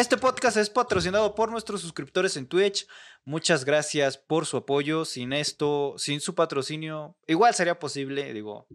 [0.00, 2.88] Este podcast es patrocinado por nuestros suscriptores en Twitch.
[3.26, 5.04] Muchas gracias por su apoyo.
[5.04, 8.66] Sin esto, sin su patrocinio, igual sería posible, digo,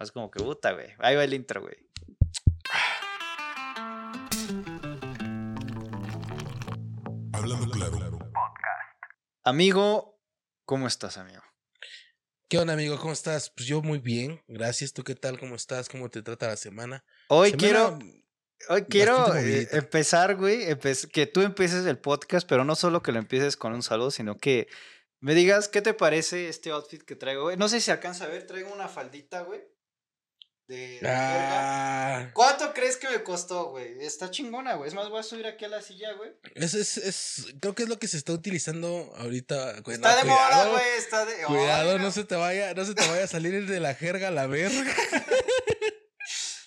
[0.00, 0.88] es como que puta, güey.
[0.98, 1.76] Ahí va el intro, güey.
[7.32, 8.18] Hablando claro.
[9.44, 10.20] Amigo,
[10.64, 11.42] ¿cómo estás, amigo?
[12.48, 12.98] ¿Qué onda, amigo?
[12.98, 13.50] ¿Cómo estás?
[13.50, 14.92] Pues yo muy bien, gracias.
[14.92, 15.38] ¿Tú qué tal?
[15.38, 15.88] ¿Cómo estás?
[15.88, 17.04] ¿Cómo te trata la semana?
[17.28, 17.98] Hoy Semana quiero,
[18.68, 23.12] hoy quiero eh, empezar, güey, empe- que tú empieces el podcast, pero no solo que
[23.12, 24.68] lo empieces con un saludo, sino que
[25.20, 27.56] me digas qué te parece este outfit que traigo, güey.
[27.56, 29.60] No sé si alcanza a ver, traigo una faldita, güey.
[30.68, 31.00] De.
[31.02, 34.04] Ah, ¿Cuánto crees que me costó, güey?
[34.04, 34.88] Está chingona, güey.
[34.88, 36.30] Es más, voy a subir aquí a la silla, güey.
[36.54, 39.78] es, es, es, creo que es lo que se está utilizando ahorita.
[39.78, 40.84] Está no, de moda, cuidado, güey.
[40.98, 41.42] Está de.
[41.44, 44.30] Cuidado, Ay, no se te vaya, no se te vaya a salir de la jerga
[44.30, 44.94] la verga.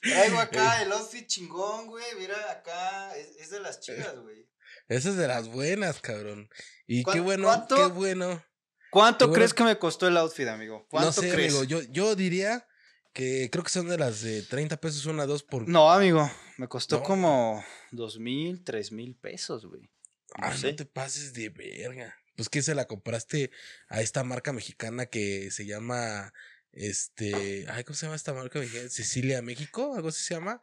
[0.02, 2.04] Traigo acá el outfit chingón, güey.
[2.20, 4.48] Mira, acá es, es de las chicas, güey.
[4.88, 6.50] Esa es de las buenas, cabrón.
[6.88, 7.76] Y qué ¿Cuán- bueno, cuánto?
[7.76, 8.44] qué bueno.
[8.90, 9.36] ¿Cuánto Qué bueno.
[9.36, 10.86] crees que me costó el outfit, amigo?
[10.90, 11.54] ¿Cuánto No sé, crees?
[11.56, 12.68] amigo, yo, yo diría
[13.14, 15.68] que creo que son de las de 30 pesos una, dos por...
[15.70, 16.30] No, amigo.
[16.58, 17.04] Me costó No.
[17.04, 19.90] como dos mil, tres mil pesos, güey.
[20.36, 20.74] Ah, no no, sé.
[20.74, 22.18] te pases de verga.
[22.36, 23.52] Pues que se la compraste
[23.88, 26.34] a esta marca mexicana que se llama
[26.74, 28.60] este, ay, ¿cómo se llama esta marca?
[28.90, 30.62] Cecilia México, algo así se llama.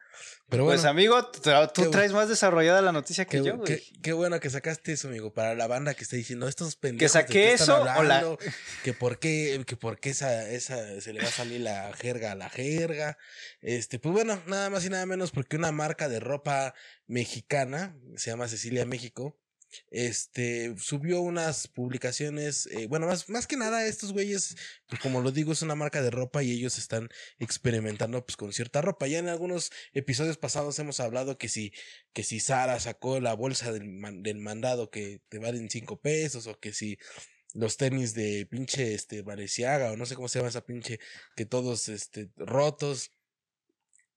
[0.48, 3.66] Pero bueno, Pues, amigo, tú tra- traes más desarrollada la noticia que yo, güey.
[3.66, 7.12] qué- qué bueno que sacaste eso, amigo, para la banda que está diciendo estos pendejos.
[7.12, 8.38] Que ¿de saqué eso o la- hablando?
[8.84, 12.32] Que por qué, que por qué esa, esa se le va a salir la jerga
[12.32, 13.18] a la jerga.
[13.60, 16.74] Este, pues bueno, nada más y nada menos porque una marca de ropa
[17.06, 19.38] mexicana, se llama Cecilia México,
[19.90, 24.56] este, subió unas publicaciones, eh, bueno, más, más que nada estos güeyes,
[24.88, 28.52] pues como lo digo, es una marca de ropa y ellos están experimentando pues con
[28.52, 29.06] cierta ropa.
[29.06, 31.72] Ya en algunos episodios pasados hemos hablado que si,
[32.12, 36.58] que si Sara sacó la bolsa del, del mandado que te valen cinco pesos o
[36.58, 36.98] que si
[37.54, 40.98] los tenis de pinche este Balenciaga o no sé cómo se llama esa pinche
[41.34, 43.12] que todos este rotos.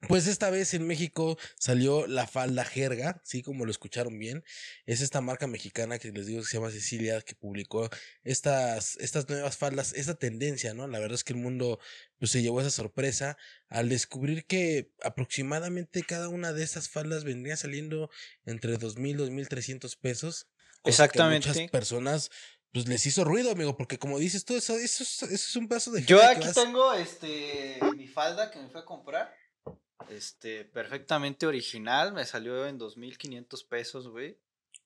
[0.08, 4.44] Pues esta vez en México salió la falda jerga, sí, como lo escucharon bien.
[4.88, 7.88] Es esta marca mexicana que les digo que se llama Cecilia, que publicó
[8.24, 10.88] estas, estas nuevas faldas, esta tendencia, ¿no?
[10.88, 11.80] La verdad es que el mundo
[12.18, 13.38] pues, se llevó esa sorpresa
[13.70, 18.10] al descubrir que aproximadamente cada una de estas faldas vendría saliendo
[18.46, 20.48] entre dos mil, dos mil trescientos pesos.
[20.84, 21.48] Exactamente.
[21.48, 22.32] Muchas personas
[22.72, 25.68] pues les hizo ruido, amigo, porque como dices tú, eso, eso, es, eso es un
[25.68, 29.36] pedazo de Yo aquí vas- tengo este mi falda que me fui a comprar.
[30.10, 32.14] Este, perfectamente original.
[32.14, 34.38] Me salió en 2.500 pesos, güey.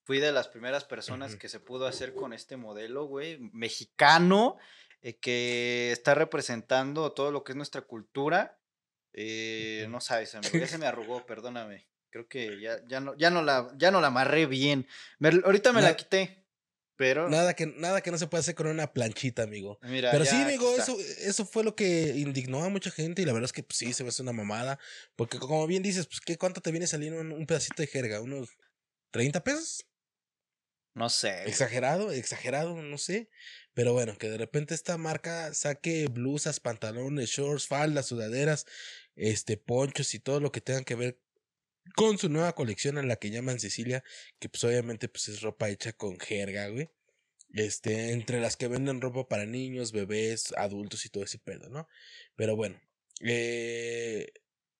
[0.03, 3.39] Fui de las primeras personas que se pudo hacer con este modelo, güey.
[3.53, 4.57] Mexicano,
[5.01, 8.59] eh, que está representando todo lo que es nuestra cultura.
[9.13, 10.57] Eh, no sabes, amigo.
[10.57, 11.87] Ya se me arrugó, perdóname.
[12.11, 14.87] Creo que ya, ya, no, ya, no, la, ya no la amarré bien.
[15.19, 16.44] Me- ahorita me la Na- quité.
[16.97, 17.29] Pero.
[17.29, 19.79] Nada que, nada que no se puede hacer con una planchita, amigo.
[19.83, 20.83] Mira, Pero sí, amigo, está.
[20.83, 23.77] eso, eso fue lo que indignó a mucha gente y la verdad es que pues,
[23.77, 24.79] sí, se me hace una mamada.
[25.15, 28.21] Porque como bien dices, pues ¿qué, ¿cuánto te viene saliendo un, un pedacito de jerga?
[28.21, 28.49] ¿Unos
[29.11, 29.85] 30 pesos?
[30.93, 31.43] No sé.
[31.43, 33.29] Exagerado, exagerado, no sé.
[33.73, 38.65] Pero bueno, que de repente esta marca saque blusas, pantalones, shorts, faldas, sudaderas,
[39.15, 41.19] este, ponchos y todo lo que tengan que ver
[41.95, 44.03] con su nueva colección en la que llaman Cecilia,
[44.39, 46.89] que pues obviamente pues es ropa hecha con jerga, güey.
[47.53, 51.87] Este, entre las que venden ropa para niños, bebés, adultos y todo ese pedo, ¿no?
[52.35, 52.81] Pero bueno,
[53.21, 54.27] eh,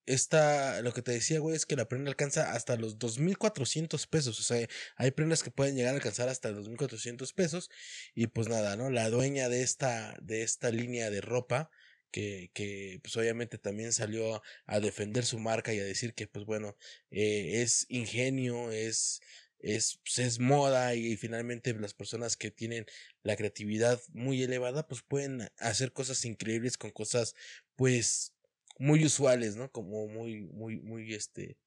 [0.05, 4.39] esta, lo que te decía, güey, es que la prenda alcanza hasta los 2.400 pesos.
[4.39, 4.67] O sea,
[4.97, 7.69] hay prendas que pueden llegar a alcanzar hasta los 2.400 pesos.
[8.13, 8.89] Y pues nada, ¿no?
[8.89, 11.72] La dueña de esta, de esta línea de ropa,
[12.16, 16.46] que, que pues obviamente también salió a defender su marca y a decir que pues
[16.46, 16.78] bueno,
[17.12, 19.20] eh, es ingenio, es,
[19.59, 22.86] es, pues, es moda y finalmente las personas que tienen
[23.24, 27.36] la creatividad muy elevada pues pueden hacer cosas increíbles con cosas
[27.76, 28.32] pues
[28.80, 29.70] muy usuales, ¿no?
[29.70, 31.58] Como muy, muy, muy, este,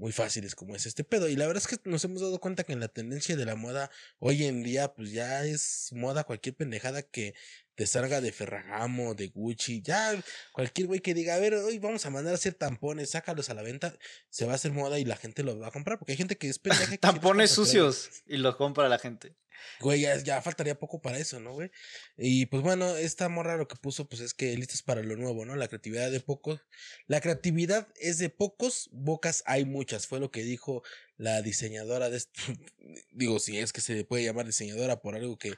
[0.00, 1.28] muy fáciles como es este pedo.
[1.28, 3.54] Y la verdad es que nos hemos dado cuenta que en la tendencia de la
[3.54, 7.34] moda hoy en día, pues ya es moda cualquier pendejada que
[7.74, 10.12] te salga de Ferragamo, de Gucci, ya
[10.52, 13.54] cualquier güey que diga, a ver, hoy vamos a mandar a hacer tampones, sácalos a
[13.54, 13.94] la venta,
[14.30, 16.36] se va a hacer moda y la gente los va a comprar, porque hay gente
[16.36, 16.96] que es pendeja.
[16.98, 19.34] Tampones sucios y los compra la gente.
[19.80, 21.70] Güey, ya, ya faltaría poco para eso, ¿no, güey?
[22.16, 25.44] Y pues bueno, esta morra lo que puso, pues es que listos para lo nuevo,
[25.44, 25.56] ¿no?
[25.56, 26.60] La creatividad de pocos.
[27.06, 30.82] La creatividad es de pocos, bocas hay muchas, fue lo que dijo
[31.16, 32.40] la diseñadora de esto.
[33.12, 35.54] Digo, si es que se puede llamar diseñadora por algo que,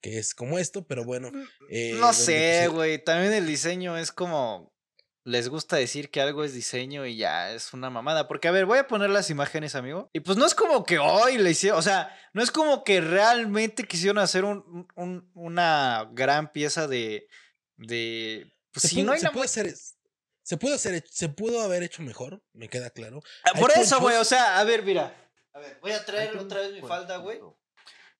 [0.00, 1.30] que es como esto, pero bueno.
[1.68, 3.04] eh, no donde, sé, pues, güey.
[3.04, 4.72] También el diseño es como.
[5.24, 8.26] Les gusta decir que algo es diseño y ya es una mamada.
[8.26, 10.08] Porque, a ver, voy a poner las imágenes, amigo.
[10.12, 13.00] Y pues no es como que hoy le hicieron, o sea, no es como que
[13.00, 17.28] realmente quisieron hacer un, un- una gran pieza de.
[17.76, 19.74] de pues si no hay se la puede hacer,
[20.42, 23.20] se pudo hacer, se pudo haber hecho mejor, me queda claro.
[23.44, 25.14] Ah, Hay Por eso, güey, o sea, a ver, mira.
[25.52, 27.40] A ver, voy a traer otra vez mi falda, güey.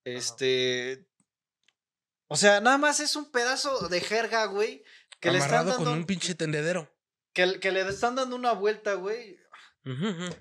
[0.05, 1.07] Este.
[2.29, 4.85] O sea, nada más es un pedazo de jerga, güey.
[5.21, 5.85] Que le están amarrado dando.
[5.91, 6.91] con un pinche tendedero.
[7.33, 9.39] que, que le están dando una vuelta, güey.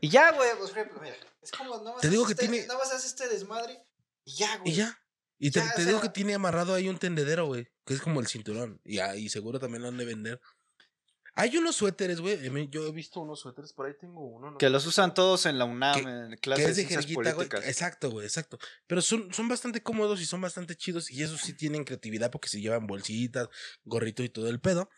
[0.01, 1.15] Y ya, güey, pues, mira.
[1.41, 3.81] Es como, nada más Te digo que este- tiene- Nada más haces este desmadre.
[4.25, 4.71] Y ya, güey.
[4.71, 4.99] Y ya.
[5.37, 7.69] Y te, Ya, te o digo sea- que tiene amarrado ahí un tendedero, güey.
[7.85, 8.81] Que es como el cinturón.
[8.83, 10.41] Y ahí seguro también lo han de vender.
[11.39, 12.37] Hay unos suéteres, güey.
[12.69, 14.51] Yo he visto unos suéteres, por ahí tengo uno.
[14.51, 17.05] no Que los usan todos en la UNAM, que- en clases de es de ciencias
[17.05, 17.47] jerguita, güey.
[17.47, 17.65] políticas.
[17.67, 18.59] Exacto, güey, exacto.
[18.87, 21.09] Pero son, son bastante cómodos y son bastante chidos.
[21.11, 23.47] Y esos sí tienen creatividad porque se llevan bolsitas,
[23.85, 24.89] gorrito y todo el pedo.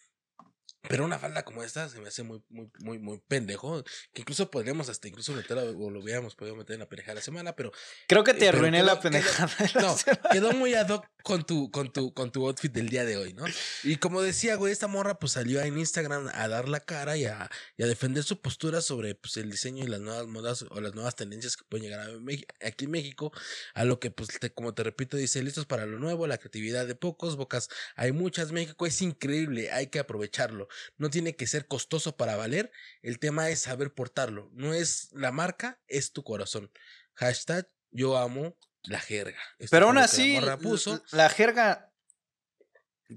[0.88, 3.84] Pero una falda como esta se me hace muy, muy, muy, muy pendejo.
[4.14, 7.16] Que incluso podríamos hasta incluso meterla, o lo hubiéramos podido meter en la pendeja de
[7.16, 7.72] la semana, pero
[8.08, 9.56] Creo que Eh, te pero arruiné quedó- la quedó- pendejada.
[9.60, 10.22] de la no, semana.
[10.32, 13.34] quedó muy ad hoc con tu, con tu, con tu outfit del día de hoy,
[13.34, 13.46] ¿no?
[13.84, 17.26] Y como decía, güey, esta morra pues salió en Instagram a dar la cara y
[17.26, 20.82] a, y a defender su postura sobre pues, el diseño y las nuevas modas o
[20.82, 23.32] las nuevas tendencias que pueden llegar a aquí en México.
[23.76, 26.88] A lo que, pues, te- como te repito, dice, listos para lo nuevo, la creatividad
[26.88, 30.68] de pocos, bocas hay muchas, México es increíble, hay que aprovecharlo.
[30.98, 32.72] No tiene que ser costoso para valer,
[33.02, 34.50] el tema es saber portarlo.
[34.54, 36.72] No es la marca, es tu corazón.
[37.16, 39.40] Hashtag yo amo la jerga.
[39.60, 41.04] Esto Pero aún la así, puso.
[41.12, 41.92] la jerga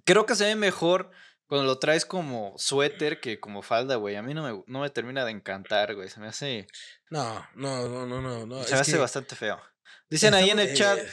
[0.04, 1.10] creo que se ve mejor
[1.46, 4.16] cuando lo traes como suéter que como falda, güey.
[4.16, 6.08] A mí no me, no me termina de encantar, güey.
[6.08, 6.66] Se me hace,
[7.10, 8.46] No, no, no, no, no.
[8.46, 9.60] no, se es me hace que bastante feo.
[10.08, 11.08] Dicen ahí en el chat, eh,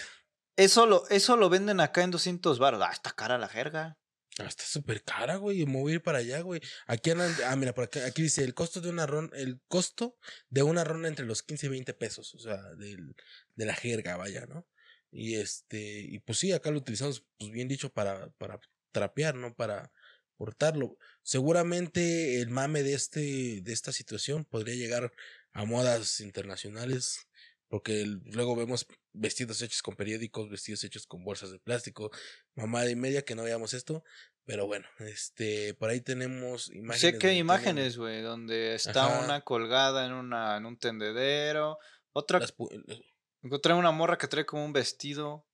[0.55, 2.81] eso lo, eso lo venden acá en 200 baros.
[2.83, 3.97] Ah, está cara la jerga.
[4.39, 5.65] Ah, está súper cara, güey.
[5.65, 6.61] Me a ir para allá, güey.
[6.87, 10.17] Aquí ah, mira, por acá, aquí dice el costo de una ronda, el costo
[10.49, 12.33] de una ronda entre los 15 y 20 pesos.
[12.35, 13.15] O sea, del,
[13.55, 14.67] de la jerga, vaya, ¿no?
[15.11, 18.59] Y este, y pues sí, acá lo utilizamos, pues bien dicho, para, para
[18.91, 19.53] trapear, ¿no?
[19.55, 19.91] Para
[20.37, 20.97] portarlo.
[21.21, 25.11] Seguramente el mame de este, de esta situación podría llegar
[25.53, 27.27] a modas internacionales.
[27.71, 32.11] Porque luego vemos vestidos hechos con periódicos, vestidos hechos con bolsas de plástico,
[32.53, 34.03] mamada y media que no veamos esto.
[34.43, 36.99] Pero bueno, este, por ahí tenemos imágenes.
[36.99, 39.23] Sé que imágenes, güey, donde está Ajá.
[39.23, 41.77] una colgada en, una, en un tendedero.
[42.11, 43.01] Otra, las pu- los-
[43.41, 45.47] encontré una morra que trae como un vestido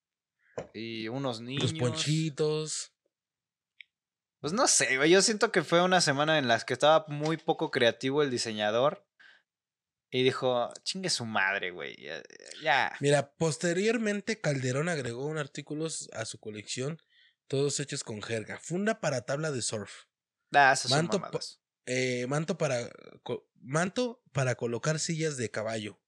[0.74, 1.72] y unos niños.
[1.72, 2.94] los ponchitos.
[4.40, 5.12] Pues no sé, güey.
[5.12, 9.07] Yo siento que fue una semana en las que estaba muy poco creativo el diseñador.
[10.10, 11.96] Y dijo, chingue su madre, güey.
[11.98, 12.24] Ya.
[12.62, 12.96] ya".
[13.00, 17.02] Mira, posteriormente Calderón agregó un artículo a su colección,
[17.48, 18.60] todos hechos con jerga.
[18.60, 20.06] Funda para tabla de surf.
[20.54, 21.22] Ah, son Manto
[21.88, 22.90] eh, manto para
[23.62, 26.02] manto para colocar sillas de caballo,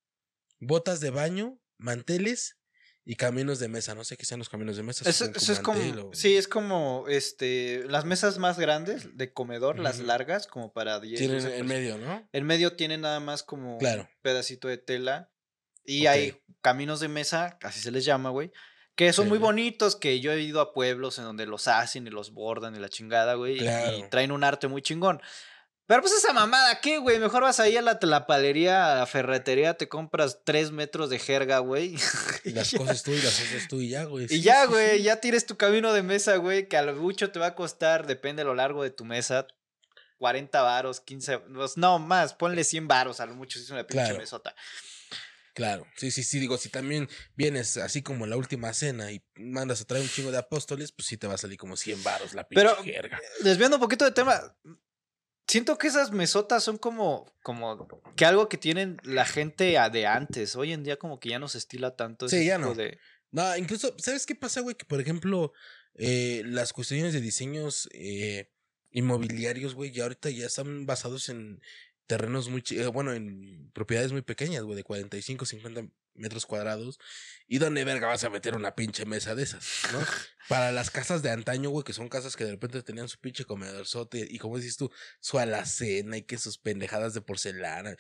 [0.59, 2.58] botas de baño, manteles
[3.05, 3.95] y caminos de mesa.
[3.95, 5.09] No sé qué sean los caminos de mesa.
[5.09, 5.79] Eso, es como,
[6.09, 10.99] o- sí, es como, este, las mesas más grandes de comedor, las largas, como para
[10.99, 11.19] 10.
[11.19, 12.27] Tienen 12 en medio, ¿no?
[12.31, 14.01] En medio tiene nada más como Claro.
[14.03, 15.31] un pedacito de tela.
[15.83, 18.51] Y hay caminos de mesa, así se les llama, güey.
[18.95, 22.09] Que son muy bonitos, que yo he ido a pueblos en donde los hacen y
[22.09, 23.57] los bordan y la chingada, güey.
[23.63, 25.21] y- traen un arte muy chingón.
[25.89, 27.17] Pero pues esa mamada, ¿qué, güey?
[27.17, 31.57] Mejor vas ahí a la tlapalería, a la ferretería, te compras tres metros de jerga,
[31.57, 31.95] güey.
[32.45, 34.27] Y las cosas tú y las haces tú y ya, güey.
[34.29, 37.39] Y ya, güey, ya tienes tu camino de mesa, güey, que a lo mucho te
[37.39, 39.47] va a costar, depende de lo largo de tu mesa,
[40.19, 43.81] 40 varos, 15, pues, no, más, ponle 100 varos, a lo mucho si es una
[43.87, 44.19] pinche Claro.
[44.19, 44.55] mesota.
[45.55, 49.81] Claro, sí, sí, sí, digo, si también vienes así como la última cena y mandas
[49.81, 52.35] a traer un chingo de apóstoles, pues sí te va a salir como 100 varos
[52.35, 53.19] la pinche Pero, jerga.
[53.41, 54.55] desviando un poquito de tema,
[55.49, 60.55] siento que esas mesotas son como, como que algo que tienen la gente de antes.
[60.55, 62.75] Hoy en día como que ya no se estila tanto Sí, ese ya tipo no.
[62.75, 62.99] de...
[63.31, 64.75] No, incluso, ¿sabes qué pasa, güey?
[64.75, 65.51] Que por ejemplo,
[65.95, 68.51] eh, las cuestiones de diseños eh,
[68.91, 71.61] inmobiliarios, güey, ya ahorita ya están basados en
[72.07, 75.89] terrenos muy, eh, bueno, en propiedades muy pequeñas, güey, de 45, 50
[76.19, 76.99] metros cuadrados.
[77.47, 79.99] ¿Y dónde verga vas a meter una pinche mesa de esas, no?
[80.49, 83.45] Para las casas de antaño, güey, que son casas que de repente tenían su pinche
[83.45, 87.95] comedorzote y como dices tú, su alacena y que sus pendejadas de porcelana,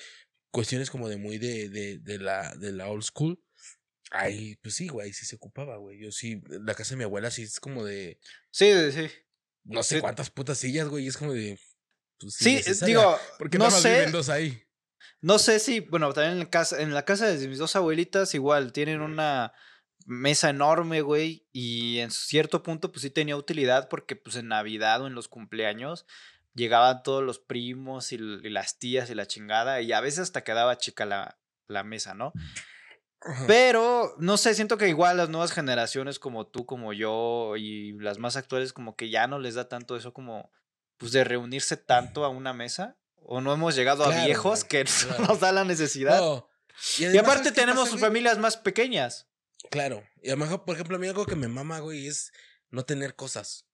[0.51, 3.39] cuestiones como de muy de, de, de la, de la old school.
[4.11, 5.99] Ay, pues sí, güey, sí se ocupaba, güey.
[5.99, 8.19] Yo sí, la casa de mi abuela sí es como de
[8.51, 9.07] Sí, sí.
[9.63, 10.01] no sé Sí.
[10.01, 11.59] cuántas putas sillas, güey, y es como de
[12.17, 14.63] pues, Sí, digo, porque no sé, viven dos ahí.
[15.21, 18.33] No sé si, bueno, también en la casa, en la casa de mis dos abuelitas
[18.33, 19.53] igual tienen una
[20.05, 25.01] mesa enorme, güey, y en cierto punto pues sí tenía utilidad porque pues en Navidad
[25.01, 26.05] o en los cumpleaños
[26.55, 30.77] llegaban todos los primos y, las tías y la chingada, y a veces hasta quedaba
[30.77, 32.33] chica la, la mesa, ¿no?
[33.47, 38.17] Pero, no sé, siento que igual las nuevas generaciones como tú, como yo, y las
[38.17, 40.51] más actuales, como que ya no les da tanto eso como,
[40.97, 42.97] pues, de reunirse tanto a una mesa.
[43.31, 45.27] O no hemos llegado a viejos güey, que claro.
[45.27, 46.17] nos da la necesidad.
[46.17, 46.49] No,
[46.97, 49.27] y aparte ¿sabes qué tenemos pasa, familias más pequeñas.
[49.69, 50.03] Claro.
[50.23, 52.31] Y además, por ejemplo, a mí algo que me mama, güey, es
[52.71, 53.67] no tener cosas.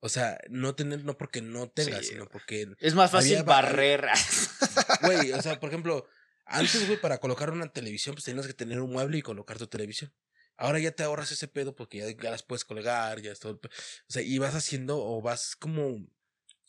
[0.00, 4.06] O sea, no tener, no porque no tengas, Sí, sino porque, Es más fácil barrer.
[5.02, 6.08] güey, o sea, por ejemplo,
[6.46, 9.66] antes, güey, para colocar una televisión, pues tenías que tener un mueble y colocar tu
[9.66, 10.10] televisión.
[10.56, 13.60] Ahora ya te ahorras ese pedo porque ya, ya las puedes colgar, ya es todo.
[13.62, 16.06] O sea, y vas haciendo o vas como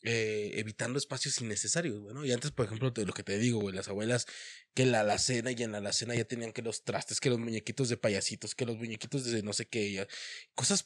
[0.03, 2.25] eh, evitando espacios innecesarios, güey, ¿no?
[2.25, 4.25] Y antes, por ejemplo, de lo que te digo, güey, las abuelas
[4.74, 7.39] que en la alacena y en la alacena ya tenían que los trastes, que los
[7.39, 10.07] muñequitos de payasitos, que los muñequitos de no sé qué,
[10.55, 10.83] cosas,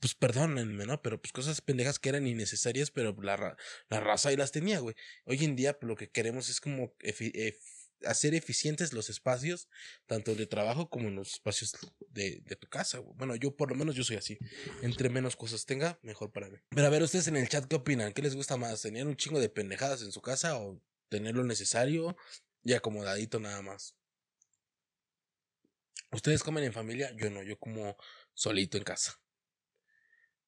[0.00, 1.02] pues perdónenme, ¿no?
[1.02, 3.56] Pero pues cosas pendejas que eran innecesarias, pero la, ra-
[3.88, 4.94] la raza ahí las tenía, güey.
[5.24, 6.94] Hoy en día pues, lo que queremos es como
[8.04, 9.68] hacer eficientes los espacios,
[10.06, 11.72] tanto de trabajo como en los espacios
[12.08, 13.00] de, de tu casa.
[13.00, 14.38] Bueno, yo por lo menos yo soy así.
[14.82, 16.58] Entre menos cosas tenga, mejor para mí.
[16.70, 18.12] Pero a ver, ustedes en el chat, ¿qué opinan?
[18.12, 18.82] ¿Qué les gusta más?
[18.82, 22.16] ¿Tener un chingo de pendejadas en su casa o tener lo necesario
[22.62, 23.94] y acomodadito nada más?
[26.12, 27.12] ¿Ustedes comen en familia?
[27.16, 27.96] Yo no, yo como
[28.34, 29.18] solito en casa.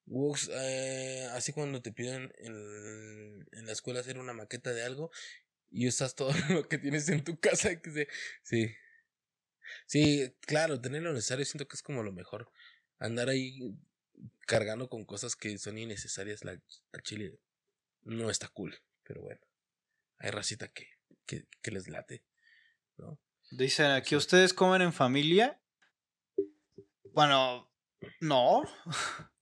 [0.07, 5.11] Wux, eh, así cuando te piden en, en la escuela hacer una maqueta de algo
[5.71, 7.81] y usas todo lo que tienes en tu casa.
[7.81, 8.09] Que se,
[8.43, 8.75] sí.
[9.87, 12.51] Sí, claro, tener lo necesario siento que es como lo mejor.
[12.99, 13.59] Andar ahí
[14.47, 16.61] cargando con cosas que son innecesarias la-
[16.93, 17.39] al chile
[18.03, 18.75] no está cool.
[19.03, 19.41] Pero bueno,
[20.19, 20.89] hay racita que,
[21.27, 22.25] que, que les late,
[22.97, 23.19] ¿no?
[23.51, 24.17] Dicen aquí, Sí.
[24.17, 25.61] ¿ustedes comen en familia?
[27.13, 27.71] Bueno,
[28.21, 28.63] no.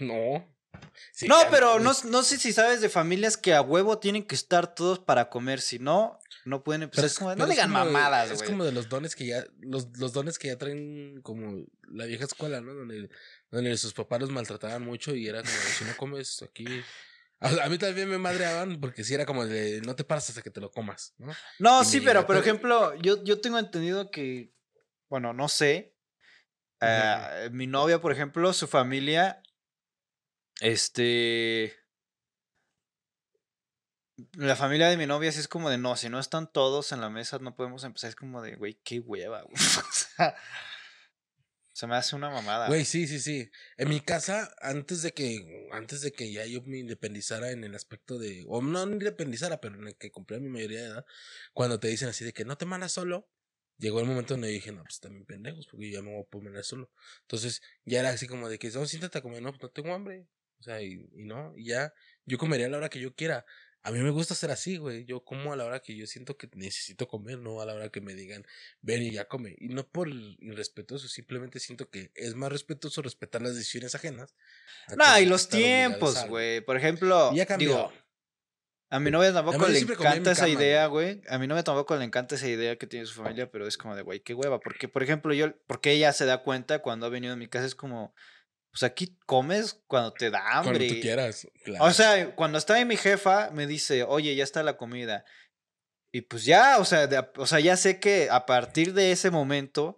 [0.00, 0.53] No.
[1.12, 4.34] Sí, no, pero no, no sé si sabes de familias que a huevo tienen que
[4.34, 5.60] estar todos para comer.
[5.60, 7.02] Si no, no pueden empezar.
[7.02, 8.50] Pero Es como, no es digan mamadas, Es güey.
[8.50, 12.24] como de los dones que ya, los, los dones que ya traen como la vieja
[12.24, 12.74] escuela, ¿no?
[12.74, 13.08] Donde,
[13.50, 16.66] donde sus papás los maltrataban mucho y era como, si no comes aquí.
[17.40, 20.42] A, a mí también me madreaban porque si era como de, no te paras hasta
[20.42, 21.32] que te lo comas, ¿no?
[21.58, 24.52] No, y sí, pero por ejemplo, yo, yo tengo entendido que,
[25.08, 25.94] bueno, no sé.
[26.80, 29.42] eh, mi novia, por ejemplo, su familia,
[30.60, 31.74] este...
[34.34, 37.00] La familia de mi novia sí es como de, no, si no están todos en
[37.00, 38.10] la mesa no podemos empezar.
[38.10, 39.56] Es como de, güey, qué hueva, güey.
[39.56, 40.36] O sea,
[41.74, 42.68] se me hace una mamada.
[42.68, 43.50] Güey, sí, sí, sí.
[43.76, 47.74] En mi casa, antes de que, antes de que ya yo me independizara en el
[47.74, 51.06] aspecto de, o no independizara, pero en el que cumplía mi mayoría de edad,
[51.52, 53.28] cuando te dicen así de que no te mandas solo,
[53.76, 56.30] llegó el momento donde dije, no, pues también pendejos, porque yo ya me voy a
[56.30, 56.92] poner solo.
[57.22, 59.92] Entonces, ya era así como de que, no, siéntate a comer, no, pues no tengo
[59.92, 60.28] hambre.
[60.64, 61.92] O sea, y, y no, y ya,
[62.24, 63.44] yo comería a la hora que yo quiera.
[63.82, 65.04] A mí me gusta ser así, güey.
[65.04, 67.90] Yo como a la hora que yo siento que necesito comer, no a la hora
[67.90, 68.46] que me digan,
[68.80, 69.56] ven y ya come.
[69.58, 74.34] Y no por irrespetuoso, simplemente siento que es más respetuoso respetar las decisiones ajenas.
[74.96, 76.62] No, y los tiempos, güey.
[76.62, 77.68] Por ejemplo, Y ya cambió.
[77.68, 77.92] digo,
[78.88, 81.20] a mi novia tampoco le encanta esa cama, idea, güey.
[81.28, 83.96] A mi novia tampoco le encanta esa idea que tiene su familia, pero es como
[83.96, 84.60] de, güey, qué hueva.
[84.60, 87.66] Porque, por ejemplo, yo, porque ella se da cuenta cuando ha venido a mi casa,
[87.66, 88.14] es como,
[88.74, 90.88] pues aquí comes cuando te da Cuando hambre.
[90.88, 91.46] tú quieras.
[91.64, 91.84] Claro.
[91.84, 95.24] O sea, cuando está ahí mi jefa, me dice, oye, ya está la comida.
[96.12, 99.30] Y pues ya, o sea, de o sea, ya sé que a partir de ese
[99.30, 99.96] momento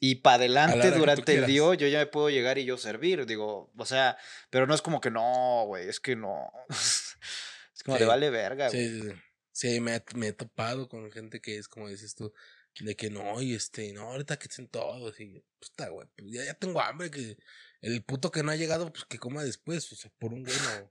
[0.00, 3.26] y para adelante durante el día, yo ya me puedo llegar y yo servir.
[3.26, 4.16] Digo, o sea,
[4.50, 6.50] pero no es como que no, güey, es que no.
[6.68, 8.08] es como de Sí.
[8.08, 8.88] vale verga, güey.
[8.88, 9.14] Sí, sí, sí.
[9.52, 12.32] Sí, me, he- me he topado con gente que es como dices tú,
[12.80, 16.44] de que no, y este, no, ahorita que estén todos, y está, güey, pues ya,
[16.44, 17.36] ya tengo hambre, que
[17.84, 20.56] el puto que no ha llegado, pues que coma después, o sea, por un güey
[20.56, 20.88] no.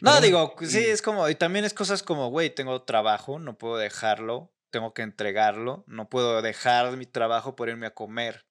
[0.00, 3.56] Pero digo, bueno, sí, es como, y también es cosas como, güey, tengo trabajo, no
[3.56, 8.44] puedo dejarlo, tengo que entregarlo, no puedo dejar mi trabajo por irme a comer.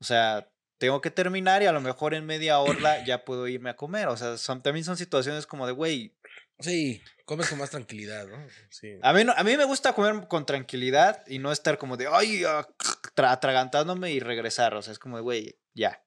[0.00, 3.70] O sea, tengo que terminar y a lo mejor en media hora ya puedo irme
[3.70, 4.08] a comer.
[4.08, 6.16] O sea, son, también son situaciones como de, güey,
[6.60, 8.46] Sí, comes con más tranquilidad, ¿no?
[8.70, 8.96] Sí.
[9.02, 12.06] a mí, no- a mí me gusta comer con tranquilidad y no estar como de,
[12.08, 12.66] ay, ah,
[13.16, 14.74] tra- atragantándome y regresar.
[14.74, 16.03] O sea, es como de, güey, ya.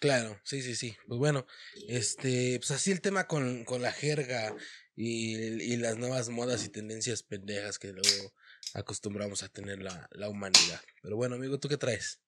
[0.00, 0.96] Claro, sí, sí, sí.
[1.06, 1.46] Pues bueno,
[1.88, 4.54] este, pues así el tema con, con la jerga
[4.96, 8.32] y, y las nuevas modas y tendencias pendejas que luego
[8.74, 10.80] acostumbramos a tener la, la humanidad.
[11.02, 12.20] Pero bueno, amigo, ¿tú qué traes?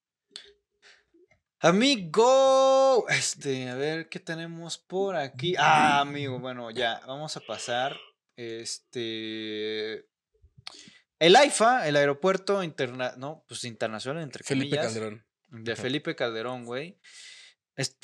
[1.61, 5.55] Amigo, este, a ver qué tenemos por aquí.
[5.59, 7.97] Ah, amigo, bueno, ya, vamos a pasar.
[8.37, 10.07] Este.
[11.19, 15.25] El AIFA, el aeropuerto interna no, pues internacional, entre Felipe comillas, Calderón.
[15.49, 15.77] de.
[15.77, 17.01] Felipe Calderón, güey.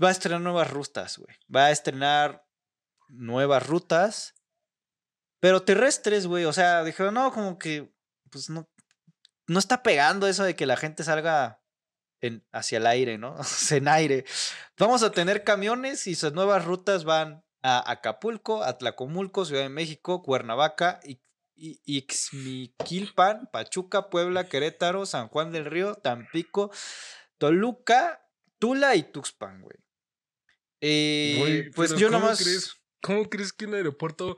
[0.03, 1.35] Va a estrenar nuevas rutas, güey.
[1.55, 2.47] Va a estrenar
[3.09, 4.35] nuevas rutas
[5.41, 6.45] Pero terrestres, güey.
[6.45, 7.93] O sea, dijeron, no, como que,
[8.31, 8.69] pues no,
[9.49, 11.63] no está pegando eso de que la gente salga
[12.21, 13.37] en, hacia el aire, ¿no?
[13.71, 14.25] en aire.
[14.79, 20.23] Vamos a tener camiones y sus nuevas rutas van a Acapulco, Atlacomulco, Ciudad de México,
[20.23, 21.21] Cuernavaca, y,
[21.55, 26.73] Ixmiquilpan, Pachuca, Puebla, Querétaro, San Juan del Río, Tampico,
[27.39, 28.22] Toluca,
[28.63, 29.77] Tula y Tuxpan, güey.
[30.81, 32.39] Eh, pues yo ¿cómo nomás.
[32.41, 34.37] Crees, ¿Cómo crees que un aeropuerto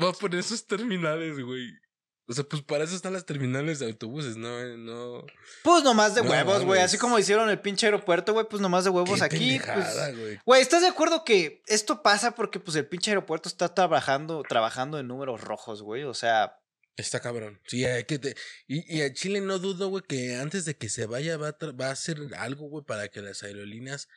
[0.00, 1.72] va a poner sus terminales, güey?
[2.28, 4.60] O sea, pues para eso están las terminales de autobuses, ¿no?
[4.60, 5.24] Eh, no...
[5.64, 6.80] Pues nomás de huevos, güey.
[6.80, 9.38] Así como hicieron el pinche aeropuerto, güey, pues nomás de huevos Qué aquí.
[9.58, 10.38] pendejada, Pues, güey.
[10.46, 15.00] güey, ¿estás de acuerdo que esto pasa porque pues el pinche aeropuerto está trabajando, trabajando
[15.00, 16.04] en números rojos, güey?
[16.04, 16.60] O sea,
[16.96, 17.60] Está cabrón.
[17.66, 18.36] Sí, hay que te...
[18.68, 21.58] y, y a Chile no dudo, güey, que antes de que se vaya va a,
[21.58, 24.08] tra- va a hacer algo, güey, para que las aerolíneas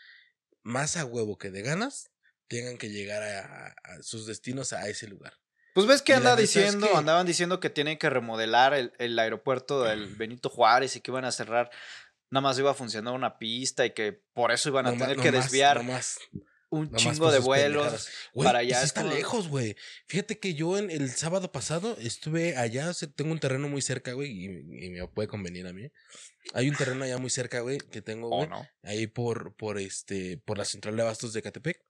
[0.64, 2.12] más a huevo que de ganas
[2.48, 5.34] tengan que llegar a, a sus destinos a ese lugar.
[5.74, 9.18] pues ves que anda es diciendo, que- andaban diciendo que tienen que remodelar el, el
[9.18, 11.72] aeropuerto del Benito Juárez y que iban a cerrar,
[12.30, 15.18] nada más iba a funcionar una pista y que por eso iban a No tener
[15.18, 16.20] que desviar no más.
[16.70, 18.10] Un Nomás chingo de vuelos.
[18.36, 19.76] para y allá, sí está como- lejos, güey.
[20.08, 24.32] Fíjate que yo en el sábado pasado estuve allá, tengo un terreno muy cerca, güey,
[24.32, 24.46] y,
[24.86, 25.90] y me puede convenir a mí.
[26.54, 28.68] Hay un terreno allá muy cerca, güey, que tengo, ¿O güey, no?
[28.84, 31.82] ahí por, por este, por la central de abastos de Catepec.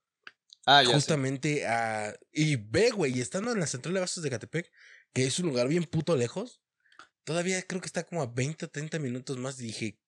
[0.66, 0.92] Ah, ya.
[0.94, 2.14] Justamente a.
[2.32, 4.70] Y ve, güey, y estando en la central de abastos de Catepec,
[5.14, 6.60] que es un lugar bien puto lejos,
[7.24, 9.56] todavía creo que está como a 20 o 30 minutos más.
[9.56, 9.98] Dije,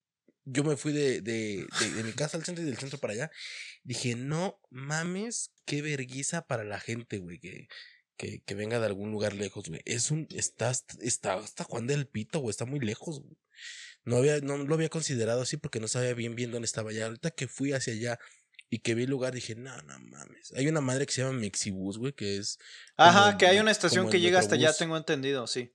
[0.51, 3.13] yo me fui de, de, de, de mi casa al centro y del centro para
[3.13, 3.31] allá.
[3.83, 7.69] Dije, no mames, qué verguiza para la gente, güey, que,
[8.17, 9.81] que, que venga de algún lugar lejos, güey.
[9.85, 10.27] Es un.
[10.31, 13.37] Está, está hasta Juan del Pito, güey, está muy lejos, güey.
[14.05, 17.07] No, había, no lo había considerado así porque no sabía bien bien dónde estaba allá.
[17.07, 18.19] Ahorita que fui hacia allá
[18.71, 20.53] y que vi el lugar, dije, no, no mames.
[20.57, 22.59] Hay una madre que se llama Mexibus, güey, que es.
[22.97, 25.75] Ajá, que hay una estación que llega hasta allá, tengo entendido, sí.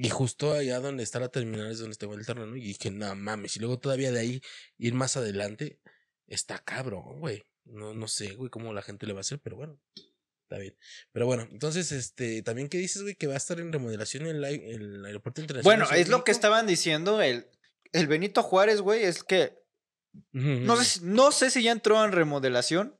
[0.00, 2.56] Y justo allá donde está la terminal es donde tengo el terreno.
[2.56, 3.56] Y dije, no mames.
[3.56, 4.40] Y luego todavía de ahí
[4.76, 5.80] ir más adelante,
[6.26, 7.44] está cabrón, güey.
[7.64, 9.80] No, no sé, güey, cómo la gente le va a hacer, pero bueno.
[10.42, 10.78] Está bien.
[11.12, 14.42] Pero bueno, entonces, este, también que dices, güey, que va a estar en remodelación el,
[14.44, 15.78] el aeropuerto internacional.
[15.78, 17.46] Bueno, es lo que estaban diciendo el,
[17.92, 19.58] el Benito Juárez, güey, es que
[20.32, 22.98] sé, no sé si ya entró en remodelación,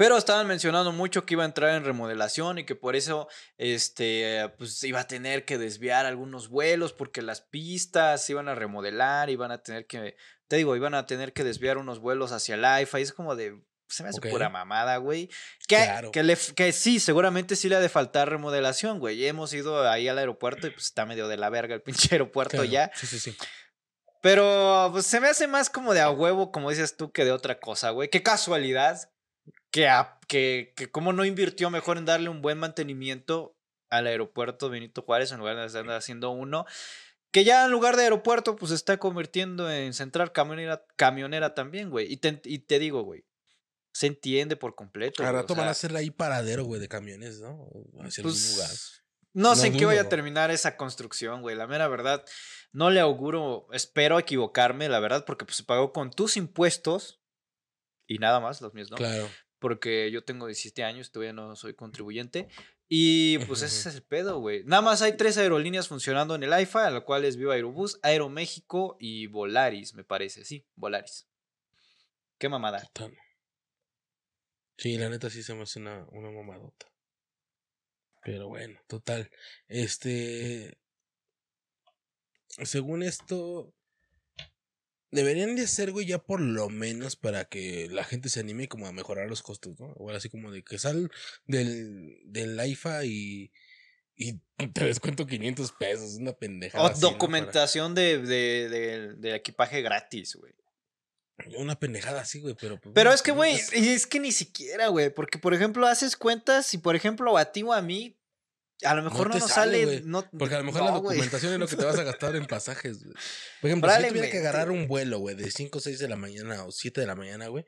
[0.00, 4.50] pero estaban mencionando mucho que iba a entrar en remodelación y que por eso este
[4.56, 9.28] pues iba a tener que desviar algunos vuelos porque las pistas se iban a remodelar,
[9.28, 10.16] iban a tener que
[10.48, 13.36] te digo, iban a tener que desviar unos vuelos hacia el IFA y es como
[13.36, 15.28] de se me hace pura mamada, güey.
[15.68, 16.12] Que, Claro.
[16.12, 19.26] que, le, que sí, seguramente sí le ha de faltar remodelación, güey.
[19.26, 22.52] Hemos ido ahí al aeropuerto y pues está medio de la verga el pinche aeropuerto
[22.52, 22.90] Claro, ya.
[22.94, 23.36] Sí, sí, sí.
[24.22, 27.32] Pero pues, se me hace más como de a huevo, como dices tú, que de
[27.32, 28.08] otra cosa, güey.
[28.08, 29.10] Qué casualidad
[29.70, 33.56] que, a- que, que cómo no invirtió mejor en darle un buen mantenimiento
[33.90, 36.64] al aeropuerto Benito Juárez en lugar de estar haciendo uno.
[37.32, 41.90] Que ya en lugar de aeropuerto, pues se está convirtiendo en central camionera, camionera también,
[41.90, 42.12] güey.
[42.12, 43.24] Y te, y te digo, güey,
[43.92, 45.22] se entiende por completo.
[45.22, 47.68] A güey, o rato van a hacer ahí paradero, güey, de camiones, ¿no?
[48.00, 48.70] Hacia algún pues, lugar.
[49.32, 51.54] No sé No en qué vaya a terminar esa construcción, güey.
[51.54, 52.24] La mera verdad,
[52.72, 57.20] no le auguro, espero equivocarme, la verdad, porque pues, se pagó con tus impuestos
[58.08, 58.96] y nada más, los míos, ¿no?
[58.96, 59.28] Claro.
[59.60, 62.48] Porque yo tengo 17 años, todavía no soy contribuyente.
[62.88, 64.64] Y pues ese es el pedo, güey.
[64.64, 68.00] Nada más hay tres aerolíneas funcionando en el AIFA, a la cual es Viva Aerobús,
[68.02, 70.44] Aeroméxico y Volaris, me parece.
[70.44, 71.28] Sí, Volaris.
[72.36, 72.90] Qué mamada.
[74.76, 76.90] Sí, la neta sí se me hace una, una mamadota.
[78.22, 79.30] Pero bueno, total.
[79.68, 80.78] Este.
[82.48, 83.72] Según esto.
[85.12, 88.86] Deberían de hacer, güey, ya por lo menos para que la gente se anime como
[88.86, 89.86] a mejorar los costos, ¿no?
[89.96, 91.10] O así como de que sal
[91.46, 93.50] del, del IFA y,
[94.16, 94.34] y
[94.72, 96.84] te descuento 500 pesos, una pendejada.
[96.84, 97.00] O así, ¿no?
[97.08, 100.52] Para- documentación de, de, de- de equipaje gratis, güey.
[101.56, 102.78] Una pendejada así, güey, pero...
[102.78, 105.08] pues, Pero es que, güey, y es que ni siquiera, güey.
[105.08, 108.19] Porque, por ejemplo, haces cuentas y, por ejemplo, a ti o a mí,
[108.84, 109.84] a lo mejor no, nos sale, sale.
[109.84, 112.02] güey, no, Porque a lo mejor no, la documentación es lo que te vas a
[112.02, 113.14] gastar en pasajes, güey.
[113.60, 116.08] Por ejemplo, si yo tuviera que agarrar un vuelo, güey, de 5 o 6 de
[116.08, 117.66] la mañana o 7 de la mañana, güey,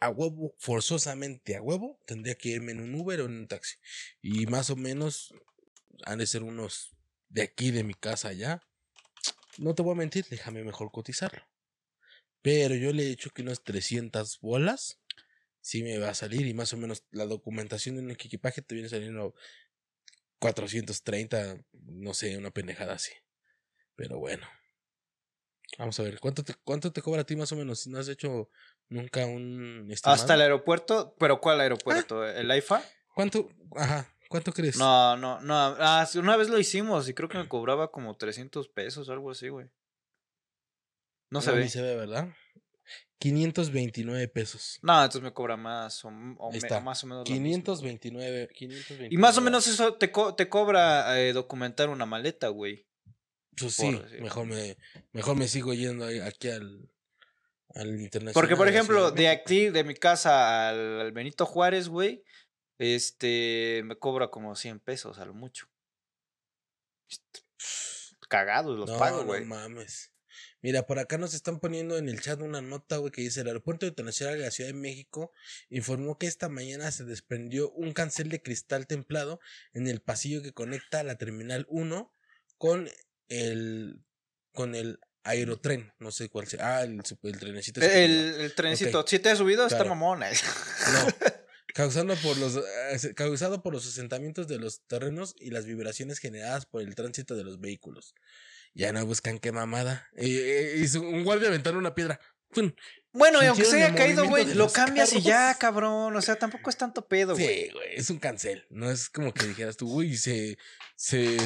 [0.00, 3.76] a huevo, forzosamente a huevo, tendría que irme en un Uber o en un taxi.
[4.22, 5.34] Y más o menos
[6.04, 6.96] han de ser unos
[7.28, 8.62] de aquí, de mi casa allá.
[9.58, 11.42] No te voy a mentir, déjame mejor cotizarlo.
[12.42, 15.00] Pero yo le he hecho que unas 300 bolas
[15.60, 18.74] sí me va a salir y más o menos la documentación de un equipaje te
[18.74, 19.34] viene saliendo
[20.40, 23.12] 430, no sé, una pendejada así.
[23.94, 24.46] Pero bueno.
[25.78, 27.80] Vamos a ver, ¿cuánto te, cuánto te cobra a ti más o menos?
[27.80, 28.50] Si no has hecho
[28.88, 30.20] nunca un estimado.
[30.20, 31.14] Hasta el aeropuerto.
[31.18, 32.26] ¿Pero cuál aeropuerto?
[32.26, 32.82] ¿El AIFA?
[33.14, 33.48] ¿Cuánto?
[33.76, 34.12] Ajá.
[34.28, 34.76] ¿Cuánto crees?
[34.76, 35.54] No, no, no.
[35.54, 39.48] Ah, una vez lo hicimos y creo que me cobraba como 300 pesos, algo así,
[39.48, 39.68] güey.
[41.30, 41.68] No se ni ve.
[41.68, 42.28] se ve, ¿verdad?
[43.18, 44.78] 529 pesos.
[44.82, 46.80] No, entonces me cobra más o, o me- está.
[46.80, 47.28] más o menos.
[47.28, 47.44] lo mismo.
[47.44, 49.08] 529, 529.
[49.14, 52.86] Y más o menos eso te, co- te cobra eh, documentar una maleta, güey.
[53.56, 54.78] Pues sí, mejor me,
[55.12, 56.88] mejor me sigo yendo aquí al,
[57.74, 58.32] al internacional.
[58.32, 62.24] Porque, por ejemplo, de aquí, de mi casa al, al Benito Juárez, güey,
[62.78, 65.68] este, me cobra como 100 pesos a lo mucho.
[68.28, 69.40] Cagados los no, pago, güey.
[69.40, 70.12] No mames.
[70.62, 73.46] Mira, por acá nos están poniendo en el chat una nota, güey, que dice: el
[73.48, 75.32] Aeropuerto Internacional de la Ciudad de México
[75.68, 79.40] informó que esta mañana se desprendió un cancel de cristal templado
[79.72, 82.12] en el pasillo que conecta la Terminal 1
[82.58, 82.90] con
[83.28, 84.04] el,
[84.52, 85.92] con el aerotren.
[85.98, 86.78] No sé cuál sea.
[86.78, 87.80] Ah, el, el trenecito.
[87.80, 89.90] el, el trenecito, si te has subido, está Claro.
[89.90, 90.30] mamona.
[90.30, 91.06] No.
[91.74, 96.66] Causando por los, eh, causado por los asentamientos de los terrenos y las vibraciones generadas
[96.66, 98.14] por el tránsito de los vehículos.
[98.74, 100.08] Ya no buscan qué mamada.
[100.16, 102.20] Eh, eh, hizo un guardia aventando una piedra.
[103.12, 106.14] Bueno, y aunque se haya caído, güey, lo cambias y ya, cabrón.
[106.14, 107.64] O sea, tampoco es tanto pedo, güey.
[107.64, 108.66] Sí, güey, es un cancel.
[108.70, 110.56] No es como que dijeras tú, uy, se,
[110.94, 111.36] se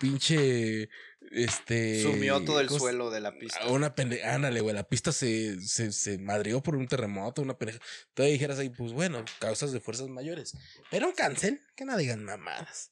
[0.00, 0.88] pinche,
[1.30, 2.02] este...
[2.02, 3.60] Sumió todo el ¿cómo se- suelo de la pista.
[3.60, 4.24] A Una pende...
[4.24, 7.78] Ándale, güey, la pista se, se, se madrió por un terremoto, una pendeja.
[8.14, 10.56] Todavía dijeras ahí, pues bueno, causas de fuerzas mayores.
[10.90, 12.90] Pero un cancel, que no digan mamadas.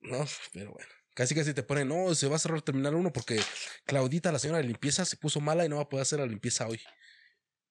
[0.00, 0.88] No, pero bueno.
[1.16, 3.40] Casi casi te ponen, no, se va a cerrar terminal uno porque
[3.86, 6.26] Claudita, la señora de limpieza, se puso mala y no va a poder hacer la
[6.26, 6.78] limpieza hoy.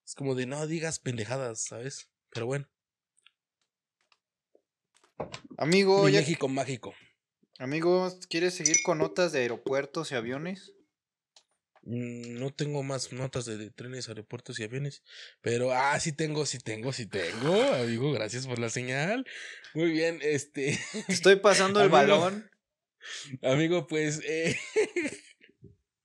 [0.04, 2.08] Es como de no digas pendejadas, ¿sabes?
[2.30, 2.68] Pero bueno.
[5.58, 6.92] Amigo, Mi ya- México mágico.
[7.60, 10.72] amigo, ¿quieres seguir con notas de aeropuertos y aviones?
[11.82, 15.04] Mm, No tengo más notas de, de trenes, aeropuertos y aviones.
[15.40, 17.62] Pero, ah, sí tengo, sí tengo, sí tengo.
[17.74, 19.24] Amigo, gracias por la señal.
[19.72, 20.78] Muy bien, este.
[21.06, 21.96] Te estoy pasando el Amigo.
[22.18, 22.50] balón.
[23.42, 24.20] Amigo, pues.
[24.24, 24.56] eh,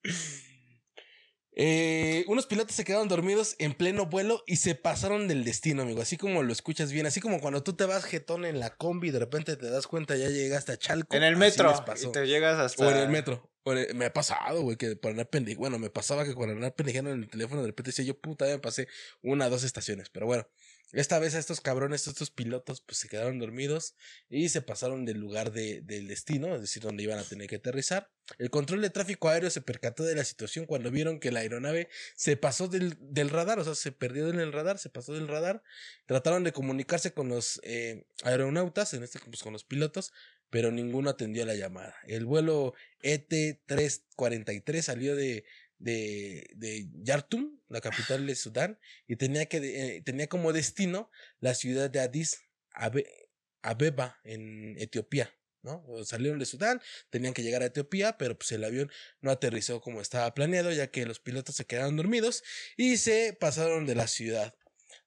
[1.53, 6.01] eh, unos pilotos se quedaron dormidos en pleno vuelo y se pasaron del destino, amigo.
[6.01, 7.05] Así como lo escuchas bien.
[7.05, 9.87] Así como cuando tú te vas jetón en la combi y de repente te das
[9.87, 11.15] cuenta ya llegaste a Chalco.
[11.15, 11.73] En el metro.
[12.01, 12.85] Y te llegas hasta.
[12.85, 13.51] O en el metro.
[13.65, 15.59] El- me ha pasado, güey, que por andar pendejo.
[15.59, 18.47] Bueno, me pasaba que por andar pendejando en el teléfono de repente decía yo, puta,
[18.47, 18.87] ya me pasé
[19.21, 20.09] una o dos estaciones.
[20.09, 20.47] Pero bueno,
[20.93, 23.95] esta vez a estos cabrones, estos pilotos, pues se quedaron dormidos
[24.29, 27.57] y se pasaron del lugar de, del destino, es decir, donde iban a tener que
[27.57, 28.09] aterrizar.
[28.37, 31.89] El control de tráfico aéreo se percató de la situación cuando vieron que la aeronave
[32.15, 35.27] se pasó del, del radar, o sea, se perdió en el radar, se pasó del
[35.27, 35.63] radar.
[36.05, 40.11] Trataron de comunicarse con los eh, aeronautas, en este pues con los pilotos,
[40.49, 41.95] pero ninguno atendió la llamada.
[42.05, 45.45] El vuelo E ET-343 salió de,
[45.81, 51.53] de, de Yartum, la capital de Sudán, y tenía, que, eh, tenía como destino la
[51.53, 52.39] ciudad de Addis
[52.73, 53.07] Abe-
[53.61, 55.33] Abeba, en Etiopía.
[55.63, 55.85] ¿no?
[56.05, 58.89] Salieron de Sudán, tenían que llegar a Etiopía, pero pues el avión
[59.21, 62.43] no aterrizó como estaba planeado, ya que los pilotos se quedaron dormidos
[62.77, 64.55] y se pasaron de la ciudad.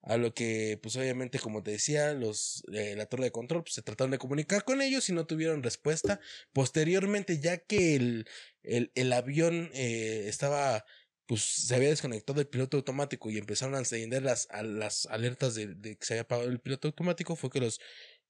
[0.07, 3.75] A lo que, pues obviamente, como te decía, los eh, la torre de control pues,
[3.75, 6.21] se trataron de comunicar con ellos y no tuvieron respuesta.
[6.53, 8.27] Posteriormente, ya que el,
[8.63, 10.85] el, el avión eh, estaba,
[11.27, 15.69] pues se había desconectado el piloto automático y empezaron a encender las, las alertas de,
[15.75, 17.81] de que se había apagado el piloto automático, fue que los,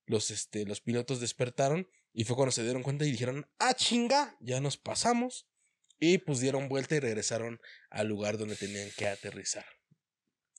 [0.07, 4.37] los, este, los pilotos despertaron y fue cuando se dieron cuenta y dijeron, ah, chinga,
[4.41, 5.49] ya nos pasamos.
[5.99, 7.61] Y pues dieron vuelta y regresaron
[7.91, 9.65] al lugar donde tenían que aterrizar.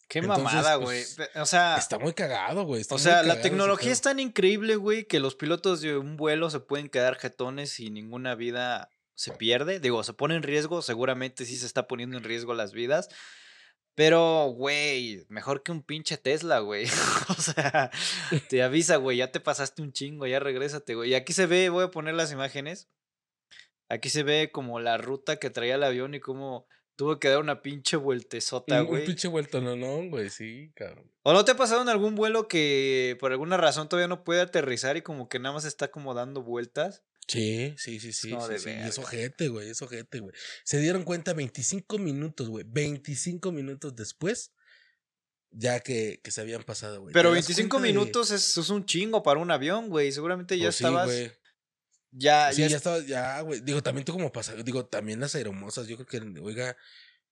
[0.07, 1.03] Qué Entonces, mamada, güey.
[1.15, 2.83] pues, o sea, Está muy cagado, güey.
[2.89, 6.59] o sea, la tecnología es tan increíble, güey, que los pilotos de un vuelo se
[6.59, 9.79] pueden quedar jetones y ninguna vida se pierde.
[9.79, 13.09] Digo, se pone en riesgo, seguramente sí se está poniendo en riesgo las vidas.
[13.95, 16.85] Pero, güey, mejor que un pinche Tesla, güey.
[17.29, 17.89] o sea,
[18.49, 21.11] te avisa, güey, ya te pasaste un chingo, ya regrésate, güey.
[21.11, 22.89] Y aquí se ve, voy a poner las imágenes.
[23.87, 27.39] Aquí se ve como la ruta que traía el avión y cómo tuvo que dar
[27.39, 29.05] una pinche vueltezota, Un, un güey.
[29.05, 31.11] pinche vuelto, no, no, güey, sí, cabrón.
[31.23, 34.41] ¿O no te ha pasado en algún vuelo que por alguna razón todavía no puede
[34.41, 37.03] aterrizar y como que nada más está como dando vueltas?
[37.27, 38.31] Sí, sí, sí, sí.
[38.31, 40.33] No, sí, de sí, y es ojete, güey, es ojete, güey.
[40.63, 42.63] Se dieron cuenta 25 minutos, güey.
[42.67, 44.53] 25 minutos después,
[45.51, 47.13] ya que, que se habían pasado, güey.
[47.13, 50.11] Pero ¿Te das 25 cuenta de- minutos es, es un chingo para un avión, güey.
[50.11, 51.07] Seguramente ya Pues sí, estabas.
[51.07, 51.31] güey.
[52.17, 53.61] Ya, Sí, ya, ya estaba, ya, güey.
[53.61, 56.75] Digo, también tú como pasajero, digo, también las aeromosas, yo creo que, oiga,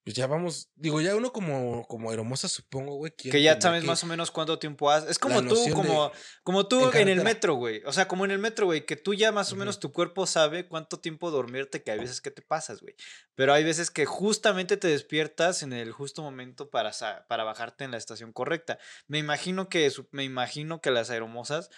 [0.04, 3.10] pues ya vamos, digo, ya uno como, como aeromosa, supongo, güey.
[3.16, 5.04] que ya sabes que- más o menos cuánto tiempo has.
[5.08, 7.80] Es como tú, de- como, como tú en en, el metro, güey.
[7.86, 10.26] O sea, como en el metro, güey, que tú ya más o menos tu cuerpo
[10.26, 12.94] sabe cuánto tiempo dormirte, que hay veces que te pasas, güey.
[13.34, 16.92] Pero hay veces que justamente te despiertas en el justo momento para,
[17.26, 18.78] para bajarte en la estación correcta.
[19.06, 21.70] Me imagino que, me imagino que las aeromosas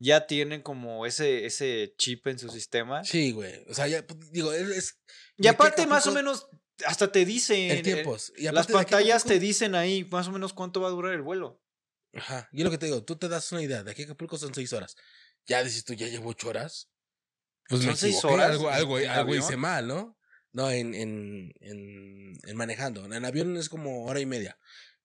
[0.00, 3.04] ya tienen como ese, ese chip en su sistema.
[3.04, 3.64] Sí, güey.
[3.68, 4.68] O sea, ya, pues, digo, es.
[4.70, 4.98] es-
[5.36, 6.48] Y aparte, más o menos,
[6.86, 7.70] hasta te dicen.
[7.70, 8.32] El eh, tiempos.
[8.36, 11.62] Y las pantallas te dicen ahí más o menos cuánto va a durar el vuelo.
[12.14, 12.48] Ajá.
[12.50, 13.84] Y es lo que te digo, tú te das una idea.
[13.84, 14.96] De aquí a Acapulco son seis horas.
[15.46, 16.90] Ya dices tú, ya llevo ocho horas.
[17.68, 20.18] Pues me ¿Son seis equivoqué, horas Algo, algo, algo hice mal, ¿no?
[20.52, 23.04] No, en, en, en, en manejando.
[23.04, 24.58] En avión es como hora y media.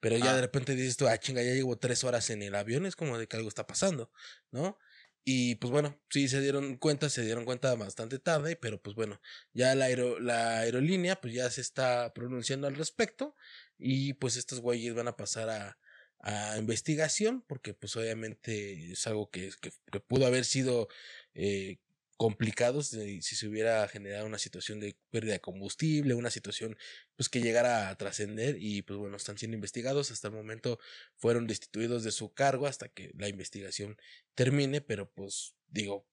[0.06, 0.36] Pero ya Ah.
[0.36, 2.86] de repente dices tú, ah, chinga, ya llevo tres horas en el avión.
[2.86, 4.12] Es como de que algo está pasando,
[4.52, 4.78] ¿no?
[5.24, 9.20] Y pues bueno, sí se dieron cuenta, se dieron cuenta bastante tarde, pero pues bueno,
[9.54, 13.36] ya la, aero- la aerolínea pues ya se está pronunciando al respecto
[13.80, 15.80] y pues estos güeyes van a pasar a,
[16.20, 20.88] a investigación porque pues obviamente es algo que, que, que pudo haber sido
[21.34, 21.80] eh,
[22.18, 26.78] complicado si, si se hubiera generado una situación de pérdida de combustible, una situación
[27.16, 30.80] pues que llegara a trascender y pues bueno, están siendo investigados, hasta el momento
[31.18, 33.98] fueron destituidos de su cargo hasta que la investigación
[34.34, 36.08] termine, pero pues digo,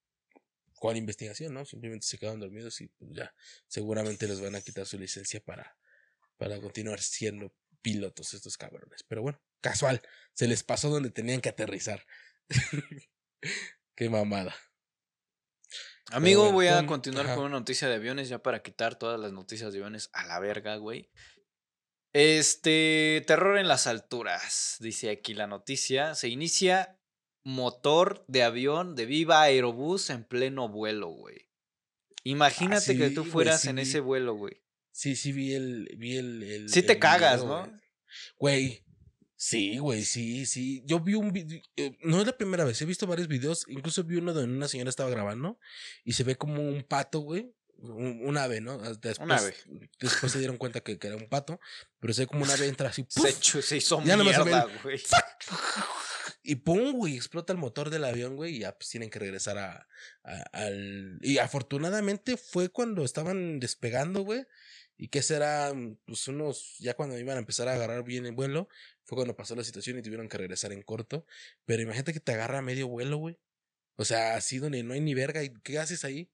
[0.82, 1.64] ¿cuál investigación, no?
[1.64, 3.34] Simplemente se quedaron dormidos y pues ya
[3.68, 5.76] seguramente les van a quitar su licencia para,
[6.36, 9.04] para continuar siendo pilotos estos cabrones.
[9.06, 10.02] Pero bueno, casual,
[10.34, 12.04] se les pasó donde tenían que aterrizar.
[13.94, 14.54] Qué mamada.
[16.12, 17.34] Amigo, voy a con- continuar ajá.
[17.36, 20.38] con una noticia de aviones ya para quitar todas las noticias de aviones a la
[20.40, 21.10] verga, güey.
[22.12, 26.14] Este, terror en las alturas, dice aquí la noticia.
[26.14, 26.98] Se inicia
[27.44, 31.48] motor de avión de Viva Aerobús en pleno vuelo, güey.
[32.24, 34.62] Imagínate sí que tú güey, fueras sí en ese vuelo, güey.
[34.92, 37.80] Sí, sí vi el, vi el, el- Sí te el cagas, video, ¿no?
[38.36, 38.84] güey.
[39.44, 40.84] Sí, güey, sí, sí.
[40.86, 41.60] Yo vi un video,
[42.04, 44.88] no es la primera vez, he visto varios videos, incluso vi uno donde una señora
[44.88, 45.58] estaba grabando
[46.04, 47.52] y se ve como un pato, güey.
[47.78, 48.78] Un, un ave, ¿no?
[48.78, 49.56] Después, ave.
[49.98, 51.58] después se dieron cuenta que, que era un pato,
[51.98, 53.30] pero se ve como un ave entra así, Se, ¡puf!
[53.30, 55.02] echó- se hizo Ya se mierda, güey.
[56.42, 59.58] Y pum, güey, explota el motor del avión, güey, y ya pues tienen que regresar
[59.58, 59.88] a,
[60.52, 61.18] al...
[61.22, 64.44] Y afortunadamente fue cuando estaban despegando, güey,
[64.96, 65.72] y que será,
[66.04, 68.68] pues unos, ya cuando iban a empezar a agarrar bien el vuelo,
[69.04, 71.26] fue cuando pasó la situación y tuvieron que regresar en corto,
[71.64, 73.38] pero imagínate que te agarra medio vuelo, güey.
[73.96, 76.30] O sea, así donde no hay ni verga, ¿y qué haces ahí?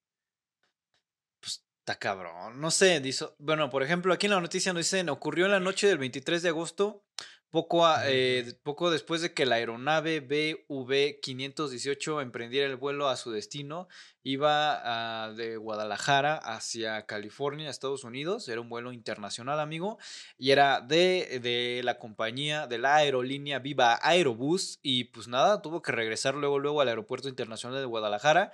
[1.42, 2.60] Está cabrón.
[2.60, 5.60] No sé, dice, bueno, por ejemplo, aquí en la noticia nos dicen, ocurrió en la
[5.60, 7.06] noche del 23 de agosto,
[7.50, 13.30] poco, a- eh, poco después de que la aeronave BV-518 emprendiera el vuelo a su
[13.30, 13.88] destino,
[14.22, 19.98] iba ah, de Guadalajara hacia California, Estados Unidos, era un vuelo internacional, amigo,
[20.36, 25.82] y era de, de la compañía, de la aerolínea Viva Aerobús, y pues nada, tuvo
[25.82, 28.52] que regresar luego, luego al aeropuerto internacional de Guadalajara.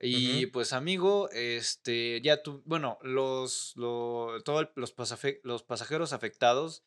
[0.00, 6.12] Y pues amigo, este, ya tú, bueno, los, lo- todo el- los, pasafe- los pasajeros
[6.12, 6.84] afectados,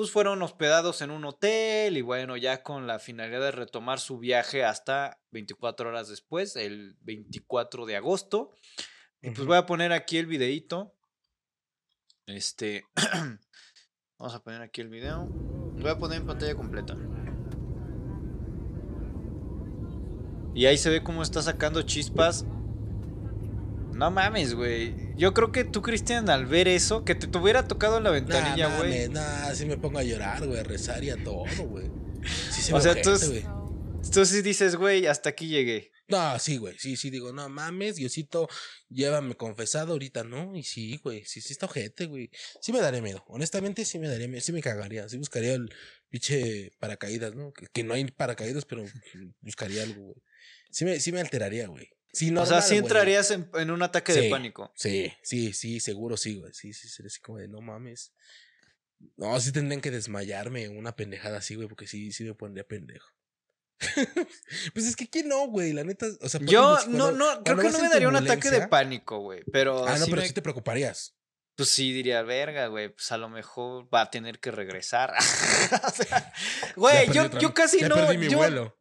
[0.00, 4.18] pues fueron hospedados en un hotel y bueno, ya con la finalidad de retomar su
[4.18, 8.54] viaje hasta 24 horas después, el 24 de agosto.
[9.20, 10.94] Y pues voy a poner aquí el videíto.
[12.24, 12.86] Este,
[14.18, 15.28] vamos a poner aquí el video.
[15.76, 16.96] Lo voy a poner en pantalla completa.
[20.54, 22.46] Y ahí se ve cómo está sacando chispas.
[24.00, 24.94] No mames, güey.
[25.18, 28.08] Yo creo que tú, Cristian, al ver eso, que te, te hubiera tocado en la
[28.08, 28.90] Nah, ventanilla, güey.
[28.92, 31.86] mames, nah, así me pongo a llorar, güey, a rezar y a todo, güey.
[32.50, 34.10] Sí se O ve sea, ojete, tú.
[34.10, 35.92] Tú sí dices, güey, hasta aquí llegué.
[36.08, 38.48] No, sí, güey, sí, sí, digo, no mames, Diosito,
[38.88, 42.30] llévame confesado, ahorita no, y sí, güey, sí, sí está ojete, güey.
[42.62, 45.68] Sí me daría miedo, honestamente sí me daría miedo, sí me cagaría, sí buscaría el
[46.08, 47.52] pinche paracaídas, ¿no?
[47.52, 48.82] Que, que no hay paracaídas, pero
[49.42, 50.16] buscaría algo, güey.
[50.70, 51.90] Sí me, sí me alteraría, güey.
[52.12, 54.72] Sí, o sea, sí entrarías en, en un ataque de pánico.
[54.74, 56.52] Sí, sí, sí, seguro sí, güey.
[56.52, 58.12] Sí, sí, sería así como de no mames.
[59.16, 63.08] No, sí tendrían que desmayarme una pendejada así, güey, porque sí, sí me pondría pendejo.
[64.74, 67.70] pues es que quién no, güey, la neta, o sea, Yo no, no, creo que
[67.70, 69.42] no me daría un ataque de pánico, güey.
[69.52, 71.14] Pero, Ah, no, sí pero me- sí te preocuparías.
[71.56, 75.14] pues sí diría, verga, güey, pues a lo mejor va a tener que regresar.
[75.86, 76.32] O sea,
[76.76, 77.94] güey, yo, yo casi ya no.
[77.94, 78.76] perdí mi yo- vuelo.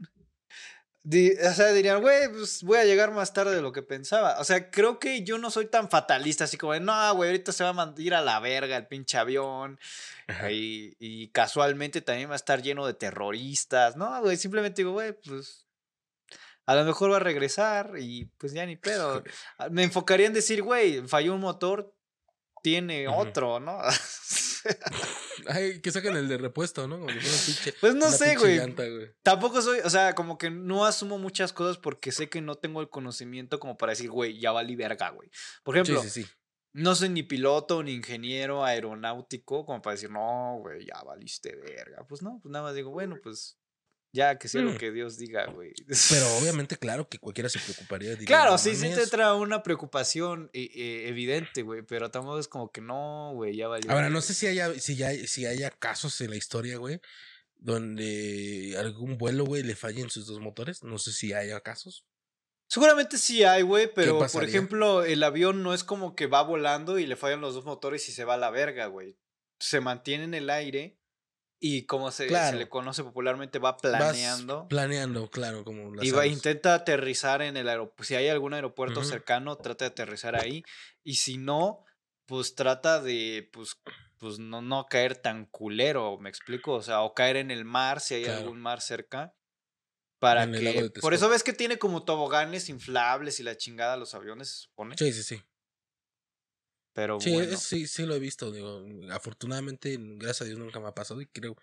[1.10, 4.40] Di- o sea, dirían, güey, pues voy a llegar más tarde de lo que pensaba.
[4.40, 7.52] O sea, creo que yo no soy tan fatalista, así como de, no, güey, ahorita
[7.52, 9.80] se va a ir a la verga el pinche avión.
[10.52, 13.96] Y, y casualmente también va a estar lleno de terroristas.
[13.96, 15.66] No, güey, simplemente digo, güey, pues
[16.68, 19.24] a lo mejor va a regresar y pues ya ni pedo.
[19.58, 21.96] Ah, Me enfocaría en decir, güey, falló un motor,
[22.62, 23.80] tiene otro, ¿no?
[25.48, 26.98] Ay, que saquen el de repuesto, ¿no?
[27.00, 28.58] Como pinche- pues no sé, güey.
[28.58, 29.12] llanta, güey.
[29.24, 32.82] Tampoco soy, o sea, como que no asumo muchas cosas porque sé que no tengo
[32.82, 35.30] el conocimiento como para decir, güey, ya valí verga, güey.
[35.64, 36.30] Por Sí, ejemplo, sí, sí.
[36.74, 42.06] no soy ni piloto ni ingeniero aeronáutico como para decir, no, güey, ya valiste verga.
[42.08, 43.59] Pues no, pues nada más digo, bueno, pues
[44.12, 44.78] Ya, que sea lo Mm.
[44.78, 45.72] que Dios diga, güey.
[46.10, 46.26] Pero
[46.66, 48.12] obviamente, claro que cualquiera se preocuparía.
[48.12, 49.10] diría, Claro, "No sí, sí te mames".
[49.12, 53.68] trae una preocupación eh, eh, evidente, güey, pero tampoco es como que no, güey, ya
[53.68, 53.92] valió.
[53.92, 57.00] Ahora, no sé si haya, si ya, si haya casos en la historia, güey,
[57.56, 60.84] donde algún vuelo, güey, le fallen sus dos motores.
[60.84, 62.06] No sé si haya casos.
[62.68, 67.00] Seguramente sí hay, güey, pero por ejemplo, el avión no es como que va volando
[67.00, 69.18] y le fallan los dos motores y se va a la verga, güey.
[69.60, 70.99] Se mantiene en el aire
[71.60, 74.68] y como se, se le conoce popularmente, va Vas planeando.
[74.70, 78.04] planeando, claro, como las Y va, intenta aterrizar en el aeropuerto.
[78.04, 80.64] Si hay algún aeropuerto cercano, trata de aterrizar ahí.
[81.04, 81.86] Y si no,
[82.26, 83.78] pues trata de, pues,
[84.18, 86.74] pues no, no caer tan culero, ¿me explico?
[86.74, 88.40] O sea, o caer en el mar, si hay Claro.
[88.40, 89.34] algún mar cerca.
[90.20, 91.00] Para En el lago de que.
[91.02, 94.96] Por eso ves que tiene como toboganes inflables y la chingada los aviones, se supone.
[94.98, 95.42] Sí, sí, sí.
[97.00, 97.54] Pero Sí, bueno.
[97.54, 98.52] es- sí, sí lo he visto.
[98.52, 101.56] Digo, afortunadamente, gracias a Dios nunca me ha pasado y creo,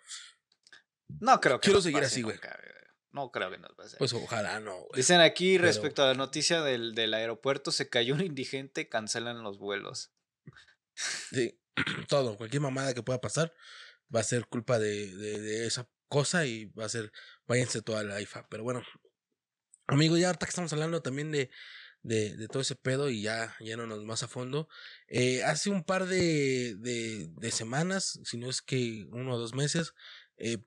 [1.21, 2.37] No creo que quiero nos seguir pase así, güey.
[2.37, 2.73] nunca, güey.
[3.13, 3.97] No creo que nos pase.
[3.99, 4.97] pues ojalá no, güey.
[4.97, 9.43] Dicen aquí pero- respecto a la noticia del, del aeropuerto, se cayó un indigente, cancelan
[9.43, 10.13] los vuelos.
[10.95, 11.61] Sí,
[12.09, 13.55] todo, cualquier mamada que pueda pasar
[14.15, 17.13] va a ser culpa de, de, de esa cosa y va a ser,
[17.47, 18.49] váyanse toda la IFA.
[18.49, 18.83] Pero bueno,
[19.87, 21.51] amigo, ya ahorita que estamos hablando también de,
[22.07, 24.69] de, de todo ese pedo y ya yéndonos más a fondo,
[25.09, 29.55] eh, hace un par de, de, de semanas, si no es que uno o dos
[29.55, 29.93] meses,
[30.39, 30.59] eh,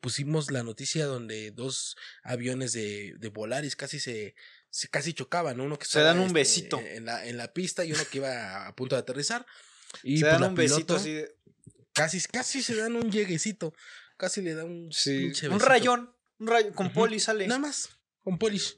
[0.00, 4.34] pusimos la noticia donde dos aviones de, de Volaris casi se,
[4.70, 5.64] se casi chocaban, ¿no?
[5.64, 6.80] uno que Se dan un este, besito.
[6.80, 9.44] en la, en la pista y uno que iba a punto de aterrizar.
[10.02, 11.34] Y se pues dan un besito así de.
[11.94, 13.72] Casi, casi se dan un lleguecito.
[14.18, 16.14] Casi le da un Sí, un rayón.
[16.38, 16.74] Un rayón.
[16.74, 16.94] Con Ujú.
[16.94, 17.46] poli sale.
[17.46, 17.88] Nada más,
[18.22, 18.76] con polish.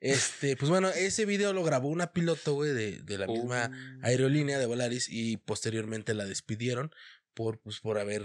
[0.00, 3.98] Este, pues bueno, ese video lo grabó una piloto, güey, de, de la misma Uh,
[4.02, 6.90] aerolínea de Volaris y posteriormente la despidieron
[7.34, 8.22] por, pues, por haber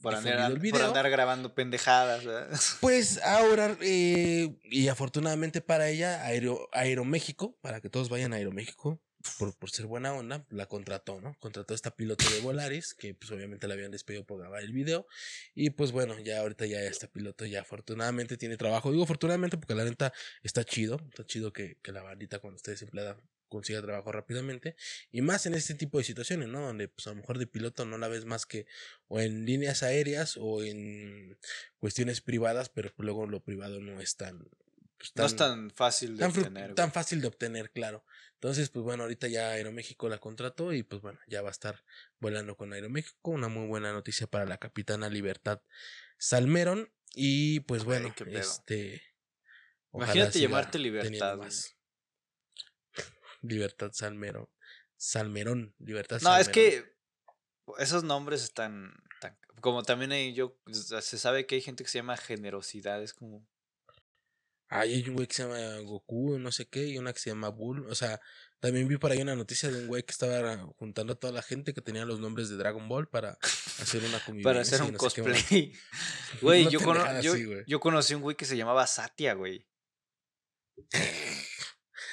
[0.00, 0.86] por, andar, el por video.
[0.86, 2.24] andar grabando pendejadas.
[2.24, 2.60] ¿verdad?
[2.80, 9.00] Pues ahora, eh, y afortunadamente para ella, Aero, Aeroméxico, para que todos vayan a Aeroméxico,
[9.38, 11.36] por, por ser buena onda, la contrató, ¿no?
[11.40, 14.72] Contrató a esta piloto de Volaris, que pues obviamente la habían despedido por grabar el
[14.72, 15.06] video.
[15.54, 18.90] Y pues bueno, ya ahorita ya esta piloto ya afortunadamente tiene trabajo.
[18.90, 22.72] Digo afortunadamente porque la neta está chido, está chido que, que la bandita cuando esté
[22.72, 24.76] desempleada consiga trabajo rápidamente.
[25.10, 26.60] Y más en este tipo de situaciones, ¿no?
[26.60, 28.66] Donde pues a lo mejor de piloto no la ves más que
[29.08, 31.38] o en líneas aéreas o en
[31.78, 34.48] cuestiones privadas, pero luego lo privado no es tan...
[34.98, 36.74] pues, no es tan fácil de tan, obtener.
[36.74, 38.04] tan fácil de obtener, claro.
[38.34, 41.82] Entonces, pues bueno, ahorita ya Aeroméxico la contrató y pues bueno, ya va a estar
[42.20, 43.30] volando con Aeroméxico.
[43.30, 45.62] Una muy buena noticia para la capitana Libertad
[46.18, 46.92] Salmeron.
[47.14, 49.02] Y pues bueno, este...
[49.92, 51.76] Imagínate llamarte Libertad, más.
[53.42, 54.50] Libertad Salmero.
[54.96, 55.74] Salmerón.
[55.78, 56.52] Libertad No, es Salmerón.
[56.52, 56.94] que
[57.78, 61.98] esos nombres están, tan- como también hay yo se sabe que hay gente que se
[61.98, 63.46] llama generosidad, es como
[64.68, 67.48] hay un güey que se llama Goku, no sé qué, y una que se llama
[67.50, 67.86] Bull.
[67.88, 68.20] O sea,
[68.60, 71.42] también vi por ahí una noticia de un güey que estaba juntando a toda la
[71.42, 73.38] gente que tenía los nombres de Dragon Ball para
[73.80, 74.42] hacer una convivencia.
[74.50, 75.72] para hacer un no cosplay.
[76.40, 77.34] Güey, yo, cono- yo,
[77.66, 79.66] yo conocí un güey que se llamaba Satya, güey.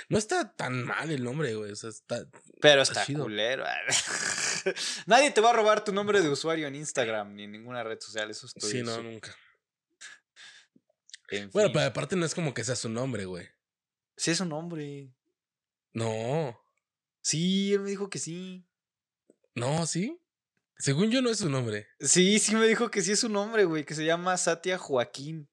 [0.09, 1.71] No está tan mal el nombre, güey.
[1.71, 2.25] O sea, está.
[2.59, 3.63] Pero Está culero.
[5.05, 7.97] Nadie te va a robar tu nombre de usuario en Instagram ni en ninguna red
[7.99, 9.33] social, eso estoy Sí, no, nunca.
[11.31, 11.73] En Bueno, fin.
[11.73, 13.47] pero aparte no es como que sea su nombre, güey.
[14.17, 15.13] Sí es un nombre.
[15.93, 16.59] No.
[17.21, 18.67] Sí, él me dijo que sí.
[19.55, 20.19] No, ¿sí?
[20.77, 21.87] Según yo no es su nombre.
[21.99, 25.47] Sí, sí me dijo que sí es un nombre, güey, que se llama Satya Joaquín.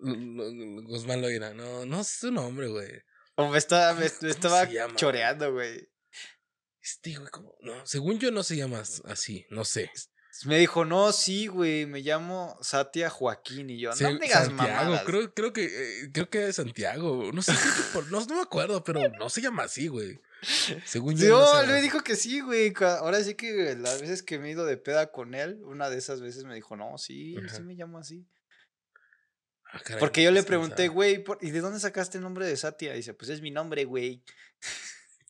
[0.00, 1.52] Guzmán Loira.
[1.54, 3.02] No, no es su nombre, güey.
[3.36, 5.88] O me estaba, me, ¿Cómo- me cómo estaba llama, choreando, güey.
[6.80, 7.54] Este, güey, ¿cómo?
[7.60, 9.46] No, según yo no se llama as- así.
[9.50, 9.90] No sé.
[10.44, 13.70] Me dijo, no, sí, güey, me llamo Satya Joaquín.
[13.70, 15.02] Y yo, no me digas Santiago, mamadas.
[15.04, 17.30] creo, creo que eh, creo que es Santiago.
[17.32, 17.52] No sé,
[17.92, 20.20] por- no, no me acuerdo, pero no se llama así, güey.
[20.84, 21.28] Según yo.
[21.40, 22.72] No se él me dijo que sí, güey.
[22.80, 25.98] Ahora sí que las veces que me he ido de peda con él, una de
[25.98, 28.24] esas veces me dijo, no, sí, sí me llamo así.
[29.64, 32.16] Ah, caray, Porque no, yo le pues, quién pregunté, güey, ¿por- ¿y de dónde sacaste
[32.18, 32.94] el nombre de Satya?
[32.94, 34.22] Y dice, pues es mi nombre, güey.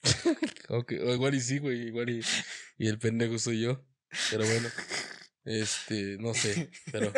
[0.68, 2.22] Ok, o igual y sí, güey, igual y,
[2.76, 3.84] y el pendejo soy yo.
[4.30, 4.68] Pero bueno,
[5.44, 7.12] este, no sé, pero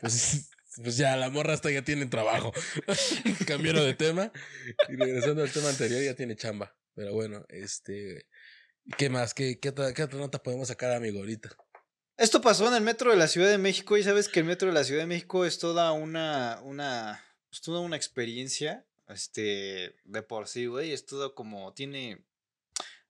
[0.00, 0.50] pues,
[0.82, 2.52] pues ya, la morra hasta ya tiene trabajo.
[3.46, 4.32] Cambiaron de tema
[4.88, 6.76] y regresando al tema anterior ya tiene chamba.
[6.94, 8.26] Pero bueno, este,
[8.96, 9.34] ¿qué más?
[9.34, 11.50] ¿Qué, qué, otra, qué otra nota podemos sacar, amigo, ahorita?
[12.16, 14.68] Esto pasó en el metro de la Ciudad de México y sabes que el metro
[14.68, 17.20] de la Ciudad de México es toda una, una,
[17.50, 22.24] es toda una experiencia, este, de por sí, güey, es todo como, tiene,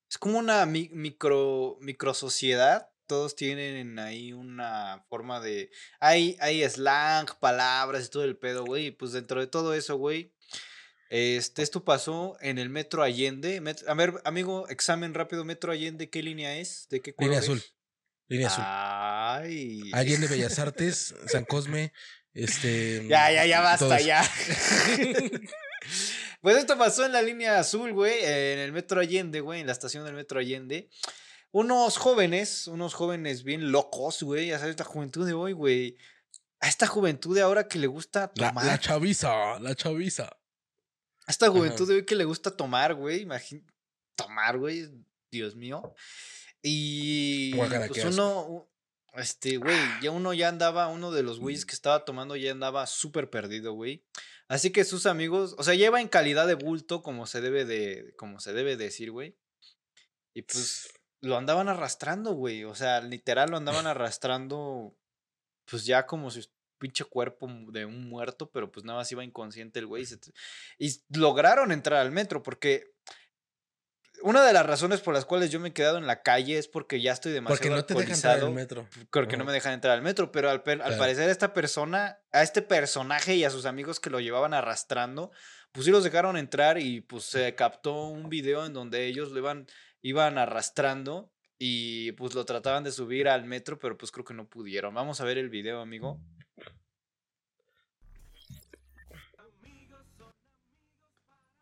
[0.09, 5.71] es como una mi- micro, micro sociedad todos tienen ahí una forma de.
[6.01, 8.91] Hay, hay slang, palabras y todo el pedo, güey.
[8.91, 10.33] Pues dentro de todo eso, güey.
[11.11, 13.61] Este, esto pasó en el Metro Allende.
[13.61, 15.45] Met- a ver, amigo, examen rápido.
[15.45, 16.87] Metro Allende, ¿qué línea es?
[16.91, 17.45] ¿De qué color Línea es?
[17.45, 17.63] azul.
[18.27, 18.65] Línea azul.
[18.67, 19.91] Ay.
[19.93, 21.93] Allende Bellas Artes, San Cosme,
[22.33, 23.07] este.
[23.07, 24.05] Ya, ya, ya basta, todos.
[24.05, 24.23] ya.
[26.41, 29.73] pues esto pasó en la línea azul, güey, en el Metro Allende, güey, en la
[29.73, 30.89] estación del Metro Allende.
[31.55, 35.97] Unos jóvenes, unos jóvenes bien locos, güey, ya sabes, la juventud de hoy, güey.
[36.59, 38.67] A esta juventud de ahora que le gusta tomar.
[38.67, 40.25] la chaviza, la chaviza.
[40.25, 41.93] a esta juventud Ajá.
[41.93, 43.21] de hoy que le gusta tomar, güey.
[43.21, 43.65] Imagín
[44.17, 44.91] tomar, güey.
[45.31, 45.95] Dios mío.
[46.61, 48.69] Y pues uno,
[49.15, 52.85] este, güey, ya uno ya andaba, uno de los güeyes que estaba tomando ya andaba
[52.89, 54.05] súper perdido, güey.
[54.49, 58.13] Así que sus amigos, o sea, lleva en calidad de bulto, como se debe de,
[58.17, 59.37] como se debe decir, güey.
[60.35, 60.89] Y pues
[61.25, 62.65] lo andaban arrastrando, güey.
[62.65, 64.95] O sea, literal lo andaban arrastrando,
[65.65, 66.45] pues ya como si
[66.79, 70.05] pinche cuerpo de un muerto, pero pues nada más iba inconsciente el güey.
[70.79, 72.93] y lograron entrar al metro, porque
[74.23, 76.69] una de las razones por las cuales yo me he quedado en la calle es
[76.69, 78.89] porque ya estoy demasiado Porque no te dejan entrar al metro.
[79.11, 80.99] Creo que no me dejan entrar al metro, pero al, per- al Claro.
[80.99, 85.31] parecer esta persona, a este personaje y a sus amigos que lo llevaban arrastrando,
[85.73, 89.39] pues sí los dejaron entrar y pues se captó un video en donde ellos lo
[89.41, 89.67] iban,
[90.05, 94.47] iban arrastrando y pues lo trataban de subir al metro, pero pues creo que no
[94.47, 94.93] pudieron.
[94.93, 96.21] Vamos a ver el video, amigo.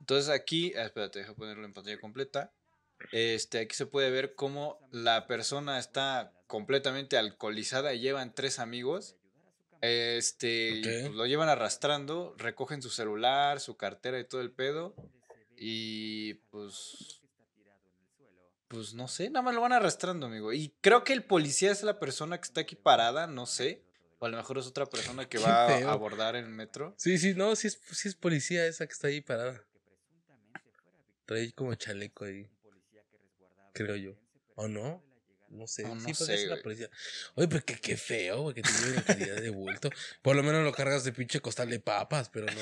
[0.01, 2.53] Entonces aquí, ah, espérate, deja ponerlo en pantalla completa.
[3.13, 9.15] Este, aquí se puede ver cómo la persona está completamente alcoholizada y llevan tres amigos.
[9.83, 14.97] Este, y, pues, lo llevan arrastrando, recogen su celular, su cartera y todo el pedo.
[15.57, 17.22] Y pues,
[18.73, 20.51] pues no sé, nada más lo van arrastrando, amigo.
[20.51, 23.85] Y creo que el policía es la persona que está aquí parada, no sé.
[24.19, 26.95] O a lo mejor es otra persona que va a abordar el metro.
[26.97, 29.63] Sí, sí, no, sí es, sí es policía esa que está ahí parada.
[31.27, 32.49] Trae como chaleco ahí,
[33.75, 34.15] creo yo.
[34.55, 35.03] ¿O no?
[35.51, 35.83] No sé.
[35.83, 36.89] No sí, sé, ser la policía.
[37.35, 39.91] Oye, pero qué, qué feo, güey, que te lleven en calidad de bulto.
[40.23, 42.61] Por lo menos lo cargas de pinche costal de papas, pero no.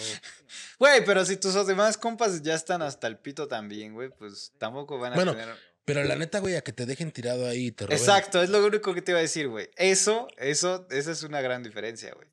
[0.80, 4.98] Güey, pero si tus demás compas ya están hasta el pito también, güey, pues tampoco
[4.98, 5.69] van a Bueno, tener.
[5.95, 7.99] Pero la neta, güey, a que te dejen tirado ahí y te roben.
[7.99, 9.68] Exacto, es lo único que te iba a decir, güey.
[9.76, 12.28] Eso, eso, esa es una gran diferencia, güey.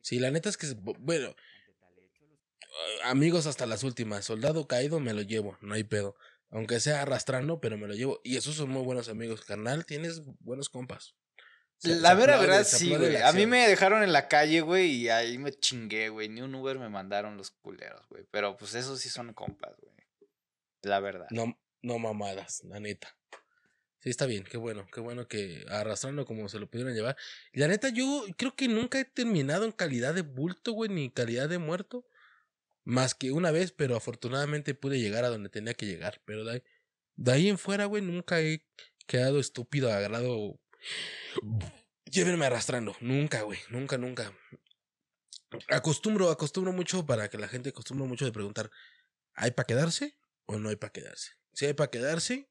[0.00, 0.66] Sí, la neta es que,
[0.98, 1.34] bueno,
[3.04, 4.24] amigos hasta las últimas.
[4.24, 6.16] Soldado caído me lo llevo, no hay pedo.
[6.50, 8.20] Aunque sea arrastrando, pero me lo llevo.
[8.24, 9.42] Y esos son muy buenos amigos.
[9.42, 11.14] Carnal, tienes buenos compas.
[11.78, 13.16] Se- La se mera aplaude, verdad, sí, güey.
[13.16, 16.28] A mí me dejaron en la calle, güey, y ahí me chingué, güey.
[16.28, 18.24] Ni un Uber me mandaron los culeros, güey.
[18.30, 19.91] Pero pues esos sí son compas, güey.
[20.82, 21.26] La verdad.
[21.30, 23.16] No, no mamadas, la neta.
[24.00, 27.16] Sí, está bien, qué bueno, qué bueno que arrastrando como se lo pudieron llevar.
[27.52, 31.48] La neta, yo creo que nunca he terminado en calidad de bulto, güey, ni calidad
[31.48, 32.04] de muerto.
[32.84, 36.20] Más que una vez, pero afortunadamente pude llegar a donde tenía que llegar.
[36.24, 36.62] Pero de ahí,
[37.14, 38.66] de ahí en fuera, güey, nunca he
[39.06, 40.58] quedado estúpido, agarrado.
[42.06, 42.96] Llévenme arrastrando.
[43.00, 44.36] Nunca, güey, nunca, nunca.
[45.68, 48.70] Acostumbro, acostumbro mucho para que la gente acostumbro mucho de preguntar,
[49.34, 50.16] ¿hay para quedarse
[50.46, 51.32] o no hay para quedarse?
[51.52, 52.50] Si hay para quedarse,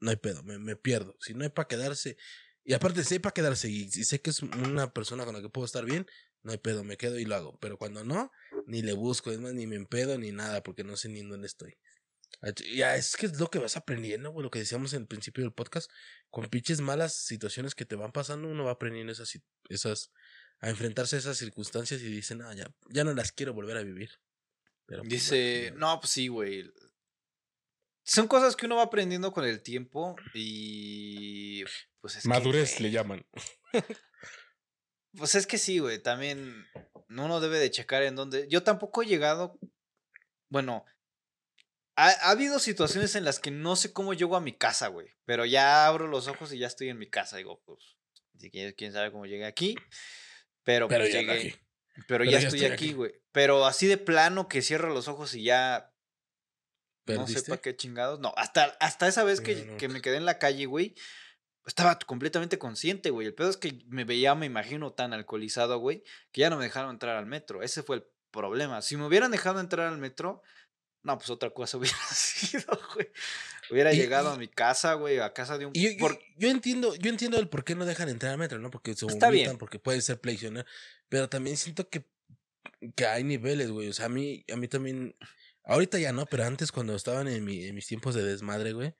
[0.00, 1.16] no hay pedo, me, me pierdo.
[1.20, 2.16] Si no hay para quedarse,
[2.64, 5.42] y aparte si hay para quedarse y, y sé que es una persona con la
[5.42, 6.06] que puedo estar bien,
[6.42, 7.58] no hay pedo, me quedo y lo hago.
[7.60, 8.30] Pero cuando no,
[8.66, 11.28] ni le busco, es más, ni me empedo ni nada, porque no sé ni en
[11.30, 11.76] dónde estoy.
[12.74, 15.44] Ya es que es lo que vas aprendiendo, güey, lo que decíamos en el principio
[15.44, 15.90] del podcast,
[16.30, 20.10] con pinches malas situaciones que te van pasando, uno va aprendiendo esas, esas,
[20.60, 23.82] a enfrentarse a esas circunstancias y dice, no, ya, ya no las quiero volver a
[23.82, 24.10] vivir.
[24.86, 26.70] Pero, pues, Dice, no, pues sí, güey.
[28.04, 31.64] Son cosas que uno va aprendiendo con el tiempo y
[32.00, 33.26] pues es que, Madurez le llaman.
[35.16, 36.66] Pues es que sí, güey, también
[37.08, 38.48] uno debe de checar en dónde.
[38.48, 39.56] Yo tampoco he llegado,
[40.48, 40.84] bueno,
[41.94, 45.06] ha, ha habido situaciones en las que no sé cómo llego a mi casa, güey,
[45.24, 47.96] pero ya abro los ojos y ya estoy en mi casa, digo, pues,
[48.76, 49.76] quién sabe cómo llegué aquí,
[50.64, 51.50] pero, Pero pues ya llegué, aquí.
[51.94, 52.92] pero, Pero ya, ya estoy, aquí.
[52.92, 55.93] güey, pero así de plano que cierro los ojos y ya
[57.06, 58.20] no sé para qué chingados.
[58.20, 59.76] No, hasta, hasta esa vez que, No, no.
[59.78, 60.94] que me quedé en la calle, güey.
[61.66, 63.26] Estaba completamente consciente, güey.
[63.26, 66.64] El pedo es que me veía, me imagino, tan alcoholizado, güey, que ya no me
[66.64, 67.62] dejaron entrar al metro.
[67.62, 68.82] Ese fue el problema.
[68.82, 70.42] Si me hubieran dejado entrar al metro,
[71.02, 73.08] no, pues otra cosa hubiera sido, güey.
[73.70, 75.72] Hubiera Y- llegado a mi casa, güey, a casa de un...
[75.74, 78.38] Y yo, yo- por- yo entiendo, yo entiendo el por qué no dejan entrar al
[78.38, 78.70] metro, ¿no?
[78.70, 79.56] Porque se Está bien.
[79.56, 80.66] porque puede ser pleisionar.
[81.08, 82.06] Pero también siento que,
[82.94, 83.88] que hay niveles, güey.
[83.88, 85.16] O sea, a mí, a mí también.
[85.64, 88.94] Ahorita ya no, pero antes cuando estaban en, mi, en mis tiempos de desmadre, güey.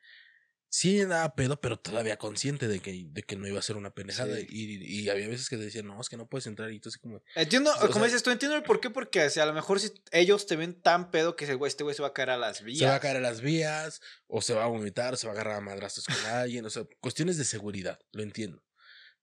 [0.69, 3.91] sí andaba pedo, pero todavía consciente de que, de que no iba a ser una
[3.91, 4.37] pendejada.
[4.39, 4.47] Sí.
[4.49, 6.73] Y, y había veces que decían, no, es que no puedes entrar.
[6.73, 9.31] Y tú así como, Entiendo, O como dices tú, entiendo el por qué, porque o
[9.31, 11.95] sea, a lo mejor si ellos te ven tan pedo que ese güey, este güey
[11.95, 12.79] se va a caer a las vías.
[12.79, 15.33] se va a caer a las vías, o se va a vomitar, o se va
[15.33, 16.65] a agarrar a madrazos con alguien.
[16.65, 18.65] O sea, cuestiones de seguridad, lo entiendo.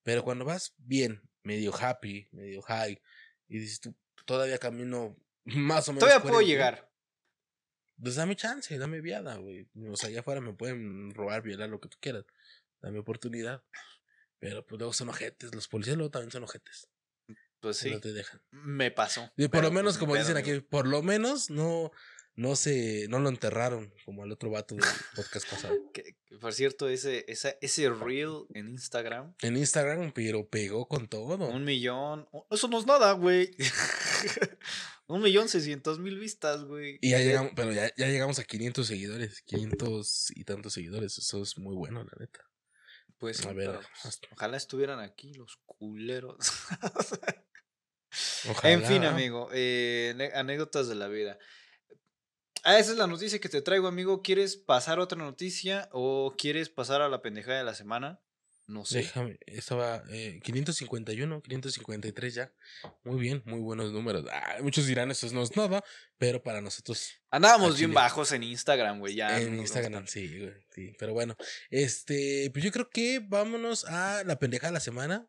[0.03, 3.01] Pero cuando vas bien, medio happy, medio high,
[3.49, 6.07] y dices tú, todavía camino más o menos.
[6.07, 6.90] Todavía puedo coherente", llegar.
[8.01, 9.67] Pues dame chance, dame viada, güey.
[9.89, 12.25] O sea, allá afuera me pueden robar, violar, lo que tú quieras.
[12.81, 13.63] Dame oportunidad.
[14.39, 15.53] Pero pues luego son ojetes.
[15.53, 16.87] Los policías luego también son ojetes.
[17.59, 17.91] Pues Sí.
[17.91, 18.41] No te dejan.
[18.51, 19.31] me pasó.
[19.37, 21.91] Y por pero, lo menos, pues, como dicen aquí, por lo menos no,
[22.35, 24.83] no se, no lo enterraron como al otro vato del
[25.15, 25.75] podcast pasado.
[25.93, 31.07] Que- que, por cierto, ese, esa, ese reel en Instagram, En Instagram, pero pegó con
[31.07, 31.35] todo.
[31.49, 32.27] un millón.
[32.31, 33.51] oh, Eso no es nada, güey.
[35.11, 36.97] un millón seiscientos mil vistas, güey.
[37.01, 41.17] Y ya llegamos, pero ya, ya llegamos a 500 seguidores, 500 y tantos seguidores.
[41.17, 42.39] Eso es muy bueno, la neta.
[43.17, 46.37] Pues A ver, pues, hasta- ojalá estuvieran aquí los culeros.
[48.49, 48.73] Ojalá.
[48.73, 51.37] En fin, amigo, eh, anécdotas de la vida.
[52.63, 54.21] Ah, esa es la noticia que te traigo, amigo.
[54.21, 58.19] ¿Quieres pasar a otra noticia o quieres pasar a la pendejada de la semana?
[58.67, 58.99] No sé.
[58.99, 62.53] Déjame, estaba eh, 551, 553 ya.
[63.03, 64.25] Muy bien, muy buenos números.
[64.31, 65.83] Ah, muchos dirán eso no es nada,
[66.17, 69.15] pero para nosotros Andábamos bien bajos en Instagram, güey.
[69.15, 69.39] Ya.
[69.39, 70.93] en Instagram, sí, güey, sí.
[70.99, 71.35] Pero bueno,
[71.69, 75.27] este, pues yo creo que vámonos a la pendeja de la semana.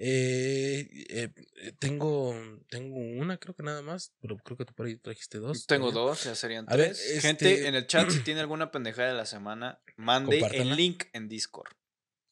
[0.00, 2.32] Eh, eh, eh, tengo,
[2.70, 5.66] tengo una, creo que nada más, pero creo que tú por ahí trajiste dos.
[5.66, 7.20] Tengo dos, ya serían A ver, tres.
[7.20, 11.06] Gente, este- en el chat, si tiene alguna pendejada de la semana, mande el link
[11.12, 11.72] en Discord.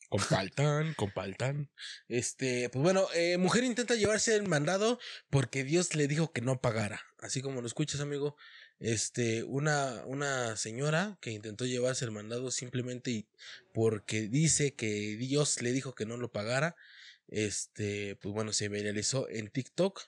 [0.09, 1.69] Compartan, compartan.
[2.07, 6.61] Este, pues bueno, eh, mujer intenta llevarse el mandado porque Dios le dijo que no
[6.61, 7.03] pagara.
[7.19, 8.37] Así como lo escuchas, amigo.
[8.79, 13.27] Este, una, una señora que intentó llevarse el mandado simplemente
[13.75, 16.77] porque dice que Dios le dijo que no lo pagara.
[17.29, 20.01] Este, pues bueno, se viralizó en TikTok.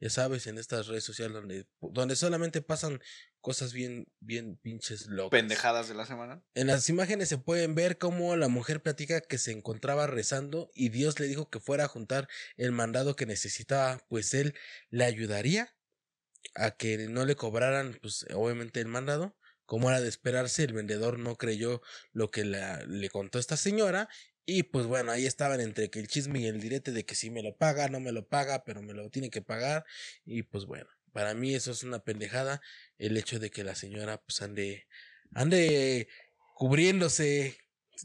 [0.00, 3.00] Ya sabes, en estas redes sociales donde, donde solamente pasan
[3.40, 5.38] cosas bien, bien pinches locas.
[5.38, 6.42] Pendejadas de la semana.
[6.54, 10.88] En las imágenes se pueden ver cómo la mujer platica que se encontraba rezando y
[10.90, 14.54] Dios le dijo que fuera a juntar el mandado que necesitaba, pues él
[14.90, 15.74] le ayudaría
[16.54, 19.36] a que no le cobraran, pues obviamente el mandado.
[19.66, 21.80] Como era de esperarse, el vendedor no creyó
[22.12, 24.08] lo que la- le contó esta señora
[24.46, 27.30] y pues bueno, ahí estaban entre que el chisme y el direte de que si
[27.30, 29.84] me lo paga, no me lo paga, pero me lo tiene que pagar
[30.24, 32.60] y pues bueno, para mí eso es una pendejada
[32.98, 34.86] el hecho de que la señora pues ande
[35.34, 36.08] ande
[36.54, 37.56] cubriéndose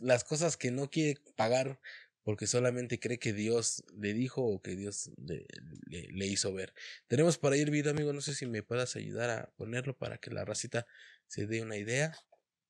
[0.02, 1.80] las cosas que no quiere pagar
[2.24, 5.46] porque solamente cree que Dios le dijo o que Dios le,
[5.88, 6.74] le- hizo ver.
[7.08, 10.18] Tenemos por ahí el video, amigo, no sé si me puedas ayudar a ponerlo para
[10.18, 10.88] que la racita
[11.28, 12.18] se dé una idea.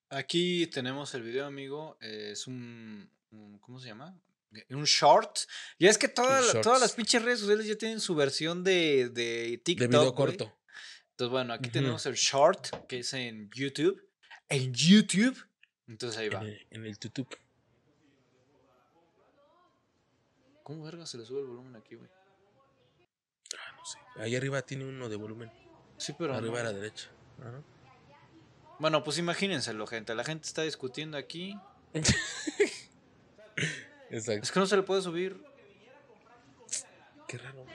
[0.10, 1.98] Aquí tenemos el video, amigo.
[2.02, 3.10] es un-
[3.62, 4.18] ¿Cómo se llama?
[4.70, 5.40] Un short.
[5.78, 8.64] Y es que toda Un la- todas las pinches redes sociales ya tienen su versión
[8.64, 9.82] de, de TikTok.
[9.82, 10.58] De video corto.
[11.12, 14.02] Entonces, bueno, aquí tenemos el short, que es en YouTube.
[14.50, 15.38] En YouTube.
[15.88, 16.42] Entonces ahí va.
[16.42, 17.28] En el, en el YouTube.
[20.64, 22.10] ¿Cómo verga se le sube el volumen aquí, güey?
[23.58, 24.00] Ah, no sé.
[24.18, 25.52] Ahí arriba tiene uno de volumen.
[25.98, 26.34] Sí, pero.
[26.34, 26.70] arriba no.
[26.70, 27.10] a la derecha.
[28.80, 30.16] Bueno, pues imagínenselo, gente.
[30.16, 31.58] La gente está discutiendo aquí.
[34.10, 34.44] Exacto.
[34.44, 35.44] Es que no se le puede subir.
[37.28, 37.66] Qué raro.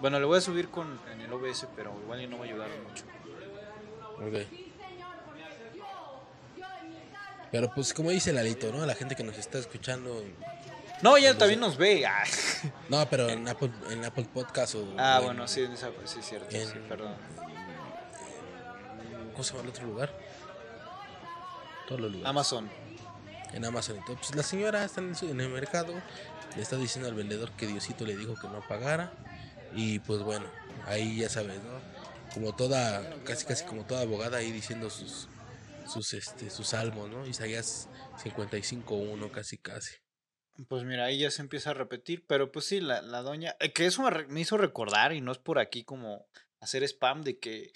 [0.00, 2.48] Bueno, le voy a subir con en el OBS, pero igual y no va a
[2.48, 3.04] ayudar mucho.
[4.16, 4.48] Ok.
[7.50, 8.84] Pero pues como dice Lalito, ¿no?
[8.86, 10.24] La gente que nos está escuchando.
[11.02, 12.04] No, ya también no nos ve.
[12.06, 12.24] Ah,
[12.88, 14.94] No, pero en Apple, en Apple Podcast o.
[14.98, 16.50] Ah, o bueno, en- sí, en esa- sí, es cierto.
[16.50, 17.14] Sí, en- perdón.
[19.32, 20.12] ¿Cómo se llama el otro lugar?
[21.88, 22.28] Todos los lugares.
[22.28, 22.70] Amazon.
[23.52, 24.16] En Amazon y todo.
[24.16, 25.94] Pues la señora está en el, mercado.
[26.56, 29.12] Le está diciendo al vendedor que Diosito le dijo que no pagara.
[29.74, 30.46] Y pues bueno,
[30.86, 31.80] ahí ya sabes, ¿no?
[32.34, 35.28] Como toda, casi casi como toda abogada ahí diciendo sus
[35.86, 37.26] sus este sus salmos, ¿no?
[37.26, 37.88] Isaías
[38.22, 39.96] 55.1 casi casi.
[40.68, 43.72] Pues mira, ahí ya se empieza a repetir, pero pues sí, la, la doña, eh,
[43.72, 46.26] que eso me, hizo recordar y no es por aquí como
[46.60, 47.72] hacer spam de que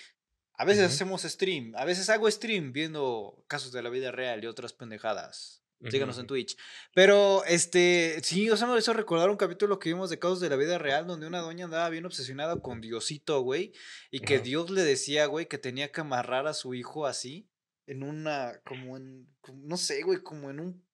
[0.55, 4.47] a veces hacemos stream, a veces hago stream viendo casos de la vida real y
[4.47, 5.63] otras pendejadas.
[5.91, 6.27] Síganos en.
[6.27, 6.57] Twitch.
[6.95, 10.49] Pero, este, sí, o sea, me hizo recordar un capítulo que vimos de casos de
[10.49, 13.73] la vida real donde una doña andaba bien obsesionada con Diosito, güey,
[14.11, 14.41] y que.
[14.41, 17.49] Dios le decía, güey, que tenía que amarrar a su hijo así,
[17.87, 20.87] en una, como en, no sé, güey, como en un,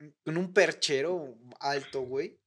[0.00, 2.38] en un perchero alto, güey.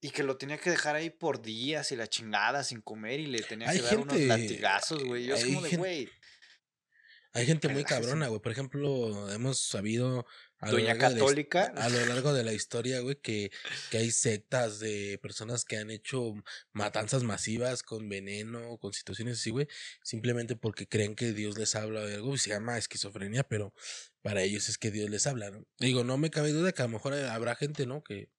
[0.00, 3.26] Y que lo tenía que dejar ahí por días y la chingada sin comer y
[3.26, 5.26] le tenía Hay que dar unos latigazos, güey.
[5.26, 6.08] Yo es como de, güey.
[7.32, 8.40] Hay gente muy cabrona, güey.
[8.40, 10.26] Por ejemplo, hemos sabido
[10.58, 11.72] a Doña la Católica.
[11.76, 13.50] a lo largo de la historia, güey, que,
[13.90, 16.34] que hay sectas de personas que han hecho
[16.72, 19.68] matanzas masivas con veneno, con situaciones así, güey,
[20.02, 23.74] simplemente porque creen que Dios les habla de algo y se llama esquizofrenia, pero
[24.22, 25.66] para ellos es que Dios les habla, ¿no?
[25.78, 28.02] Digo, no me cabe duda que a lo mejor habrá gente, ¿no?
[28.02, 28.30] Que,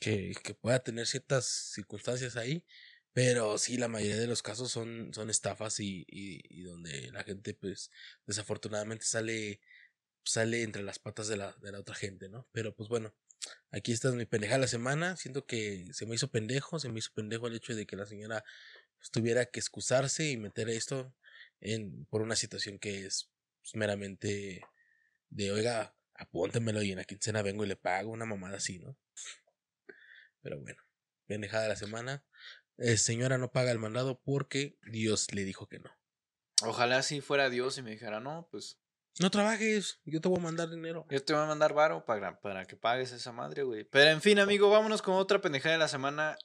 [0.00, 2.64] que, que pueda tener ciertas circunstancias ahí,
[3.12, 7.24] pero sí, la mayoría de los casos son, son estafas y, y, y donde la
[7.24, 7.90] gente, pues,
[8.26, 9.62] desafortunadamente sale,
[10.26, 12.48] sale entre las patas de la, de la otra gente, ¿no?
[12.52, 13.14] Pero pues bueno,
[13.70, 15.16] aquí está mi pendeja de la semana.
[15.16, 18.06] Siento que se me hizo pendejo, se me hizo pendejo el hecho de que la
[18.06, 18.44] señora
[18.98, 21.14] pues, tuviera que excusarse y meter esto
[21.60, 23.30] en, por una situación que es
[23.62, 24.62] pues, meramente
[25.30, 28.96] de, oiga, apúntemelo y en la quincena vengo y le pago una mamada así, ¿no?
[30.42, 30.82] Pero bueno,
[31.26, 32.24] pendejada de la semana.
[32.78, 35.90] Eh, señora no paga el mandado porque Dios le dijo que no.
[36.62, 38.78] Ojalá si fuera Dios y me dijera, no, pues
[39.18, 41.06] No trabajes, yo te voy a mandar dinero.
[41.08, 43.84] yo te voy a mandar varo para, para que pagues esa madre, güey.
[43.84, 46.36] Pero en fin, amigo, vámonos con otra pendejada de la semana.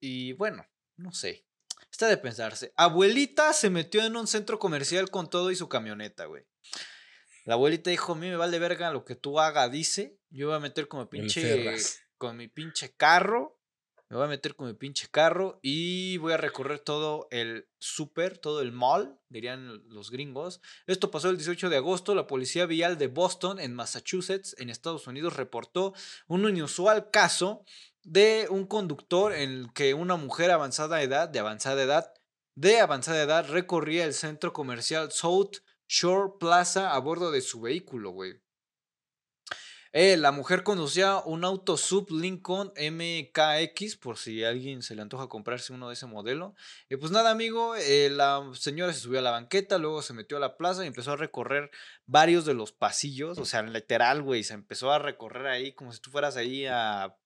[0.00, 0.66] Y bueno,
[0.96, 1.46] no sé.
[1.90, 2.72] Está de pensarse.
[2.76, 6.44] Abuelita se metió en un centro comercial con todo y su camioneta, güey.
[7.44, 10.18] La abuelita dijo, a mí me vale verga lo que tú hagas, dice.
[10.30, 11.76] Yo voy a meter con mi pinche,
[12.16, 13.53] con mi pinche carro.
[14.10, 18.36] Me voy a meter con mi pinche carro y voy a recorrer todo el super,
[18.38, 20.60] todo el mall, dirían los gringos.
[20.86, 22.14] Esto pasó el 18 de agosto.
[22.14, 25.94] La policía vial de Boston, en Massachusetts, en Estados Unidos, reportó
[26.28, 27.64] un inusual caso
[28.02, 32.12] de un conductor en el que una mujer avanzada edad, de avanzada edad,
[32.54, 35.56] de avanzada edad, recorría el centro comercial South
[35.88, 38.43] Shore Plaza a bordo de su vehículo, güey.
[39.96, 45.02] Eh, la mujer conducía un auto sub Lincoln MKX, por si a alguien se le
[45.02, 46.56] antoja comprarse uno de ese modelo.
[46.88, 50.36] Y pues nada, amigo, eh, la señora se subió a la banqueta, luego se metió
[50.36, 51.70] a la plaza y empezó a recorrer
[52.06, 56.00] varios de los pasillos, o sea, literal, güey, se empezó a recorrer ahí como si
[56.00, 57.16] tú fueras ahí a,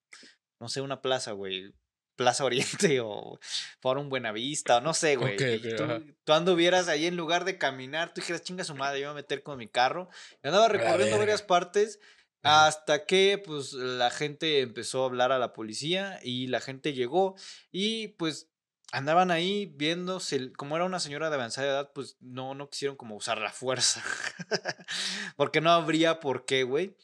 [0.61, 1.73] no sé, una plaza, güey.
[2.17, 3.39] Plaza Oriente o
[3.81, 5.37] Forum Buenavista, o no sé, güey.
[5.37, 8.75] Ok, y ok, tú, tú anduvieras ahí en lugar de caminar, tú dijeras, chinga su
[8.75, 10.11] madre, yo voy a meter con mi carro.
[10.43, 11.99] Y andaba recorriendo varias partes.
[12.43, 17.35] Hasta que pues la gente empezó a hablar a la policía y la gente llegó
[17.73, 18.49] y pues
[18.93, 19.75] andaban ahí
[20.33, 23.53] el- como era una señora de avanzada edad, pues no, no quisieron como usar la
[23.53, 24.03] fuerza.
[25.37, 26.97] Porque no habría por qué, güey.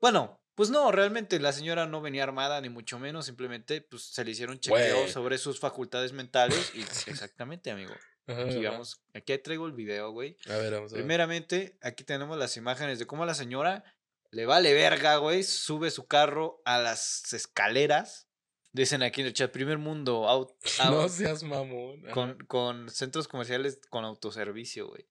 [0.00, 4.24] Bueno, pues no, realmente la señora no venía armada ni mucho menos, simplemente pues se
[4.24, 7.94] le hicieron chequeos sobre sus facultades mentales y exactamente, amigo.
[8.26, 10.36] Ajá, Aquí vamos, aquí traigo el video, güey.
[10.50, 11.02] A ver, vamos a ver.
[11.04, 13.84] Primeramente, aquí tenemos las imágenes de cómo la señora
[14.30, 18.28] le vale verga, güey, sube su carro a las escaleras.
[18.72, 20.52] Dicen aquí en el chat, primer mundo, out,
[20.84, 22.02] No out- seas mamón.
[22.12, 25.08] con, con centros comerciales con autoservicio, güey.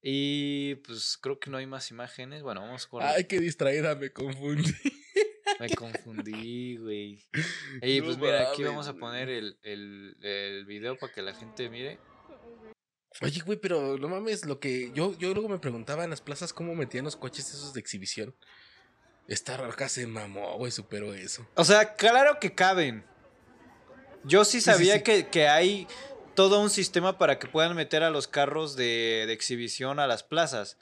[0.00, 2.42] Y pues creo que no hay más imágenes.
[2.42, 3.02] Bueno, vamos con...
[3.04, 4.72] Ay, qué distraída, me confundí.
[5.60, 7.24] Me confundí, güey.
[7.82, 11.34] Y No pues mira, aquí vamos a poner el, el, el video para que la
[11.34, 12.00] gente mire.
[13.20, 16.52] Oye, güey, pero no mames, lo que yo, yo luego me preguntaba en las plazas
[16.52, 18.34] cómo metían los coches esos de exhibición.
[19.28, 21.46] Esta roca se mamó, güey, superó eso.
[21.54, 23.04] O sea, claro que caben.
[24.24, 25.02] Yo sí sí, sabía sí.
[25.02, 25.86] Que, que hay
[26.34, 30.22] todo un sistema para que puedan meter a los carros de, de exhibición a las
[30.22, 30.78] plazas.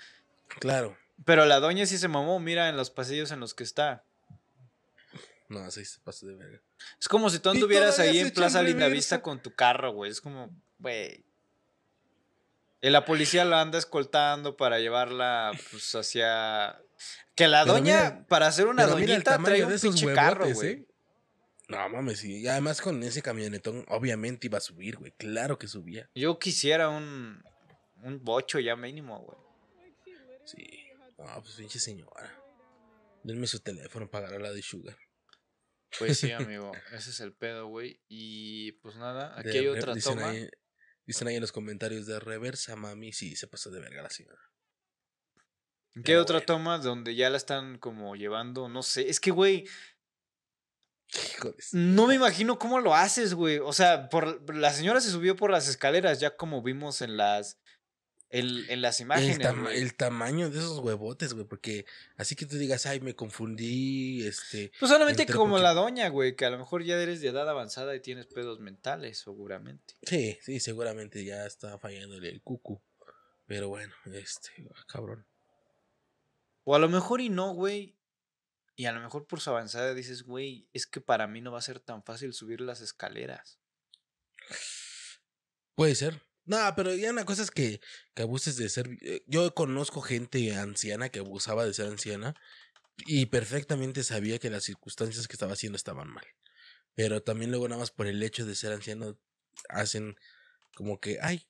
[0.48, 0.96] Claro.
[1.24, 4.04] Pero la doña sí se mamó, mira en los pasillos en los que está.
[5.48, 6.60] No, así se pasó de verga.
[7.00, 10.10] Es como si tú anduvieras ahí en Plaza Lindavista con tu carro, güey.
[10.10, 11.24] Es como, güey.
[12.82, 16.80] Y la policía la anda escoltando para llevarla, pues, hacia...
[17.34, 20.46] Que la Pero doña, mira- para hacer una doñita, trae un de esos pinche carro,
[20.52, 20.68] güey.
[20.70, 20.86] ¿eh?
[21.68, 22.40] No mames, sí.
[22.40, 25.12] Y además con ese camionetón, obviamente iba a subir, güey.
[25.12, 26.10] Claro que subía.
[26.14, 27.42] Yo quisiera un,
[28.02, 29.38] un bocho ya mínimo, güey.
[30.44, 30.66] Sí.
[31.16, 32.34] No, pues pinche señora.
[33.22, 34.96] Denme su teléfono para la de Sugar.
[35.98, 38.00] Pues sí, amigo, ese es el pedo, güey.
[38.08, 40.30] Y pues nada, aquí De hay otra toma.
[40.30, 40.48] Ahí,
[41.10, 43.12] dicen ahí en los comentarios de reversa, mami.
[43.12, 44.40] Sí, se pasó de verga la señora.
[46.04, 46.46] Pero otra bueno.
[46.46, 49.08] toma donde ya la están como llevando, no sé.
[49.08, 49.66] Es que, güey,
[51.72, 53.58] no me imagino cómo lo haces, güey.
[53.58, 57.58] O sea, por, la señora se subió por las escaleras, ya como vimos en las,
[58.30, 59.78] en, en las el, imágenes, tama- güey.
[59.80, 61.46] el tamaño de esos huevotes, güey.
[61.46, 61.84] Porque
[62.16, 64.26] así que tú digas, ay, me confundí.
[64.26, 64.72] Este.
[64.78, 67.48] Pues solamente como porque- la doña, güey, que a lo mejor ya eres de edad
[67.48, 69.94] avanzada y tienes pedos mentales, seguramente.
[70.02, 72.80] Sí, sí, seguramente ya está fallándole el cucu.
[73.46, 75.26] Pero bueno, este, ah, cabrón.
[76.64, 77.96] O a lo mejor y no, güey.
[78.76, 81.58] Y a lo mejor por su avanzada dices, güey, es que para mí no va
[81.58, 83.58] a ser tan fácil subir las escaleras.
[85.74, 86.22] Puede ser.
[86.50, 87.80] No, pero ya una cosa es que,
[88.14, 88.88] que abuses de ser.
[89.02, 92.34] eh, Yo conozco gente anciana que abusaba de ser anciana
[93.06, 96.26] y perfectamente sabía que las circunstancias que estaba haciendo estaban mal.
[96.96, 99.16] Pero también luego nada más por el hecho de ser anciano
[99.68, 100.16] hacen
[100.74, 101.46] como que, ay.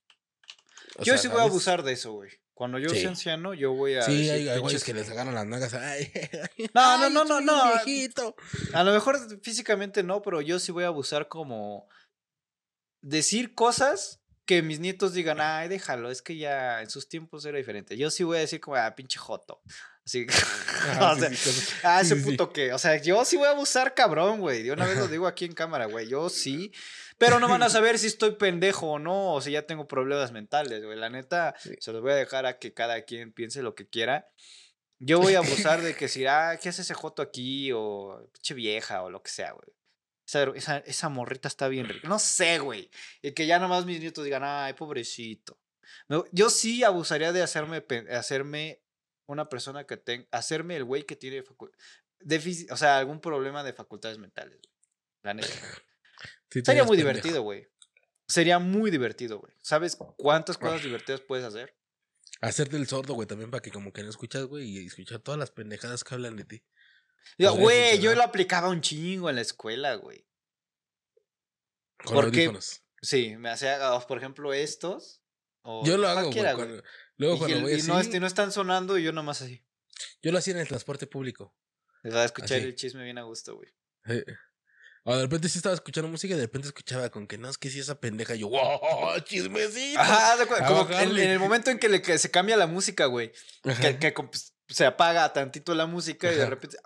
[0.97, 2.31] o yo sea, sí voy a abusar de eso, güey.
[2.53, 3.01] Cuando yo Sí.
[3.01, 4.03] sea anciano, yo voy a.
[4.03, 5.73] Sí, decir, hay, hay "Pinches güeyes que les agarran las nalgas.
[5.73, 6.13] Ay,
[6.75, 7.73] No, no, no, no, no.
[7.87, 8.37] viejito.
[8.75, 11.89] A lo mejor físicamente no, pero yo sí voy a abusar como
[13.01, 14.20] decir cosas
[14.51, 17.97] que mis nietos digan, ay, déjalo, es que ya en sus tiempos era diferente.
[17.97, 19.63] Yo sí voy a decir como, ah, pinche joto.
[20.05, 23.01] Así que, Ajá, o sí, sea, sí, cosas- ah, ese sí, puto que, o sea,
[23.01, 24.65] yo sí voy a abusar cabrón, güey.
[24.65, 26.73] De una vez lo digo aquí en cámara, güey, yo sí.
[27.17, 30.33] Pero no van a saber si estoy pendejo o no, o si ya tengo problemas
[30.33, 30.99] mentales, güey.
[30.99, 34.27] La neta, se los voy a dejar a que cada quien piense lo que quiera.
[34.99, 37.71] Yo voy a abusar de que si, ah, ¿qué hace ese joto aquí?
[37.73, 39.69] O pinche vieja o lo que sea, güey.
[40.55, 42.09] Esa, esa, morrita está bien rica.
[42.09, 42.91] No sé, güey.
[43.23, 45.59] Y que ya nomás mis nietos digan, ay, pobrecito.
[46.33, 48.83] Yo sí abusaría de hacerme, hacerme
[49.27, 51.45] una persona que tenga, hacerme el güey que tiene
[52.21, 54.59] déficit, o sea, algún problema de facultades mentales.
[54.59, 54.75] güey.
[55.23, 55.49] La neta.
[56.53, 57.17] Sí, Sería muy pendejo.
[57.17, 57.69] divertido, güey.
[58.27, 59.55] Sería muy divertido, güey.
[59.63, 61.77] ¿Sabes cuántas cosas divertidas puedes hacer?
[62.41, 65.39] Hacerte el sordo, güey, también para que como que no escuchas, güey, y escuchar todas
[65.39, 66.65] las pendejadas que hablan de ti.
[67.39, 70.27] Yo, Güey, yo lo aplicaba un chingo en la escuela, güey.
[72.05, 72.39] Con ¿Por qué?
[72.41, 72.83] audífonos.
[73.03, 75.23] Sí, me hacía, ah, por ejemplo, estos.
[75.63, 76.55] O Yo lo hago, güey.
[76.55, 76.83] cuando-
[77.17, 79.43] Luego Y, cuando el- voy y así, no, este, no están sonando y yo nomás
[79.43, 79.63] así.
[80.23, 81.55] yo lo hacía en el transporte público.
[82.03, 82.67] Les va a escuchar Así.
[82.67, 83.69] el chisme bien a gusto, güey.
[84.09, 84.25] Eh,
[85.05, 87.57] O de repente sí estaba escuchando música y de repente escuchaba con que no, es
[87.59, 88.35] que sí esa pendeja.
[88.35, 89.19] Y yo, ¡wow!
[89.25, 89.99] ¡Chismecito!
[90.01, 90.37] Ajá,
[90.69, 93.33] como que en, en el momento en que, le, que se cambia la música, güey.
[93.65, 93.99] Ajá.
[93.99, 94.15] Que,
[94.69, 96.77] se apaga tantito la música y de repente.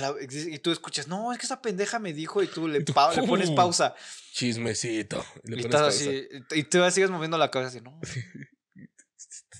[0.00, 3.14] La- y tú escuchas, no, es que esa pendeja me dijo y tú le, pa-
[3.14, 3.94] le pones pausa.
[4.32, 5.24] Chismecito.
[5.44, 5.88] Y le Y pones pausa.
[5.88, 7.98] así, y tú sigues moviendo la cabeza así, no.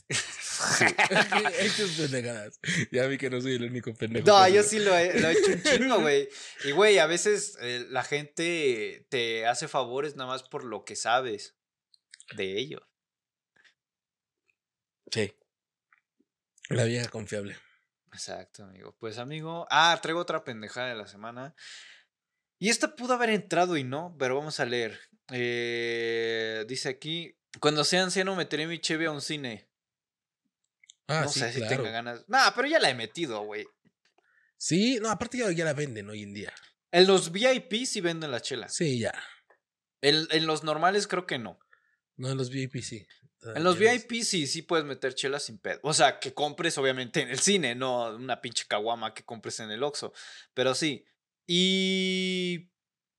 [1.58, 2.58] Hechos pendejadas.
[2.90, 4.26] Ya vi que no soy el único pendejo.
[4.26, 6.28] No, yo sí lo he, lo he hecho un chingo, güey.
[6.64, 10.96] Y, güey, a veces eh, la gente te hace favores nada más por lo que
[10.96, 11.56] sabes
[12.36, 12.82] de ellos.
[15.10, 15.34] Sí.
[16.68, 17.56] La vieja confiable.
[18.16, 18.96] Exacto, amigo.
[18.98, 19.66] Pues, amigo.
[19.70, 21.54] Ah, traigo otra pendejada de la semana.
[22.58, 24.98] Y esta pudo haber entrado y no, pero vamos a leer.
[25.30, 29.68] Eh, dice aquí: Cuando sea anciano, meteré mi cheve a un cine.
[31.08, 31.76] Ah, no sí, sé si claro.
[31.76, 32.24] tenga ganas.
[32.28, 33.66] Nah, pero ya la he metido, güey.
[34.56, 36.54] Sí, no, aparte ya, ya la venden hoy en día.
[36.90, 38.68] En los VIP sí venden la chela.
[38.70, 39.12] Sí, ya.
[40.00, 41.58] En, en los normales creo que no.
[42.16, 43.06] No, en los VIP sí.
[43.54, 43.78] En los.
[43.78, 45.80] VIP sí, sí puedes meter chelas sin pedo.
[45.82, 49.70] O sea, que compres obviamente en el cine, no una pinche caguama que compres en
[49.70, 50.12] el Oxxo.
[50.54, 51.04] Pero sí.
[51.46, 52.70] Y.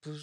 [0.01, 0.21] Pues.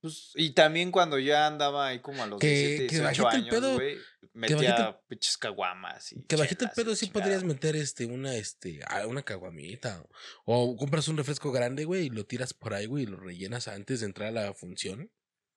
[0.00, 3.36] pues, y también cuando ya andaba ahí como a los Que- 17, que 18 bajita
[3.36, 4.02] el años, pedo- bajita
[4.34, 6.12] metía pinches caguamas.
[6.12, 7.24] Y Que bajito el pedo sí chingada.
[7.24, 10.04] podrías meter este, una, este, una caguamita.
[10.44, 13.68] O, compras un refresco grande, güey, y lo tiras por ahí, güey, y lo rellenas
[13.68, 15.10] antes de entrar a la función.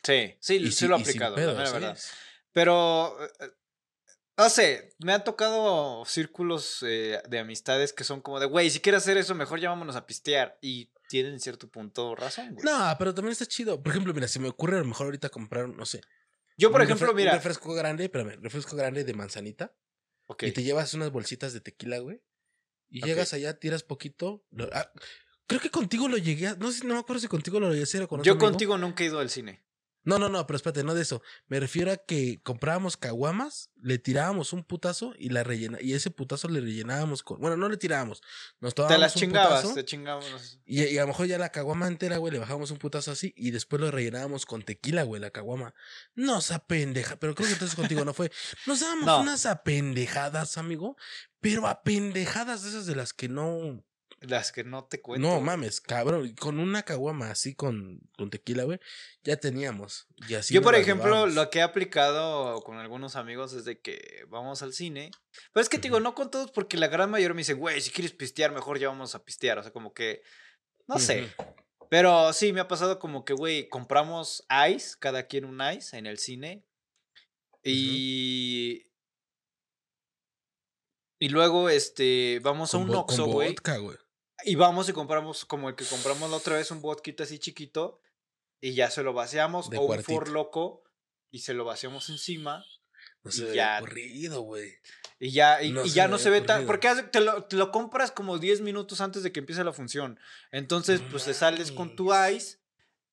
[0.03, 1.73] Sí, sí, Y sí si- lo he aplicado, la mera ¿eh?
[1.73, 1.99] verdad.
[2.53, 3.29] Pero, eh,
[4.43, 8.79] no sé, me han tocado círculos eh, de amistades que son como de, güey, si
[8.79, 10.57] quieres hacer eso, mejor ya vámonos a pistear.
[10.61, 12.65] Y tienen cierto punto razón, güey.
[12.65, 13.81] No, pero también está chido.
[13.81, 16.01] Por ejemplo, mira, se me ocurre a lo mejor ahorita comprar, no sé.
[16.57, 17.33] Yo, por ejemplo, refre- Un mira.
[17.33, 19.73] refresco grande, espérame, refresco grande de manzanita.
[20.27, 20.43] Ok.
[20.43, 22.21] Y te llevas unas bolsitas de tequila, güey.
[22.89, 24.43] Y llegas allá, tiras poquito.
[24.51, 24.91] lo- ah,
[25.47, 26.55] creo que contigo lo llegué a.
[26.55, 28.37] No sé, no me acuerdo si contigo lo llegué a hacer o con otro Yo
[28.37, 29.63] contigo nunca he ido al cine.
[30.03, 31.21] No, no, no, pero espérate, no de eso.
[31.47, 36.09] Me refiero a que comprábamos caguamas, le tirábamos un putazo y la rellena y ese
[36.09, 37.39] putazo le rellenábamos con.
[37.39, 38.21] Bueno, no le tirábamos.
[38.59, 40.59] Nos Te tomábamos las un chingabas, putazo te chingabas.
[40.65, 43.33] y, y a lo mejor ya la caguama entera, güey, le bajábamos un putazo así
[43.37, 45.73] y después lo rellenábamos con tequila, güey, la caguama.
[46.15, 48.31] No, esa pendeja, pero creo que entonces contigo no fue.
[48.65, 49.21] Nos dábamos No.
[49.21, 50.95] unas apendejadas, amigo,
[51.39, 53.83] pero apendejadas de esas de las que no.
[54.21, 55.27] Las que no te cuento.
[55.27, 56.35] No mames, cabrón.
[56.35, 58.79] Con una caguama así con, con tequila, güey,
[59.23, 60.07] ya teníamos.
[60.29, 64.25] Y así Yo, por ejemplo, lo que he aplicado con algunos amigos es de que
[64.29, 65.09] vamos al cine.
[65.51, 67.81] Pero es que te digo, no con todos, porque la gran mayoría me dice, güey,
[67.81, 69.57] si quieres pistear, mejor ya vamos a pistear.
[69.57, 70.21] O sea, como que.
[70.87, 71.27] No sé.
[71.89, 76.05] Pero sí, me ha pasado como que, güey, compramos ice, cada quien un ice en
[76.05, 76.63] el cine.
[77.63, 78.85] Y.
[81.17, 83.49] Y luego, este, vamos a un Oxxo, güey.
[83.49, 83.97] vodka, güey.
[84.43, 88.01] Y vamos y compramos como el que compramos la otra vez, un vodka así chiquito.
[88.59, 89.69] Y ya se lo vaciamos.
[89.69, 90.11] De o un cuartito.
[90.13, 90.83] for loco.
[91.31, 92.63] Y se lo vaciamos encima.
[93.23, 94.71] No Y se me ya- ocurrido, güey.
[95.19, 96.65] Y ya, y, No y se ya no se ve tan.
[96.65, 100.19] Porque te lo, te lo compras como 10 minutos antes de que empiece la función.
[100.51, 102.57] Entonces, pues te sales con tu ice.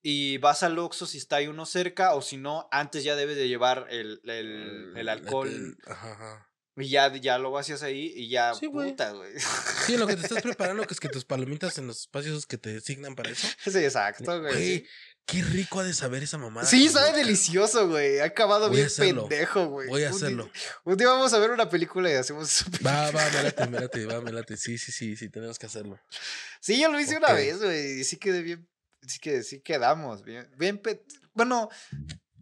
[0.03, 3.37] y vas al Oxxo si está ahí uno cerca o si no, antes ya debes
[3.37, 6.48] de llevar el, el, el alcohol el- ajá, ajá.
[6.79, 8.91] Y ya, ya lo vacías ahí y ya, Sí, güey.
[8.91, 9.33] puta, güey.
[9.87, 12.47] Sí, en lo que te estás preparando, que es que tus palomitas en los espacios
[12.47, 13.47] que te designan para eso.
[13.65, 14.87] sí, exacto, güey.
[15.27, 16.67] Qué rico ha de saber esa mamada.
[16.67, 18.19] Sí, sabe delicioso, güey.
[18.21, 19.29] Ha acabado Voy bien hacerlo.
[19.29, 19.87] pendejo, güey.
[19.89, 20.51] Voy a Un día- hacerlo.
[20.85, 22.65] Un día vamos a ver una película y hacemos eso.
[22.87, 24.57] Va, va, me late, me late, va, me late.
[24.57, 26.01] Sí, sí, sí, sí, tenemos que hacerlo.
[26.63, 28.01] Sí, yo lo hice una vez, güey.
[28.01, 28.67] Y sí quedé bien.
[29.07, 30.23] Sí que sí quedamos.
[30.23, 30.51] Bien.
[30.57, 30.81] bien
[31.35, 31.69] Bueno,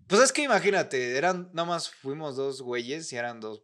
[0.07, 3.63] pues es que imagínate, eran, nada más fuimos dos güeyes y eran dos,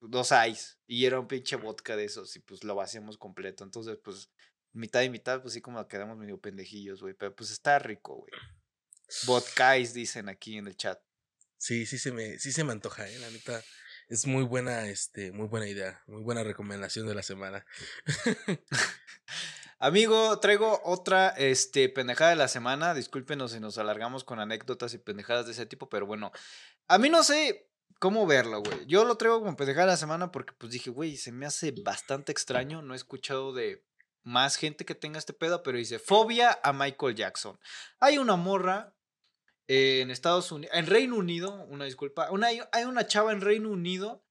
[0.00, 0.76] dos ice.
[0.86, 2.34] Y era un pinche vodka de esos.
[2.36, 3.64] Y pues lo vaciamos completo.
[3.64, 4.30] Entonces, pues,
[4.72, 7.14] mitad y mitad, pues sí como quedamos medio pendejillos, güey.
[7.14, 8.32] Pero pues está rico, güey.
[9.26, 11.00] Vodkais dicen aquí en el chat.
[11.56, 13.62] Sí, sí se me, sí se me antoja, eh, la neta.
[14.08, 17.66] Es muy buena, este, muy buena idea, muy buena recomendación de la semana.
[19.80, 22.94] Amigo, traigo otra este, pendejada de la semana.
[22.94, 26.32] Discúlpenos si nos alargamos con anécdotas y pendejadas de ese tipo, pero bueno,
[26.86, 27.68] a mí no sé
[27.98, 28.86] cómo verlo, güey.
[28.86, 31.72] Yo lo traigo como pendejada de la semana porque pues dije, güey, se me hace
[31.72, 32.82] bastante extraño.
[32.82, 33.84] No he escuchado de
[34.22, 37.58] más gente que tenga este pedo, pero dice, fobia a Michael Jackson.
[38.00, 38.94] Hay una morra
[39.66, 44.24] en Estados Unidos, en Reino Unido, una disculpa, una, hay una chava en Reino Unido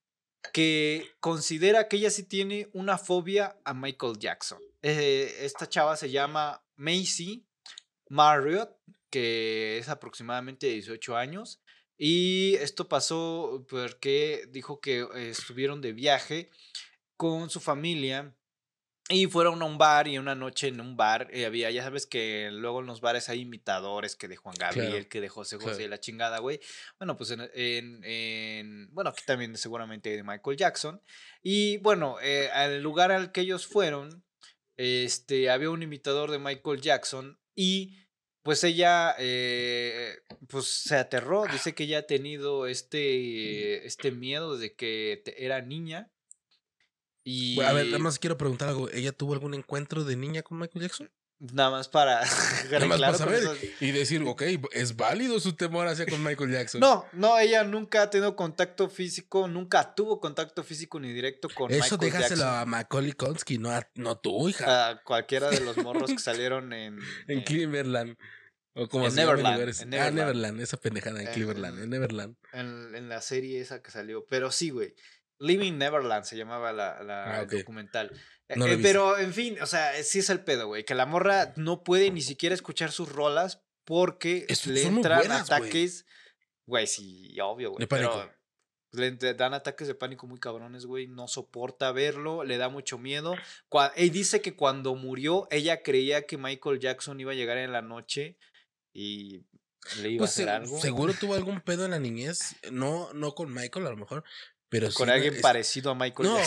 [0.53, 4.59] que considera que ella sí tiene una fobia a Michael Jackson.
[4.81, 7.47] Eh, esta chava se llama Macy
[8.09, 8.71] Marriott,
[9.09, 11.61] que es aproximadamente 18 años.
[11.97, 16.49] Y esto pasó porque dijo que eh, estuvieron de viaje
[17.15, 18.35] con su familia
[19.09, 22.05] y fueron a un bar y una noche en un bar eh, había, ya sabes
[22.05, 25.55] que luego en los bares hay imitadores que de Juan Gabriel, Claro, que de José
[25.55, 25.89] José claro.
[25.91, 26.59] la chingada, güey.
[26.99, 31.01] Bueno, pues en, en- en- bueno, aquí también seguramente de Michael Jackson.
[31.41, 34.25] Y bueno, eh, al lugar al que ellos fueron,
[34.75, 37.97] este, había un imitador de Michael Jackson y
[38.47, 40.15] pues ella, eh,
[40.47, 45.61] pues se aterró, dice que ella ha tenido este, este miedo desde que te- era
[45.61, 46.09] niña.
[47.25, 48.89] Y Bueno, A ver, nada más quiero preguntar algo.
[48.89, 51.11] ¿Ella tuvo algún encuentro de niña con Michael Jackson?
[51.39, 52.21] Nada más para
[52.71, 53.55] Nada más para saber eso.
[53.79, 54.41] y decir, ok,
[54.71, 56.79] es válido su temor hacia con Michael Jackson.
[56.81, 61.69] No, no, ella nunca ha tenido contacto físico, nunca tuvo contacto físico ni directo con
[61.69, 62.59] Eso Michael déjaselo Jackson.
[62.61, 64.89] a Macaulay Konsky, no, a- no tú, hija.
[64.89, 68.17] A cualquiera de los morros que salieron en, en en- Cleveland.
[68.77, 70.15] O como en Neverland, en Ah, Neverland.
[70.15, 72.35] Neverland, esa pendejada en En- Cleveland, en Neverland.
[72.53, 74.25] en- en la serie esa que salió.
[74.27, 74.93] Pero sí, güey.
[75.39, 78.11] Living Neverland se llamaba la, la Ah, el documental.
[78.49, 80.83] Eh, No eh, pero, en fin, o sea, sí es el pedo, güey.
[80.85, 85.41] Que la morra no puede ni siquiera escuchar sus rolas porque Es- le entran buenas,
[85.51, 86.05] ataques.
[86.65, 87.85] Güey, sí, obvio, güey.
[87.87, 88.31] Pero
[88.93, 91.07] le dan ataques de pánico muy cabrones, güey.
[91.07, 93.35] No soporta verlo, le da mucho miedo.
[93.95, 97.81] Y dice que cuando murió, ella creía que Michael Jackson iba a llegar en la
[97.81, 98.37] noche
[98.99, 99.45] y
[100.01, 100.81] le iba Pues a hacer se- algo.
[100.81, 102.55] seguro tuvo algún pedo en la niñez.
[102.71, 104.23] No, no con Michael, a lo mejor.
[104.69, 106.37] Pero Con sí, alguien es- parecido a Michael No,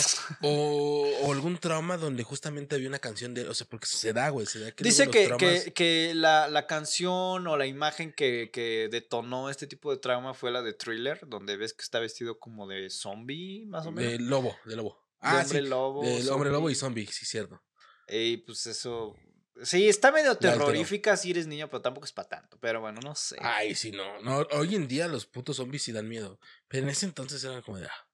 [0.42, 3.48] o, o algún trauma donde justamente había una canción de él.
[3.48, 4.46] O sea, porque se da, güey.
[4.46, 8.50] Se da que Dice que, traumas- que, que la, la canción o la imagen que,
[8.52, 12.38] que detonó este tipo de trauma fue la de Thriller, donde ves que está vestido
[12.38, 14.12] como de zombie, más o menos.
[14.12, 14.98] De lobo, de lobo.
[15.22, 15.66] De Ah, hombre sí.
[15.68, 16.00] lobo.
[16.32, 17.62] hombre lobo y zombie, sí, cierto.
[18.06, 19.14] Y pues eso.
[19.62, 22.58] Sí, está medio terrorífica si eres niño, pero tampoco es para tanto.
[22.60, 23.36] Pero bueno, no sé.
[23.40, 24.46] Ay, sí, no, no.
[24.52, 26.40] Hoy en día los putos zombies sí dan miedo.
[26.68, 27.86] Pero en ese entonces eran como de.
[27.86, 28.06] ah.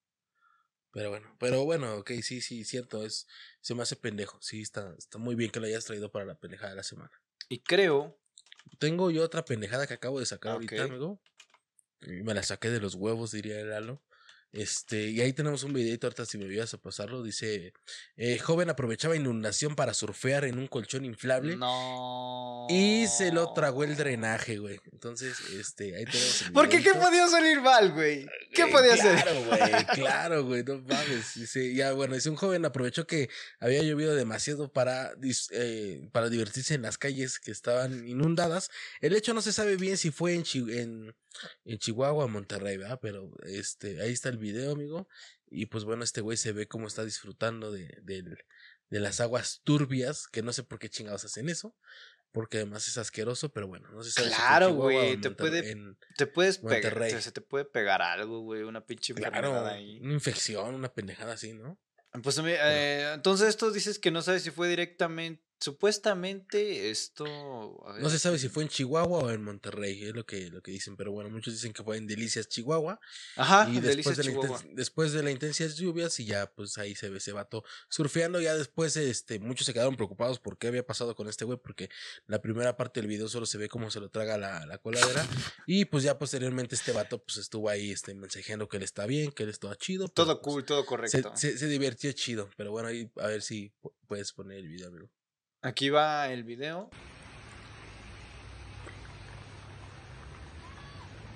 [0.91, 3.05] Pero bueno, pero bueno, ok, sí, sí, cierto.
[3.05, 3.29] Es,
[3.61, 4.41] se me hace pendejo.
[4.41, 7.13] Sí, está, está muy bien que lo hayas traído para la pendejada de la semana.
[7.49, 8.19] Y creo.
[8.79, 11.21] Tengo yo otra pendejada que acabo de sacar ahorita, amigo.
[12.01, 14.03] Y Me la saqué de los huevos, diría el Lalo.
[14.57, 17.23] Este, y ahí tenemos un videito, ahorita si me ayudas a pasarlo.
[17.23, 17.75] Dice:
[18.17, 21.57] eh, Joven aprovechaba inundación para surfear en un colchón inflable.
[21.57, 22.67] No.
[22.71, 24.81] Y se lo tragó el drenaje, güey.
[24.93, 26.83] Entonces, este, ahí tenemos el ¿Por qué?
[26.83, 28.27] ¿Qué podía salir mal, güey?
[28.55, 29.45] ¿Qué Eh, podía claro, hacer?
[29.47, 31.35] güey, claro, güey, no mames.
[31.35, 33.29] Dice, ya, bueno, dice un joven aprovechó que
[33.61, 35.13] había llovido demasiado para,
[35.51, 38.71] eh, para divertirse en las calles que estaban inundadas.
[39.03, 41.15] El hecho no se sabe bien si fue en, en,
[41.65, 42.99] en Chihuahua Monterrey, ¿verdad?
[43.03, 45.09] Pero este, ahí está el video, amigo.
[45.49, 50.27] Y pues bueno, este güey se ve cómo está disfrutando de, de las aguas turbias,
[50.29, 51.75] que no sé por qué chingados hacen eso.
[52.33, 55.75] Porque además es asqueroso, pero bueno, no sabe si Claro, güey, te puede-
[56.19, 57.21] Te puedes pegar.
[57.23, 58.63] Se, te puede pegar algo, güey.
[58.63, 60.01] Una pinche Claro, ahí.
[60.01, 61.81] una infección, una pendejada así, ¿no?
[62.23, 67.25] Pues eh, entonces esto dices que no sabes si fue directamente supuestamente esto.
[67.87, 70.63] a No se sabe si fue en Chihuahua o en Monterrey, es lo que, lo
[70.63, 73.01] que dicen, pero bueno, muchos dicen que fue en Delicias, Chihuahua.
[73.37, 74.63] Ajá, y después de, la Chihuahua.
[74.73, 78.41] después de las intensas lluvias, y ya pues ahí se ve ese vato surfeando.
[78.41, 81.89] Ya después, este, muchos se quedaron preocupados por qué había pasado con este güey, porque
[82.27, 85.27] la primera parte del video solo se ve cómo se lo traga la, la coladera.
[85.67, 89.33] y pues ya posteriormente este vato pues estuvo ahí este, mensajeando que él está bien,
[89.33, 90.09] que él estaba chido.
[90.09, 91.33] Todo pues, cool, todo Se, correcto.
[91.37, 94.89] se, se divirtió chido, pero bueno, ahí a ver si pu- puedes poner el video,
[94.89, 95.11] amigo.
[95.67, 96.89] Aquí va el video.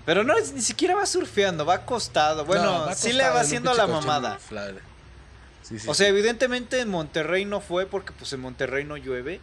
[0.06, 2.44] Pero no, ni siquiera va surfeando, va acostado.
[2.44, 4.34] Bueno, No, va sí le va haciendo la mamada.
[4.34, 4.80] inflable.
[5.62, 5.98] Sí, sí, O sí.
[5.98, 9.40] sea, evidentemente en Monterrey no fue porque pues en Monterrey no llueve.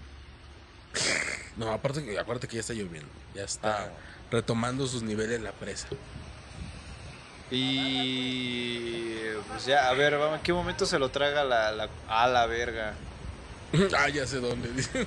[1.58, 3.10] No, aparte que, aparte que ya está lloviendo.
[3.36, 3.90] Ya está Ah.
[4.32, 5.88] retomando sus niveles la presa.
[7.52, 9.20] Y
[9.50, 12.46] pues ya, a ver, vamos, ¿en qué momento se lo traga la, la a la
[12.46, 12.94] verga?
[13.98, 14.70] Ah, ya sé dónde.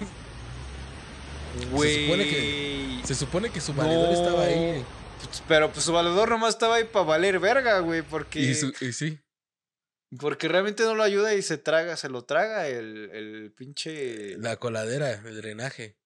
[1.73, 2.05] Güey.
[2.07, 4.85] supone que- Se supone que su valedor estaba ahí.
[5.25, 8.73] Pues, Pero pues su valedor nomás estaba ahí para valer verga, güey, porque Y, su-
[8.81, 9.19] y sí.
[10.19, 14.57] porque realmente no lo ayuda y se traga, se lo traga el, el pinche La
[14.57, 15.97] coladera, el drenaje.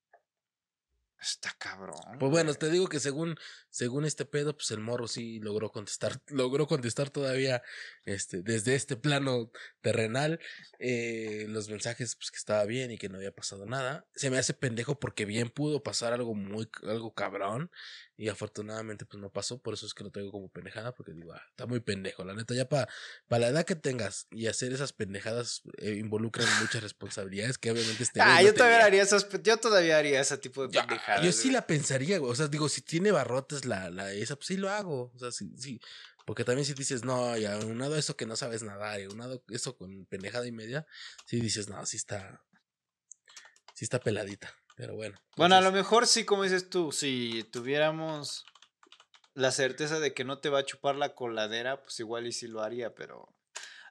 [1.21, 2.01] está cabrón.
[2.19, 2.59] Pues bueno, güey.
[2.59, 3.37] te digo que según,
[3.75, 7.61] según este pedo, pues el morro sí logró contestar, logró contestar todavía
[8.05, 9.51] este, desde este plano
[9.81, 10.39] terrenal
[10.79, 14.07] eh, los mensajes pues que estaba bien y que no había pasado nada.
[14.15, 17.69] Se me hace pendejo porque bien pudo pasar algo muy, algo cabrón
[18.17, 21.33] y afortunadamente pues no pasó, por eso es que lo traigo como pendejada porque digo,
[21.33, 22.87] ah, está muy pendejo, la neta, ya para
[23.29, 28.21] la edad que tengas y hacer esas pendejadas eh, involucran muchas responsabilidades que obviamente este
[28.21, 28.87] Ah, no yo todavía tenía.
[28.87, 31.25] haría esas, yo todavía haría ese tipo de pendejadas.
[31.25, 31.55] yo sí güey.
[31.55, 32.31] la pensaría, güey.
[32.31, 35.13] O sea, digo, si tiene barrotes la, la esa, pues sí lo hago.
[35.15, 35.81] O sea, sí, sí.
[36.27, 39.43] Porque también si dices, no, ya, unado a eso que no sabes nadar, y unado
[39.49, 40.87] eso con pendejada y media,
[41.27, 42.43] sí dices, no, sí está.
[43.75, 44.55] Sí está peladita.
[44.77, 45.17] Pero bueno.
[45.37, 48.45] Bueno, a lo mejor sí, como dices tú, si tuviéramos
[49.35, 52.47] la certeza de que no te va a chupar la coladera, pues igual y sí
[52.49, 53.29] lo haría, pero...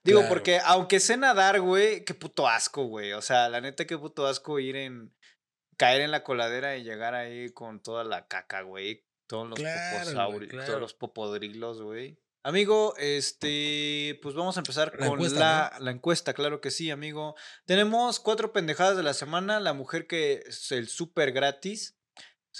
[0.03, 0.33] Digo, Claro.
[0.33, 3.13] porque aunque sé nadar, güey, qué puto asco, güey.
[3.13, 5.13] O sea, la neta, qué puto asco ir en...
[5.77, 9.05] Caer en la coladera y llegar ahí con toda la caca, güey.
[9.27, 10.67] Todos los Claro, güey, poposauri- claro.
[10.67, 12.19] todos los popodrilos, güey.
[12.45, 16.91] Amigo, este, pues vamos a empezar La con encuesta, la, la encuesta, claro que sí,
[16.91, 17.35] amigo.
[17.65, 19.61] Tenemos cuatro pendejadas de la semana.
[19.61, 21.97] La mujer que es el súper gratis.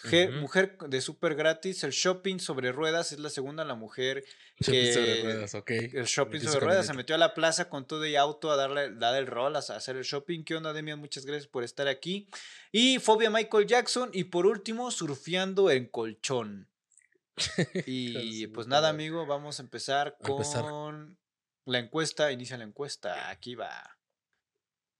[0.06, 0.32] Ujú.
[0.40, 1.84] Mujer de súper gratis.
[1.84, 3.64] El shopping sobre ruedas es la segunda.
[3.64, 4.24] La mujer
[4.60, 5.70] Shopping sobre que- ruedas, ok.
[5.72, 6.88] el shopping sobre ruedas.
[6.88, 9.60] Se metió a la plaza con todo y auto a darle, dar el rol, a
[9.60, 10.44] hacer el shopping.
[10.44, 10.98] ¿Qué onda, Demian?
[11.00, 12.28] Muchas gracias por estar aquí.
[12.72, 14.10] Y Fobia Michael Jackson.
[14.14, 16.70] Y por último, surfeando en colchón.
[17.88, 20.62] Y pues nada, amigo, vamos a empezar A empezar.
[20.64, 21.18] con
[21.66, 22.32] la encuesta.
[22.32, 23.30] Inicia la encuesta.
[23.30, 23.98] Aquí va.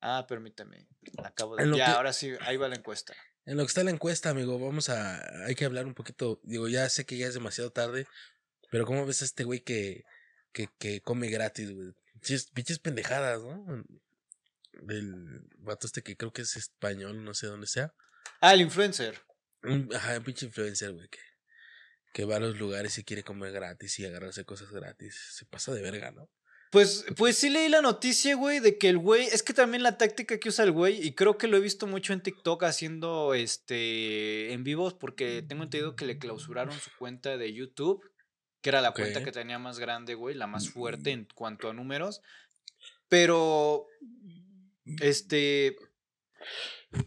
[0.02, 0.88] Ah, permítame.
[1.24, 1.68] Acabo de.
[1.78, 3.14] Ya, que- ahora sí, ahí va la encuesta.
[3.46, 5.46] En lo que está la encuesta, amigo, vamos a.
[5.46, 6.40] Hay que hablar un poquito.
[6.44, 8.08] Digo, ya sé que ya es demasiado tarde,
[8.72, 10.06] pero ¿cómo ves a este güey que,
[10.54, 11.94] que, que come gratis, güey?
[12.54, 13.84] Pinches, pendejadas, ¿no?
[14.82, 17.94] Del vato este que creo que es español, no sé dónde sea.
[18.40, 19.22] Ah, el influencer.
[19.94, 21.20] Ajá, un pinche influencer, güey, que,
[22.14, 25.16] que va a los lugares y quiere comer gratis y agarrarse cosas gratis.
[25.32, 26.30] Se pasa de verga, ¿no?
[26.74, 30.00] Pues, pues sí leí la noticia, güey, de que el güey, es que también la
[30.00, 33.36] táctica que usa el güey, y creo que lo he visto mucho en TikTok haciendo
[33.36, 38.04] este en vivos, porque tengo entendido que le clausuraron su cuenta de YouTube,
[38.62, 41.74] que era la cuenta que tenía más grande, güey, la más fuerte en cuanto a
[41.74, 42.22] números.
[43.08, 43.86] Pero,
[45.00, 45.76] este,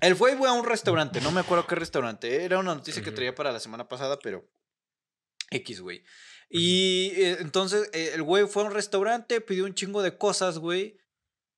[0.01, 3.11] él fue güey, a un restaurante, no me acuerdo qué restaurante, era una noticia que
[3.11, 4.49] traía para la semana pasada, pero
[5.51, 6.05] X, güey.
[6.49, 10.59] Y eh, entonces eh, el güey fue a un restaurante, pidió un chingo de cosas,
[10.59, 10.99] güey.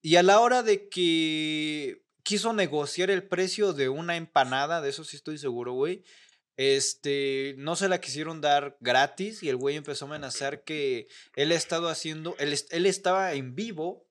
[0.02, 5.04] Y a la hora de que quiso negociar el precio de una empanada, de eso
[5.04, 6.04] sí estoy seguro, güey.
[6.56, 11.52] Este, no se la quisieron dar gratis y el güey empezó a amenazar que él
[11.52, 14.08] ha estado haciendo, él, él estaba en vivo,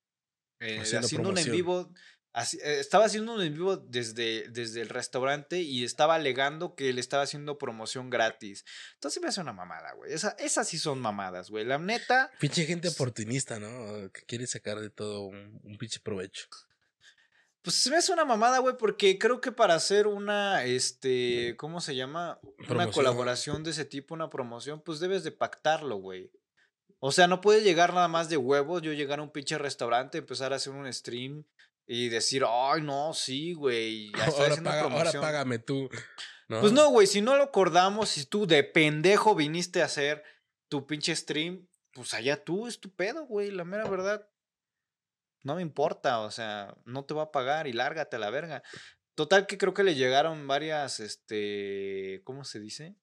[0.60, 1.94] eh, Haciendo haciendo un en vivo,
[2.38, 6.90] así- eh, estaba haciendo un en vivo desde, desde el restaurante y estaba alegando que
[6.90, 8.64] él estaba haciendo promoción gratis.
[8.94, 10.14] Entonces me hace una mamada, güey.
[10.14, 11.66] Esa, esas sí son mamadas, güey.
[11.66, 14.12] La neta, Pinche gente oportunista, ¿no?
[14.12, 16.48] Que quiere sacar de todo un, un pinche provecho.
[17.62, 21.82] pues se me hace una mamada, güey, porque creo que para hacer una, este, ¿cómo
[21.82, 22.40] se llama?
[22.70, 26.32] Una colaboración de ese tipo, una promoción, pues debes de pactarlo, güey.
[27.00, 30.18] O sea, no puedes llegar nada más de huevos, yo llegar a un pinche restaurante,
[30.20, 31.44] empezar a hacer un stream
[31.88, 35.22] y decir, ay, no, sí, güey, ya estoy Ahora, haciendo paga- ahora promoción.
[35.24, 35.90] págame tú.
[36.50, 36.60] ¿no?
[36.62, 40.24] Pues no, güey, si no lo acordamos, si tú de pendejo viniste a hacer
[40.70, 44.30] tu pinche stream, pues allá tú, es tu pedo, güey, la mera verdad.
[45.44, 48.64] No me importa, o sea, no te va a pagar y lárgate a la verga.
[49.16, 52.96] Total que creo que le llegaron varias, este, ¿cómo se dice?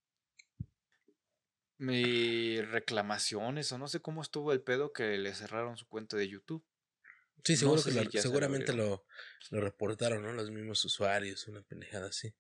[1.79, 6.29] Mi reclamaciones o no sé cómo estuvo el pedo que le cerraron su cuenta de
[6.29, 6.65] YouTube.
[7.45, 9.05] Sí, No seguro sé que si lo- seguramente lo,
[9.51, 10.33] lo reportaron, ¿no?
[10.33, 12.35] Los mismos usuarios, una pendejada así.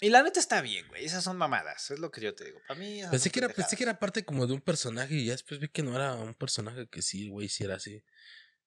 [0.00, 1.04] Y la neta está bien, güey.
[1.04, 2.60] Esas son mamadas, es lo que yo te digo.
[2.66, 5.32] Para mí, Pensé que, era, pensé que era parte como de un personaje y ya
[5.32, 8.02] después vi que no era un personaje que sí, güey, sí era así.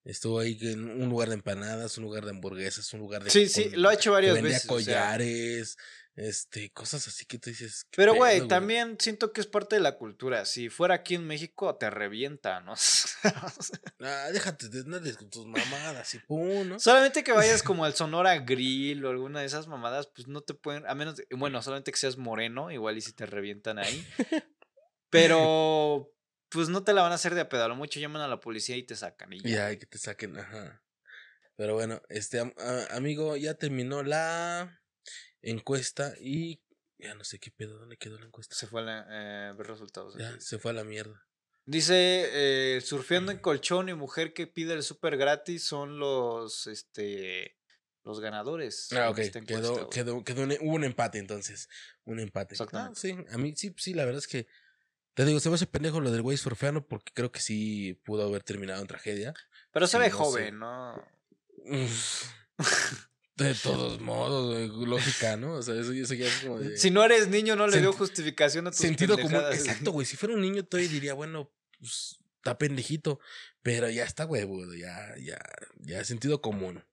[0.04, 3.30] Estuvo ahí en un lugar de empanadas, un lugar de hamburguesas, un lugar de...
[3.30, 4.66] Sí, sí, lo ha hecho varias vendía veces.
[4.70, 5.78] o sea, collares,
[6.16, 7.84] este, cosas así que tú dices...
[7.84, 10.46] ¿qué Pero, güey, también siento que es parte de la cultura.
[10.46, 12.74] Si fuera aquí en México, te revienta, ¿no?
[14.00, 16.80] Ah, déjate de con tus mamadas y pum, ¿no?
[16.80, 20.56] solamente que vayas como al Sonora Grill o alguna de esas mamadas, pues no te
[20.56, 24.04] pueden, a menos, de- bueno, solamente que seas moreno, igual y si te revientan ahí.
[25.12, 26.12] Pero,
[26.52, 27.64] pues no te la van a hacer de a pedo.
[27.64, 29.34] A lo mucho llaman a la policía y te sacan.
[29.34, 29.68] Y ya.
[29.68, 30.84] ay, que te saquen, ajá.
[31.56, 34.82] Pero bueno, este a- amigo, ya terminó la
[35.42, 36.62] encuesta y
[36.98, 38.56] ya no sé qué pedo, ¿dónde quedó la encuesta?
[38.56, 40.16] Se fue a la- eh, ver resultados.
[40.18, 41.28] Ya, se fue a la mierda.
[41.66, 47.58] Dice, eh, surfeando en colchón y mujer que pide el súper gratis son los, este,
[48.04, 48.92] los ganadores.
[48.94, 51.70] Ah, ok, quedó, quedó, quedó un, hubo un empate entonces,
[52.04, 52.56] un empate.
[52.60, 53.00] Ah, Exactamente.
[53.00, 54.48] sí, a mí sí, sí, la verdad es que,
[55.14, 58.28] te digo, se me hace pendejo lo del güey surfeano porque creo que sí pudo
[58.28, 59.34] haber terminado en tragedia.
[59.72, 60.18] Pero se sí, ve no sé.
[60.18, 61.08] joven, ¿no?
[63.36, 65.54] De todos modos, lógica, ¿no?
[65.54, 66.78] O sea, eso, eso ya es como de...
[66.78, 70.06] Si no eres niño, no le veo justificación a tus Sentido común, exacto, güey.
[70.06, 73.20] Si fuera un niño, todavía diría, bueno, pues está pendejito,
[73.64, 75.40] pero ya está huevudo, ya, ya,
[75.80, 76.84] ya sentido común.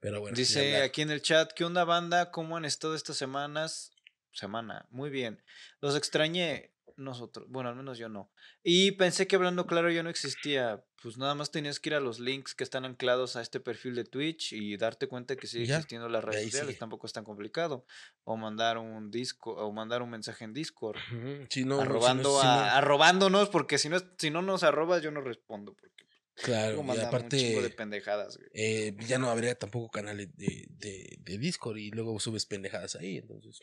[0.00, 0.34] Pero bueno.
[0.36, 2.32] Dice aquí en el chat, ¿qué onda banda?
[2.32, 3.92] ¿Cómo han estado estas semanas?
[4.32, 5.44] Semana, muy bien.
[5.80, 6.71] Los extrañé
[7.02, 8.30] nosotros, bueno, al menos yo no.
[8.62, 10.84] Y pensé que hablando claro ya no existía.
[11.02, 13.94] Pues nada más tenías que ir a los links que están anclados a este perfil
[13.96, 16.78] de Twitch y darte cuenta que sigue Ya, existiendo las redes ahí sociales, sigue.
[16.78, 17.84] tampoco es tan complicado.
[18.24, 20.98] O mandar un disco, o mandar un mensaje en Discord.
[21.10, 24.62] No, no, si no- arrobando si no- a- arrobándonos, porque si no, si no nos
[24.62, 25.74] arrobas, yo no respondo.
[25.74, 25.92] Porque
[26.34, 28.48] Claro, y mandan un chingo de aparte, pendejadas, güey.
[28.54, 33.18] eh, ya no habría tampoco canales de, de, de Discord y luego subes pendejadas ahí,
[33.18, 33.60] entonces.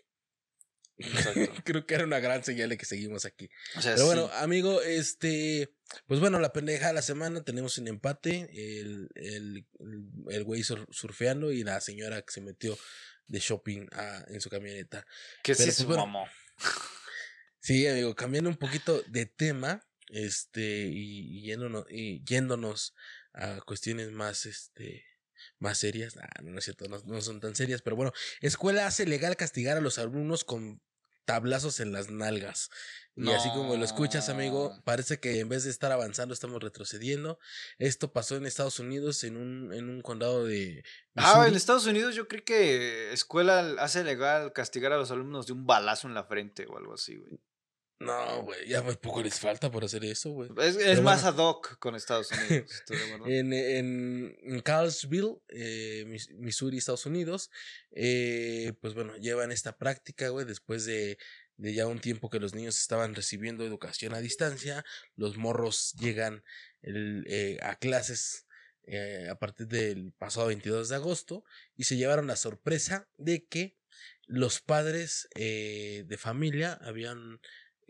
[1.66, 3.50] Creo que era una gran señal de que seguimos aquí.
[3.78, 4.34] O sea, Pero bueno, sí.
[4.36, 5.74] amigo, este,
[6.08, 9.66] pues bueno, la pendeja de la semana tenemos un empate, el, el,
[10.30, 12.78] el güey sur- surfeando y la señora que se metió
[13.28, 15.06] de shopping a- en su camioneta.
[15.44, 16.06] que sí pues, su bueno.
[17.62, 22.96] Sí, amigo, cambiando un poquito de tema, este, y, y yéndonos, y yéndonos
[23.34, 25.06] a cuestiones más, este,
[25.60, 26.16] más serias.
[26.18, 29.36] Ah, no, no es cierto, no, no son tan serias, pero bueno, escuela hace legal
[29.36, 30.82] castigar a los alumnos con
[31.30, 32.72] tablazos en las nalgas.
[33.16, 37.38] Y así como lo escuchas, amigo, parece que en vez de estar avanzando, estamos retrocediendo.
[37.78, 40.84] Esto pasó en Estados Unidos, en un, en un condado de...
[41.16, 45.54] Ah, en Estados Unidos yo creo que escuela hace legal castigar a los alumnos de
[45.54, 47.40] un balazo en la frente o algo así, güey.
[48.00, 50.50] No, güey, ya muy poco les falta por hacer eso, güey.
[50.62, 51.28] Es, más bueno.
[51.28, 52.84] ad hoc con Estados Unidos.
[53.26, 57.52] En, en, en Carlsville, eh, Mis- Missouri, Estados Unidos,
[57.92, 61.18] eh, pues bueno, llevan esta práctica, güey, después de,
[61.58, 64.86] de ya un tiempo que los niños estaban recibiendo educación a distancia,
[65.18, 66.44] los morros llegan
[66.82, 68.46] el, eh, a clases
[68.84, 71.44] eh, a partir del pasado 22 de agosto
[71.76, 73.76] y se llevaron la sorpresa de que
[74.26, 77.40] los padres eh, de familia habían,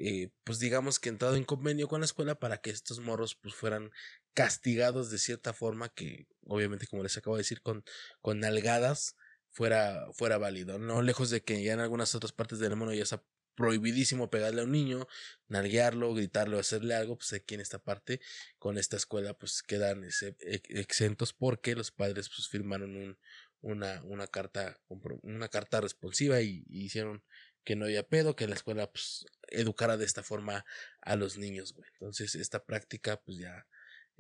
[0.01, 3.53] eh, pues digamos que entrado en convenio con la escuela para que estos morros pues
[3.53, 3.91] fueran
[4.33, 7.83] castigados de cierta forma que obviamente como les acabo de decir con,
[8.21, 9.17] con nalgadas
[9.49, 13.03] fuera, fuera válido, no lejos de que ya en algunas otras partes del mundo ya
[13.03, 13.25] está
[13.55, 15.05] prohibidísimo pegarle a un niño,
[15.49, 18.21] nalguearlo, gritarlo, hacerle algo, pues aquí en esta parte
[18.57, 20.05] con esta escuela pues quedan
[20.39, 23.19] exentos porque los padres pues firmaron un,
[23.59, 24.80] una, una carta
[25.23, 27.21] una carta responsiva y hicieron
[27.69, 30.65] que no había pedo, que la escuela pues educara de esta forma
[31.01, 31.87] a los niños, güey.
[31.93, 33.67] Entonces esta práctica pues ya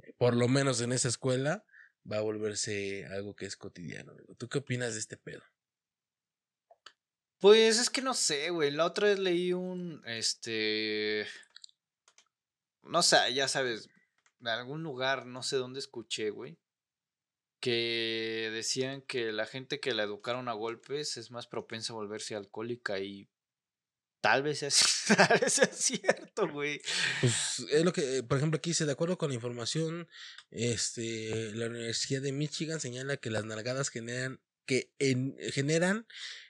[0.03, 1.65] eh, por lo menos en esa escuela
[2.09, 4.13] va a volverse algo que es cotidiano.
[4.37, 5.41] ¿Tú qué opinas de este pedo?
[7.39, 8.69] Pues es que no sé, güey.
[8.69, 11.25] La otra vez leí un, este,
[12.83, 13.89] no sé, ya sabes,
[14.37, 16.59] de algún lugar, no sé dónde escuché, güey,
[17.59, 22.35] que decían que la gente que la educaron a golpes es más propensa a volverse
[22.35, 23.27] alcohólica y
[24.21, 24.69] tal vez sea,
[25.27, 26.81] tal vez sea cierto, güey.
[27.21, 30.07] Pues es lo que, por ejemplo, aquí dice, de acuerdo con la información,
[30.51, 36.07] este, la Universidad de Michigan señala que las nalgadas generan, que en- generan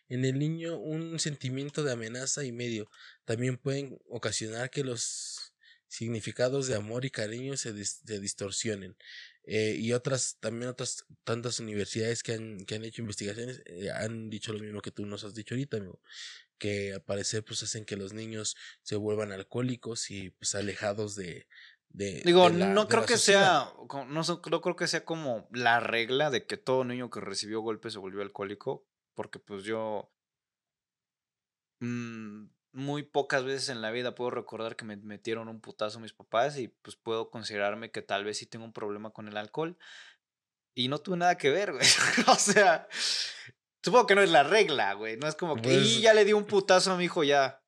[0.09, 2.89] en el niño un sentimiento de amenaza y medio.
[3.25, 5.53] También pueden ocasionar que los
[5.87, 8.95] significados de amor y cariño se, se distorsionen.
[9.43, 14.29] eh, y otras, también otras tantas universidades que han, que han hecho investigaciones eh, han
[14.29, 16.01] dicho lo mismo que tú nos has dicho ahorita, amigo.
[16.59, 21.47] Que al parecer pues hacen que los niños se vuelvan alcohólicos y pues alejados de,
[21.89, 23.71] de Digo, de la- no de creo que sociedad.
[23.73, 27.61] sea, no, no creo que sea como la regla de que todo niño que recibió
[27.61, 30.11] golpes se volvió alcohólico, porque pues yo
[31.79, 36.13] mm, muy pocas veces en la vida puedo recordar que me metieron un putazo mis
[36.13, 39.77] papás y pues puedo considerarme que tal vez sí tengo un problema con el alcohol
[40.75, 41.85] y no tuve nada que ver, güey.
[42.27, 42.87] O sea,
[43.83, 45.17] supongo que no es la regla, güey.
[45.17, 47.61] No es como que Pues- "Y ya le di un putazo a mi hijo ya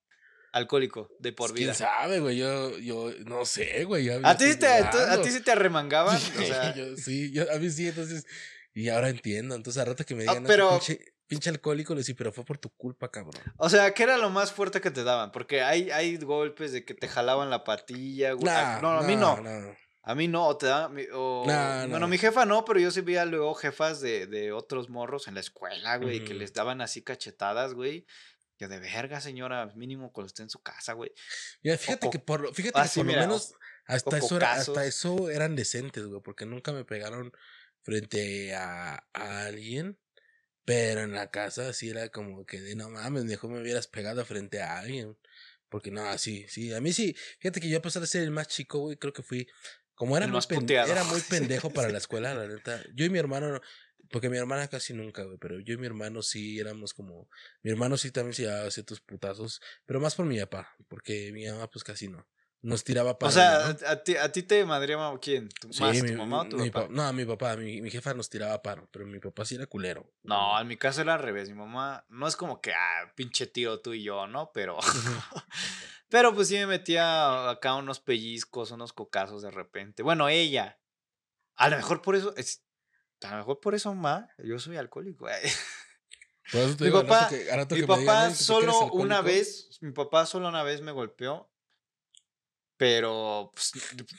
[0.54, 1.74] alcohólico de por Pues, ¿Quién vida.
[1.74, 2.38] sabe, güey?
[2.38, 4.10] Yo, yo no sé, güey.
[4.10, 6.16] ¿A ti, sí te, a ti sí te arremangaban?
[6.18, 8.26] O sea, Yo- sí, yo, a mí sí, entonces.
[8.74, 9.56] Y ahora entiendo.
[9.56, 12.32] Entonces, al rato que me Ah, digan, "No, pero- pinche, pinche alcohólico, le decía, pero
[12.34, 13.42] fue por tu culpa, cabrón.
[13.58, 15.32] O sea, ¿qué era lo más fuerte que te daban?
[15.32, 18.48] Porque hay, hay golpes de que te jalaban la patilla, güey.
[18.54, 19.38] Ah, no, a mí no.
[19.42, 19.76] no.
[20.04, 21.44] A mí no, o te mi- O...
[21.46, 25.28] Nah, bueno, mi jefa no, pero yo sí veía luego jefas de, de otros morros
[25.28, 28.06] en la escuela, güey, que les daban así cachetadas, güey.
[28.58, 31.12] Que de verga, señora, mínimo cuando esté en su casa, güey.
[31.64, 33.54] Mira, fíjate que por, lo- fíjate ah, que sí, por mira, lo menos
[33.86, 37.32] hasta eso, era- hasta eso eran decentes, güey, porque nunca me pegaron
[37.82, 39.98] frente a, a alguien.
[40.64, 44.24] Pero en la casa sí era como que de no mames, mejor me hubieras pegado
[44.26, 45.18] frente a alguien.
[45.70, 47.16] Porque no, sí, sí, a mí sí.
[47.40, 49.48] Fíjate que yo a pesar de ser el más chico, güey, creo que fui.
[50.02, 50.90] Como era, El muy, más pen- puteado.
[50.92, 52.82] era muy pendejo para la escuela, la neta.
[52.96, 53.62] Yo y mi hermano,
[54.10, 57.30] porque mi hermana casi nunca, güey, pero yo y mi hermano sí éramos como.
[57.62, 61.46] Mi hermano sí también se llevaba ciertos putazos, pero más por mi papá, porque mi
[61.48, 62.26] mamá, pues casi no.
[62.64, 63.30] Nos tiraba para.
[63.30, 65.50] O sea, a, ti, a ti te madreaba quién?
[65.50, 66.88] ¿Tu, Sí, ¿Más mi- tu mamá o tu mi papá?
[66.88, 69.54] pa- No, a mi papá, mi, mi jefa nos tiraba paro, pero mi papá sí
[69.54, 70.12] era culero.
[70.24, 71.48] No, en mi caso era al revés.
[71.50, 74.52] Mi mamá no es como que, ah, pinche tío tú y yo, ¿no?
[74.52, 74.78] Pero,
[76.12, 80.04] pero pues sí me metía acá unos pellizcos, unos cocazos de repente.
[80.04, 80.78] Bueno, ella.
[81.56, 82.64] A lo mejor por eso, es,
[83.24, 85.28] a lo mejor por eso, ma, yo soy alcohólico.
[86.52, 88.80] Por eso te Mi digo, papá, que- mi que digan, papá "Oye, ¿tú que solo
[88.92, 89.24] una alcohólico?".
[89.24, 91.50] vez, mi papá solo una vez me golpeó.
[92.78, 93.72] Pero, pues,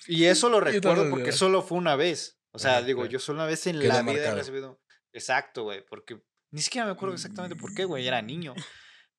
[0.06, 2.38] y eso lo recuerdo porque solo fue una vez.
[2.52, 4.80] O sea, Ajá, digo, yo solo una vez en la vida he recibido.
[5.12, 8.54] Exacto, güey, porque ni siquiera me acuerdo exactamente por qué, güey, era niño.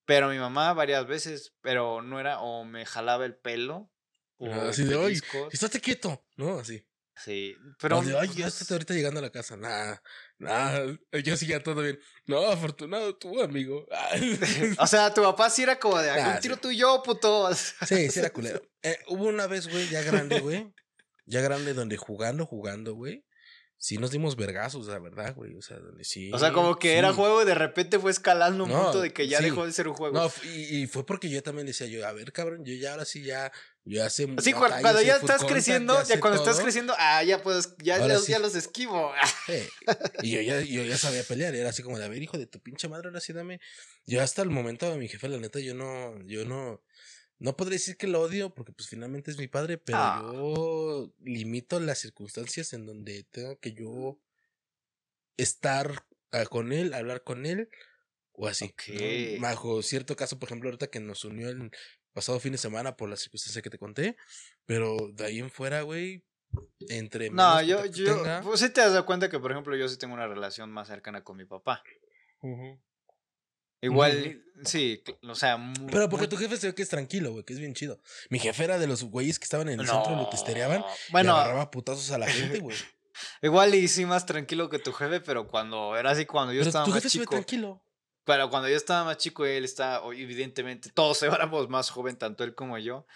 [0.06, 3.90] Pero mi mamá varias veces, pero no era, o me jalaba el pelo,
[4.36, 5.20] o Así de, oye,
[5.52, 6.58] estate quieto, ¿no?
[6.58, 6.86] Así.
[7.16, 8.74] Sí, Pero, de, ay, pues, ya estás sé.
[8.74, 9.56] ahorita llegando a la casa.
[9.56, 9.96] Nah,
[10.38, 12.00] nah, yo sí ya todo bien.
[12.26, 13.86] No, afortunado tú, amigo.
[14.78, 16.60] O sea, tu papá sí era como de Nah, un tiro sí.
[16.60, 17.54] tú y yo, puto.
[17.54, 18.60] sí, sí era culero.
[18.82, 20.74] Eh, hubo una vez, güey, ya grande, güey.
[21.26, 23.24] Ya grande, donde jugando, jugando, güey.
[23.76, 25.56] Sí nos dimos vergazos, la verdad, güey.
[25.56, 26.30] O sea, donde sí.
[26.32, 27.16] O sea, como que era sí.
[27.16, 29.44] juego y de repente fue escalando un No, punto de que ya sí.
[29.44, 30.16] dejó de ser un juego.
[30.18, 33.04] No, y, y fue porque yo también decía yo, a ver, cabrón, yo ya ahora
[33.04, 33.52] sí ya,
[33.84, 34.24] yo ya sé.
[34.26, 37.98] Batallas, cuando sé ya estás contact, creciendo, ya, cuando estás creciendo, ah, ya puedes, ya,
[38.06, 38.32] ya, sí.
[38.32, 39.12] ya los esquivo.
[40.22, 42.46] Y yo ya, yo ya sabía pelear, era así como de, a ver, hijo de
[42.46, 43.60] tu pinche madre, ahora sí dame.
[44.06, 46.80] Yo hasta el momento de mi jefe, la neta, yo no, yo no,
[47.44, 50.20] no podría decir que lo odio, porque pues finalmente es mi padre, pero Ah.
[50.32, 54.18] yo limito las circunstancias en donde tenga que yo
[55.36, 57.68] estar ah, con él, hablar con él,
[58.32, 58.64] o así.
[58.64, 58.70] ¿no?
[58.70, 59.40] Ok.
[59.40, 61.70] Bajo cierto caso, por ejemplo, ahorita que nos unió el
[62.12, 64.16] pasado fin de semana por la circunstancia que te conté,
[64.66, 66.24] pero de ahí en fuera, güey,
[66.88, 69.98] entre No, yo, yo, tenga- pues sí te das cuenta que, por ejemplo, yo sí
[69.98, 71.82] tengo una relación más cercana con mi papá.
[73.84, 77.32] Igual, sí, o sea, mu- Pero porque muy- tu jefe se ve que es tranquilo,
[77.32, 78.00] güey, que es bien chido.
[78.30, 80.80] Mi jefe era de los güeyes que estaban en el centro y lo testereaban.
[80.80, 82.76] No, y Bueno, agarraba putazos a la gente, güey.
[83.42, 86.68] igual y sí más tranquilo que tu jefe, pero cuando era así, cuando yo Pero
[86.70, 87.84] estaba tu más jefe se ve tranquilo.
[88.24, 92.42] Pero cuando yo estaba más chico, él está, o- evidentemente, todos éramos más joven, tanto
[92.44, 93.06] él como yo.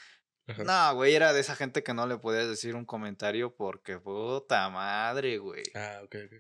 [0.47, 0.65] Ajá.
[0.65, 4.69] No, güey, era de esa gente que no le podías decir un comentario porque puta
[4.71, 5.63] madre, güey.
[5.75, 6.33] Ah, ok, ok.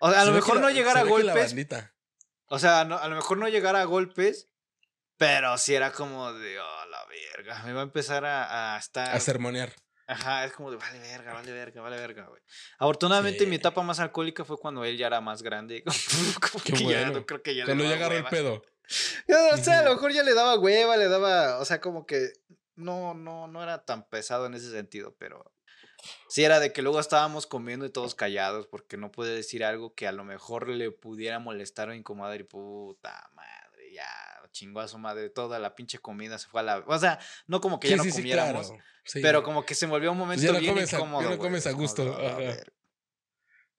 [0.00, 1.54] O sea, a Se lo mejor la- no llegar a golpes.
[2.52, 4.48] O sea, no- a lo mejor no llegar a golpes,
[5.16, 7.62] pero sí era como de, oh, la verga.
[7.64, 9.14] Me va a empezar a, a estar.
[9.14, 9.72] A sermonear.
[10.08, 12.42] Ajá, es como de, vale verga, vale verga, vale verga, güey.
[12.78, 15.84] Afortunadamente, mi etapa más alcohólica fue cuando él ya era más grande.
[16.50, 17.12] como Qué que ya bueno.
[17.20, 18.62] no creo que ya Cuando ya agarró el pedo.
[19.28, 22.06] Ya, o sea, a lo mejor ya le daba hueva, le daba, o sea, como
[22.06, 22.32] que
[22.74, 25.52] no, no, no era tan pesado en ese sentido, pero
[26.28, 29.94] sí era de que luego estábamos comiendo y todos callados porque no puede decir algo
[29.94, 34.06] que a lo mejor le pudiera molestar o incomodar y puta madre, ya
[34.52, 37.60] chingó a su madre, toda la pinche comida se fue a la, o sea, no
[37.60, 38.84] como que ya Sí, no sí, comiéramos, claro.
[39.14, 41.22] Pero como que se volvió un momento ya no bien comes a- ya incómodo.
[41.22, 42.04] no güey, comes a gusto,
[42.36, 42.72] ver".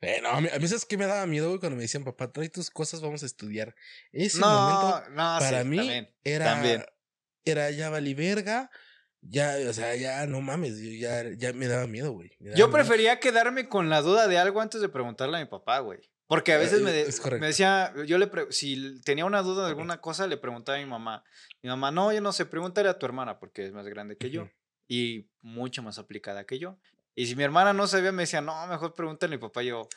[0.02, 2.04] Eh, no, a mí, a mí sabes qué me daba miedo, güey, cuando me decían,
[2.04, 3.76] papá, trae tus cosas, vamos a estudiar.
[4.12, 6.86] Ese No, momento, no, para mí, también, era, también.
[7.46, 8.72] era ya vali verga.
[9.22, 12.30] Ya, o sea, ya no mames, yo ya, ya me daba miedo, güey.
[12.40, 12.72] daba Yo miedo.
[12.72, 16.00] prefería quedarme con la duda de algo antes de preguntarle a mi papá, güey.
[16.28, 19.42] Porque a Eh, veces me, eh, de- me decía, yo le pre- si tenía una
[19.44, 21.24] duda de alguna cosa, le preguntaba a mi mamá.
[21.62, 24.30] Mi mamá, no, yo no sé, pregúntale a tu hermana porque es más grande que
[24.32, 24.50] yo
[24.88, 26.80] y mucho más aplicada que yo.
[27.14, 29.62] Y si mi hermana no sabía, me decía, no, mejor pregúntale a mi papá.
[29.62, 29.88] Yo,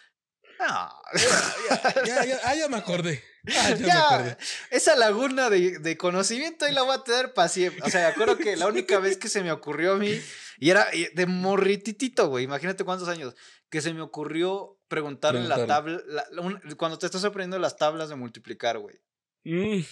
[0.58, 0.90] no.
[2.04, 3.22] Ya, ya, ya, ah, ya me acordé.
[3.48, 4.36] Ah, ya, me acordé.
[4.70, 7.82] esa laguna de, de conocimiento ahí la voy a tener para siempre.
[7.84, 10.20] O sea, me acuerdo que la única vez que se me ocurrió a mí,
[10.58, 13.34] y era y de morrititito, güey, imagínate cuántos años,
[13.70, 15.96] que se me ocurrió preguntarle la Preguntarle.
[15.98, 18.96] tabla, la- la- un- cuando te estás aprendiendo las tablas de multiplicar, güey.
[19.44, 19.82] Mm,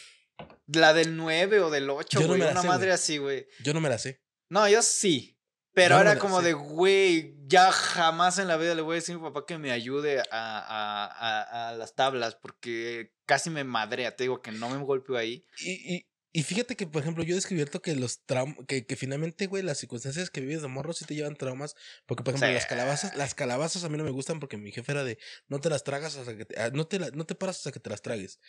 [0.75, 2.95] La del 9 o del 8, Yo no güey, una sé, madre güey.
[2.95, 3.47] así, güey.
[3.63, 4.23] yo no me la sé.
[4.49, 5.39] No, yo sí.
[5.75, 6.47] Pero no la como sé.
[6.49, 9.59] de, güey, ya jamás en la vida le voy a decir a mi papá que
[9.59, 14.15] me ayude a, a- a- a las tablas porque casi me madrea.
[14.17, 15.45] Te digo que no me golpeo ahí.
[15.61, 18.97] Y, y, y fíjate que, por ejemplo, yo he descubierto que los traumas, que, que
[18.97, 21.75] finalmente, güey, las circunstancias que vives de morro sí te llevan traumas.
[22.07, 24.93] Porque, por ejemplo, las calabazas, las calabazas a mí no me gustan porque mi jefe
[24.93, 25.19] era de
[25.49, 27.73] no te las tragas hasta que te, ah, no te la- no te paras hasta
[27.73, 28.41] que te las tragues.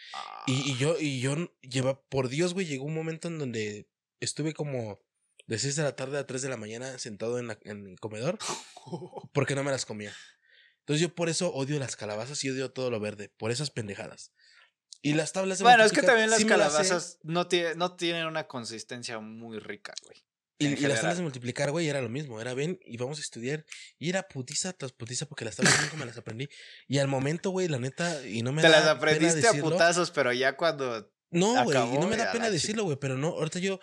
[0.47, 3.87] Y, y yo, y yo lleva, por Dios, güey, llegó un momento en donde
[4.21, 4.99] estuve como
[5.47, 7.99] de 6 de la tarde a 3 de la mañana sentado en, la- en el
[7.99, 8.37] comedor
[9.33, 10.13] porque no me las comía.
[10.79, 14.31] Entonces yo por eso odio las calabazas y odio todo lo verde, por esas pendejadas.
[15.01, 18.25] Y las tablas de Bueno, es que también las sí calabazas no, tiene- no tienen
[18.25, 20.23] una consistencia muy rica, güey.
[20.59, 22.39] Y, y las tablas de multiplicar, güey, era lo mismo.
[22.39, 23.65] Era ven y vamos a estudiar.
[23.99, 26.47] Y era putiza tras putiza porque las tablas nunca me las aprendí.
[26.87, 29.51] Y al momento, güey, la neta, y no me Te da las pena aprendiste a
[29.51, 29.71] decirlo.
[29.71, 31.11] putazos, pero ya cuando...
[31.31, 33.79] No, güey, no me a da pena la decirlo, güey, pero no, ahorita yo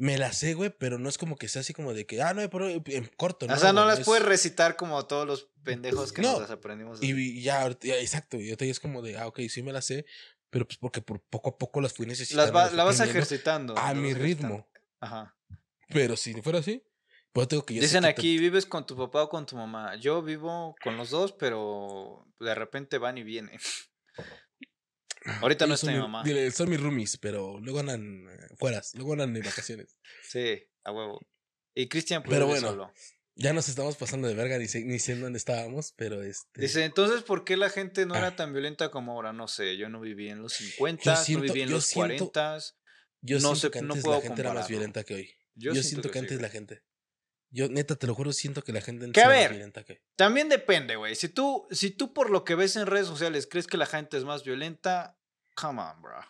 [0.00, 2.32] me la sé, güey, pero no es como que sea así como de que, ah,
[2.32, 3.52] no, pero en corto, ¿no?
[3.52, 6.40] o sea, no güey, las es- puedes recitar como todos los pendejos que No, nos
[6.40, 7.02] las aprendimos.
[7.02, 9.72] Y, y ya, ya, exacto, y ahorita ya es como de, ah, ok, sí me
[9.72, 10.06] la sé,
[10.48, 12.42] pero pues porque por poco a poco las fui necesitando.
[12.44, 13.76] Las va- las la vas ejercitando.
[13.76, 14.66] A mi ritmo.
[15.00, 15.36] Ajá.
[15.88, 16.82] Pero si fuera así,
[17.32, 19.54] pues te digo que yo Dicen te- aquí, ¿vives con tu papá o con tu
[19.56, 19.96] mamá?
[19.96, 23.58] Yo vivo con los dos, pero de repente van y vienen.
[25.40, 26.22] Ahorita no está mi mamá.
[26.24, 29.96] dile, son mis roomies, pero luego andan eh, fueras, luego andan de vacaciones.
[30.22, 31.20] Sí, a huevo.
[31.74, 32.92] Y Cristian, pues, Pero bueno, solo.
[33.36, 36.60] Ya nos estamos pasando de verga, ni sé, ni sé dónde estábamos, pero este...
[36.60, 38.18] Dice, entonces, ¿por qué la gente no Ah.
[38.18, 39.32] era tan violenta como ahora?
[39.32, 42.58] No sé, yo no viví en los 50, siento- no viví en los siento- 40.
[43.22, 45.30] Yo no siento sé, que no antes puedo la gente era más violenta que hoy.
[45.54, 46.42] Yo, Yo, siento, que sí, antes güey.
[46.42, 46.82] la gente.
[47.52, 49.50] Yo, neta, te lo juro, siento que la gente antes Que a ver.
[49.50, 50.02] violenta que.
[50.16, 51.14] También depende, güey.
[51.16, 54.16] Si tú, si tú por lo que ves en redes sociales crees que la gente
[54.16, 55.18] es más violenta,
[55.60, 56.20] come on, bro.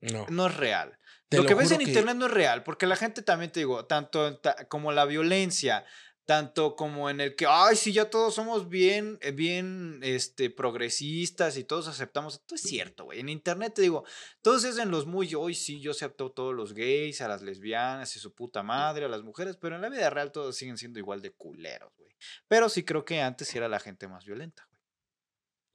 [0.00, 0.26] No.
[0.28, 0.98] No es real.
[1.28, 3.86] Te lo, que ves en internet no es real, porque la gente también te digo,
[3.86, 5.84] tanto ta- como la violencia,
[6.24, 11.56] tanto como en el que, ay, sí, ya todos somos bien, eh, bien, este, progresistas
[11.56, 12.34] y todos aceptamos.
[12.34, 13.20] Esto es cierto, güey.
[13.20, 14.04] En internet te digo,
[14.42, 17.42] todos es en los muy, hoy sí, yo acepto a todos los gays, a las
[17.42, 20.78] lesbianas y su puta madre, a las mujeres, pero en la vida real todos siguen
[20.78, 22.14] siendo igual de culeros, güey.
[22.48, 24.82] Pero sí creo que antes era la gente más violenta, güey.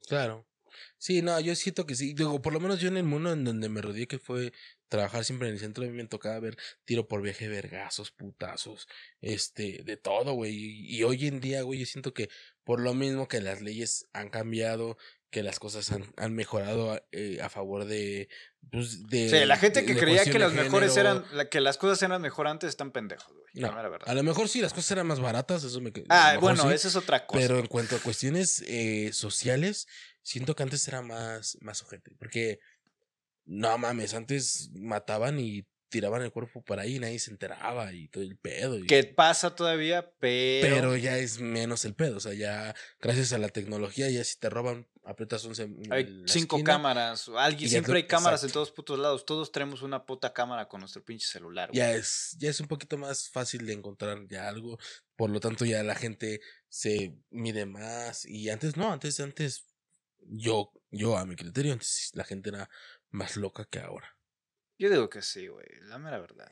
[0.06, 0.46] Claro.
[0.98, 2.14] Sí, no, yo siento que sí.
[2.14, 4.52] Digo, por lo menos yo en el mundo en donde me rodeé, que fue
[4.88, 8.88] trabajar siempre en el centro, a mí me tocaba ver tiro por viaje, vergazos, putazos,
[9.20, 10.52] este, de todo, güey.
[10.54, 12.28] Y, y hoy en día, güey, yo siento que
[12.64, 14.96] por lo mismo que las leyes han cambiado,
[15.30, 18.28] que las cosas han, han mejorado eh, a favor de,
[18.70, 19.30] pues, de.
[19.30, 21.10] Sí, la gente que de creía que las mejores género.
[21.24, 23.46] eran, la- que las cosas eran mejor antes están pendejos, güey.
[23.54, 24.08] la No, mera verdad.
[24.10, 25.90] a lo mejor sí, las cosas eran más baratas, eso me.
[26.10, 26.74] Ah, bueno, sí.
[26.74, 27.40] esa es otra cosa.
[27.40, 29.88] Pero en cuanto a cuestiones eh, sociales,
[30.22, 32.12] siento que antes era más, más ojete.
[32.18, 32.58] Porque,
[33.44, 38.08] no mames, antes mataban y tiraban el cuerpo por ahí y nadie se enteraba y
[38.08, 38.78] todo el pedo.
[38.78, 42.16] y- que pasa todavía, pero, pero ya es menos el pedo.
[42.16, 45.52] O sea, ya gracias a la tecnología, ya si te roban, aprietas un.
[45.90, 47.28] hay cinco esquina, cámaras.
[47.36, 49.26] Alguien, siempre hay cámaras en todos putos lados.
[49.26, 51.68] Todos tenemos una puta cámara con nuestro pinche celular.
[51.68, 51.76] güey.
[51.78, 54.78] Ya es, ya es un poquito más fácil de encontrar ya algo.
[55.14, 56.40] Por lo tanto, ya la gente
[56.70, 58.24] se mide más.
[58.24, 59.66] Y antes no, antes, antes,
[60.28, 62.68] yo, yo a mi criterio, antes la gente era
[63.10, 64.16] más loca que ahora.
[64.78, 65.66] Yo digo que sí, güey.
[65.82, 66.48] La mera verdad.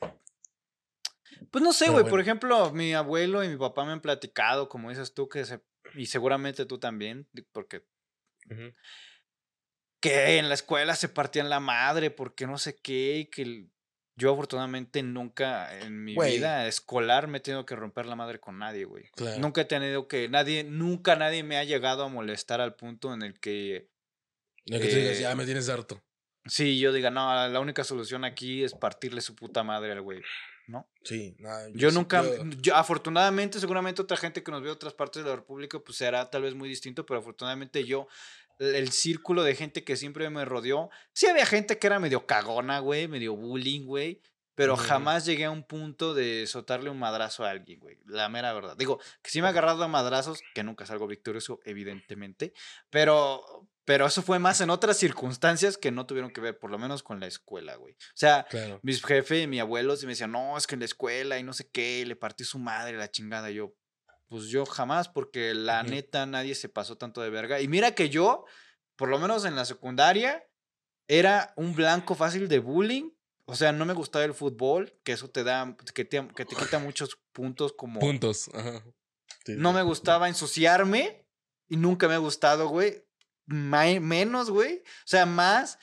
[1.49, 2.03] Pues no sé, güey.
[2.09, 5.61] Por ejemplo, mi abuelo y mi papá me han platicado, como dices tú, que se.
[5.95, 7.85] Y seguramente tú también, porque
[9.99, 13.71] que en la escuela se partían la madre porque no sé qué y que el-
[14.21, 18.59] yo afortunadamente nunca en mi vida escolar me he tenido que romper la madre con
[18.59, 19.05] nadie, güey.
[19.15, 19.39] Claro.
[19.39, 23.23] Nunca he tenido que nadie, nunca nadie me ha llegado a molestar al punto en
[23.23, 23.89] el que
[24.65, 26.01] Lo que tú digas, Eh, ya me tienes harto.
[26.45, 30.21] sí yo diga, no, la única solución aquí es partirle su puta madre al güey.
[30.67, 30.87] ¿No?
[31.03, 34.93] Sí, nada, Yo nunca, yo- yo, afortunadamente, seguramente otra gente que nos ve de otras
[34.93, 38.07] partes de la República, pues será tal vez muy distinto, pero afortunadamente yo,
[38.61, 42.79] el círculo de gente que siempre me rodeó, sí había gente que era medio cagona,
[42.79, 44.21] güey, medio bullying, güey,
[44.53, 47.97] pero jamás llegué a un punto de soltarle un madrazo a alguien, güey.
[48.05, 48.75] La mera verdad.
[48.77, 52.53] Digo, que sí me he agarrado a madrazos, que nunca salgo victorioso, evidentemente,
[52.91, 56.77] pero, pero eso fue más en otras circunstancias que no tuvieron que ver, por lo
[56.77, 57.93] menos con la escuela, güey.
[57.95, 58.79] O sea, Claro.
[58.83, 61.53] mis jefes y mi abuelo me decían, no, es que en la escuela y no
[61.53, 63.49] sé qué, le partí su madre la chingada.
[63.49, 63.73] Y yo,
[64.31, 67.59] pues yo jamás, porque la neta nadie se pasó tanto de verga.
[67.59, 68.45] Y mira que yo,
[68.95, 70.47] por lo menos en la secundaria,
[71.09, 73.09] era un blanco fácil de bullying.
[73.43, 76.55] O sea, no me gustaba el fútbol, que eso te da, que te, que te
[76.55, 77.99] quita muchos puntos como...
[77.99, 78.49] Puntos.
[78.53, 78.81] Ajá.
[79.45, 81.27] Sí, No me gustaba ensuciarme
[81.67, 83.03] y nunca me ha gustado, güey.
[83.47, 84.77] Menos, güey.
[84.77, 85.77] O sea, más.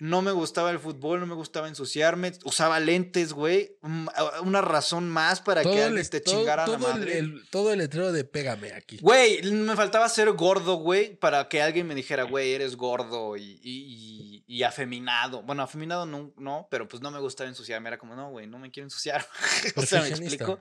[0.00, 2.32] No me gustaba el fútbol, no me gustaba ensuciarme.
[2.44, 3.76] Usaba lentes, güey.
[4.14, 6.98] a- Una razón más para que Todo el, alguien te todo- chingara la todo el-
[7.00, 7.18] madre.
[7.18, 8.98] el- todo el letrero de pégame aquí.
[9.00, 13.42] Güey, me faltaba ser gordo, güey, para que alguien me dijera, güey, eres gordo y,
[13.42, 15.42] y, y- y afeminado.
[15.42, 17.88] Bueno, afeminado no, no, pero pues no me gustaba ensuciarme.
[17.88, 19.26] Era como, no, güey, no me quiero ensuciar.
[19.76, 20.60] o sea, me explico.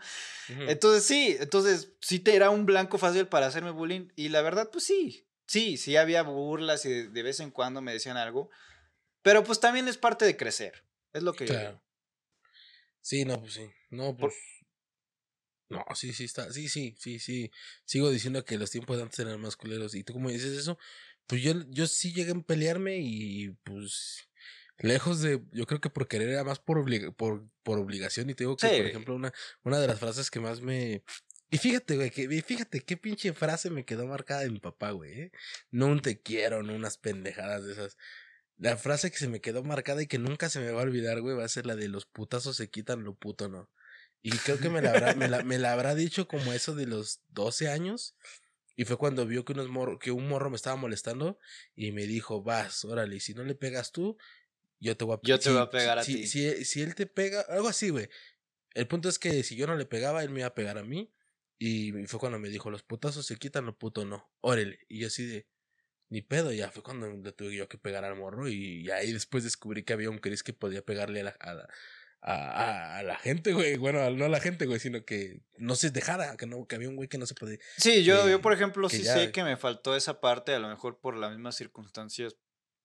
[0.49, 4.69] Entonces sí, entonces sí te era un blanco fácil para hacerme bullying y la verdad
[4.71, 8.49] pues sí, sí, sí había burlas y de, de vez en cuando me decían algo,
[9.27, 11.83] pero pues también es parte de crecer, es lo que yo digo.
[13.01, 13.69] Sí, no, pues sí.
[13.89, 14.33] No, pues.
[15.67, 16.49] No, sí, sí está.
[16.53, 17.51] Sí, sí, sí, sí.
[17.83, 19.95] Sigo diciendo que los tiempos de antes eran más culeros.
[19.95, 20.77] Y tú, como dices eso,
[21.25, 24.29] pues yo, yo sí llegué a pelearme y pues.
[24.77, 25.41] Lejos de.
[25.51, 28.29] Yo creo que por querer era más por, obliga- por, por obligación.
[28.29, 28.77] Y te digo que, Sí.
[28.77, 29.33] por ejemplo, una,
[29.63, 31.03] una de las frases que más me.
[31.49, 34.91] Y fíjate, güey, que y fíjate qué pinche frase me quedó marcada de mi papá,
[34.91, 35.19] güey.
[35.21, 35.31] ¿eh?
[35.69, 37.97] No un te quiero, no unas pendejadas de esas.
[38.57, 41.21] La frase que se me quedó marcada y que nunca se me va a olvidar,
[41.21, 43.69] güey, va a ser la de los putazos se quitan, lo puto no.
[44.23, 46.87] Y creo que me la habrá, me la, me la habrá dicho como eso de
[46.87, 48.15] los 12 años.
[48.75, 51.39] Y fue cuando vio que, unos morro, que un morro me estaba molestando
[51.75, 54.17] y me dijo, vas, órale, y si no le pegas tú,
[54.79, 56.27] yo te voy a Yo te si- voy a pegar a si- ti.
[56.27, 58.09] Si, si él te pega, algo así, güey.
[58.73, 60.83] El punto es que si yo no le pegaba, él me iba a pegar a
[60.83, 61.11] mí.
[61.59, 64.29] Y fue cuando me dijo, los putazos se quitan, lo puto no.
[64.41, 64.79] Órale.
[64.87, 65.47] Y yo así de,
[66.09, 68.47] ni pedo, ya fue cuando le tuve yo que pegar al morro.
[68.47, 71.67] Y ahí después descubrí que había un Chris que podía pegarle a la, a la,
[72.97, 73.77] a, la gente, güey.
[73.77, 76.89] Bueno, no a la gente, güey, sino que no se dejara, que, no, que había
[76.89, 77.57] un güey que no se podía.
[77.77, 80.59] Sí, yo, que- yo por ejemplo sí ya- sé que me faltó esa parte, a
[80.59, 82.35] lo mejor por las mismas circunstancias,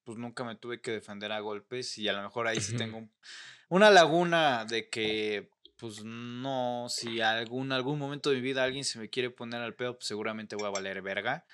[0.04, 2.98] pues nunca me tuve que defender a golpes y a lo mejor ahí sí tengo
[2.98, 3.12] un-
[3.68, 8.98] una laguna de que pues no, si algún algún momento de mi vida alguien se
[9.00, 11.44] me quiere poner al pedo, pues seguramente voy a valer verga.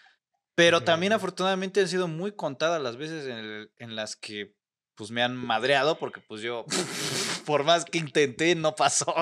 [0.59, 4.57] Pero también afortunadamente han sido muy contadas las veces en, el- en las que
[4.97, 6.65] pues me han madreado porque pues yo
[7.47, 9.15] por más que intenté no pasó.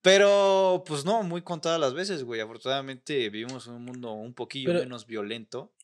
[0.00, 2.40] Pero, pues no, muy contadas las veces, güey.
[2.40, 5.74] Afortunadamente vivimos en un mundo un poquillo Pero- menos violento.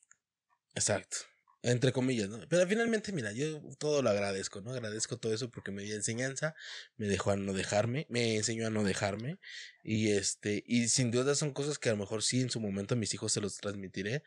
[0.74, 1.16] Exacto.
[1.62, 2.38] Entre comillas, ¿no?
[2.48, 4.70] Pero finalmente, mira, yo todo lo agradezco, ¿no?
[4.70, 6.54] Agradezco todo eso porque me dio enseñanza,
[6.96, 9.38] me dejó a no dejarme, me enseñó a no dejarme.
[9.82, 12.94] Y este, y sin duda son cosas que a lo mejor sí en su momento
[12.94, 14.22] a mis hijos se los transmitiré,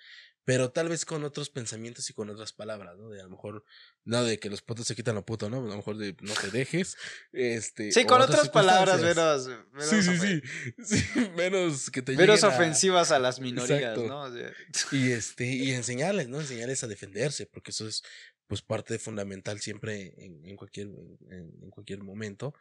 [0.46, 3.10] pero tal vez con otros pensamientos y con otras palabras, ¿no?
[3.10, 3.64] De a lo mejor,
[4.04, 5.58] no de que los putos se quitan lo puto, ¿no?
[5.58, 6.98] A lo mejor de no te dejes.
[7.32, 7.92] Este.
[7.92, 10.42] Sí, con otras palabras menos, menos, Sí, sí, sí,
[10.84, 11.30] sí.
[11.36, 14.08] Menos que te menos a- ofensivas a las minorías, Exacto.
[14.08, 14.22] ¿no?
[14.24, 14.52] O sea,
[14.92, 16.42] y este, y enseñarles, ¿no?
[16.42, 18.04] Enseñarles a defenderse, porque eso es
[18.48, 22.54] pues parte fundamental siempre en, en cualquier, en, en cualquier momento.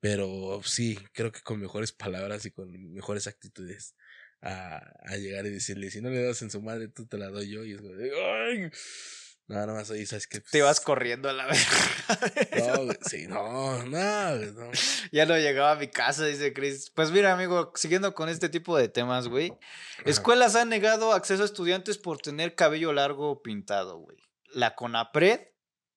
[0.00, 3.94] Pero sí, creo que con mejores palabras y con mejores actitudes
[4.42, 7.28] a, a llegar y decirle, si no le das en su madre, tú te la
[7.28, 7.64] doy yo.
[7.64, 8.70] Y es como ¡ay!
[9.48, 10.40] No, nada más ahí, ¿sabes qué?
[10.40, 12.74] te vas corriendo a la verga.
[12.74, 14.70] No, güey, sí, no, no, güey, no.
[15.12, 16.90] ya no llegaba a mi casa, dice Chris.
[16.94, 19.52] Pues mira, amigo, siguiendo con este tipo de temas, güey.
[20.04, 24.16] Escuelas han negado acceso a estudiantes por tener cabello largo pintado, güey.
[24.54, 25.40] La CONAPRED,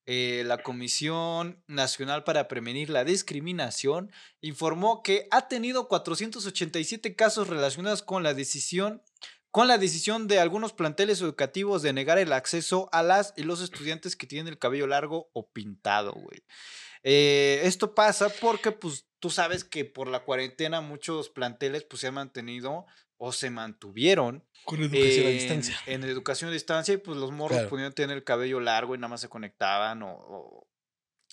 [0.06, 4.12] eh, la Comisión Nacional para Prevenir la Discriminación,
[4.42, 9.02] informó que ha tenido 487 casos relacionados con la decisión
[9.56, 13.62] con la decisión de algunos planteles educativos de negar el acceso a las y los
[13.62, 16.44] estudiantes que tienen el cabello largo o pintado, güey.
[17.04, 22.08] Eh, esto pasa porque, pues, tú sabes que por la cuarentena muchos planteles, pues, se
[22.08, 22.86] han mantenido
[23.18, 25.78] o se mantuvieron Con educación a en- distancia.
[25.86, 27.70] En educación a distancia, y pues los morros Claro.
[27.70, 30.65] podían tener el cabello largo y nada más se conectaban o, o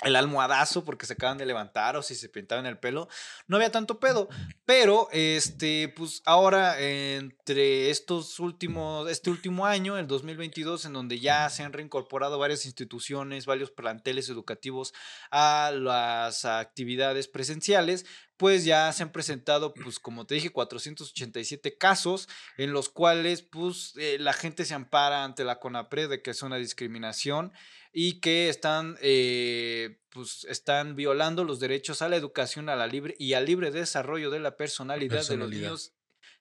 [0.03, 3.09] el almohadazo porque se acaban de levantar o si se pintaban el pelo.
[3.47, 4.29] No había tanto pedo.
[4.65, 11.49] Pero, este, pues ahora entre estos últimos, este último año, el 2022, en donde ya
[11.51, 14.93] se han reincorporado varias instituciones, varios planteles educativos
[15.31, 18.05] a las actividades presenciales,
[18.43, 23.93] después ya se han presentado, pues como te dije, 487 casos en los cuales pues
[23.97, 27.53] eh, la gente se ampara ante la CONAPRE de que es una discriminación
[27.93, 33.15] y que están, eh, pues, están violando los derechos a la educación, a la libre
[33.19, 35.93] y al libre desarrollo de la personalidad, de los niños,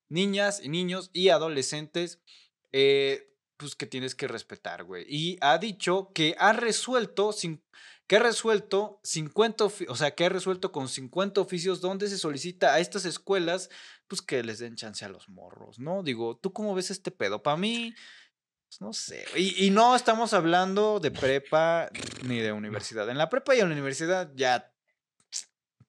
[0.10, 2.20] niñas y niños y adolescentes.
[2.74, 5.06] eh, pues que tienes que respetar, güey.
[5.08, 7.62] Y ha dicho que ha resuelto, cin-
[8.08, 12.18] que ha resuelto 50, ofi- o sea, que ha resuelto con 50 oficios donde se
[12.18, 13.70] solicita a estas escuelas,
[14.08, 16.02] pues que les den chance a los morros, ¿no?
[16.02, 17.44] Digo, ¿tú cómo ves este pedo?
[17.44, 17.94] Para mí,
[18.72, 19.26] pues, no sé.
[19.36, 21.90] Y, y no estamos hablando de prepa
[22.24, 23.10] ni de universidad.
[23.10, 24.74] En la prepa y en la universidad ya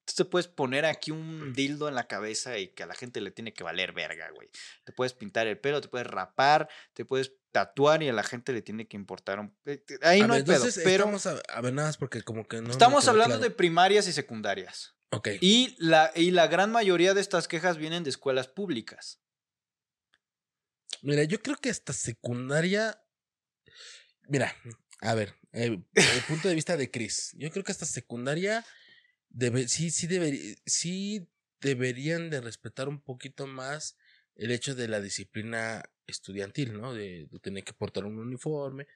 [0.04, 3.20] tú te puedes poner aquí un dildo en la cabeza y que a la gente
[3.20, 4.50] le tiene que valer verga, güey.
[4.84, 8.52] Te puedes pintar el pelo, te puedes rapar, te puedes tatuar y a la gente
[8.52, 9.56] le tiene que importar un...
[9.64, 12.22] eh, Ahí A no ver, hay pedo, pero estamos a, a ver nada más porque
[12.22, 12.70] como que no.
[12.70, 13.48] estamos hablando claro.
[13.48, 14.96] de primarias y secundarias.
[15.10, 15.28] Ok.
[15.40, 19.21] Y la, y la gran mayoría de estas quejas vienen de escuelas públicas.
[21.00, 23.02] Mira, yo creo que hasta secundaria.
[24.28, 24.54] Mira,
[25.00, 27.32] a ver, eh, el punto de vista de Chris.
[27.36, 28.64] Yo creo que hasta secundaria
[29.30, 31.28] debe, sí, sí, debería, sí
[31.60, 33.96] deberían de respetar un poquito más
[34.34, 36.92] el hecho de la disciplina estudiantil, ¿no?
[36.94, 38.86] De, de tener que portar un uniforme.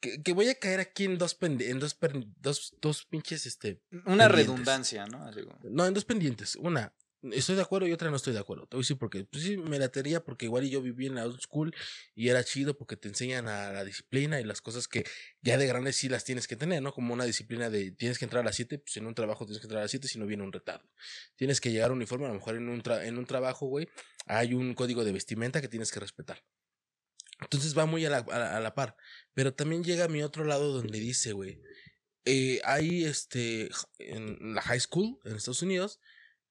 [0.00, 3.44] Que, que voy a caer aquí en dos pende- en dos, per- dos, dos pinches
[3.44, 4.36] este Una Pendientes.
[4.36, 5.24] redundancia, ¿no?
[5.26, 6.56] Así como- no, en dos pendientes.
[6.56, 8.66] Una, estoy de acuerdo y otra no estoy de acuerdo.
[8.66, 11.74] Te voy porque pues sí me latería porque igual yo viví en la old school
[12.14, 15.04] y era chido porque te enseñan a la disciplina y las cosas que
[15.42, 16.92] ya de grande sí las tienes que tener, ¿no?
[16.92, 19.60] Como una disciplina de tienes que entrar a las 7, pues en un trabajo tienes
[19.60, 20.88] que entrar a las 7 si no viene un retardo.
[21.36, 23.88] Tienes que llegar uniforme, a lo mejor en un, tra- en un trabajo, güey,
[24.26, 26.44] hay un código de vestimenta que tienes que respetar.
[27.40, 28.96] Entonces va muy a la, a la- a la par.
[29.34, 31.60] Pero también llega a mi otro lado donde dice, güey,
[32.26, 36.00] eh, hay este, en la high school en Estados Unidos,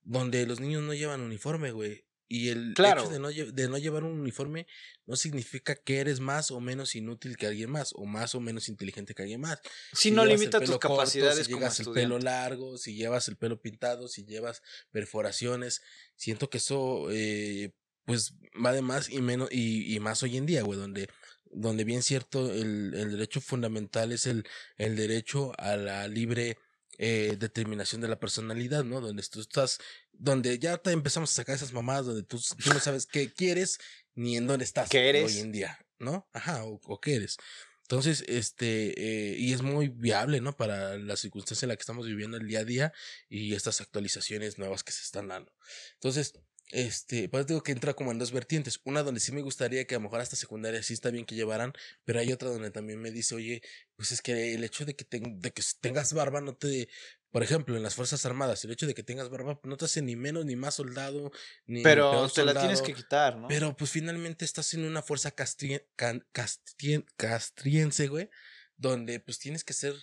[0.10, 2.03] donde los niños no llevan uniforme, güey.
[2.27, 3.02] Y el Claro.
[3.02, 4.68] hecho de no, de no llevar un uniforme
[5.07, 8.69] no significa que eres más o menos inútil que alguien más, o más o menos
[8.69, 9.60] inteligente que alguien más.
[9.94, 13.61] Si no limita tus corto, capacidades si llevas el pelo largo, si llevas el pelo
[13.61, 14.61] pintado, si llevas
[14.91, 15.81] perforaciones,
[16.15, 17.72] siento que eso eh,
[18.06, 18.34] pues
[18.64, 21.07] va de más y menos y, y más hoy en día, güey, donde
[21.52, 24.45] donde bien cierto el, el derecho fundamental es el,
[24.77, 26.57] el derecho a la libre
[27.01, 28.99] eh, determinación de la personalidad, ¿no?
[28.99, 29.80] Donde tú estás,
[30.11, 33.80] donde ya te empezamos a sacar esas mamadas donde tú, tú no sabes qué quieres
[34.15, 35.34] ni en dónde estás ¿Qué eres?
[35.34, 36.27] hoy en día, ¿no?
[36.34, 37.38] Ajá, o, o qué eres.
[37.84, 40.55] Entonces, este, eh, y es muy viable, ¿no?
[40.55, 42.93] Para la circunstancia en la que estamos viviendo el día a día
[43.30, 45.51] y estas actualizaciones nuevas que se están dando.
[45.93, 46.34] Entonces,
[46.71, 48.79] este, pues digo que entra como en dos vertientes.
[48.83, 51.35] Una donde sí me gustaría que a lo mejor hasta secundaria sí está bien que
[51.35, 51.73] llevaran,
[52.05, 53.61] pero hay otra donde también me dice, oye,
[53.95, 56.87] pues es que el hecho de que, de que tengas barba no te,
[57.31, 60.01] por ejemplo, en las Fuerzas Armadas, el hecho de que tengas barba no te hace
[60.01, 61.31] ni menos ni más soldado,
[61.65, 63.47] ni Pero peor te la tienes que quitar, ¿no?
[63.47, 68.29] Pero pues finalmente estás en una fuerza castrien- can- castrien- castriense, güey,
[68.77, 69.95] donde pues tienes que hacer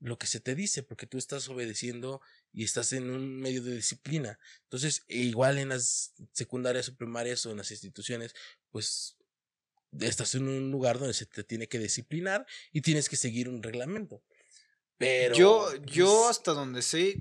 [0.00, 2.20] lo que se te dice, porque tú estás obedeciendo
[2.54, 4.38] y estás en un medio de disciplina.
[4.62, 8.34] Entonces, e igual en las secundarias o primarias o en las instituciones,
[8.70, 9.16] pues
[10.00, 13.62] estás en un lugar donde se te tiene que disciplinar y tienes que seguir un
[13.62, 14.22] reglamento.
[14.96, 17.20] Pero yo, yo pues, hasta donde sé,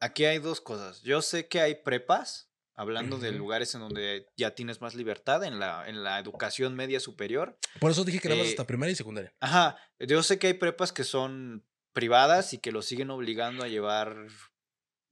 [0.00, 1.02] aquí hay dos cosas.
[1.02, 3.38] Yo sé que hay prepas, hablando de Ujú.
[3.38, 7.56] lugares en donde ya tienes más libertad en la, en la educación media superior.
[7.78, 9.32] por eso dije que más eh, hasta primaria y secundaria.
[9.38, 13.68] Ajá, yo sé que hay prepas que son privadas y que los siguen obligando a
[13.68, 14.26] llevar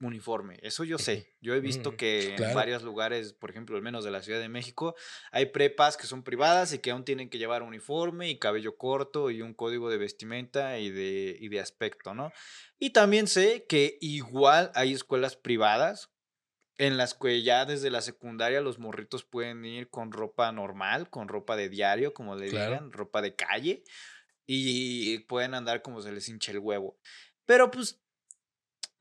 [0.02, 0.58] uniforme.
[0.62, 1.34] Eso yo sé.
[1.40, 2.54] Yo he visto Ujú, que en claro.
[2.54, 4.94] varios lugares, por ejemplo, al menos de la Ciudad de México,
[5.30, 9.30] hay prepas que son privadas y que aún tienen que llevar uniforme y cabello corto
[9.30, 12.32] y un código de vestimenta y de, y de aspecto, ¿no?
[12.78, 16.10] Y también sé que igual hay escuelas privadas
[16.78, 21.28] en las que ya desde la secundaria los morritos pueden ir con ropa normal, con
[21.28, 22.74] ropa de diario, como le Claro.
[22.74, 23.84] digan, ropa de calle,
[24.46, 26.98] y pueden andar como se les hinche el huevo.
[27.46, 28.01] Pero pues,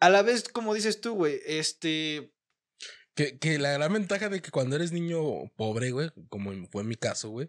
[0.02, 2.34] a la vez, como dices tú, güey, este,
[3.16, 5.22] Que, que la gran ventaja de que cuando eres niño
[5.56, 7.48] pobre, güey, como fue en mi caso, güey,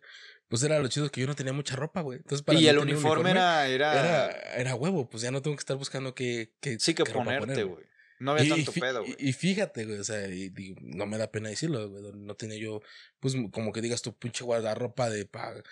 [0.48, 2.18] pues era lo chido que yo no tenía mucha ropa, güey.
[2.18, 5.60] Entonces, para y el uniforme, era, era, era, era huevo, pues ya no tengo que
[5.62, 7.84] estar buscando qué, qué sí que qué ponerte, güey.
[8.18, 9.16] No había Y- tanto pedo, güey.
[9.18, 12.58] Y, fíjate, güey, o sea, y digo, no me da pena decirlo, güey, no tenía
[12.58, 12.80] yo,
[13.18, 15.62] pues como que digas tu pinche guardarropa de para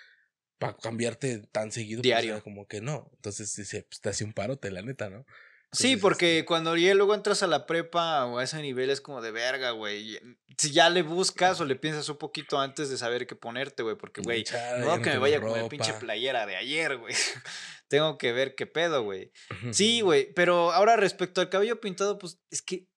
[0.58, 1.98] pa cambiarte tan seguido.
[2.00, 2.42] pues, Diario.
[2.42, 3.10] como que no.
[3.16, 5.24] Entonces, dice, pues te hacía un parote, la neta, ¿no?
[5.72, 9.00] Sí, porque este, cuando ya luego entras a la prepa o a ese nivel es
[9.00, 10.18] como de verga, güey.
[10.58, 13.96] Si ya le buscas o le piensas un poquito antes de saber qué ponerte, güey,
[13.96, 14.44] porque, güey,
[14.80, 16.00] no que me vaya con el pinche ropa.
[16.00, 17.14] playera de ayer, güey.
[17.88, 19.32] Tengo que ver qué pedo, güey.
[19.72, 22.88] Sí, güey, pero ahora respecto al cabello pintado, pues es que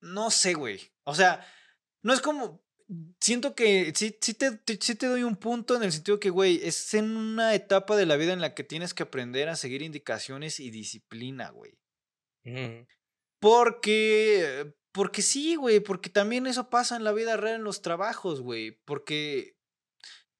[0.00, 0.80] no sé, güey.
[1.04, 1.46] O sea,
[2.02, 2.64] no es como,
[3.20, 6.30] siento que sí, sí, te, te- sí te doy un punto en el sentido que,
[6.30, 9.56] güey, es en una etapa de la vida en la que tienes que aprender a
[9.56, 11.78] seguir indicaciones y disciplina, güey.
[13.40, 18.40] Porque, porque sí, güey, porque también eso pasa en la vida real en los trabajos,
[18.40, 18.80] güey.
[18.84, 19.56] Porque,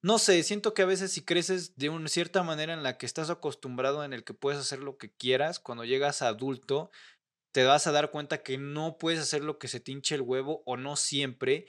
[0.03, 3.07] no sé, siento que a veces si creces de una cierta manera en la que
[3.07, 6.91] estás acostumbrado en el que puedes hacer lo que quieras, cuando llegas a adulto,
[7.53, 10.23] te vas a dar cuenta que no puedes hacer lo que se te hinche el
[10.23, 11.67] huevo o no siempre.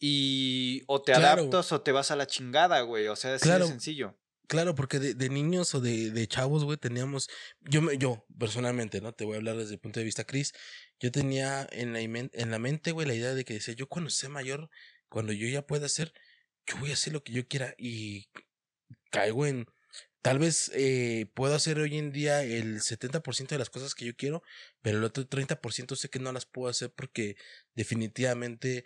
[0.00, 1.42] Y o te Claro.
[1.42, 3.06] adaptas o te vas a la chingada, güey.
[3.06, 3.66] O sea, así Claro.
[3.66, 4.18] de sencillo.
[4.48, 7.28] Claro, porque de, de niños o de, de chavos, güey, teníamos,
[7.60, 9.14] yo, me- yo personalmente, ¿no?
[9.14, 10.52] Te voy a hablar desde el punto de vista Chris,
[11.00, 14.10] yo tenía en la, en la mente, güey, la idea de que decía, yo cuando
[14.10, 14.68] sea mayor,
[15.08, 16.12] cuando yo ya pueda hacer,
[16.66, 18.26] yo voy a hacer lo que yo quiera y
[19.10, 19.66] caigo en,
[20.22, 24.16] tal vez eh, puedo hacer hoy en día el 70% de las cosas que yo
[24.16, 24.42] quiero,
[24.82, 27.36] pero el otro 30% sé que no las puedo hacer porque
[27.74, 28.84] definitivamente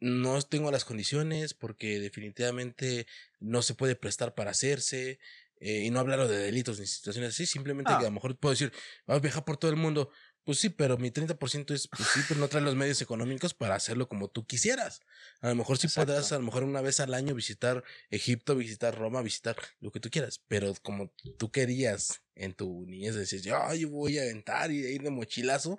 [0.00, 3.06] no tengo las condiciones porque definitivamente
[3.38, 5.18] no se puede prestar para hacerse.
[5.62, 7.98] eh, y no hablar de delitos ni situaciones así, simplemente Ah.
[7.98, 8.72] que a lo mejor puedo decir,
[9.06, 10.10] vas a viajar por todo el mundo.
[10.42, 13.74] Pues sí, pero mi 30% es, pues sí, pero no trae los medios económicos para
[13.74, 15.00] hacerlo como tú quisieras.
[15.42, 16.34] A lo mejor sí podrás, Exacto.
[16.36, 20.08] a lo mejor una vez al año visitar Egipto, visitar Roma, visitar lo que tú
[20.08, 20.40] quieras.
[20.48, 25.02] Pero como tú querías en tu niñez, decías, yo, yo voy a aventar y ir
[25.02, 25.78] de mochilazo,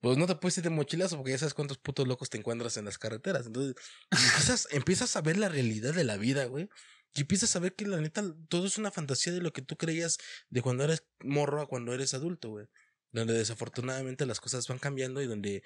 [0.00, 2.76] pues no te puedes ir de mochilazo porque ya sabes cuántos putos locos te encuentras
[2.76, 3.46] en las carreteras.
[3.46, 3.74] Entonces,
[4.10, 6.68] empiezas, empiezas a ver la realidad de la vida, güey.
[7.12, 9.76] Y empiezas a ver que la neta todo es una fantasía de lo que tú
[9.76, 10.18] creías
[10.48, 12.66] de cuando eres morro a cuando eres adulto, güey.
[13.12, 15.62] Donde desafortunadamente las cosas van cambiando y donde,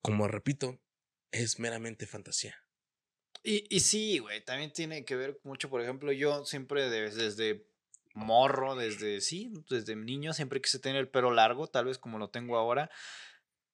[0.00, 0.80] como repito,
[1.32, 2.56] es meramente fantasía.
[3.42, 7.66] Y, y sí, güey, también tiene que ver mucho, por ejemplo, yo siempre de- desde
[8.14, 12.30] morro, desde, sí, desde niño, siempre quise tener el pelo largo, tal vez como lo
[12.30, 12.90] tengo ahora.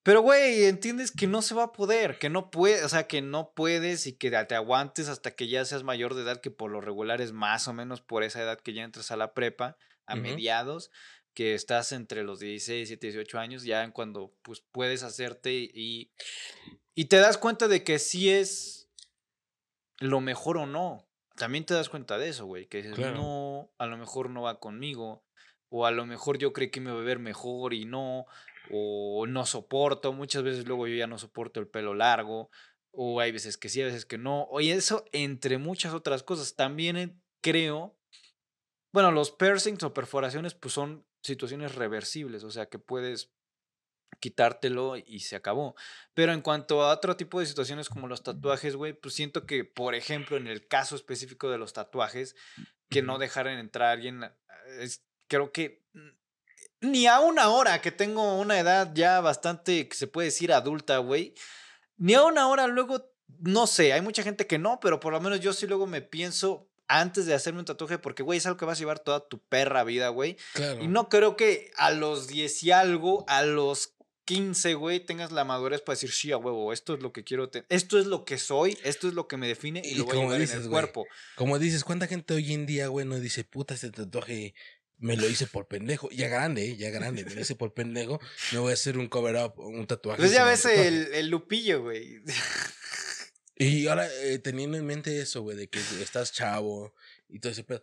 [0.02, 3.20] Pero, güey, entiendes que no se va a poder, que no puedes, o sea, que
[3.20, 6.70] no puedes y que te aguantes hasta que ya seas mayor de edad, que por
[6.70, 9.77] lo regular es más o menos por esa edad que ya entras a la prepa,
[10.06, 10.90] a mediados,
[11.35, 16.10] que estás entre los 16, 17, 18 años, ya en cuando pues puedes hacerte y,
[16.94, 18.89] y te das cuenta de que sí es
[19.98, 21.06] lo mejor o no.
[21.36, 23.16] También te das cuenta de eso, güey, que dices, Claro.
[23.16, 25.24] no, a lo mejor no va conmigo,
[25.68, 28.27] o a lo mejor yo creí que me iba a ver mejor y no,
[28.70, 32.50] o no soporto, muchas veces luego yo ya no soporto el pelo largo,
[32.92, 36.56] o hay veces que sí, hay veces que no, y eso entre muchas otras cosas.
[36.56, 37.96] También eh, creo,
[38.92, 43.32] bueno, los piercings o perforaciones pues son situaciones reversibles, o sea que puedes
[44.20, 45.74] quitártelo y se acabó.
[46.14, 49.64] Pero en cuanto a otro tipo de situaciones como los tatuajes, güey, pues siento que,
[49.64, 52.36] por ejemplo, en el caso específico de los tatuajes,
[52.90, 54.36] que no dejaran entrar a alguien, ah,
[54.80, 55.80] es- creo que
[56.81, 60.98] ni a una hora que tengo una edad ya bastante, que se puede decir adulta,
[60.98, 61.35] güey,
[61.97, 65.20] ni a una hora luego, no sé, hay mucha gente que no, pero por lo
[65.20, 68.57] menos yo sí luego me pienso antes de hacerme un tatuaje, porque, güey, es algo
[68.57, 70.36] que vas a llevar toda tu perra vida, güey.
[70.55, 70.82] Claro.
[70.82, 73.94] Y no creo que a los 10 y algo, a los
[74.24, 77.48] 15, güey, tengas la madurez para decir, sí, a huevo, esto es lo que quiero
[77.48, 80.05] tener, esto es lo que soy, esto es lo que me define y, Y lo
[80.05, 81.07] voy a llevar en el cuerpo.
[81.36, 84.55] Como dices, ¿cuánta gente hoy en día, güey, no dice, puta, este tatuaje
[85.01, 86.09] me lo hice por pendejo?
[86.10, 86.77] Ya grande, ¿eh?
[86.77, 88.20] ya grande, me lo hice por pendejo,
[88.52, 90.20] me voy a hacer un cover up, un tatuaje.
[90.20, 90.89] Pues ya ves tatuaje".
[90.89, 92.22] el, el lupillo, güey.
[93.56, 96.94] Y ahora, eh, teniendo en mente eso, güey, de que estás chavo
[97.28, 97.82] y todo ese pedo.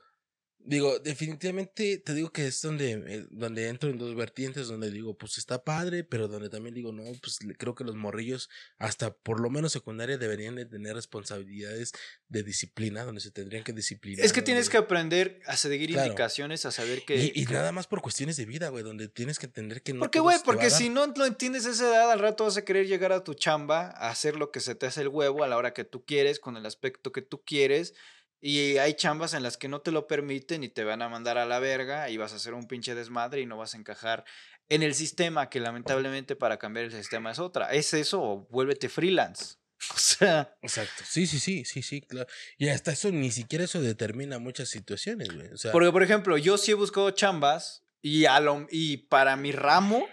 [0.59, 5.17] Digo, definitivamente te digo que es donde, eh, donde entro en dos vertientes, donde digo,
[5.17, 9.39] pues está padre, pero donde también digo, no, pues creo que los morrillos, hasta por
[9.39, 11.93] lo menos secundaria, deberían de tener responsabilidades
[12.27, 14.25] de disciplina, donde se tendrían que disciplinar.
[14.25, 16.07] Es que tienes donde- que aprender a seguir Claro.
[16.07, 17.15] indicaciones, a saber que...
[17.15, 19.93] Y, y que- nada más por cuestiones de vida, güey, donde tienes que entender que
[19.93, 20.01] no.
[20.01, 22.87] Porque, güey, porque si no lo entiendes a esa edad, al rato vas a querer
[22.87, 25.55] llegar a tu chamba, a hacer lo que se te hace el huevo a la
[25.55, 27.93] hora que tú quieres, con el aspecto que tú quieres.
[28.39, 31.37] Y hay chambas en las que no te lo permiten y te van a mandar
[31.37, 34.25] a la verga y vas a hacer un pinche desmadre y no vas a encajar
[34.69, 37.71] en el sistema, que lamentablemente para cambiar el sistema es otra.
[37.73, 39.55] ¿Es eso o vuélvete freelance?
[39.95, 41.03] O sea, Exacto.
[41.07, 42.27] Sí, sí, sí, sí, sí, claro.
[42.57, 45.47] Y hasta eso, ni siquiera eso determina muchas situaciones, güey.
[45.53, 49.35] O sea, porque por ejemplo, yo sí he buscado chambas y, a lo- y para
[49.35, 50.07] mi ramo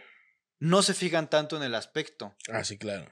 [0.61, 2.37] no se fijan tanto en el aspecto.
[2.53, 3.11] ah, sí, claro.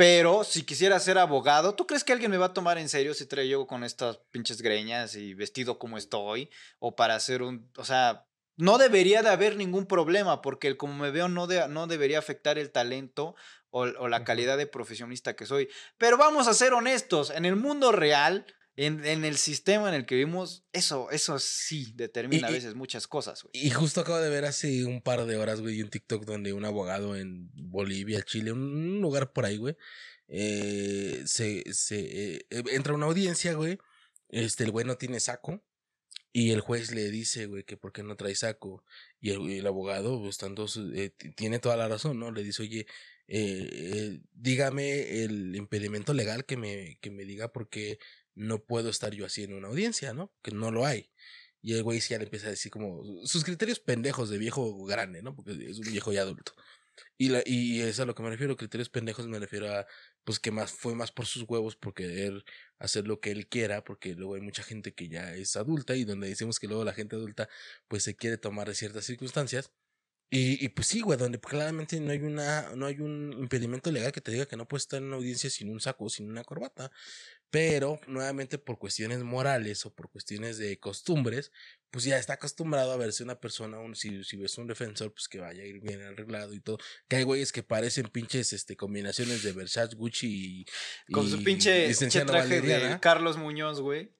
[0.00, 3.12] Pero si quisiera ser abogado, ¿tú crees que alguien me va a tomar en serio
[3.12, 6.48] si traigo con estas pinches greñas y vestido como estoy?
[6.78, 7.70] O para hacer un...
[7.76, 11.68] O sea, no debería de haber ningún problema porque el como me veo no, de-
[11.68, 13.34] no debería afectar el talento
[13.68, 15.68] o, o la calidad de profesionista que soy.
[15.98, 20.06] Pero vamos a ser honestos, en el mundo real, en, en el sistema en el
[20.06, 23.50] que vivimos, eso, eso sí determina a Y- y- veces muchas cosas, güey.
[23.66, 26.64] Y justo acabo de ver hace un par de horas, güey, un TikTok donde un
[26.64, 29.76] abogado en Bolivia, Chile, un lugar por ahí, güey,
[30.28, 31.98] eh, se, se
[32.36, 33.78] eh, eh, entra a una audiencia, güey,
[34.28, 35.62] este, el güey no tiene saco,
[36.32, 38.84] y el juez le dice, güey, que por qué no trae saco,
[39.20, 42.30] y el, el abogado, pues, tanto, eh, tiene toda la razón, ¿no?
[42.30, 42.86] Le dice, oye,
[43.26, 47.98] eh, eh, dígame el impedimento legal que me, que me diga por qué
[48.34, 50.32] no puedo estar yo así en una audiencia, ¿no?
[50.42, 51.10] Que no lo hay.
[51.62, 54.84] Y el güey sí ya le empieza a decir como sus criterios pendejos de viejo
[54.84, 55.34] grande, ¿no?
[55.34, 56.52] Porque es un viejo ya adulto.
[57.18, 59.86] Y, la, y es a lo que me refiero, criterios pendejos me refiero a,
[60.24, 62.44] pues que más fue más por sus huevos, por querer
[62.78, 66.04] hacer lo que él quiera, porque luego hay mucha gente que ya es adulta y
[66.04, 67.48] donde decimos que luego la gente adulta
[67.88, 69.70] pues se quiere tomar de ciertas circunstancias.
[70.32, 74.12] Y, y pues sí, güey, donde claramente no hay una, no hay un impedimento legal
[74.12, 76.44] que te diga que no puedes estar en una audiencia sin un saco sin una
[76.44, 76.92] corbata.
[77.50, 81.50] Pero nuevamente por cuestiones morales o por cuestiones de costumbres,
[81.90, 85.28] pues ya está acostumbrado a verse una persona, un, si, si ves un defensor, pues
[85.28, 86.78] que vaya a ir bien arreglado y todo.
[87.08, 90.60] Que hay güeyes que parecen pinches este, combinaciones de Versace, Gucci
[91.08, 91.12] y.
[91.12, 91.92] Con su pinche,
[92.24, 93.00] traje de.
[93.00, 94.14] Carlos Muñoz, güey.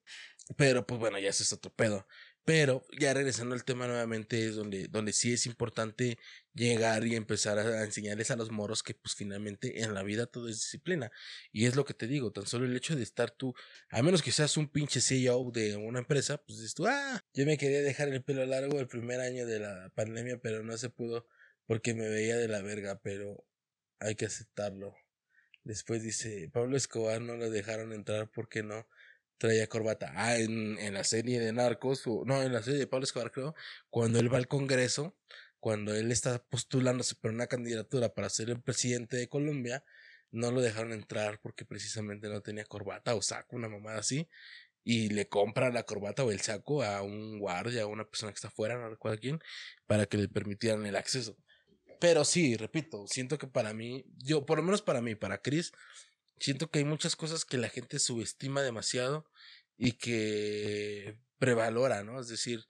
[0.56, 2.08] Pero pues bueno, ya ese es otro pedo.
[2.44, 6.18] Pero ya regresando al tema nuevamente es donde, donde sí es importante
[6.54, 10.48] llegar y empezar a enseñarles a los moros que pues finalmente en la vida todo
[10.48, 11.12] es disciplina.
[11.52, 13.54] Y es lo que te digo, tan solo el hecho de estar tú,
[13.90, 17.46] a menos que seas un pinche CEO de una empresa, pues dices tú, ah, yo
[17.46, 20.90] me quería dejar el pelo largo el primer año de la pandemia, pero no se
[20.90, 21.26] pudo
[21.66, 23.44] porque me veía de la verga, pero
[24.00, 24.96] hay que aceptarlo.
[25.62, 28.88] Después dice, Pablo Escobar no lo dejaron entrar porque no
[29.40, 30.12] traía corbata.
[30.14, 33.32] Ah, en, en la serie de Narcos, o, no, en la serie de Pablo Escobar,
[33.32, 33.54] creo,
[33.88, 35.16] cuando él va al Congreso,
[35.58, 39.82] cuando él está postulándose por una candidatura para ser el presidente de Colombia,
[40.30, 44.28] no lo dejaron entrar porque precisamente no tenía corbata o saco, una mamada así,
[44.84, 48.36] y le compra la corbata o el saco a un guardia, a una persona que
[48.36, 49.40] está afuera, no recuerdo quién,
[49.86, 51.36] para que le permitieran el acceso.
[51.98, 55.72] Pero sí, repito, siento que para mí, yo, por lo menos para mí, para Chris,
[56.40, 59.30] siento que hay muchas cosas que la gente subestima demasiado
[59.76, 62.20] y que prevalora, ¿no?
[62.20, 62.66] Es decir,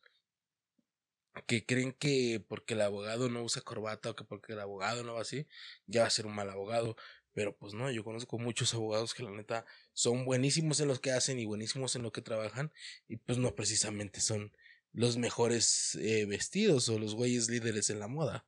[1.46, 5.14] que creen que porque el abogado no usa corbata o que porque el abogado no
[5.14, 5.46] va así,
[5.86, 6.96] ya va a ser un mal abogado.
[7.32, 11.12] Pero pues no, yo conozco muchos abogados que la neta son buenísimos en lo que
[11.12, 12.72] hacen y buenísimos en lo que trabajan
[13.08, 14.52] y pues no precisamente son
[14.92, 18.46] los mejores eh, vestidos o los güeyes líderes en la moda.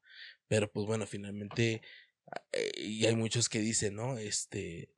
[0.48, 1.82] Pero pues bueno, finalmente,
[2.52, 4.18] eh, y hay muchos que dicen, ¿no?
[4.18, 4.90] Este,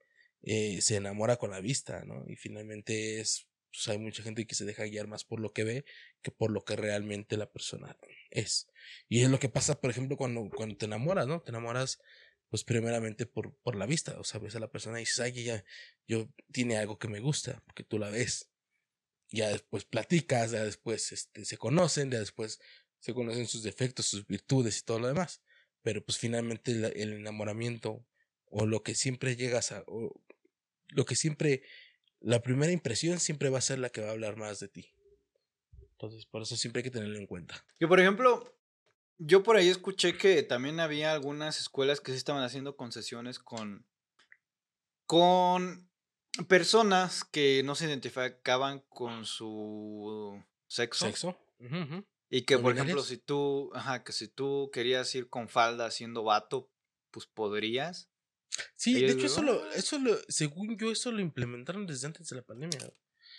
[0.45, 2.25] eh, se enamora con la vista, ¿no?
[2.29, 5.65] Y finalmente es, pues hay mucha gente que se deja guiar más por lo que
[5.65, 5.85] ve
[6.23, 7.97] que por lo que realmente la persona
[8.31, 8.67] es.
[9.09, 11.43] Y es lo que pasa, por ejemplo, cuando, cuando te enamoras, ¿no?
[11.43, 11.99] Te enamoras,
[12.49, 15.45] pues primeramente por, por la vista, o sea, ves a la persona y dices, ay,
[15.45, 15.65] ya,
[16.07, 18.51] yo tiene algo que me gusta, porque tú la ves.
[19.31, 22.61] Ya después platicas, ya después este, se conocen, ya después
[23.01, 25.43] se conocen sus defectos, sus virtudes y todo lo demás.
[25.83, 28.07] Pero pues finalmente el, enamoramiento
[28.47, 30.24] o lo que siempre llegas a, o
[30.95, 31.63] lo que siempre,
[32.21, 34.95] la primera impresión siempre va a ser la que va a hablar más de ti.
[35.93, 37.65] Entonces, por eso siempre hay que tenerlo en cuenta.
[37.79, 38.57] Que por ejemplo,
[39.19, 43.87] yo por ahí escuché que también había algunas escuelas que sí estaban haciendo concesiones con.
[45.07, 45.91] con
[46.49, 51.07] personas que no se identificaban con su sexo.
[51.07, 51.39] ¿Sexo?
[52.29, 55.91] Y que, ¿No por ejemplo, si tú, ajá, que si tú querías ir con falda
[55.91, 56.69] siendo vato,
[57.11, 58.11] pues podrías.
[58.77, 59.71] Sí, de hecho, eso lo, "Ah".
[59.75, 62.79] eso lo, según yo, eso lo implementaron desde antes de la pandemia.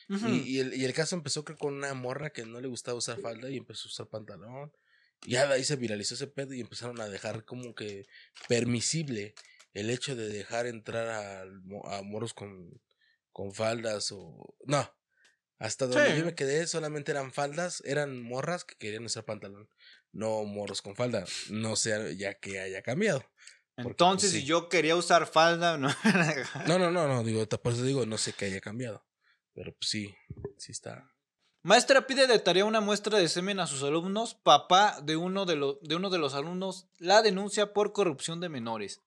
[0.10, 2.98] Y, y el, y el caso empezó creo, con una morra que no le gustaba
[2.98, 4.72] usar falda y empezó a usar pantalón.
[5.26, 8.06] Y ya de ahí se viralizó ese pedo y empezaron a dejar como que
[8.48, 9.34] permisible
[9.74, 12.80] el hecho de dejar entrar mo- a, moros con,
[13.32, 14.56] con faldas o...
[14.66, 14.94] No,
[15.58, 16.18] hasta donde Sí.
[16.20, 19.70] yo me quedé solamente eran faldas, eran morras que querían usar pantalón,
[20.12, 21.26] no moros con falda.
[21.50, 23.26] No sé ya que haya cambiado.
[23.76, 24.40] Pues, Entonces, sí.
[24.42, 25.90] si yo quería usar falda, no.
[26.68, 29.06] No, no, no, no, digo, por eso digo, no sé que haya cambiado.
[29.54, 30.16] Pero pues sí,
[30.58, 31.10] sí está.
[31.64, 34.36] Maestra pide de tarea una muestra de semen a sus alumnos.
[34.36, 38.50] Papá de uno de, lo- de uno de los alumnos la denuncia por corrupción de
[38.50, 39.02] menores.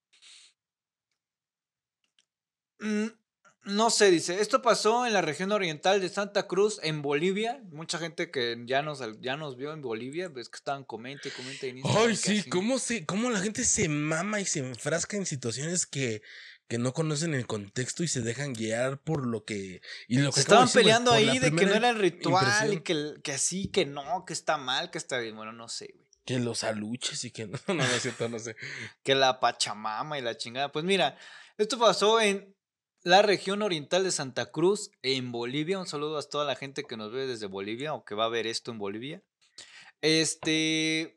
[3.68, 4.40] No sé, dice.
[4.40, 7.60] Esto pasó en la región oriental de Santa Cruz, en Bolivia.
[7.70, 11.68] Mucha gente que ya nos, ya nos vio en Bolivia, ves que estaban comente, comente
[11.68, 15.26] en Ay, sí, así- ¿cómo, se, cómo la gente se mama y se enfrasca en
[15.26, 16.22] situaciones que,
[16.66, 19.82] que no conocen el contexto y se dejan guiar por lo que...
[20.08, 23.14] Y lo que Se estaban peleando ahí de que no era el ritual y que,
[23.22, 25.36] que así, que no, que está mal, que está bien.
[25.36, 26.08] Bueno, no sé, güey.
[26.24, 28.56] Que los aluches y que no, no, no es cierto, no sé.
[29.02, 30.70] que la Pachamama y la chingada.
[30.72, 31.18] Pues mira,
[31.56, 32.54] esto pasó en
[33.08, 35.78] la región oriental de Santa Cruz en Bolivia.
[35.78, 38.28] Un saludo a toda la gente que nos ve desde Bolivia o que va a
[38.28, 39.22] ver esto en Bolivia.
[40.02, 41.16] Este,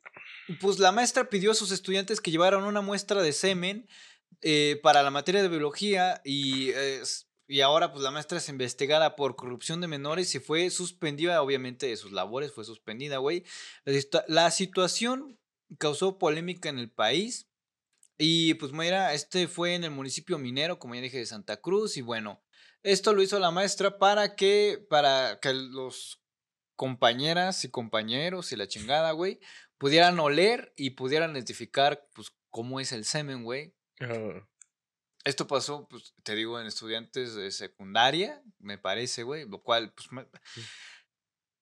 [0.61, 3.89] pues la maestra pidió a sus estudiantes que llevaran una muestra de semen
[4.41, 6.71] eh, para la materia de biología y,
[7.45, 11.87] y ahora pues la maestra es investigada por corrupción de menores y fue suspendida, obviamente
[11.87, 13.43] de sus labores, fue suspendida, güey.
[14.27, 15.37] La situación
[15.77, 17.50] causó polémica en el país
[18.23, 21.97] y pues mira, este fue en el municipio minero, como ya dije, de Santa Cruz
[21.97, 22.43] y bueno,
[22.83, 26.21] esto lo hizo la maestra para que, para que los
[26.75, 29.39] compañeras y compañeros y la chingada, güey,
[29.79, 33.73] pudieran oler y pudieran identificar, pues, cómo es el semen, güey.
[35.23, 40.27] Esto pasó, pues, te digo, en estudiantes de secundaria, me parece, güey, lo cual, pues,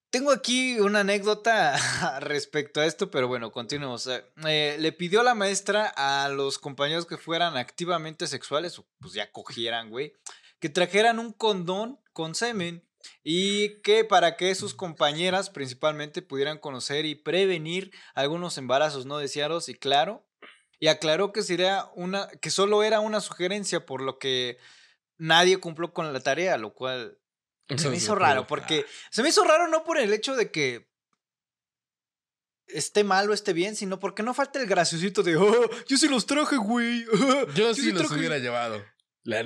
[0.09, 1.77] tengo aquí una anécdota
[2.21, 4.09] respecto a esto, pero bueno, continuemos.
[4.47, 9.89] Eh, le pidió la maestra a los compañeros que fueran activamente sexuales, pues ya cogieran,
[9.89, 10.13] güey,
[10.59, 12.83] que trajeran un condón con semen
[13.23, 19.69] y que para que sus compañeras principalmente pudieran conocer y prevenir algunos embarazos no deseados
[19.69, 20.25] y claro,
[20.79, 24.57] y aclaró que sería una que solo era una sugerencia por lo que
[25.17, 27.19] nadie cumplió con la tarea, lo cual
[27.77, 30.89] se me hizo raro porque se me hizo raro no por el hecho de que
[32.67, 36.07] esté mal o esté bien, sino porque no falta el graciosito de, oh, yo sí
[36.07, 37.05] los traje, güey.
[37.55, 38.83] yo, sí los hubiera llevado.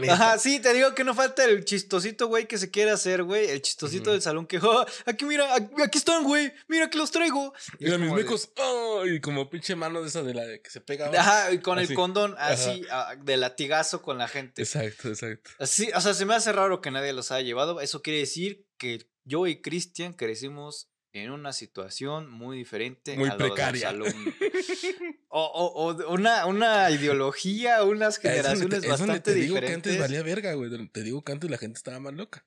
[0.09, 3.49] Ajá, sí, te digo que no falta el chistosito, güey, que se quiere hacer, güey.
[3.49, 6.53] El chistosito del salón que, oh, aquí mira, aquí están, güey.
[6.67, 7.53] Mira que los traigo.
[7.79, 10.81] Y mira mis mecos, oh, y como pinche mano de esa de la que se
[10.81, 11.11] pega.
[11.17, 12.85] Ajá, y con el condón así,
[13.23, 14.61] de latigazo con la gente.
[14.61, 15.51] Exacto, exacto.
[15.59, 17.81] Así, o sea, se me hace raro que nadie los haya llevado.
[17.81, 23.37] Eso quiere decir que yo y Cristian crecimos en una situación muy diferente muy a
[23.37, 23.93] precaria.
[25.29, 30.53] o, o, una, una ideología, unas generaciones te, bastante te digo que antes valía verga,
[30.53, 30.71] güey.
[30.89, 32.45] Te digo que antes la gente estaba más loca.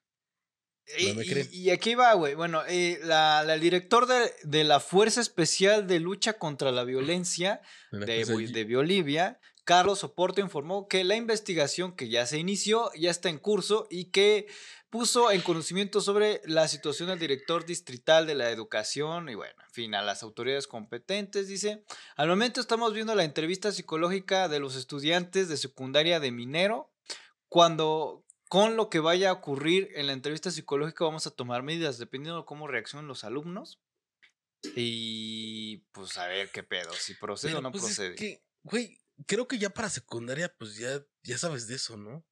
[1.09, 2.35] No me y, y, aquí va, güey.
[2.35, 7.61] Bueno, eh, la, la, director de, de, la Fuerza Especial de Lucha contra la Violencia
[7.91, 13.31] de, de, Bolivia, Carlos Soporto, informó que la investigación que ya se inició ya está
[13.31, 14.47] en curso y que
[14.91, 19.71] puso en conocimiento sobre la situación del director distrital de la educación y bueno, en
[19.73, 21.83] fin, a las autoridades competentes, dice,
[22.15, 26.93] al momento estamos viendo la entrevista psicológica de los estudiantes de secundaria de Minero,
[27.49, 31.99] cuando con lo que vaya a ocurrir en la entrevista psicológica vamos a tomar medidas
[31.99, 33.81] dependiendo de cómo reaccionen los alumnos.
[34.77, 38.41] Y pues a ver qué pedo, si procede o no pues procede.
[38.63, 42.25] güey, creo que ya para secundaria pues ya, ya sabes de eso, ¿no?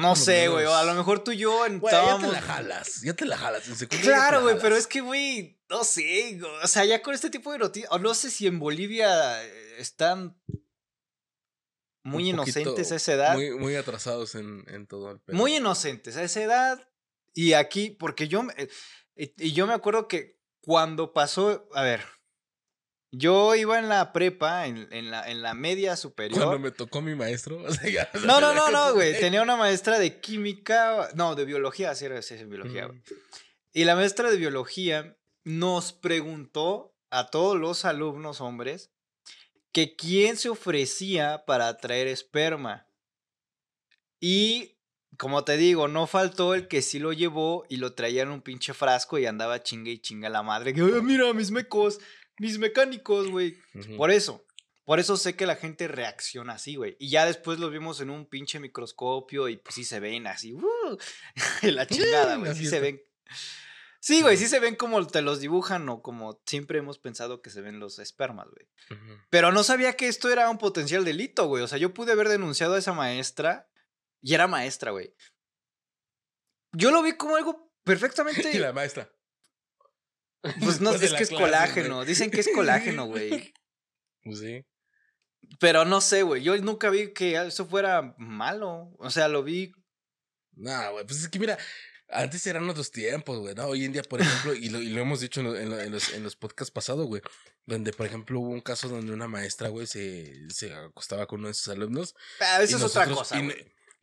[0.00, 0.66] no sé, güey.
[0.66, 2.22] A lo mejor tú y yo entrábamos.
[2.22, 3.02] ya te la jalas.
[3.02, 3.64] Ya te la jalas.
[4.00, 4.58] claro, güey.
[4.60, 6.40] Pero es que, güey, no sé.
[6.62, 7.90] O sea, ya con este tipo de noticias.
[7.92, 10.40] O no sé si en Bolivia eh, están
[12.02, 13.34] muy inocentes a esa edad.
[13.34, 15.36] Muy, muy atrasados en, en todo el pedo.
[15.36, 16.88] Muy inocentes a esa edad.
[17.34, 18.46] Y aquí, porque yo.
[18.56, 18.68] Eh,
[19.16, 21.68] y yo me acuerdo que cuando pasó.
[21.74, 22.04] A ver.
[23.18, 26.38] Yo iba en la prepa, en, en, la, en la media superior.
[26.38, 27.58] Cuando me tocó mi maestro.
[28.26, 29.18] no, no, no, no, güey.
[29.18, 33.02] Tenía una maestra de química, no, de biología, sí, era de biología, mm.
[33.72, 38.90] Y la maestra de biología nos preguntó a todos los alumnos hombres
[39.72, 42.86] que quién se ofrecía para traer esperma.
[44.20, 44.76] Y
[45.18, 48.42] como te digo, no faltó el que sí lo llevó y lo traía en un
[48.42, 50.74] pinche frasco y andaba chinga y chinga la madre.
[50.74, 51.98] Que, mira, mis mecos,
[52.38, 53.58] mis mecánicos, güey.
[53.96, 54.44] Por eso.
[54.84, 56.96] Por eso sé que la gente reacciona así, güey.
[57.00, 60.54] Y ya después los vimos en un pinche microscopio y pues sí se ven así.
[60.54, 60.96] Uh,
[61.62, 62.54] la chingada, güey.
[62.54, 63.02] Sí se ven.
[63.98, 67.50] Sí, güey, sí se ven como te los dibujan o como siempre hemos pensado que
[67.50, 69.00] se ven los espermas, güey.
[69.30, 71.64] Pero no sabía que esto era un potencial delito, güey.
[71.64, 73.68] O sea, yo pude haber denunciado a esa maestra
[74.22, 75.12] y era maestra, güey.
[76.70, 78.52] Yo lo vi como algo perfectamente.
[78.52, 79.10] Y la maestra.
[80.60, 82.04] Pues no, es que es colágeno.
[82.04, 83.52] Dicen que es colágeno, güey.
[84.22, 84.64] Pues sí.
[85.60, 86.42] Pero no sé, güey.
[86.42, 88.94] Yo nunca vi que eso fuera malo.
[88.98, 89.72] O sea, lo vi.
[90.52, 91.06] Nah, güey.
[91.06, 91.58] Pues es que mira,
[92.08, 93.54] antes eran otros tiempos, güey.
[93.54, 93.66] ¿no?
[93.66, 96.36] Hoy en día, por ejemplo, y lo, y lo hemos dicho en, los, en los
[96.36, 97.22] podcasts pasados, güey.
[97.64, 101.48] Donde, por ejemplo, hubo un caso donde una maestra, güey, se, se acostaba con uno
[101.48, 102.14] de sus alumnos.
[102.40, 103.40] Ah, eso es otra cosa.
[103.40, 103.50] Y,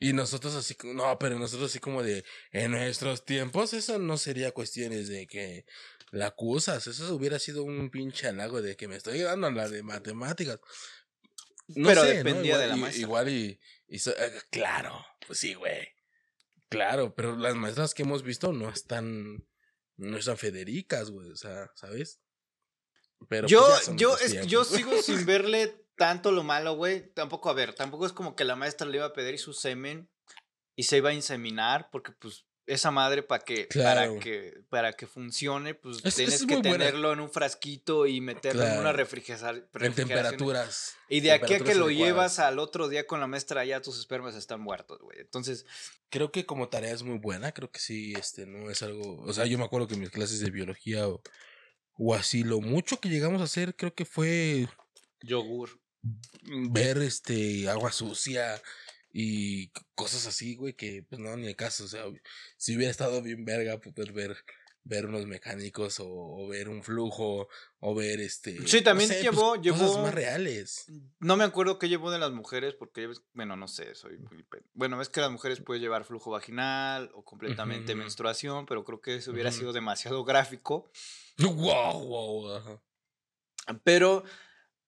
[0.03, 4.51] y nosotros así, no, pero nosotros así como de, en nuestros tiempos, eso no sería
[4.51, 5.65] cuestiones de que
[6.13, 6.85] la acusas.
[6.85, 10.59] Eso hubiera sido un pinche halago de que me estoy dando la de matemáticas.
[11.73, 13.01] Pero dependía de la maestra.
[13.01, 13.59] Igual y,
[13.89, 15.87] eh, claro, pues sí, güey.
[16.69, 19.43] Claro, pero las maestras que hemos visto no están,
[19.97, 22.19] no están Federicas, güey, o sea, ¿sabes?
[23.27, 27.11] Pero yo, pues, yo, yo sigo sin verle tanto lo malo, güey.
[27.13, 30.09] Tampoco, a ver, tampoco es como que la maestra le iba a pedir su semen
[30.75, 34.11] y se iba a inseminar porque pues esa madre para que, Claro.
[34.13, 36.71] para que para que funcione, pues Es- tienes es que buena.
[36.71, 39.67] tenerlo en un frasquito y meterlo en una refrigeración.
[39.79, 40.95] En temperaturas.
[41.09, 41.95] Y de aquí a que lo adecuadas.
[41.97, 45.19] llevas al otro día con la maestra, ya tus espermas están muertos, güey.
[45.19, 45.65] Entonces,
[46.09, 49.33] Creo que como tarea es muy buena, creo que sí, este, no es algo, o
[49.33, 51.23] sea, yo me acuerdo que en mis clases de biología o,
[51.97, 54.67] o así, lo mucho que llegamos a hacer creo que fue
[55.21, 55.79] yogur.
[56.69, 58.61] ver, este, agua sucia
[59.13, 62.03] y cosas así, güey, que pues no, ni el caso, o sea,
[62.57, 64.35] si hubiera estado bien verga poder ver,
[64.85, 67.47] ver unos mecánicos o, o ver un flujo
[67.79, 68.67] o ver, este...
[68.67, 70.87] Sí, no también sé, pues, llevó- cosas llevó- más reales.
[71.19, 74.43] No me acuerdo qué llevó de las mujeres, porque, bueno, no sé, soy muy...
[74.73, 79.15] Bueno, ves que las mujeres pueden llevar flujo vaginal o completamente menstruación, pero creo que
[79.17, 80.91] eso hubiera sido demasiado gráfico.
[81.37, 82.81] Wow, wow, ajá.
[83.83, 84.23] Pero,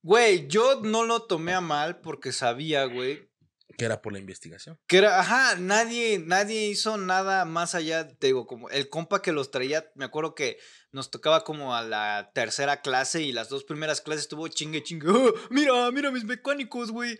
[0.01, 3.29] güey, yo no lo tomé a mal porque sabía, güey,
[3.77, 4.79] Que era por la investigación.
[4.87, 9.31] que era, ajá, nadie, nadie hizo nada más allá, te digo, como el compa que
[9.31, 10.57] los traía, me acuerdo que
[10.91, 15.09] nos tocaba como a la tercera clase y las dos primeras clases estuvo chingue chingue,
[15.09, 17.17] "Ah, mira, mira mis mecánicos, güey.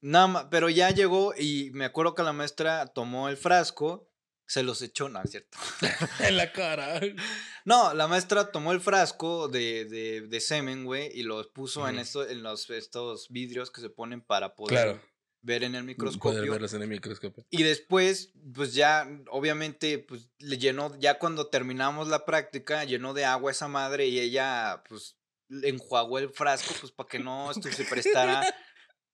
[0.00, 4.09] Nada más, pero ya llegó y me acuerdo que la maestra tomó el frasco,
[4.50, 5.56] se los echó, no, es cierto.
[6.20, 7.00] en la cara.
[7.66, 11.98] No, la maestra tomó el frasco de, de, de semen, güey, y los puso en,
[11.98, 15.02] esto, en los, estos vidrios que se ponen para poder Claro.
[15.42, 16.50] ver en el Poder microscopio.
[16.52, 17.44] verlos en el microscopio.
[17.50, 23.26] Y después, pues ya, obviamente, pues le llenó, ya cuando terminamos la práctica, llenó de
[23.26, 25.16] agua esa madre y ella, pues,
[25.48, 28.42] le enjuagó el frasco, pues para que no esto se prestara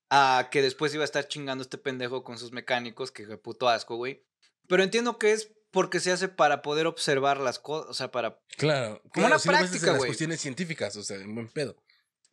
[0.08, 3.96] a que después iba a estar chingando este pendejo con sus mecánicos, que puto asco,
[3.96, 4.24] güey.
[4.68, 8.40] Pero entiendo que es porque se hace para poder observar las cosas, o sea, para...
[8.56, 9.00] Claro.
[9.02, 10.08] Como claro, una si práctica, las güey.
[10.08, 11.76] cuestiones científicas, o sea, en buen pedo.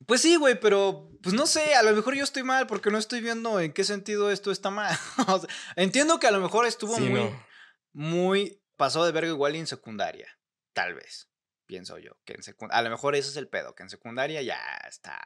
[0.06, 2.98] Pues sí, güey, pero pues no sé, a lo mejor yo estoy mal porque no
[2.98, 4.98] estoy viendo en qué sentido esto está mal.
[5.28, 7.46] O sea, entiendo que a lo mejor estuvo Sí, muy, no.
[7.94, 10.28] muy pasado de verga igual y en secundaria.
[10.74, 11.30] Tal vez,
[11.68, 12.18] pienso yo.
[12.26, 15.20] Que en secund- a lo mejor ese es el pedo, que en secundaria ya está.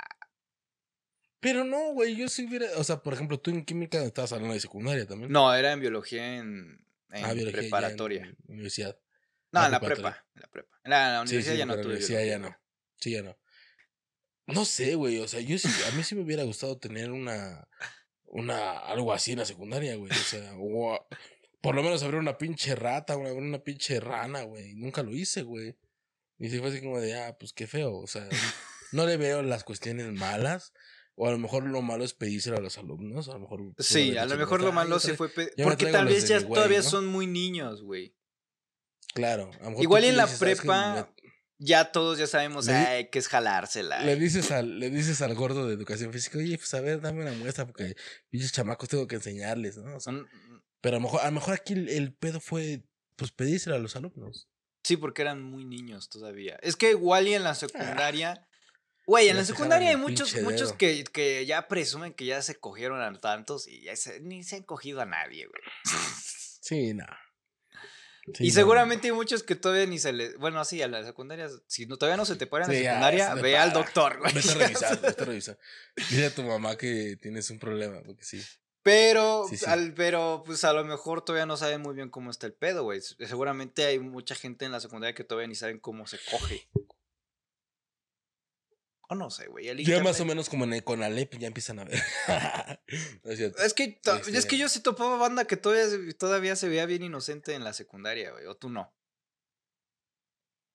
[1.39, 4.53] Pero no, güey, yo sí hubiera, o sea, por ejemplo, tú en química estabas hablando
[4.55, 5.31] de secundaria también.
[5.31, 8.35] No, era en biología en, en ah, en preparatoria.
[8.47, 8.99] universidad.
[9.51, 10.25] No, ah, en la prepa.
[10.35, 10.79] En la prepa.
[10.83, 12.57] En la, en la universidad ya no tuve universidad ya no.
[12.97, 13.37] Sí, ya no.
[14.47, 17.67] No sé, güey, o sea, yo sí, a mí sí me hubiera gustado tener una,
[18.23, 21.05] una, algo así en la secundaria, güey, o sea, o
[21.59, 25.41] por lo menos abrir una pinche rata, abrir una pinche rana, güey, nunca lo hice,
[25.41, 25.77] güey.
[26.39, 28.29] Y sí fue así como de, ah, pues qué feo, o sea,
[28.93, 30.73] no le veo las cuestiones malas,
[31.19, 33.61] o a lo mejor lo malo es pedírselo a los alumnos, a lo mejor.
[33.79, 35.29] Sí, a lo mejor lo "Ah, malo tra- fue...
[35.29, 36.83] pe- Porque tal vez ya todavía ¿no?
[36.83, 38.15] son muy niños, güey.
[39.13, 40.67] Claro, a lo mejor Igual en la dices, "¿Sabes qué?
[40.67, 41.13] prepa
[41.59, 44.03] ya todos ya sabemos Le que es jalársela.
[44.03, 47.23] Le dices al, le dices al gordo de educación física, oye, pues a ver, dame
[47.23, 47.95] una muestra porque
[48.29, 49.95] pinches chamacos tengo que enseñarles, ¿no?
[49.95, 50.27] O sea, Son-
[50.81, 52.83] pero a lo mejor, a lo mejor aquí el, el pedo fue,
[53.15, 54.47] pues pedírselo a los alumnos.
[54.83, 56.59] Sí, porque eran muy niños todavía.
[56.61, 58.46] Es que igual y en la secundaria.
[59.07, 62.59] Güey, en la se secundaria hay muchos, muchos que, que ya presumen que ya se
[62.59, 65.61] cogieron a tantos y ya se- ni se han cogido a nadie, güey.
[66.61, 67.05] Sí, no.
[68.35, 68.53] Sí, y no.
[68.53, 70.35] seguramente hay muchos que todavía ni se les.
[70.37, 71.47] Bueno, sí, a la secundaria.
[71.67, 73.71] Si no, todavía no se te paran en Sí, la ya, secundaria, se ve al
[73.71, 74.33] doctor, güey.
[74.33, 75.59] Vete a revisar, vete a revisar.
[76.09, 78.43] Dile a tu mamá que tienes un problema, porque sí.
[78.83, 79.65] Pero, Sí, sí.
[79.65, 82.83] Al, pero, pues a lo mejor todavía no saben muy bien cómo está el pedo,
[82.83, 82.99] güey.
[83.01, 86.67] Seguramente hay mucha gente en la secundaria que todavía ni saben cómo se coge.
[89.09, 89.69] O no sé, güey.
[89.69, 92.01] el Ya más o menos como en el Conalep ya empiezan a ver.
[93.23, 93.39] No es.
[93.39, 96.67] Es que, to- Este- es que yo sí topaba banda que todavía, se- todavía se
[96.67, 98.45] veía bien inocente en la secundaria, güey.
[98.47, 98.93] O tú no.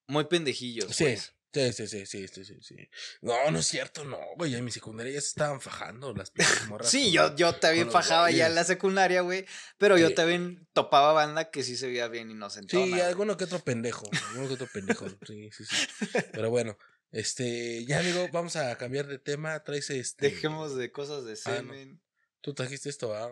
[0.08, 1.32] Muy pendejillos, Sí, pues.
[1.54, 2.76] sí, sí, sí, sí, sí, sí, sí.
[3.22, 4.54] No, no es cierto, no, güey.
[4.54, 6.90] En mi secundaria ya se estaban fajando las pinches morras.
[6.90, 9.46] Sí, con- yo, yo también fajaba ya en la secundaria, güey.
[9.78, 12.76] Pero yo también topaba banda que sí se veía bien inocente.
[12.76, 14.08] Sí, alguno que otro pendejo.
[14.30, 15.06] Alguno que otro pendejo.
[15.26, 15.76] Sí, sí, sí.
[16.32, 16.76] Pero bueno,
[17.12, 19.62] este, ya amigo, vamos a cambiar de tema.
[19.62, 20.30] Traes este.
[20.30, 21.72] Dejemos de cosas de Ah, no.
[21.72, 22.02] semen.
[22.40, 23.30] Tú trajiste esto, ah.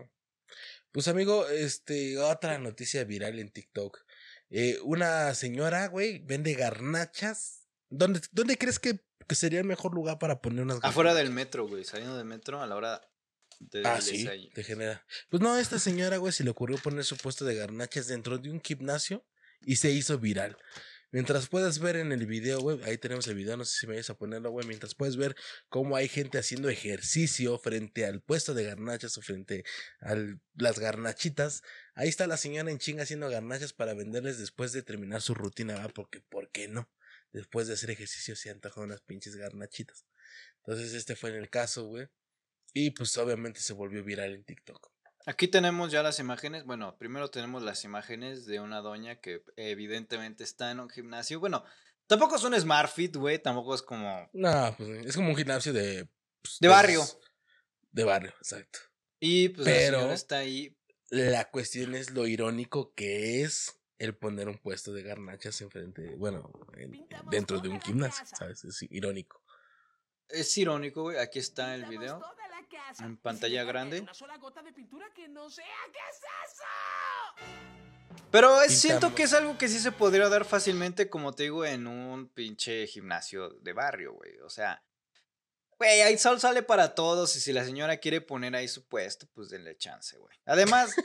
[0.93, 3.99] Pues amigo, este, otra noticia viral en TikTok.
[4.51, 7.69] Eh, una señora, güey, vende garnachas.
[7.89, 11.25] ¿Dónde, dónde crees que, que sería el mejor lugar para poner unas Afuera garnachas?
[11.29, 11.85] del metro, güey.
[11.85, 13.01] Saliendo del metro a la hora
[13.61, 15.05] de Ah, sí, desay- te genera.
[15.29, 18.51] Pues no, esta señora, güey, se le ocurrió poner su puesto de garnachas dentro de
[18.51, 19.25] un gimnasio
[19.63, 20.57] y se hizo viral.
[21.13, 23.95] Mientras puedas ver en el video, güey, ahí tenemos el video, no sé si me
[23.95, 25.35] vayas a ponerlo, güey, mientras puedes ver
[25.69, 29.65] cómo hay gente haciendo ejercicio frente al puesto de garnachas o frente
[30.01, 30.15] a
[30.55, 31.63] las garnachitas.
[31.95, 35.75] Ahí está la señora en chinga haciendo garnachas para venderles después de terminar su rutina,
[35.75, 35.89] ¿va?
[35.89, 36.89] Porque, ¿por qué no?
[37.33, 40.07] Después de hacer ejercicio se antojan unas pinches garnachitas.
[40.59, 42.07] Entonces este fue en el caso, güey.
[42.73, 44.90] Y pues obviamente se volvió viral en TikTok.
[45.27, 46.65] Aquí tenemos ya las imágenes.
[46.65, 51.41] Bueno, primero tenemos las imágenes de una doña que evidentemente está en un gimnasio.
[51.41, 51.65] Bueno,
[52.07, 53.39] tampoco es un Smart Fit, güey.
[53.39, 54.29] Tampoco es como.
[54.33, 56.09] No, pues es como un gimnasio de.
[56.43, 57.03] pues, De barrio.
[57.93, 58.79] De barrio, exacto.
[59.19, 60.77] Y pues la Pero- señora está ahí.
[61.11, 66.51] La cuestión es lo irónico que es el poner un puesto de garnachas enfrente, bueno,
[66.77, 68.65] en- dentro de un gimnasio, ¿sabes?
[68.65, 69.43] Es irónico.
[70.29, 71.19] Es irónico, güey.
[71.19, 72.23] Aquí está el video.
[73.01, 74.05] En pantalla grande.
[78.31, 79.17] Pero es- siento Pintamos.
[79.17, 82.87] que es algo que sí se podría dar fácilmente, como te digo, en un pinche
[82.87, 84.39] gimnasio de barrio, güey.
[84.41, 84.83] O sea,
[85.79, 89.27] güey, ahí sol sale para todos y si la señora quiere poner ahí su puesto,
[89.35, 90.37] pues denle chance, güey.
[90.45, 90.95] Además,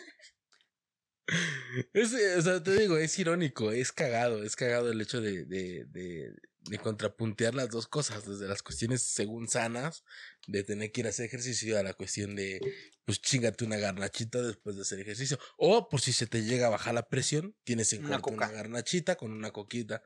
[1.94, 5.86] Es, o sea, te digo, es irónico, es cagado, es cagado el hecho de, de,
[5.86, 6.36] de,
[6.70, 10.04] de contrapuntear las dos cosas, desde las cuestiones según sanas,
[10.48, 12.60] de tener que ir a hacer ejercicio, a la cuestión de,
[13.06, 15.38] pues chingate una garnachita después de hacer ejercicio.
[15.58, 19.16] O por si se te llega a bajar la presión, tienes en Una una garnachita
[19.16, 20.02] con una coquita,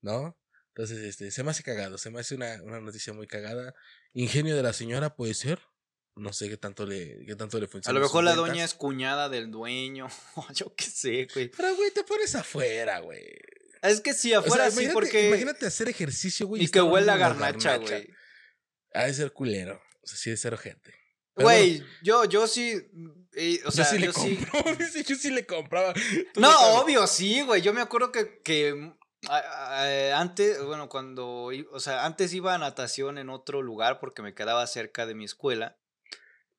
[0.00, 0.38] ¿no?
[0.68, 3.74] Entonces, este, se me hace cagado, se me hace una, una noticia muy cagada.
[4.12, 5.60] Ingenio de la señora puede ser.
[6.16, 7.98] No sé qué tanto le, qué tanto le a funciona.
[7.98, 8.48] lo en mejor la ventas.
[8.48, 10.08] doña es cuñada del dueño.
[10.54, 11.48] Yo qué sé, güey.
[11.48, 13.26] Pero, güey, te pones afuera, güey.
[13.82, 15.28] Es que sí, O sea, afuera sí, porque.
[15.28, 16.64] Imagínate hacer ejercicio, güey.
[16.64, 18.08] y que huela a garnacha, güey.
[18.94, 19.80] Ha de ser culero.
[20.02, 20.58] O sea, sí de ser.
[20.60, 22.74] Pero Güey, yo, yo sí.
[23.34, 25.04] eh, o sea, yo sí le yo sí.
[25.06, 25.94] yo sí le compraba.
[26.36, 27.62] No, obvio, sí, güey.
[27.62, 28.92] Yo me acuerdo que, que
[30.14, 34.66] antes, bueno, cuando, o sea, antes iba a natación en otro lugar porque me quedaba
[34.66, 35.78] cerca de mi escuela.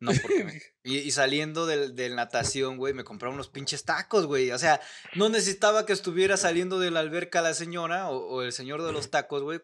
[0.02, 4.26] No, porque me- y, y saliendo del, del natación, güey, me compraba unos pinches tacos,
[4.26, 4.52] güey.
[4.52, 4.82] O sea,
[5.16, 8.92] no necesitaba que estuviera saliendo de la alberca la señora o, o el señor de
[8.92, 9.62] los tacos, güey.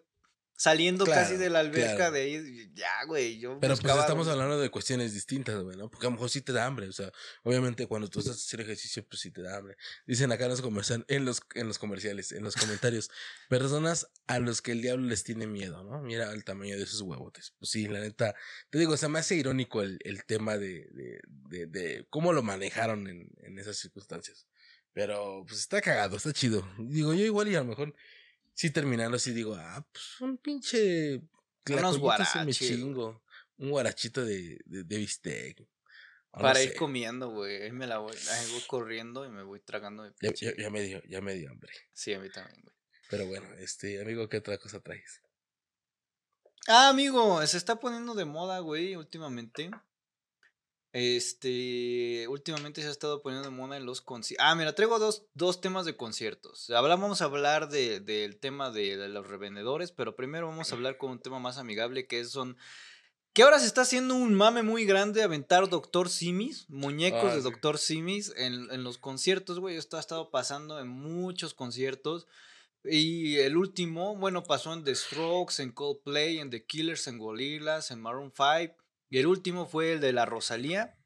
[0.60, 2.12] Saliendo casi Claro, de la alberca claro.
[2.14, 3.38] de ahí, ya, güey.
[3.38, 5.88] Yo Pero pues buscaba estamos un- hablando de cuestiones distintas, güey, ¿no?
[5.90, 7.12] Porque a lo mejor sí te da hambre, o sea,
[7.44, 9.78] obviamente cuando tú estás haciendo ejercicio, pues sí te da hambre.
[10.08, 13.12] Dicen acá en los, comercial, en los, en los comerciales, en los comentarios,
[13.50, 16.02] personas a los que el diablo les tiene miedo, ¿no?
[16.02, 17.54] Mira el tamaño de esos huevotes.
[17.60, 18.34] Pues sí, la neta,
[18.72, 22.42] te digo, se me hace irónico el, el tema de, de, de, de cómo lo
[22.42, 24.48] manejaron en, en esas circunstancias.
[24.94, 26.68] Pero pues está cagado, está chido.
[26.80, 27.94] Digo, yo igual y a lo mejor
[28.58, 31.22] sí terminando así digo, ah, pues un pinche...
[31.70, 32.54] Unos güey.
[32.54, 33.24] chingo.
[33.58, 35.60] Un guarachito de, de, de bistec.
[35.60, 35.68] no
[36.32, 36.76] Para ir sé.
[36.76, 37.62] comiendo, güey.
[37.64, 40.64] Ahí me la voy, ahí voy corriendo y me voy tragando de Ya, pinche- ya-
[40.64, 41.74] ya me dio, ya me dio hambre.
[41.94, 42.76] Sí, a mí también, güey.
[43.10, 45.22] Pero bueno, este, amigo, ¿qué otra cosa traes?
[46.68, 49.70] Ah, amigo, se está poniendo de moda, güey, últimamente.
[50.94, 54.46] Este, últimamente se ha estado poniendo de moda en los conciertos.
[54.48, 56.70] Ah, mira, traigo dos, dos temas de conciertos.
[56.70, 60.76] Ahora vamos a hablar de- del tema de, de los revendedores, pero primero vamos a
[60.76, 62.58] hablar con un tema más amigable que son...
[63.34, 67.42] Que ahora se está haciendo un mame muy grande aventar Doctor Simis, muñecos Ah, de
[67.42, 67.44] sí.
[67.44, 69.76] Doctor Simis en, en los conciertos, güey.
[69.78, 72.26] Esto ha estado pasando en muchos conciertos.
[72.84, 77.92] Y el último, bueno, pasó en The Strokes, en Coldplay, en The Killers, en Gorillaz,
[77.92, 78.74] en Maroon 5.
[79.10, 80.98] Y el último fue el de la Rosalía,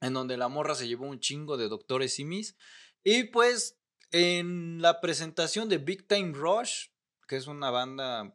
[0.00, 2.56] en donde la morra se llevó un chingo de doctores simis.
[3.04, 3.78] Y pues
[4.10, 6.88] en la presentación de Big Time Rush,
[7.26, 8.34] que es una banda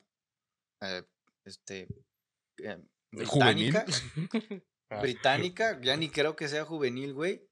[0.81, 1.03] eh,
[1.45, 1.87] este,
[2.57, 2.77] eh,
[3.11, 3.85] británica,
[4.93, 5.01] Ah.
[5.01, 7.47] británica, ya ni creo que sea juvenil, güey.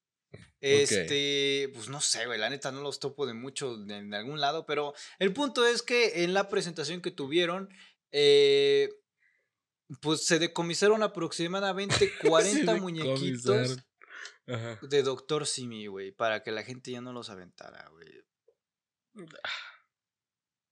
[0.61, 4.65] Este, pues no sé, güey, la neta no los topo de mucho de, algún lado,
[4.65, 7.69] pero el punto es que en la presentación que tuvieron,
[8.11, 8.89] eh,
[10.01, 13.77] pues se decomisaron aproximadamente 40 muñequitos.
[14.47, 14.79] Ajá.
[14.81, 18.23] de Doctor Simi, güey, para que la gente ya no los aventara, güey.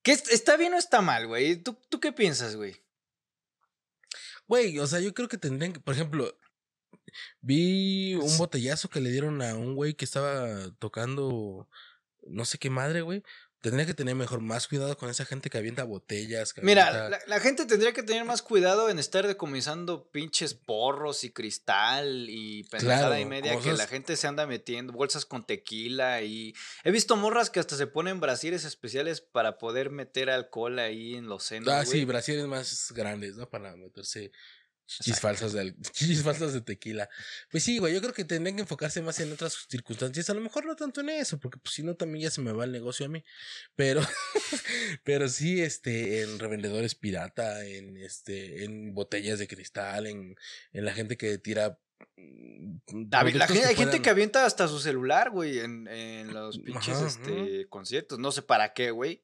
[0.03, 1.57] ¿Qué es- ¿Está bien o está mal, güey?
[1.57, 2.81] ¿Tú, ¿Tú qué piensas, güey?
[4.47, 6.35] Güey, o sea, yo creo que tendrían que, por ejemplo,
[7.41, 11.69] vi un botellazo que le dieron a un güey que estaba tocando
[12.27, 13.23] no sé qué madre, güey.
[13.61, 16.53] Tendría que tener mejor más cuidado con esa gente que avienta botellas.
[16.53, 20.53] Que Mira, avienta- la, la gente tendría que tener más cuidado en estar decomisando pinches
[20.53, 25.25] porros y cristal y pendejada y Claro, media que la gente se anda metiendo, bolsas
[25.25, 26.53] con tequila y...
[26.85, 31.27] He visto morras que hasta se ponen brasieres especiales para poder meter alcohol ahí en
[31.27, 33.49] los senos, Ah, sí, brasieres más grandes, ¿no?
[33.49, 34.31] Para meterse
[34.97, 35.21] Exacto.
[35.21, 35.75] falsas de,
[36.23, 37.09] falsas de tequila.
[37.51, 40.29] Pues sí, güey, yo creo que tendrían que enfocarse más en otras circunstancias.
[40.29, 42.51] A lo mejor no tanto en eso, porque pues si no también ya se me
[42.51, 43.23] va el negocio a mí.
[43.75, 44.01] Pero,
[45.03, 50.35] pero sí, este, en revendedores pirata, en este, en botellas de cristal, en,
[50.73, 51.77] en la gente que tira.
[52.17, 52.77] mm,
[53.11, 56.95] La- la gente- hay gente que avienta hasta su celular, güey, en, en los pinches
[56.97, 58.19] Ajá, este, conciertos.
[58.19, 59.21] No sé para qué, güey.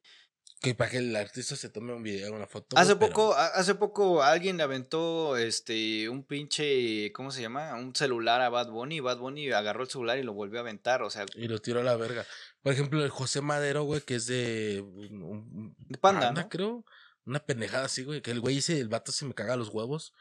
[0.60, 2.78] Que para que el artista se tome un video, una foto.
[2.78, 7.74] Hace pero- poco, hace poco alguien le aventó este un pinche, ¿cómo se llama?
[7.74, 9.00] Un celular a Bad Bunny.
[9.00, 11.02] Bad Bunny agarró el celular y lo volvió a aventar.
[11.02, 12.24] O sea, Y lo tiró a la verga.
[12.62, 14.80] Por ejemplo, el José Madero, güey, que es de.
[14.82, 16.48] un- De Panda, ¿no?
[16.48, 16.84] creo.
[17.26, 18.22] Una pendejada así, güey.
[18.22, 20.14] Que el güey dice: el vato se me caga los huevos.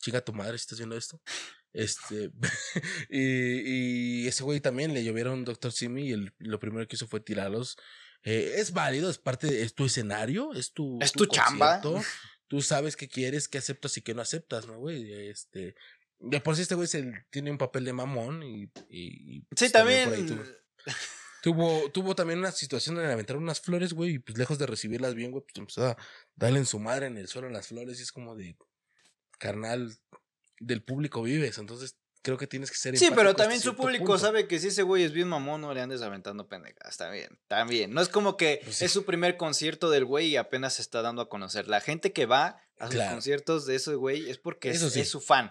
[0.00, 1.20] Chica tu madre, si estás viendo esto.
[1.74, 2.30] Este.
[3.10, 5.72] y, y ese güey también le llovieron Dr.
[5.72, 7.76] Simi y el- lo primero que hizo fue tirarlos.
[8.24, 10.98] Eh, es válido, es parte, de- es tu escenario, es tu.
[11.00, 11.80] Es tu chamba.
[12.48, 15.12] Tú sabes qué quieres, qué aceptas y qué no aceptas, ¿no, güey?
[15.30, 15.74] Este.
[16.18, 18.64] De por sí este güey se- tiene un papel de mamón y.
[18.88, 20.08] y- y, sí, pues, también.
[20.08, 20.44] por ahí tuvo-
[21.42, 24.66] Tuvo, tuvo también una situación donde le aventaron unas flores, güey, y pues lejos de
[24.66, 25.96] recibirlas bien, güey, pues empezó a
[26.34, 28.56] darle en su madre en el suelo las flores, y es como de
[29.38, 29.94] carnal
[30.58, 34.18] del público vives, entonces creo que tienes que ser Sí, pero también su público punto.
[34.18, 36.96] sabe que si ese güey es bien mamón, no le andes aventando pendejadas.
[36.96, 37.92] También, también.
[37.92, 38.86] No es como que Pues sí.
[38.86, 41.68] es su primer concierto del güey y apenas se está dando a conocer.
[41.68, 43.12] La gente que va a sus Claro.
[43.12, 45.00] conciertos de ese güey es porque es, Eso sí.
[45.00, 45.50] es su fan.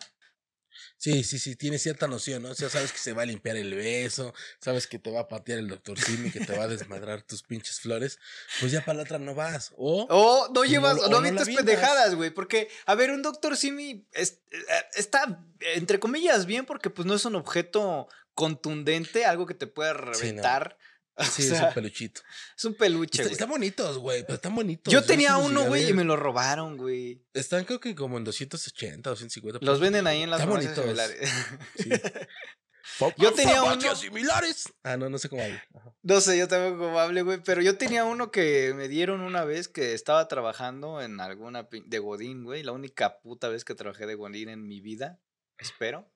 [1.03, 2.51] Sí, sí, sí, tiene cierta noción, ¿no?
[2.51, 5.27] O sea, sabes que se va a limpiar el beso, sabes que te va a
[5.27, 8.19] patear el doctor Simi, que te va a desmadrar tus pinches flores,
[8.61, 9.73] pues ya para la otra no vas.
[9.75, 12.29] O, O no llevas, no- o no avientas pendejadas, güey.
[12.29, 14.59] Porque, a ver, un doctor Simi es- eh,
[14.95, 15.43] está,
[15.75, 20.77] entre comillas, bien porque pues no es un objeto contundente, algo que te pueda reventar.
[21.19, 22.21] Sí, sea, es un peluchito.
[22.57, 23.31] es un peluche, Está- güey.
[23.33, 24.91] están bonitos, güey, pero están bonitos.
[24.93, 27.23] Yo tenía uno, güey, y me lo robaron, güey.
[27.33, 29.59] Están creo que como en 280, 250.
[29.65, 31.29] Los venden ahí en las farmacias similares.
[31.77, 31.89] Sí.
[33.17, 34.73] Yo tenía uno- similares.
[34.83, 35.63] Ah, no, no sé cómo habla.
[35.73, 35.95] Ajá.
[36.03, 39.45] No sé, yo tampoco cómo hable, güey, pero yo tenía uno que me dieron una
[39.45, 44.05] vez que estaba trabajando en alguna de Godín, güey, la única puta vez que trabajé
[44.05, 45.21] de Godín en mi vida,
[45.57, 46.11] espero.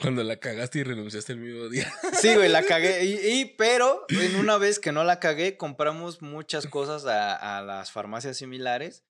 [0.00, 1.92] Cuando la cagaste y renunciaste el mismo día.
[2.20, 3.04] Sí, güey, la cagué.
[3.04, 7.62] Y, y- pero en una vez que no la cagué, compramos muchas cosas a, a
[7.62, 9.04] las farmacias similares.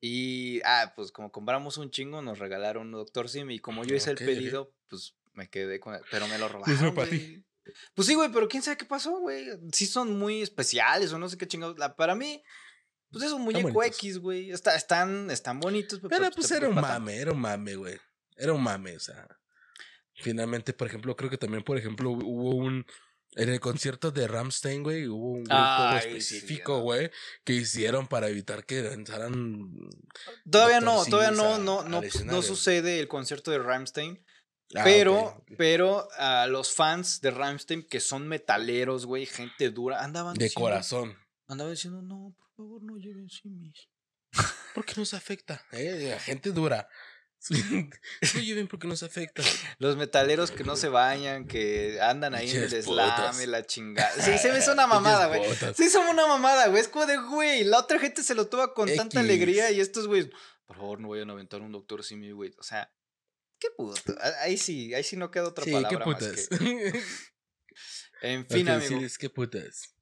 [0.00, 3.50] Y, ah, pues como compramos un chingo, nos regalaron un Doctor Sim.
[3.50, 6.02] Y como yo hice Ok, el pedido, pues me quedé con él.
[6.10, 6.76] Pero me lo robaron.
[6.76, 7.42] fue para ti.
[7.94, 9.46] Pues sí, güey, pero quién sabe qué pasó, güey.
[9.72, 11.78] Sí son muy especiales o no sé qué chingados.
[11.78, 12.42] La- Para mí,
[13.10, 13.82] pues es un muñeco.
[13.82, 14.50] X, güey.
[14.50, 16.00] Está, están, están bonitos.
[16.08, 17.98] Pero pues era un mame, era un mame, güey.
[18.36, 19.26] Era un mame, o sea.
[20.16, 22.86] Finalmente, por ejemplo, creo que también, por ejemplo, hubo un.
[23.36, 27.10] En el concierto de Ramstein, güey, hubo un grupo Ay, específico, güey,
[27.42, 29.72] que hicieron para evitar que lanzaran.
[30.48, 34.24] Todavía no, todavía no, a- no, no, no sucede el concierto de Rammstein.
[34.76, 40.34] Ah, pero, pero a los fans de Rammstein que son metaleros, güey, gente dura, andaban
[40.34, 41.18] De diciendo, corazón.
[41.48, 43.88] Andaban diciendo, no, por favor, no lleven simis.
[44.74, 45.60] ¿Por qué nos afecta?
[45.72, 46.88] Eh, gente dura.
[47.50, 49.42] No lleven porque nos afecta.
[49.78, 52.84] Los metaleros que no se bañan, que andan ahí en el
[53.42, 54.10] y la chingada.
[54.22, 55.42] Sí, se me hizo una mamada, güey.
[55.76, 56.80] Sí, son una mamada, güey.
[56.82, 60.06] Es como de, güey, la otra gente se lo toma con tanta alegría y estos,
[60.06, 60.30] güey,
[60.66, 62.54] por favor, no vayan a aventar un doctor Simi, güey.
[62.58, 62.90] O sea,
[63.58, 64.00] qué puto.
[64.40, 66.48] Ahí sí, ahí sí no queda otra Sí, palabra qué más putas.
[66.48, 67.02] que-
[68.22, 69.08] En fin, Ok, amigo.
[69.08, 69.94] sí, que putas.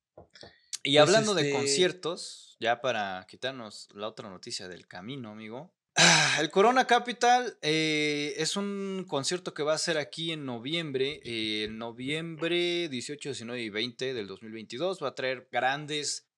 [0.84, 5.74] Y Pues, hablando de este- conciertos, ya para quitarnos la otra noticia del camino, amigo.
[5.96, 11.20] Ah, El Corona Capital eh, es un concierto que va a ser aquí en noviembre,
[11.24, 15.02] eh, en noviembre 18, 19 y 20 del 2022.
[15.02, 16.28] Va a traer grandes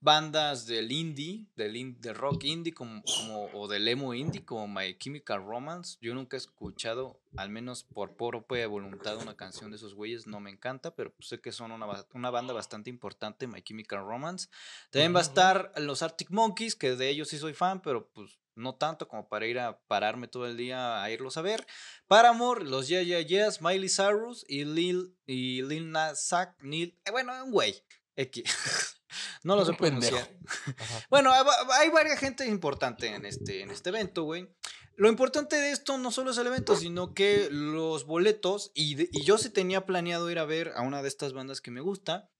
[0.00, 4.68] bandas del indie, del, in- del rock indie como, como- o del emo indie como
[4.68, 5.96] My Chemical Romance.
[6.02, 10.26] Yo nunca he escuchado, al menos por propia voluntad, una canción de esos güeyes.
[10.26, 14.00] No me encanta, pero pues sé que son una, una banda bastante importante, My Chemical
[14.04, 14.48] Romance.
[14.90, 18.38] También va a estar los Arctic Monkeys, que de ellos sí soy fan, pero pues
[18.56, 21.66] no tanto como para ir a pararme todo el día a irlos a ver.
[22.06, 27.10] Paramore, los Yeah Yeah Yeahs, Miley Cyrus y Lil, y Lil Nas X, Neil, eh,
[27.10, 27.74] bueno, un güey.
[28.16, 28.44] X.
[29.42, 30.28] no lo sé pronunciar.
[31.10, 34.48] Bueno, hay, va- hay varias gente importante en este, en este evento, güey.
[34.96, 39.08] Lo importante de esto no solo es el evento, sino que los boletos, y, de-
[39.12, 41.80] y yo sí tenía planeado ir a ver a una de estas bandas que me
[41.80, 42.30] gusta,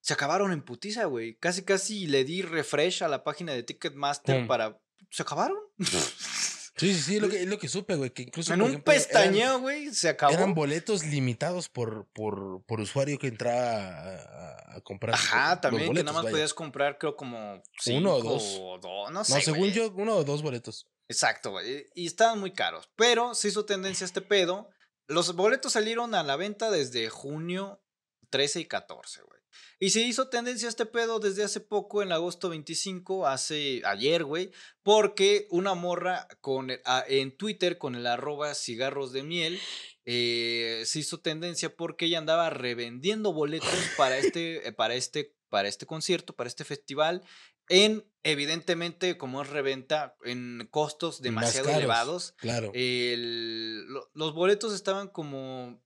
[0.00, 1.36] se acabaron en putiza, güey.
[1.38, 4.46] Casi, casi le di refresh a la página de Ticketmaster Pum.
[4.48, 4.80] para...
[5.10, 5.58] ¿Se acabaron?
[6.76, 8.10] Sí, sí, sí, es lo que, es lo que supe, güey.
[8.10, 8.54] Que incluso.
[8.54, 10.32] en un ejemplo, pestañeo, güey, se acabó.
[10.32, 15.14] Eran boletos limitados por, por, por usuario que entraba a, comprar.
[15.14, 16.32] Ajá, los también que boletos, nada más vaya.
[16.32, 18.58] podías comprar, creo, como Uno o dos.
[18.58, 20.88] o dos, no sé, No, según yo, uno o dos boletos.
[21.08, 21.86] Exacto, güey.
[21.94, 22.90] Y estaban muy caros.
[22.96, 24.70] Pero se hizo tendencia este pedo.
[25.06, 27.82] Los boletos salieron a la venta desde junio
[28.30, 29.41] 13 y 14, güey.
[29.78, 34.50] Y se hizo tendencia este pedo desde hace poco, en agosto 25, hace ayer, güey.
[34.82, 39.60] Porque una morra con a- en Twitter con el arroba cigarros de miel
[40.04, 45.68] eh, se hizo tendencia porque ella andaba revendiendo boletos para este, eh, para este, para
[45.68, 47.22] este concierto, para este festival
[47.68, 52.32] en, evidentemente, como es reventa, en costos demasiado caros, elevados.
[52.38, 52.72] Claro.
[52.74, 55.80] El- lo- los boletos estaban como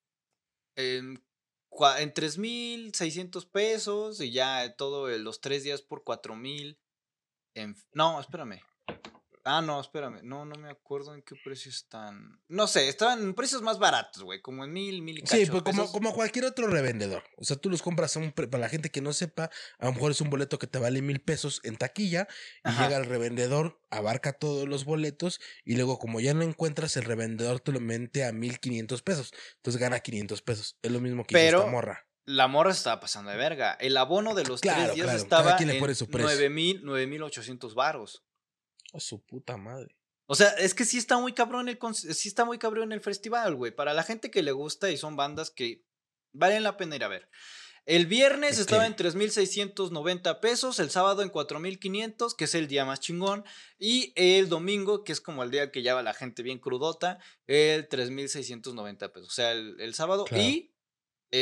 [0.76, 1.22] en,
[1.98, 6.78] en 3.600 pesos y ya todo el- los tres días por 4.000.
[7.54, 8.60] en- No, espérame.
[9.48, 10.22] Ah, no, espérame.
[10.24, 12.40] No, no me acuerdo en qué precio están.
[12.48, 14.42] No sé, estaban en precios más baratos, güey.
[14.42, 17.22] Como en mil, mil y Sí, pues como, como cualquier otro revendedor.
[17.36, 19.48] O sea, tú los compras a un pre- para la gente que no sepa,
[19.78, 22.26] a lo mejor es un boleto que te vale mil pesos en taquilla
[22.64, 22.84] y Ajá.
[22.88, 27.60] llega el revendedor, abarca todos los boletos y luego como ya no encuentras, el revendedor
[27.60, 29.30] te lo mente a mil quinientos pesos.
[29.58, 30.76] Entonces gana 500 pesos.
[30.82, 32.02] Es lo mismo que hizo Pero- esta morra.
[32.28, 33.74] La morra se estaba pasando de verga.
[33.78, 36.28] El abono de los Claro, tres días claro, estaba en pone su precio.
[36.36, 38.24] 9.000, 9.800 varos.
[38.92, 39.96] A su puta madre.
[40.26, 43.54] O sea, es que sí está muy cabrón el sí está muy cabrón el festival,
[43.54, 43.72] güey.
[43.72, 45.84] Para la gente que le gusta y son bandas que
[46.32, 47.28] valen la pena ir a ver.
[47.84, 52.84] El viernes Es estaba en 3.690 pesos, el sábado en 4.500, que es el día
[52.84, 53.44] más chingón,
[53.78, 57.20] y el domingo, que es como el día que ya va la gente bien crudota,
[57.46, 59.28] el 3.690 pesos.
[59.28, 60.42] O sea, el, el sábado Claro.
[60.42, 60.72] y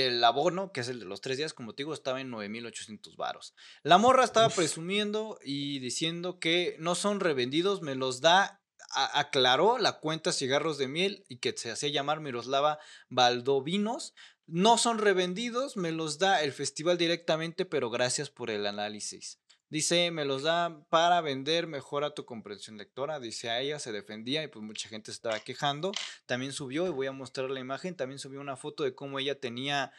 [0.02, 3.16] el abono, que es el de los tres días, como te digo, estaba en 9.800
[3.16, 3.54] varos.
[3.82, 4.56] La morra estaba Uf.
[4.56, 8.60] presumiendo y diciendo que no son revendidos, me los da,
[8.90, 14.14] a- aclaró la cuenta Cigarros de Miel y que se hacía llamar Miroslava Valdovinos.
[14.46, 19.40] No son revendidos, me los da el festival directamente, pero gracias por el análisis.
[19.74, 23.18] Dice, me los da para vender, mejora tu comprensión lectora.
[23.18, 25.90] Dice, a ella se defendía y pues mucha gente se estaba quejando.
[26.26, 29.40] También subió, y voy a mostrar la imagen, también subió una foto de cómo ella
[29.40, 29.90] tenía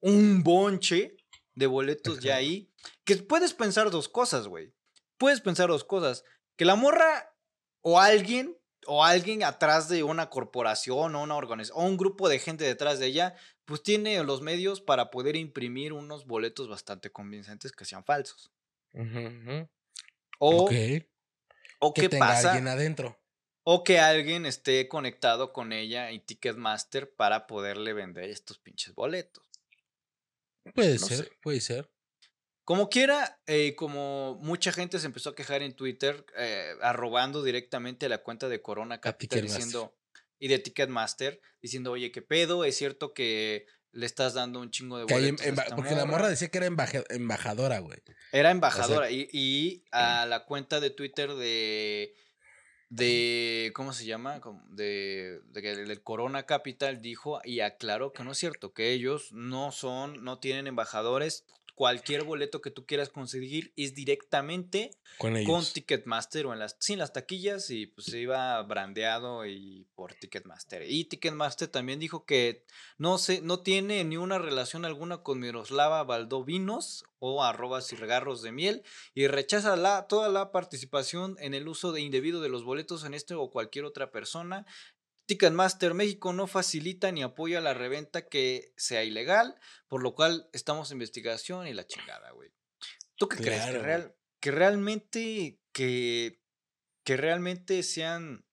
[0.00, 1.16] un bonche
[1.54, 2.68] de boletos ya ahí.
[3.04, 4.74] Que puedes pensar dos cosas, güey.
[5.16, 6.24] Puedes pensar dos cosas.
[6.56, 7.34] Que la morra
[7.80, 12.38] o alguien, o alguien atrás de una corporación o una organización, o un grupo de
[12.38, 13.34] gente detrás de ella,
[13.64, 18.52] pues tiene los medios para poder imprimir unos boletos bastante convincentes que sean falsos.
[18.94, 19.68] Ujú.
[20.40, 20.68] O,
[21.80, 23.18] o Que qué tenga pasa, alguien adentro.
[23.64, 29.44] o que alguien esté conectado con ella y Ticketmaster para poderle vender estos pinches boletos.
[30.74, 31.30] Puede No ser, sé.
[31.42, 31.90] puede ser.
[32.64, 38.08] Como quiera, eh, como mucha gente se empezó a quejar en Twitter, eh, arrobando directamente
[38.08, 39.96] la cuenta de Corona Capital diciendo,
[40.38, 42.64] y de Ticketmaster, diciendo, oye, ¿qué pedo?
[42.64, 45.46] Es cierto que le estás dando un chingo de boletos.
[45.76, 47.98] porque la morra decía que era embaja- embajadora, güey.
[48.32, 49.10] Era embajadora.
[49.10, 52.14] y, y a la cuenta de Twitter de.
[52.88, 54.40] de ¿Cómo se llama?
[54.70, 59.72] De, de del Corona Capital dijo y aclaró que no es cierto, que ellos no
[59.72, 61.44] son, no tienen embajadores.
[61.74, 65.50] Cualquier boleto que tú quieras conseguir es directamente Con ellos.
[65.50, 69.86] con Ticketmaster o en las, sí, en las taquillas y pues se iba brandeado y
[69.94, 70.84] por Ticketmaster.
[70.88, 72.64] Y Ticketmaster también dijo que
[72.98, 78.52] no se, no tiene ni una relación alguna con Miroslava Valdovinos o arroba cigarros de
[78.52, 78.82] miel
[79.14, 83.14] y rechaza la, toda la participación en el uso de indebido de los boletos en
[83.14, 84.66] este o cualquier otra persona.
[85.32, 90.90] Ticketmaster México no facilita ni apoya la reventa que sea ilegal, por lo cual estamos
[90.90, 92.52] en investigación y la chingada, güey.
[93.16, 93.64] ¿Tú qué crees?
[93.64, 96.42] ¿Que, real, que realmente, que,
[97.02, 98.44] que realmente sean...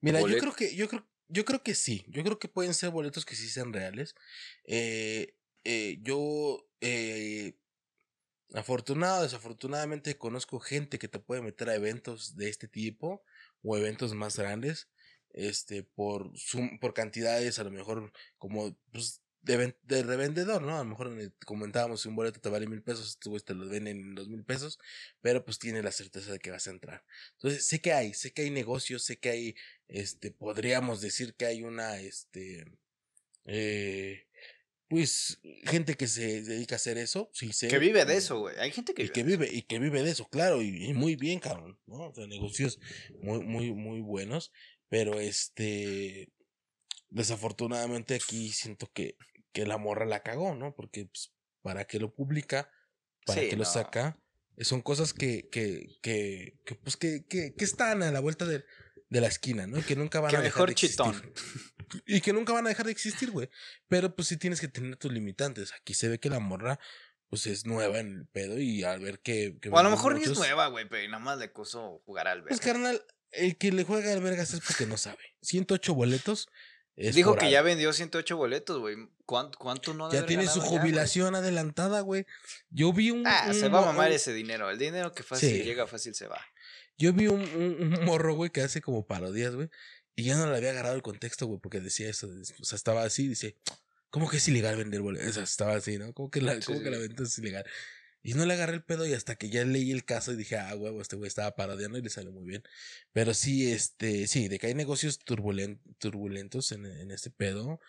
[0.00, 2.06] Mira, yo creo que, yo creo, yo creo que sí.
[2.08, 4.14] Yo creo que pueden ser boletos que sí sean reales.
[4.64, 7.58] Eh, eh, yo, eh,
[8.54, 13.22] afortunado, desafortunadamente, conozco gente que te puede meter a eventos de este tipo
[13.62, 14.88] o eventos más grandes.
[15.32, 20.76] Este, por sum- por cantidades, a lo mejor, como, pues, de, de revendedor, ¿no?
[20.76, 21.16] A lo mejor
[21.46, 24.28] comentábamos, si un boleto te vale mil pesos, estos güeyes te lo venden en dos
[24.28, 24.78] mil pesos,
[25.22, 27.04] pero pues tiene la certeza de que vas a entrar.
[27.36, 29.54] Entonces, sé que hay, sé que hay negocios, sé que hay,
[29.88, 32.66] este, podríamos decir que hay una, este,
[33.46, 34.26] eh,
[34.88, 37.68] pues, gente que se dedica a hacer eso, sí sé.
[37.68, 38.58] Que vive de eso, güey.
[38.58, 40.92] Hay gente que y vive que vive, y que vive de eso, claro, y, y
[40.92, 42.08] muy bien, cabrón, ¿no?
[42.08, 42.78] O sea, negocios
[43.22, 44.52] muy, muy, muy buenos,
[44.90, 46.30] pero este,
[47.08, 49.16] desafortunadamente aquí siento que,
[49.52, 50.74] que la morra la cagó, ¿no?
[50.74, 52.70] Porque, pues, para que lo publica,
[53.24, 54.18] para Sí, que lo saca,
[54.58, 58.64] son cosas que, que, que, que pues, que, que, que están a la vuelta de,
[59.08, 59.78] de la esquina, ¿no?
[59.78, 61.04] Y que nunca van a dejar mejor de existir.
[61.06, 61.32] chitón.
[62.06, 63.50] Y que nunca van a dejar de existir, güey.
[63.88, 65.72] Pero pues sí tienes que tener tus limitantes.
[65.72, 66.78] Aquí se ve que la morra,
[67.28, 69.58] pues es nueva en el pedo y al ver que...
[69.60, 72.28] que O a lo mejor ni es nueva, güey, pero nada más le coso jugar
[72.28, 72.72] al Pues verga.
[72.72, 75.18] carnal, el que le juega al vergas es porque no sabe.
[75.42, 76.48] 108 boletos.
[76.96, 77.52] Es Dijo que algo.
[77.52, 78.96] ya vendió 108 boletos, güey.
[79.24, 82.26] ¿Cuánto, cuánto no Ya tiene su ya, jubilación adelantada, güey.
[82.68, 83.26] Yo vi un...
[83.26, 84.68] Ah, un se va a mamar un- ese dinero.
[84.70, 85.62] El dinero que fácil Sí.
[85.62, 86.40] llega, fácil se va.
[86.98, 89.70] Yo vi un, morro, güey, que hace como parodias, güey.
[90.16, 92.28] Y ya no le había agarrado el contexto, güey, porque decía eso.
[92.60, 93.56] O sea, estaba así, dice,
[94.10, 95.28] ¿cómo que es ilegal vender boletos?
[95.30, 96.12] O sea, estaba así, ¿no?
[96.12, 97.64] ¿Cómo que la, Sí, cómo que la venta es ilegal?
[98.22, 100.56] Y no le agarré el pedo y hasta que ya leí el caso y dije,
[100.58, 102.62] ah, huevo, este güey estaba parodiando y le salió muy bien.
[103.12, 107.80] Pero sí, este, sí, de que hay negocios turbulen- turbulentos en, en este pedo.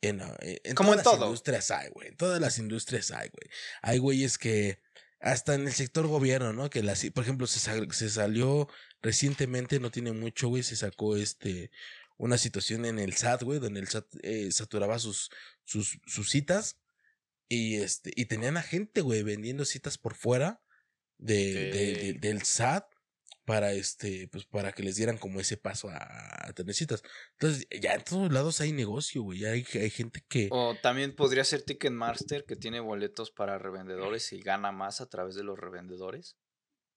[0.00, 1.26] En, ah, en Como todas en las todo.
[1.26, 2.08] industrias hay, güey.
[2.08, 3.48] En todas las industrias hay, güey.
[3.82, 4.80] Hay güeyes que
[5.20, 6.68] hasta en el sector gobierno, ¿no?
[6.68, 8.68] Que las, por ejemplo, se, sal- se salió
[9.02, 11.70] recientemente, no tiene mucho, güey, se sacó este
[12.18, 15.30] una situación en el SAT, güey, donde el SAT eh, saturaba sus,
[15.64, 16.78] sus, sus citas
[17.48, 20.60] y este y tenían a gente, güey, vendiendo citas por fuera
[21.18, 22.20] de, de- de- Ok.
[22.20, 22.84] del SAT
[23.44, 27.02] para este pues para que les dieran como ese paso a, a tener citas.
[27.38, 31.44] Entonces, ya en todos lados hay negocio, güey, hay, hay gente que O también podría
[31.44, 36.36] ser Ticketmaster que tiene boletos para revendedores y gana más a través de los revendedores.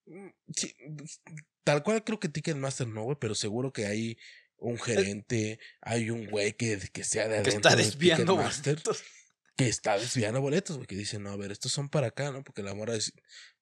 [0.07, 1.21] Mm, Sí, pues,
[1.63, 4.17] tal cual creo que Ticketmaster no, güey, pero seguro que hay
[4.57, 8.73] un gerente, hay un güey que, que sea de Que adentro está de desviando Ticketmaster,
[8.75, 9.03] boletos.
[9.59, 12.43] Que está desviando boletos, güey, que dice, no, a ver, estos son para acá, ¿no?
[12.43, 12.93] Porque la mora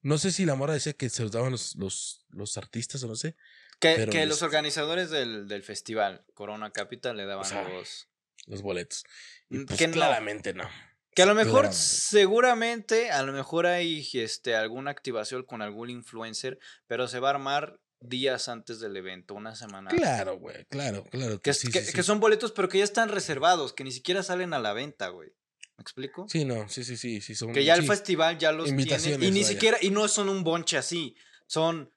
[0.02, 3.08] no sé si la mora decía que se los daban los, los, los artistas o
[3.08, 3.36] no sé,
[3.80, 8.08] Que, que los organizadores del, del festival Corona Capital le daban sea, los...
[8.46, 9.04] los boletos.
[9.50, 9.94] Y Mm, pues que no.
[9.94, 10.70] claramente no.
[11.16, 11.78] Que a lo mejor, Claramente.
[11.78, 17.32] seguramente, a lo mejor hay este, alguna activación con algún influencer, pero se va a
[17.32, 19.90] armar días antes del evento, una semana.
[19.90, 20.00] antes.
[20.00, 21.40] Claro, güey, claro, claro.
[21.42, 22.08] Que, sí, que- sí, que sí.
[22.08, 25.32] son boletos, pero que ya están reservados, que ni siquiera salen a la venta, güey.
[25.78, 26.26] ¿Me explico?
[26.28, 27.36] Sí, no, sí, sí, sí, sí.
[27.36, 29.26] Son, que ya el festival ya los tiene.
[29.26, 29.48] Y ni vaya.
[29.48, 31.16] siquiera, y no son un bonche así.
[31.46, 31.94] Son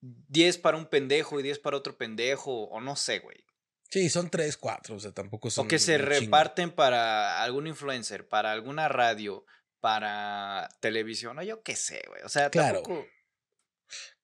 [0.00, 3.44] 10 para un pendejo y 10 para otro pendejo, o no sé, güey.
[3.90, 6.08] Sí, son tres, cuatro, o sea, tampoco son O que se chingo.
[6.08, 9.44] reparten para algún influencer, para alguna radio,
[9.80, 12.22] para televisión, o yo qué sé, güey.
[12.22, 12.82] O sea, Claro.
[12.82, 13.06] tampoco.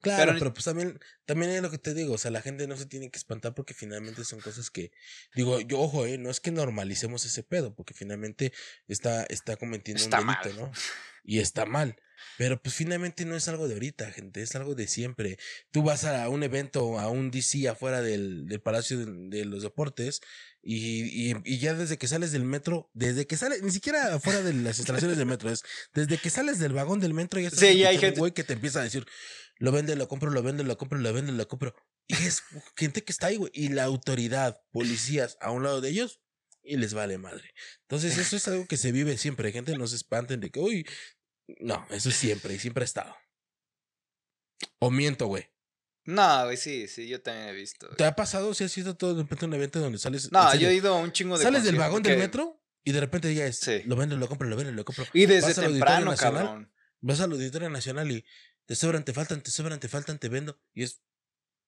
[0.00, 2.76] Claro, Pero pues también, también es lo que te digo, o sea, la gente no
[2.76, 4.92] se tiene que espantar porque finalmente son cosas que,
[5.34, 8.52] digo, yo, ojo, eh, no es que normalicemos ese pedo, porque finalmente
[8.86, 10.56] está, está cometiendo Está un delito, mal.
[10.56, 10.72] ¿no?
[11.24, 11.96] Y está mal.
[12.36, 15.38] Pero pues finalmente no es algo de ahorita, gente, es algo de siempre.
[15.70, 19.06] Tú vas a un evento, a un DC afuera del, del Palacio de,
[19.38, 20.20] de los Deportes,
[20.60, 24.42] y, y, y ya desde que sales del metro, desde que sales, ni siquiera afuera
[24.42, 25.62] de las instalaciones del metro, es
[25.94, 28.42] desde que sales del vagón del metro, ya estás Sí, ya hay gente- güey que
[28.44, 29.06] te empieza a decir,
[29.58, 31.74] lo vende, lo compro, lo vende, lo compro, lo vende, lo compro.
[32.06, 32.42] Y es
[32.76, 33.50] gente que está ahí, güey.
[33.54, 36.20] Y la autoridad, policías a un lado de ellos,
[36.62, 37.54] y les vale madre.
[37.82, 39.52] Entonces, eso es algo que se vive siempre.
[39.52, 40.86] Gente, no se espanten de que, uy,
[41.60, 43.14] no, eso es siempre, y siempre ha estado.
[44.78, 45.46] O miento, güey.
[46.04, 47.86] No, güey, sí, sí, yo también he visto.
[47.86, 47.96] güey.
[47.96, 50.32] ¿Te ha pasado si has ido todo de repente a un evento donde sales?
[50.32, 53.00] No, yo he ido a un chingo de Sales del vagón del metro y de
[53.00, 53.82] repente ya es, Sí.
[53.84, 55.04] lo vendo, lo compro, lo vendo, lo compro.
[55.12, 56.72] Y desde Vas temprano, Nacional, cabrón.
[57.00, 58.24] Vas al Auditorio Nacional y
[58.68, 60.60] te sobran, te faltan, te sobran, te faltan, te vendo.
[60.74, 61.02] Y es,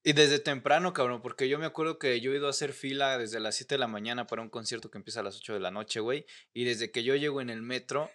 [0.04, 3.16] Y desde temprano, cabrón, porque yo me acuerdo que yo he ido a hacer fila
[3.16, 5.60] desde las 7 de la mañana para un concierto que empieza a las 8 de
[5.60, 6.26] la noche, güey.
[6.52, 8.10] Y desde que yo llego en el metro,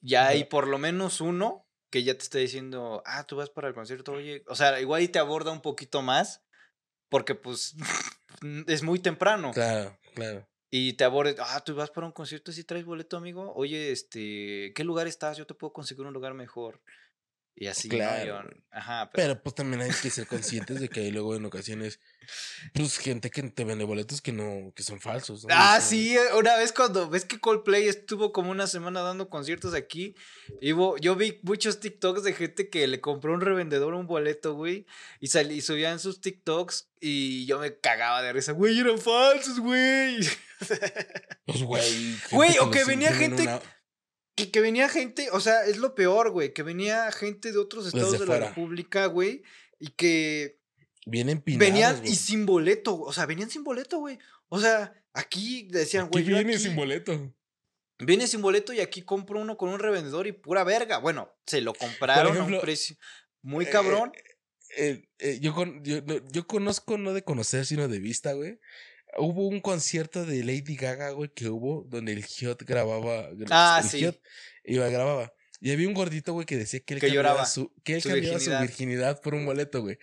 [0.00, 3.68] ya hay por lo menos uno que ya te está diciendo, ah, tú vas para
[3.68, 4.44] el concierto, oye.
[4.46, 6.42] O sea, igual y te aborda un poquito más,
[7.10, 7.74] porque pues
[8.66, 9.50] es muy temprano.
[9.52, 10.48] claro, claro.
[10.70, 13.52] Y te aborda, ah, tú vas para un concierto, si traes boleto, amigo.
[13.54, 15.36] Oye, este, ¿qué lugar estás?
[15.36, 16.80] Yo te puedo conseguir un lugar mejor.
[17.62, 17.96] Y así, ¿no?
[17.96, 21.36] Claro, Yo- ajá, pero, Pero pues también hay que ser conscientes de que hay luego
[21.36, 22.00] en ocasiones,
[22.72, 25.44] pues gente que te vende boletos que no, que son falsos.
[25.44, 25.50] ¿no?
[25.54, 29.28] Ah, son- sí, eh, una vez cuando ves que Coldplay estuvo como una semana dando
[29.28, 30.14] conciertos aquí,
[30.62, 34.54] y yo vi muchos TikToks de gente que le compró a un revendedor un boleto,
[34.54, 34.86] güey,
[35.20, 39.60] y, salí, y subían sus TikToks y yo me cagaba de risa, güey, eran falsos,
[39.60, 40.16] güey.
[41.44, 42.16] Pues güey.
[42.30, 43.60] Güey, o que venía gente una-
[44.44, 47.86] Que, que venía gente, o sea, es lo peor, güey, que venía gente de otros
[47.86, 48.48] estados Desde de la.
[48.48, 49.42] República, güey,
[49.78, 50.58] y que
[51.06, 52.12] Vienen pinados, venían güey.
[52.12, 54.18] y sin boleto, o sea, venían sin boleto, güey.
[54.48, 57.34] O sea, aquí decían, Aquí güey, viene aquí- sin boleto.
[58.02, 60.98] Viene sin boleto y aquí compro uno con un revendedor y pura verga.
[60.98, 62.96] Bueno, se lo compraron a ejemplo, un precio
[63.42, 64.12] muy eh, cabrón.
[64.76, 68.58] Eh, eh, yo, con- yo, no- yo conozco no de conocer, sino de vista, güey.
[69.18, 73.28] Hubo un concierto de Lady Gaga, güey, que hubo donde el Giot grababa.
[73.50, 73.98] Ah, el sí.
[73.98, 74.20] Giot
[74.64, 75.32] iba, grababa.
[75.60, 78.08] Y había un gordito, güey, que decía que él Que lloraba su, que él su
[78.08, 78.58] cambiaba virginidad.
[78.60, 79.98] su virginidad por un boleto, güey.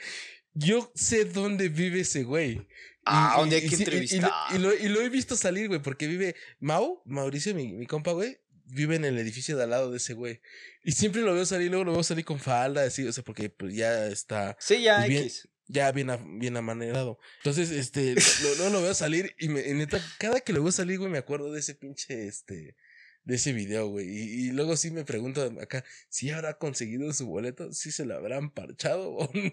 [0.54, 2.68] Yo sé dónde vive ese güey.
[3.06, 4.32] Ah, y- donde hay que y- entrevistar.
[4.54, 8.12] Y, lo, y lo he visto salir, güey, porque vive Mau, Mauricio, mi, mi compa,
[8.12, 10.42] güey, vive en el edificio de al lado de ese güey.
[10.84, 13.50] Y siempre lo veo salir, luego lo veo salir con falda, así, o sea, porque
[13.50, 15.48] pues, ya está Sí, ya pues bien, X.
[15.68, 17.20] ya bien, a- bien amanerado.
[17.38, 20.72] Entonces, este, lo, lo, lo veo salir y, me, y neta, cada que lo veo
[20.72, 22.76] salir, güey, me acuerdo de ese pinche, este,
[23.24, 24.08] de ese video, güey.
[24.08, 28.16] Y, y luego sí me pregunto acá, si habrá conseguido su boleto, si se lo
[28.16, 29.52] habrán parchado o no.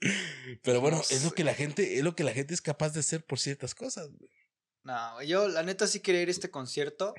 [0.62, 2.90] Pero bueno, No es lo que la gente, es lo que la gente es capaz
[2.92, 4.30] de hacer por ciertas cosas, güey.
[4.84, 7.14] No, yo la neta sí quería ir a este concierto,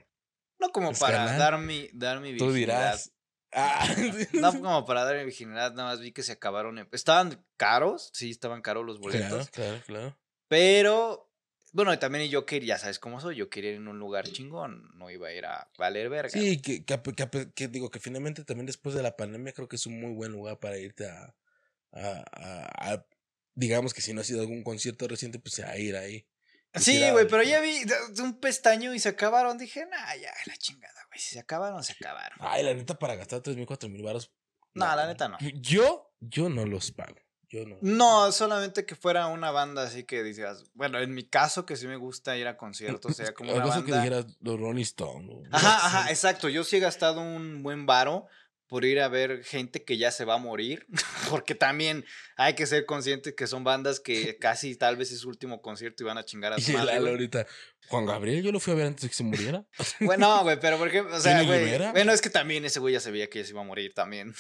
[0.60, 3.12] No como para dar mi, dar mi Tú dirás.
[3.52, 3.88] Ah,
[4.34, 6.78] No como para dar mi virginidad, nada más vi que se acabaron.
[6.78, 9.50] en- Estaban caros, sí, estaban caros los boletos.
[9.50, 10.18] claro, claro, claro.
[10.48, 11.32] Pero,
[11.74, 14.90] bueno, también yo quería, ya sabes cómo soy, yo quería ir en un lugar chingón,
[14.96, 16.30] no iba a ir a valer verga.
[16.30, 19.54] Sí, que, que, ape- que ape- que digo que finalmente también después de la pandemia
[19.54, 21.36] creo que es un muy buen lugar para irte a,
[21.92, 23.06] a, a- a-
[23.56, 26.26] digamos que si no has ido a algún concierto reciente, pues a ir ahí.
[26.76, 27.82] Sí, güey, pero ya vi
[28.22, 29.58] un pestaño y se acabaron.
[29.58, 31.20] Dije, nah, ya, la chingada, güey.
[31.20, 32.38] Si se acabaron, se acabaron.
[32.42, 34.32] Ay, la neta, para gastar tres mil, cuatro mil baros.
[34.74, 35.38] No, la neta no.
[35.56, 37.16] Yo, yo no los pago.
[37.50, 37.78] Yo no.
[37.82, 41.88] No, solamente que fuera una banda así que dices, bueno, en mi caso que sí
[41.88, 44.04] me gusta ir a conciertos, sea como una así que banda.
[44.04, 45.48] dijeras los Rolling Stones.
[45.52, 46.48] Ajá, ajá, exacto.
[46.50, 48.28] Yo sí he gastado un buen varo
[48.70, 50.86] por ir a ver gente que ya se va a morir,
[51.30, 52.06] porque también
[52.38, 56.04] hay que ser conscientes que son bandas que casi tal vez es su último concierto
[56.04, 57.48] y van a chingar a su Y madre, ahorita,
[57.88, 59.66] Juan Gabriel, yo lo fui a ver antes de que se muriera.
[60.00, 62.94] Bueno, no, güey, pero porque, o sea, ¿Jenny güey, bueno, es que también ese güey
[62.94, 64.34] ya se veía que ya se iba a morir también.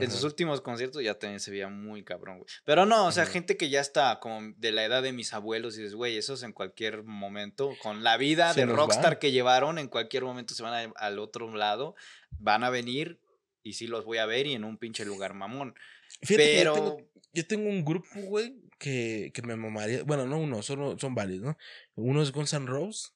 [0.00, 2.48] En sus últimos conciertos ya también se veía muy cabrón, güey.
[2.64, 5.76] Pero no, o sea, gente que ya está como de la edad de mis abuelos
[5.76, 9.18] y dices, güey, esos en cualquier momento, con la vida Se de rockstar van.
[9.18, 11.94] que llevaron, en cualquier momento se van a- al otro lado,
[12.38, 13.20] van a venir
[13.62, 15.74] y sí los voy a ver y en un pinche lugar mamón.
[16.22, 20.02] Fíjate Pero, yo tengo, yo tengo un grupo, güey, que, que me mamaría.
[20.04, 21.56] Bueno, no uno, son, son varios, ¿no?
[21.94, 23.12] Uno es Guns N' Roses.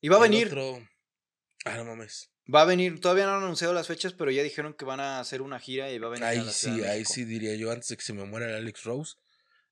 [0.00, 0.86] y va a venir, otro-
[1.64, 2.30] Ah, no mames.
[2.52, 5.20] Va a venir, todavía no han anunciado las fechas, pero ya dijeron que van a
[5.20, 7.54] hacer una gira y va a venir a Ahí la Ciudad sí, ahí sí diría
[7.56, 9.14] yo antes de que se me muera el Alex Rose.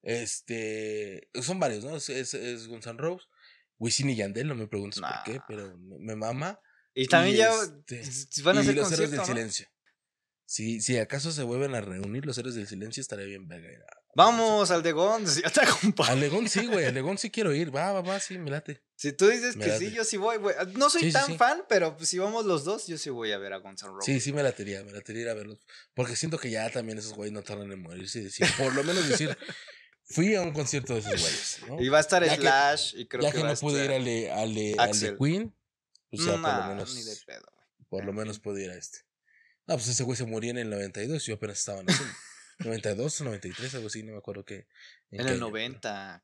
[0.03, 1.29] Este.
[1.43, 1.97] Son varios, ¿no?
[1.97, 3.29] Es, es, es Guns N' Roses.
[3.79, 5.45] Wisin y Yandel, no me preguntes por qué, Nah.
[5.49, 6.61] pero me, me mama.
[6.95, 9.27] Y también Y, ya este, van a y hacer los héroes del ¿no?
[9.27, 9.67] silencio.
[10.47, 13.69] Si, si acaso se vuelven a reunir los héroes del silencio, estaría bien verga.
[13.69, 16.11] a- Vamos al de Gons, ya te acompaño.
[16.13, 16.85] Al Legón sí, güey.
[16.85, 17.75] Al Legón sí quiero ir.
[17.75, 18.84] Va, va, va, sí, me late.
[18.97, 19.97] Si tú dices Me que sí, late.
[19.97, 20.55] yo sí voy, güey.
[20.75, 21.37] No soy Sí, sí, tan sí.
[21.37, 24.05] fan, pero pues, si vamos los dos, yo sí voy a ver a N' Roses.
[24.05, 25.59] Sí, sí me latería, me latería ir a verlos.
[25.95, 28.23] Porque siento que ya también esos güeyes no tardan en morirse.
[28.23, 29.37] decir, por lo menos decir,
[30.05, 31.59] fui a un concierto de esos güeyes.
[31.69, 31.81] ¿no?
[31.83, 33.59] Y va a estar Ya que- Slash y creo ya que, que, va a no
[33.61, 35.17] pude ir al de, al de, al de.
[35.19, 35.55] Queen,
[36.11, 37.87] pues ya por lo Nah, menos, ni de pedo, güey.
[37.89, 38.99] por lo en menos puedo ir a este.
[39.67, 42.15] No, pues ese güey se murió en el 92 y yo apenas estaba naciendo.
[42.61, 44.55] 92 o 93, algo así, no me acuerdo qué.
[44.55, 44.67] En
[45.11, 46.23] qué el año, pero- 90.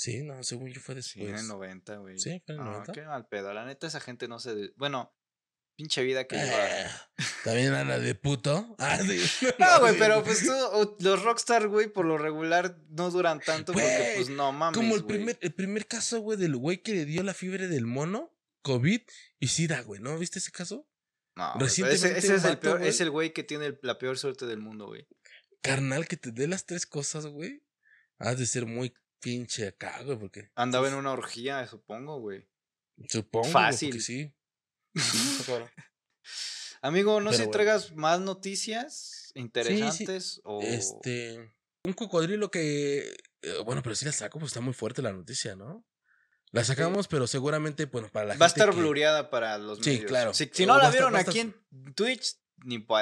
[0.00, 1.42] Sí, no, según yo fue Sí, en después.
[1.42, 2.18] el 90, güey.
[2.20, 2.92] Sí, fue en el No, 90.
[2.92, 3.52] qué mal pedo.
[3.52, 4.70] La neta, esa gente no se.
[4.76, 5.12] Bueno,
[5.76, 6.86] pinche vida que Eh.
[7.42, 8.76] También anda de puto.
[8.78, 9.18] Ah, sí.
[9.58, 14.12] No, güey, pero pues tú, los rockstar, güey, por lo regular no duran tanto porque,
[14.14, 14.76] pues no mames.
[14.76, 17.84] Como el primer, el primer caso, güey, del güey que le dio la fiebre del
[17.86, 19.00] mono, COVID
[19.40, 20.16] y SIDA, güey, ¿no?
[20.16, 20.88] ¿Viste ese caso?
[21.34, 23.98] No, ese, recientemente ese un es el peor, es el güey que tiene el- la
[23.98, 25.08] peor suerte del mundo, güey.
[25.60, 27.64] Carnal, que te dé las tres cosas, güey.
[28.18, 30.50] Has de ser muy pinche acá, güey, porque.
[30.54, 32.48] Andaba en una orgía, supongo, güey.
[33.08, 33.48] Supongo.
[33.48, 33.90] Fácil.
[33.90, 34.34] porque sí.
[34.94, 35.52] Sí.
[36.82, 40.60] Amigo, no sé si traigas más noticias interesantes o.
[40.62, 41.52] Este.
[41.84, 43.16] Un cocodrilo que.
[43.42, 45.84] eh, bueno, pero sí la saco, pues está muy fuerte la noticia, ¿no?
[46.50, 48.60] La sacamos, pero seguramente, bueno, para la Va a gente.
[48.62, 50.06] estar que- blureada para los Sí, medios.
[50.06, 50.32] claro.
[50.34, 52.36] Si, no va la a estar- vieron va a estar- aquí en Twitch,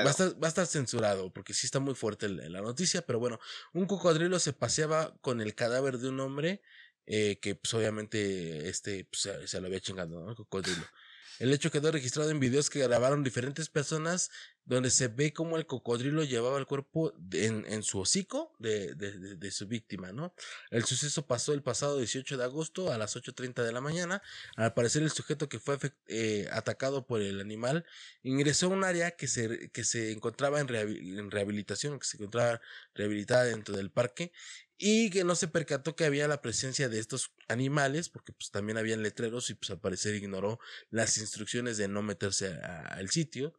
[0.04, 3.18] Va a, estar, va a estar censurado porque sí está muy fuerte la noticia, pero
[3.18, 3.38] bueno,
[3.72, 6.62] un cocodrilo se paseaba con el cadáver de un hombre
[7.06, 10.34] eh, que pues obviamente este pues, se, lo había chingado, ¿no?
[10.34, 10.84] Cocodrilo.
[11.38, 14.30] El hecho quedó registrado en videos que grabaron diferentes personas
[14.64, 19.36] donde se ve cómo el cocodrilo llevaba el cuerpo en, en su hocico de, de-
[19.36, 20.34] de- su víctima, ¿no?
[20.70, 24.22] El suceso pasó el pasado 18 de agosto a las 8.30 de la mañana.
[24.56, 27.84] Al parecer el sujeto que fue eh, atacado por el animal
[28.24, 30.66] ingresó a un área que se, que se encontraba en
[31.30, 32.60] rehabilitación, que se encontraba
[32.94, 34.32] rehabilitada dentro del parque
[34.78, 38.78] y que no se percató que había la presencia de estos animales porque pues también
[38.78, 40.58] habían letreros y pues al parecer ignoró
[40.90, 43.54] las instrucciones de no meterse al sitio.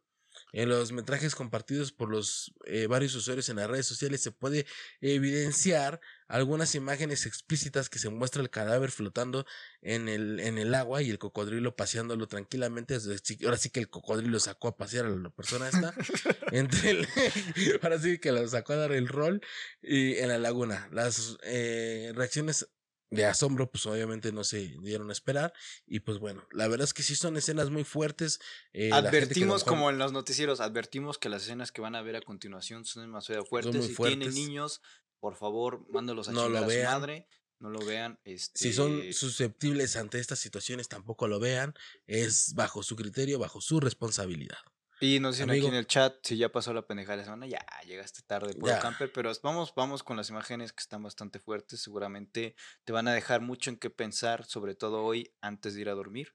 [0.52, 4.66] En los metrajes compartidos por los eh, varios usuarios en las redes sociales se puede
[5.00, 9.46] evidenciar algunas imágenes explícitas que se muestra el cadáver flotando
[9.80, 12.96] en el, en el agua y el cocodrilo paseándolo tranquilamente.
[13.44, 15.94] Ahora sí que el cocodrilo sacó a pasear a la persona esta.
[16.52, 17.08] entre el-
[17.82, 19.40] ahora sí que lo sacó a dar el rol
[19.82, 20.88] y en la laguna.
[20.92, 22.68] Las eh, reacciones
[23.10, 25.52] de asombro, pues obviamente no se dieron a esperar.
[25.86, 28.38] Y pues bueno, la verdad es que sí son escenas muy fuertes.
[28.72, 32.20] eh, Advertimos, como en los noticieros, advertimos que las escenas que van a ver a
[32.22, 33.74] continuación son demasiado fuertes.
[33.74, 34.80] muy si tienen niños,
[35.20, 36.92] por favor, mándalos a No chingar lo a su vean.
[36.92, 37.28] madre.
[37.60, 38.20] No lo vean.
[38.24, 38.56] Este...
[38.58, 41.74] Si son susceptibles ante estas situaciones, tampoco lo vean.
[42.06, 44.58] Es bajo su criterio, bajo su responsabilidad.
[45.00, 45.68] Y nos dicen aquí Amigo.
[45.68, 47.46] en el chat si ya pasó la pendejada de la semana.
[47.46, 48.80] Ya, llegaste tarde, puro Ya.
[48.80, 49.12] camper.
[49.12, 51.80] Pero vamos, vamos con las imágenes que están bastante fuertes.
[51.80, 55.88] Seguramente te van a dejar mucho en qué pensar, sobre todo hoy, antes de ir
[55.88, 56.34] a dormir.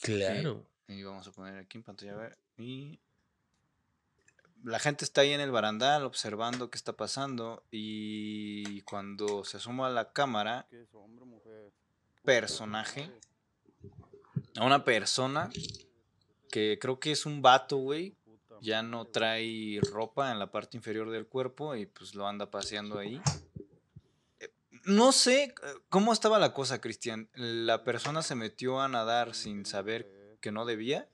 [0.00, 0.66] Claro.
[0.88, 2.38] Y vamos a poner aquí en pantalla a ver.
[2.56, 3.00] Y
[4.62, 7.62] la gente está ahí en el barandal observando qué está pasando.
[7.70, 10.66] Y cuando se asoma a la cámara,
[12.22, 13.10] personaje,
[14.56, 15.50] a una persona
[16.54, 18.16] que creo que es un vato, güey.
[18.60, 22.96] Ya no trae ropa en la parte inferior del cuerpo y pues lo anda paseando
[22.96, 23.20] ahí.
[24.38, 24.52] Eh,
[24.84, 25.52] No sé eh,
[25.88, 27.28] cómo estaba la cosa, Cristian.
[27.34, 31.08] La persona se metió a nadar sin saber que no debía.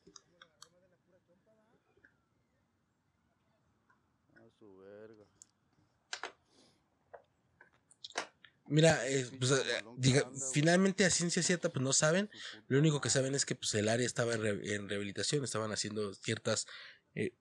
[8.71, 9.57] Mira, eh, pues, eh,
[9.99, 12.31] diga- finalmente a ciencia cierta pues no saben.
[12.69, 15.73] Lo único que saben es que pues el área estaba en, re- en rehabilitación, estaban
[15.73, 16.67] haciendo ciertas
[17.15, 17.33] eh,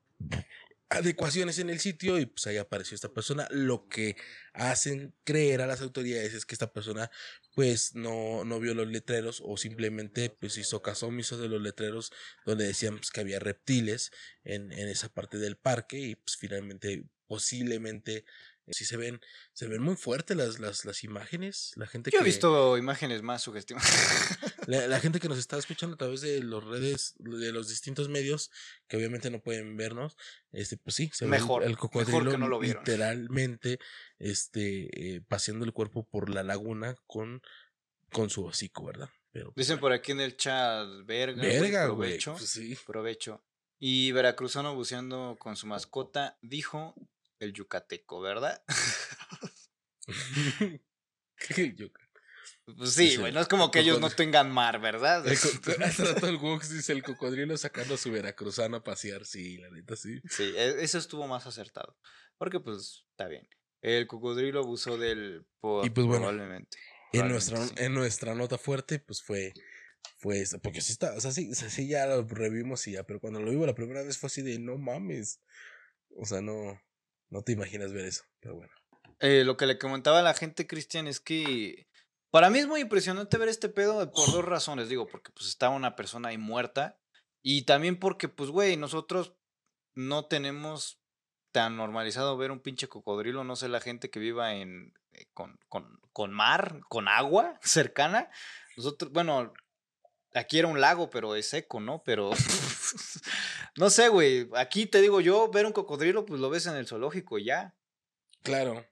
[0.90, 3.48] adecuaciones en el sitio y pues ahí apareció esta persona.
[3.52, 4.16] Lo que
[4.54, 7.12] hacen creer a las autoridades es que esta persona
[7.54, 12.12] pues no, no vio los letreros o simplemente pues hizo caso omiso de los letreros
[12.46, 14.10] donde decían pues, que había reptiles
[14.44, 18.26] en, en esa parte del parque y pues finalmente posiblemente
[18.72, 19.20] sí se ven
[19.54, 23.22] se ven muy fuertes las, las, las imágenes la gente Yo he que visto imágenes
[23.22, 23.84] más sugestivas.
[24.68, 28.10] la, la gente que nos está escuchando a través de las redes, de los distintos
[28.10, 28.52] medios,
[28.88, 30.16] que obviamente no pueden vernos,
[30.52, 32.84] este, pues sí, se ve el- Mejor, el, mejor cocodrilo que no lo vieron.
[32.84, 33.80] literalmente,
[34.20, 37.42] este, eh, paseando el cuerpo por la laguna con,
[38.12, 39.10] con su hocico, ¿verdad?
[39.32, 41.96] Pero, pues, Dicen por aquí en el chat, verga, güey, verga, güey.
[42.10, 42.34] provecho.
[42.34, 42.78] Pues sí.
[42.86, 43.44] Provecho.
[43.80, 46.96] Y Veracruzano buceando con su mascota dijo
[47.40, 48.64] el yucateco, ¿verdad?
[51.76, 51.88] Yo-
[52.78, 55.26] Pues sí, güey, el no es como que ellos no tengan mar, ¿verdad?
[55.28, 55.50] el co-
[55.84, 59.70] Hace rato el Wox dice el cocodrilo sacando a su veracruzano a pasear, sí, la
[59.70, 60.22] neta sí.
[60.30, 61.98] Sí, e- eso estuvo más acertado.
[62.38, 63.48] Porque pues está bien.
[63.82, 66.78] El cocodrilo abusó del por, Y, pues, bueno, probablemente.
[67.12, 67.86] En probablemente nuestra, sí.
[67.86, 69.54] en nuestra nota fuerte, pues fue,
[70.18, 72.92] fue eso, porque sí está, o sea, sí, o sea, sí ya lo revimos y
[72.94, 75.42] ya, pero cuando lo vimos la primera vez fue así de no mames.
[76.18, 76.80] O sea, no,
[77.30, 78.72] no te imaginas ver eso, pero bueno.
[79.20, 81.88] Eh, lo que le comentaba a la gente, Cristian, es que
[82.32, 84.90] para mí es muy impresionante ver este pedo por dos razones.
[84.90, 87.00] Digo, porque pues estaba una persona ahí muerta
[87.42, 89.36] y también porque, pues, güey, nosotros
[89.96, 91.02] no tenemos
[91.52, 93.44] tan normalizado ver un pinche cocodrilo.
[93.44, 98.30] No sé, la gente que viva en eh, con, con, con mar, con agua cercana.
[98.78, 99.54] Nosotros, bueno,
[100.34, 102.04] aquí era un lago, pero es seco, ¿no?
[102.04, 102.32] Pero
[103.78, 104.50] no sé, güey.
[104.56, 107.76] Aquí te digo yo, ver un cocodrilo, pues lo ves en el zoológico ya.
[108.44, 108.86] Claro.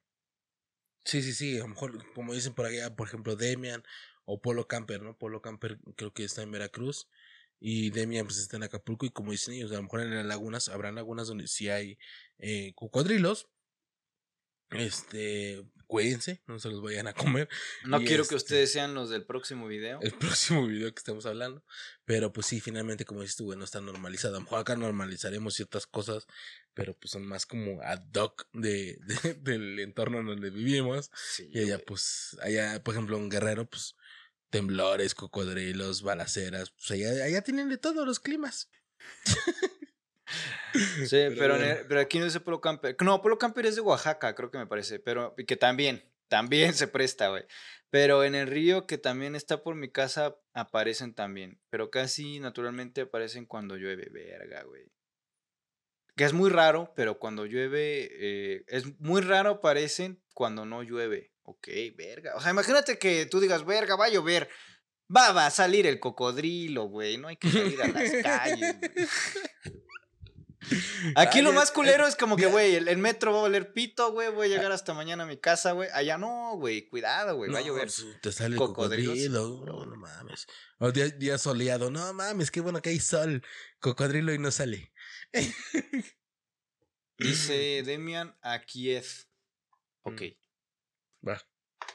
[1.03, 3.83] Sí, sí, sí, a lo mejor, como dicen por allá, por ejemplo, Demian
[4.25, 5.17] o Polo Camper, ¿no?
[5.17, 7.07] Polo Camper creo que está en Veracruz
[7.59, 10.25] y Demian pues está en Acapulco y como dicen ellos, a lo mejor en las
[10.25, 11.97] lagunas, habrán lagunas donde sí hay
[12.39, 13.47] eh, cocodrilos.
[14.71, 17.47] Este, cuídense, no se los vayan a comer.
[17.85, 19.99] No Y quiero este- que ustedes sean los del próximo video.
[20.01, 21.63] el próximo video que estemos hablando.
[22.05, 24.35] Pero pues sí, finalmente, como dices tú, güey, no está normalizado.
[24.35, 26.27] A lo mejor acá normalizaremos ciertas cosas,
[26.73, 31.09] pero pues son más como ad hoc de, de- del entorno en donde vivimos.
[31.33, 31.85] Sí, Y allá, güey.
[31.85, 33.95] pues, allá, por ejemplo, en Guerrero, pues,
[34.49, 38.69] temblores, cocodrilos, balaceras, pues allá, allá tienen de todos los climas.
[40.73, 40.79] Sí,
[41.11, 41.73] pero pero, en bueno.
[41.79, 42.95] el- pero aquí no dice Polo Camper.
[43.01, 44.99] No, Polo Camper es de Oaxaca, creo que me parece.
[44.99, 47.43] Pero que también, también se presta, güey.
[47.89, 51.59] Pero en el río que también está por mi casa aparecen también.
[51.69, 54.83] Pero casi naturalmente aparecen cuando llueve, verga, güey.
[56.15, 61.31] Que es muy raro, pero cuando llueve, eh, es muy raro aparecen cuando no llueve.
[61.43, 62.35] Ok, verga.
[62.35, 64.49] O sea, imagínate que tú digas, verga, va a llover.
[65.15, 67.17] Va, va a salir el cocodrilo, güey.
[67.17, 68.75] No hay que salir a las calles.
[68.79, 69.07] güey.
[71.15, 73.41] Aquí Ay, lo más culero es- es como que, güey, el, el metro va a
[73.43, 74.29] valer pito, güey.
[74.31, 75.89] Voy a llegar hasta mañana a mi casa, güey.
[75.93, 76.87] Allá no, güey.
[76.87, 77.51] Cuidado, güey.
[77.51, 77.89] va a llover.
[78.21, 79.65] te sale el cocodrilo.
[79.65, 80.47] No, mames.
[80.79, 81.89] O día, día soleado.
[81.91, 83.43] No mames, qué bueno que hay sol.
[83.79, 84.91] Cocodrilo y no sale.
[87.17, 89.05] Dice Demian a Kiev.
[90.03, 90.21] Ok.
[91.27, 91.41] Va.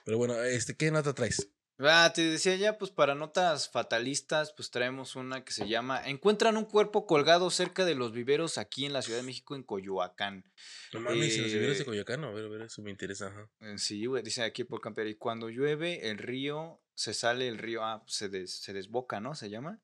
[0.05, 1.49] Pero bueno, este, ¿qué nota traes?
[1.79, 6.57] Ah, te decía ya, pues para notas fatalistas, pues traemos una que se llama Encuentran
[6.57, 10.45] un cuerpo colgado cerca de los viveros aquí en la Ciudad de México, en Coyoacán.
[10.93, 13.29] No mames, los viveros de Eh, Coyoacán, a ver, a ver, eso me interesa.
[13.29, 13.51] Ajá.
[13.61, 15.07] Eh, Sí, güey, dice aquí por camper.
[15.09, 19.35] Y cuando llueve, el río, se sale el río, ah, se, des- se desboca, ¿no?
[19.35, 19.81] ¿Se llama?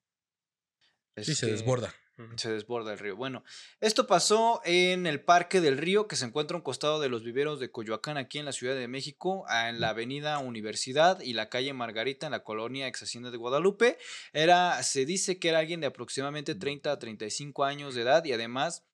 [1.16, 1.92] Sí, se que desborda.
[2.36, 3.14] Se desborda el río.
[3.14, 3.44] Bueno,
[3.80, 7.22] esto pasó en el Parque del Río, que se encuentra a un costado de los
[7.22, 11.48] viveros de Coyoacán, aquí en la Ciudad de México, en la avenida Universidad y la
[11.48, 13.98] calle Margarita, en la colonia ex Hacienda de Guadalupe.
[14.32, 18.32] Era, se dice que era alguien de aproximadamente 30 a 35 años de edad y
[18.32, 18.84] además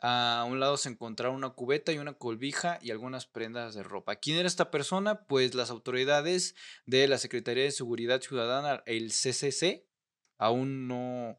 [0.00, 4.16] a un lado se encontraba una cubeta y una colbija y algunas prendas de ropa.
[4.16, 5.26] ¿Quién era esta persona?
[5.26, 6.54] Pues las autoridades
[6.86, 9.86] de la Secretaría de Seguridad Ciudadana, el CCC,
[10.38, 11.36] aún no,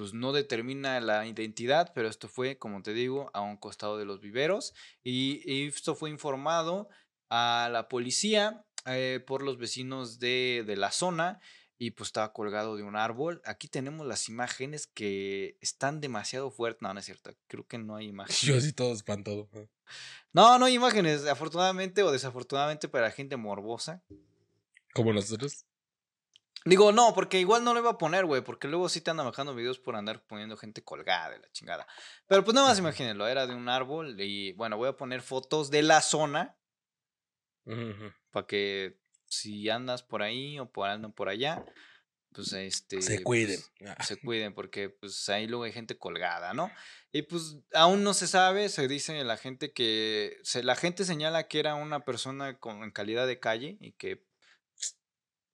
[0.00, 4.06] pues no determina la identidad, pero esto fue, como te digo, a un costado de
[4.06, 4.72] los viveros
[5.04, 6.88] y, y esto fue informado
[7.28, 11.38] a la policía eh, por los vecinos de, de la zona
[11.76, 13.42] y pues estaba colgado de un árbol.
[13.44, 16.80] Aquí tenemos las imágenes que están demasiado fuertes.
[16.80, 17.34] No, no es cierto.
[17.46, 18.40] Creo que no hay imágenes.
[18.40, 19.50] Yo así todo espantado.
[20.32, 21.26] No, no hay imágenes.
[21.26, 24.02] Afortunadamente o desafortunadamente para la gente morbosa.
[24.94, 25.66] Como nosotros.
[26.66, 29.26] Digo, no, porque igual no lo iba a poner, güey, porque luego sí te andan
[29.26, 31.86] bajando videos por andar poniendo gente colgada de la chingada.
[32.26, 35.70] Pero pues nada más imagínenlo, era de un árbol y bueno, voy a poner fotos
[35.70, 36.56] de la zona
[38.30, 41.64] para que si andas por ahí o por andan por allá,
[42.32, 43.60] pues este Se pues, cuiden.
[43.86, 44.02] Ah.
[44.04, 46.70] se cuiden porque pues ahí luego hay gente colgada, ¿no?
[47.12, 51.48] Y pues aún no se sabe, se dice la gente que se, la gente señala
[51.48, 54.24] que era una persona con en calidad de calle y que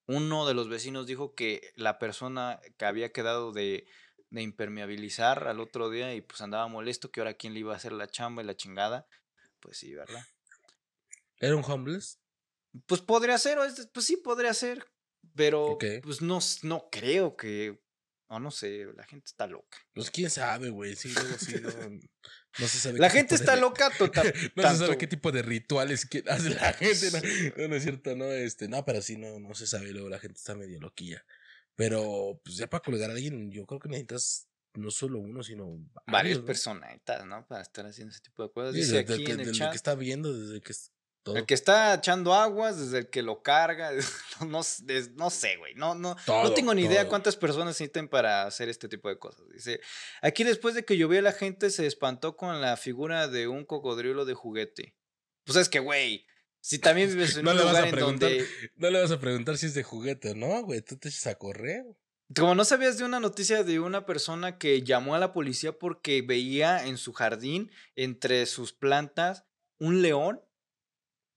[0.06, 3.86] uno de los vecinos dijo que la persona que había quedado de,
[4.30, 7.76] de impermeabilizar al otro día y pues andaba molesto que ahora quién le iba a
[7.76, 9.06] hacer la chamba y la chingada.
[9.60, 10.22] Pues sí, ¿verdad?
[11.38, 12.20] ¿Era un homeless?
[12.86, 14.86] Pues podría ser, o es- pues sí podría ser,
[15.34, 17.80] pero pues no, no creo que,
[18.28, 19.78] o no sé, la gente está loca.
[19.94, 20.94] Pues quién sabe, güey.
[20.94, 21.70] Sí, luego sí, no,
[22.58, 22.98] no se sabe.
[22.98, 24.32] La gente de está loca total.
[24.54, 27.10] No se sabe qué tipo de rituales que hace la gente.
[27.10, 29.92] No, Sí, no, no es cierto, no, este, no, pero sí, no, no se sabe.
[29.92, 31.24] Luego la gente está medio loquilla.
[31.74, 35.66] Pero, pues ya para colgar a alguien, yo creo que necesitas no solo uno, sino
[35.66, 36.44] varias varios, ¿no?
[36.46, 37.46] personitas, ¿no?
[37.46, 38.72] Para estar haciendo ese tipo de cosas.
[38.74, 39.70] Sí, Dice desde aquí que, en el desde chat.
[39.70, 40.72] que está viendo, desde que
[41.26, 41.36] todo.
[41.36, 43.90] El que está echando aguas, desde el que lo carga,
[44.46, 44.60] no,
[45.16, 45.74] no sé, güey.
[45.74, 49.42] No, no, no tengo ni idea cuántas personas necesiten para hacer este tipo de cosas.
[49.52, 49.80] Dice,
[50.22, 54.24] aquí después de que llovió la gente se espantó con la figura de un cocodrilo
[54.24, 54.94] de juguete.
[55.44, 56.26] Pues es que, güey,
[56.60, 58.46] si también vives en No un lugar en donde...
[58.76, 60.80] No le vas a preguntar si es de juguete o no, güey.
[60.80, 61.84] Tú te echas a correr.
[62.34, 66.22] Como no sabías de una noticia de una persona que llamó a la policía porque
[66.22, 69.44] veía en su jardín, entre sus plantas,
[69.78, 70.40] un león.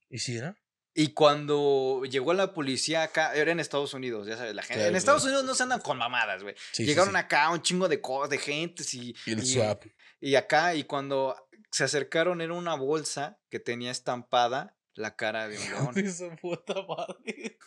[0.09, 0.55] ¿Y si era?
[0.95, 4.75] Y cuando llegó la policía acá, era en Estados Unidos, ya sabes, la gente.
[4.75, 5.23] Claro, en Estados.
[5.23, 6.55] Unidos no se andan con mamadas, güey.
[6.71, 7.17] Sí, Llegaron sí.
[7.19, 9.83] acá un chingo de cosas, de gente y, Y el y- swap.
[10.19, 11.35] y acá, y cuando
[11.71, 15.93] se acercaron era una bolsa que tenía estampada la cara de un león.
[15.93, 17.57] De su puta madre.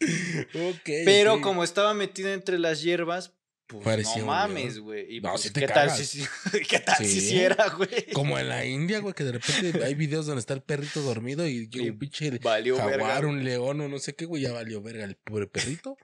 [0.00, 0.90] ok.
[1.04, 3.34] Pero como estaba metida entre las hierbas,
[3.66, 5.16] pues no mames, güey.
[5.16, 5.98] Y No, pues, sí te ¿qué tal cagas.
[6.06, 6.24] si
[6.68, 7.20] qué tal si Sí.
[7.20, 8.10] sí era, güey?
[8.12, 11.46] Como en la India, güey, que de repente hay videos donde está el perrito dormido
[11.46, 13.26] y Y un pinche Valió jaguar, verga.
[13.28, 15.96] un león o no sé qué, güey, ya valió verga el pobre perrito.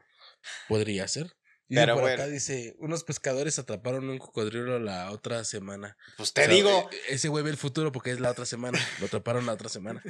[0.69, 1.25] Podría ser.
[1.71, 2.23] Dice Pero por bueno.
[2.23, 5.99] acá, dice, unos pescadores atraparon un cocodrilo la otra semana.
[6.17, 8.47] Pues O te sea, digo, e- Ese güey ve el futuro porque es la otra
[8.47, 8.79] semana.
[9.01, 10.03] Lo atraparon la otra semana.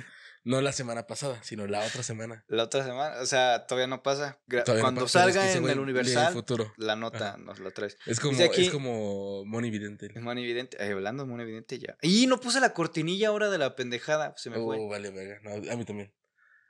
[0.44, 2.44] No la semana pasada, sino la otra semana.
[2.48, 4.40] la otra semana, o sea, todavía no pasa.
[4.46, 6.72] No Cuando pasa, pero es que salga en el Universal, futuro.
[6.76, 7.36] la nota Ajá.
[7.38, 7.96] nos la traes.
[8.06, 10.06] Es como, aquí- es como Moni Vidente.
[10.14, 10.76] Es muy evidente.
[10.82, 11.96] eh, hablando de muy evidente ya.
[12.02, 14.34] Y no puse la cortinilla ahora de la pendejada.
[14.36, 14.78] Se me fue.
[14.78, 15.40] Oh, vale, verga.
[15.42, 16.14] No, a mí también.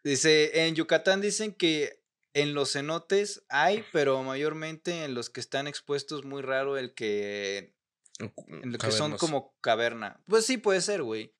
[0.03, 2.03] Dice, en Yucatán dicen que
[2.35, 7.75] en los cenotes hay, pero mayormente en los que están expuestos muy raro el que...
[8.19, 10.21] En lo que son como caverna.
[10.27, 11.35] Pues sí, puede ser, güey.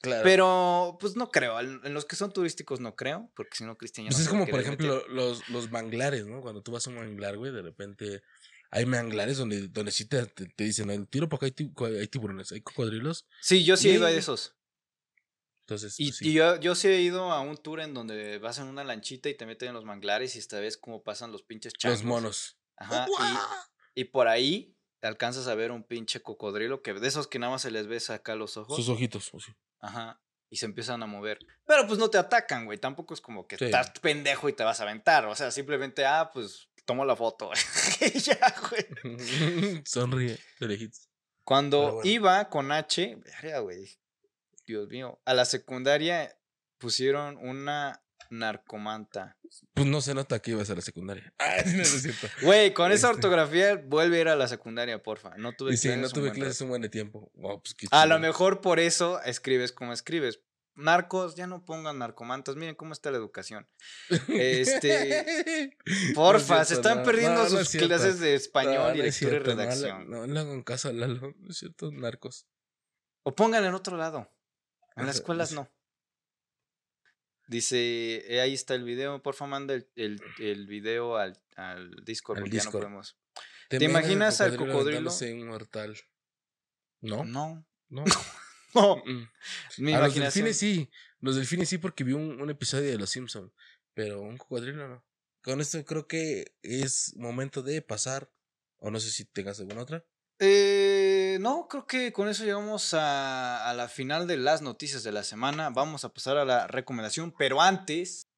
[0.00, 0.22] Claro.
[0.24, 1.60] Pero, pues no creo.
[1.60, 4.28] En los que son turísticos no creo, porque si no, Cristian ya Pues no es
[4.28, 4.66] como, por meter.
[4.66, 6.40] ejemplo, los, los manglares, ¿no?
[6.40, 8.22] Cuando tú vas a un manglar, güey, de repente
[8.70, 12.50] hay manglares donde, donde sí te, te, te dicen, el tiro porque hay, hay tiburones,
[12.52, 13.26] hay cocodrilos.
[13.40, 14.56] Sí, yo sí he ido a esos.
[15.60, 16.28] Entonces, Y, pues, sí.
[16.30, 19.28] y yo, yo sí he ido a un tour en donde vas en una lanchita
[19.28, 22.00] y te meten en los manglares y esta vez cómo pasan los pinches changos.
[22.00, 22.58] los monos.
[22.76, 23.06] Ajá.
[23.94, 27.52] Y, y por ahí alcanzas a ver un pinche cocodrilo que de esos que nada
[27.52, 28.76] más se les ves acá los ojos.
[28.76, 29.30] Sus ojitos.
[29.32, 29.52] oh, sí.
[29.80, 30.20] Ajá.
[30.48, 31.38] Y se empiezan a mover.
[31.64, 32.78] Pero pues no te atacan, güey.
[32.78, 33.64] Tampoco es como que Sí.
[33.64, 35.24] estás pendejo y te vas a aventar.
[35.26, 37.50] O sea, simplemente, ah, pues tomo la foto.
[38.14, 39.82] y ya, güey.
[39.86, 41.08] Sonríe de lejitos.
[41.44, 42.00] Cuando bueno.
[42.08, 43.18] iba con H,
[43.62, 43.98] güey.
[44.66, 45.20] Dios mío.
[45.24, 46.36] A la secundaria
[46.78, 48.02] pusieron una
[48.32, 49.36] narcomanta.
[49.74, 51.32] Pues no se nota que ibas a la secundaria.
[51.38, 52.28] Ah, no, no es cierto.
[52.42, 53.16] Güey, con esa Este.
[53.16, 55.36] ortografía vuelve a ir a la secundaria, porfa.
[55.36, 57.30] No tuve Y sí, no clases un tuve clases un buen de tiempo.
[57.34, 60.40] Wow, pues qué A lo mejor por eso escribes como escribes.
[60.74, 62.56] Narcos, ya no pongan narcomantas.
[62.56, 63.68] Miren cómo está la educación.
[64.28, 65.76] Este,
[66.14, 69.38] Porfa, No es se están no, perdiendo sus es clases de español y lectura y
[69.40, 70.10] redacción.
[70.10, 71.34] No, le hagan caso a Lalo.
[71.38, 72.46] No es cierto, narcos.
[73.22, 74.30] O pongan en otro lado.
[74.96, 75.68] En las escuelas no.
[77.52, 79.22] Dice, eh, ahí está el video.
[79.22, 83.18] Porfa, manda el, el, el video al, al Discord Al porque ya no podemos.
[83.68, 85.10] ¿Te, imaginas al cocodrilo?
[85.20, 85.94] inmortal?
[87.02, 87.24] ¿No?
[87.24, 87.64] No.
[87.88, 88.04] No.
[88.74, 89.02] No.
[89.76, 90.88] Mi a los delfines sí.
[91.20, 93.52] Los delfines sí porque vi un, un episodio de Los Simpson.
[93.92, 95.04] Pero un cocodrilo no.
[95.42, 98.32] Con esto creo que es momento de pasar
[98.78, 100.06] O no sé si tengas alguna otra.
[100.38, 105.12] Eh, no, creo que con eso llegamos a, a la final de las noticias de
[105.12, 105.70] la semana.
[105.70, 108.28] Vamos a pasar a la recomendación, pero antes.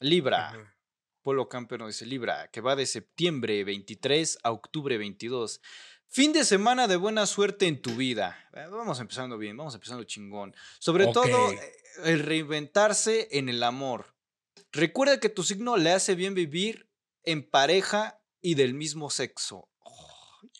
[0.00, 0.74] Libra.
[1.22, 5.60] Polo Camper nos dice Libra, que va de septiembre 23 a octubre 22.
[6.06, 8.48] Fin de semana de buena suerte en tu vida.
[8.54, 10.54] Eh, Vamos empezando bien, vamos empezando chingón.
[10.78, 11.72] Sobre todo, eh,
[12.04, 14.14] el reinventarse en el amor.
[14.72, 16.87] Recuerda que tu signo le hace bien vivir
[17.30, 19.68] en pareja y del mismo sexo.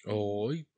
[0.05, 0.69] Uy.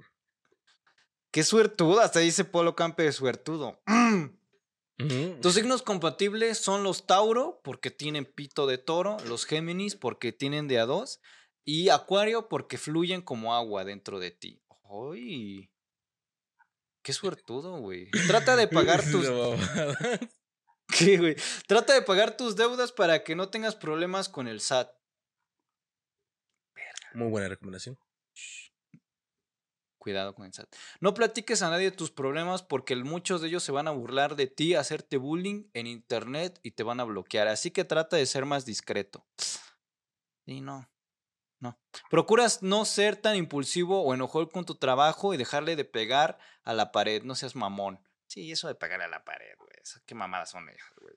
[1.32, 3.80] Qué suertudo, hasta dice Polo Camper suertudo.
[3.86, 5.38] Ujú.
[5.40, 10.68] Tus signos compatibles son los Tauro, porque tienen pito de toro, los Géminis, porque tienen
[10.68, 11.20] de a dos,
[11.64, 14.62] y Acuario, porque fluyen como agua dentro de ti.
[14.84, 15.70] ¡Ay!
[17.02, 18.10] Qué suertudo, güey.
[18.26, 19.26] Trata de pagar tus.
[20.88, 21.36] ¿Qué, güey?
[21.66, 24.99] Trata de pagar tus deudas para que no tengas problemas con el SAT.
[27.14, 27.98] Muy buena recomendación.
[29.98, 30.74] Cuidado con el SAT.
[31.00, 34.46] No platiques a nadie tus problemas porque muchos de ellos se van a burlar de
[34.46, 37.48] ti, hacerte bullying en internet y te van a bloquear.
[37.48, 39.26] Así que trata de ser más discreto.
[40.46, 40.88] Y no.
[41.58, 41.78] No.
[42.08, 46.72] Procuras no ser tan impulsivo o enojón con tu trabajo y dejarle de pegar a
[46.72, 47.22] la pared.
[47.22, 48.00] No seas mamón.
[48.26, 49.70] Sí, eso de pegar a la pared, güey.
[50.06, 51.14] Qué mamadas son ellas, güey.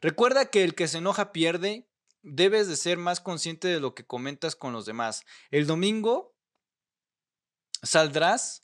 [0.00, 1.88] Recuerda que el que se enoja pierde.
[2.22, 5.24] Debes de ser más consciente de lo que comentas con los demás.
[5.50, 6.34] El domingo
[7.82, 8.62] saldrás.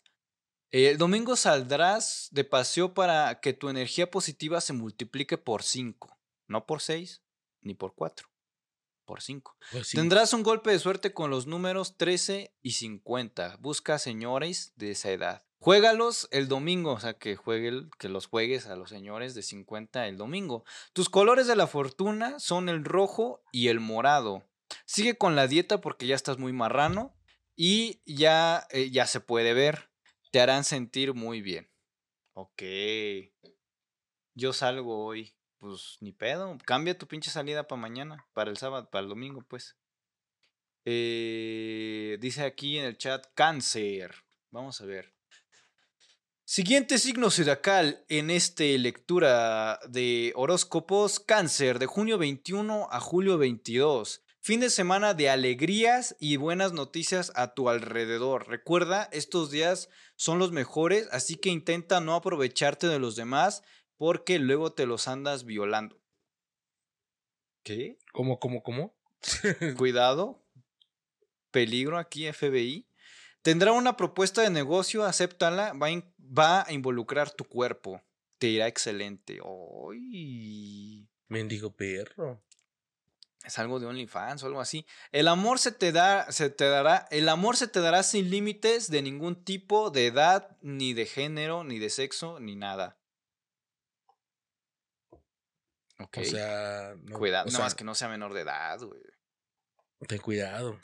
[0.71, 6.19] eh, el domingo saldrás de paseo para que tu energía positiva se multiplique por 5.
[6.49, 7.23] No por 6
[7.61, 8.29] ni por 4.
[9.05, 9.57] Por 5.
[9.71, 9.97] Pues sí.
[9.97, 13.57] Tendrás un golpe de suerte con los números 13 y 50.
[13.61, 15.45] Busca señores de esa edad.
[15.63, 20.09] Juégalos el domingo, o sea, que, juegue que los juegues a los señores de 50
[20.09, 20.65] el domingo.
[20.93, 24.45] Tus colores de la fortuna son el rojo y el morado.
[24.87, 27.15] Sigue con la dieta porque ya estás muy marrano
[27.55, 29.89] y ya, eh, ya se puede ver.
[30.33, 31.71] Te harán sentir muy bien.
[32.33, 32.63] Ok.
[34.35, 35.33] Yo salgo hoy.
[35.59, 36.59] Pues ni pedo.
[36.67, 38.27] Cambia tu pinche salida para mañana.
[38.33, 39.77] Para el sábado, para el domingo, pues.
[40.85, 44.13] Eh, dice aquí en el chat cáncer.
[44.51, 45.22] Vamos a ver.
[46.45, 51.21] Siguiente signo zodiacal en este lectura de horóscopos.
[51.21, 54.25] Cáncer de junio 21 a julio 22.
[54.41, 58.49] Fin de semana de alegrías y buenas noticias a tu alrededor.
[58.49, 63.63] Recuerda, estos días son los mejores, así que intenta no aprovecharte de los demás
[63.97, 66.03] porque luego te los andas violando.
[67.63, 67.99] ¿Qué?
[68.13, 68.97] ¿Cómo, cómo, cómo?
[69.79, 70.43] Cuidado.
[71.53, 72.89] Peligro aquí, FBI.
[73.43, 76.03] Tendrá una propuesta de negocio, acéptala, va a,
[76.37, 78.03] va a involucrar tu cuerpo.
[78.39, 79.39] Te irá excelente.
[79.43, 81.09] ¡Ay!
[81.29, 82.43] Mendigo perro.
[83.45, 84.87] Es algo de OnlyFans o algo así.
[85.11, 88.89] El amor se te da, se te dará, el amor se te dará sin límites
[88.89, 93.01] de ningún tipo, de edad, ni de género, ni de sexo, ni nada.
[95.99, 96.19] Ok.
[96.19, 99.01] O sea, no, cuidado, o nada sea, más que no sea menor de edad, güey.
[100.07, 100.79] ten cuidado.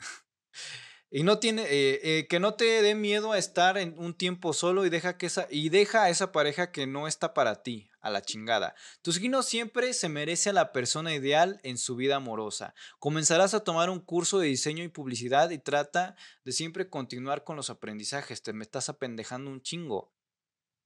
[1.11, 4.53] Y no tiene, eh, eh, que no te dé miedo a estar en un tiempo
[4.53, 7.89] solo y deja que esa, y deja a esa pareja que no está para ti,
[7.99, 8.75] a la chingada.
[9.01, 12.75] Tu signo siempre se merece a la persona ideal en su vida amorosa.
[12.99, 17.55] Comenzarás a tomar un curso de diseño y publicidad y trata de siempre continuar con
[17.55, 18.43] los aprendizajes.
[18.43, 20.13] Te me estás apendejando un chingo.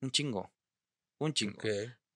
[0.02, 0.54] Un chingo.
[1.18, 1.60] Un chingo.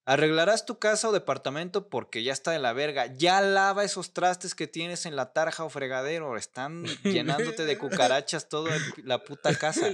[0.09, 3.07] Arreglarás tu casa o departamento porque ya está de la verga.
[3.07, 6.37] Ya lava esos trastes que tienes en la tarja o fregadero.
[6.37, 9.89] Están llenándote de cucarachas toda la puta casa.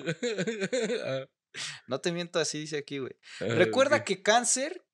[1.88, 3.16] No te miento así, dice aquí, güey.
[3.42, 4.86] ah, Recuerda que cáncer,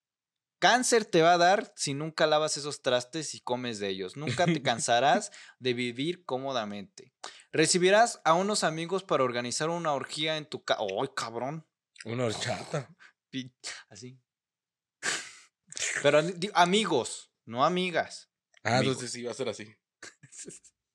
[0.59, 4.15] cáncer te va a dar si nunca lavas esos trastes y comes de ellos.
[4.15, 7.14] Nunca te cansarás de vivir cómodamente.
[7.51, 10.80] Recibirás a unos amigos para organizar una orgía en tu casa.
[10.81, 11.67] ¡Ay, cabrón!
[12.06, 12.89] Una horchata.
[13.89, 14.17] Así.
[16.01, 18.29] Pero di- amigos, no amigas.
[18.63, 19.67] Ah, entonces sí va a ser así.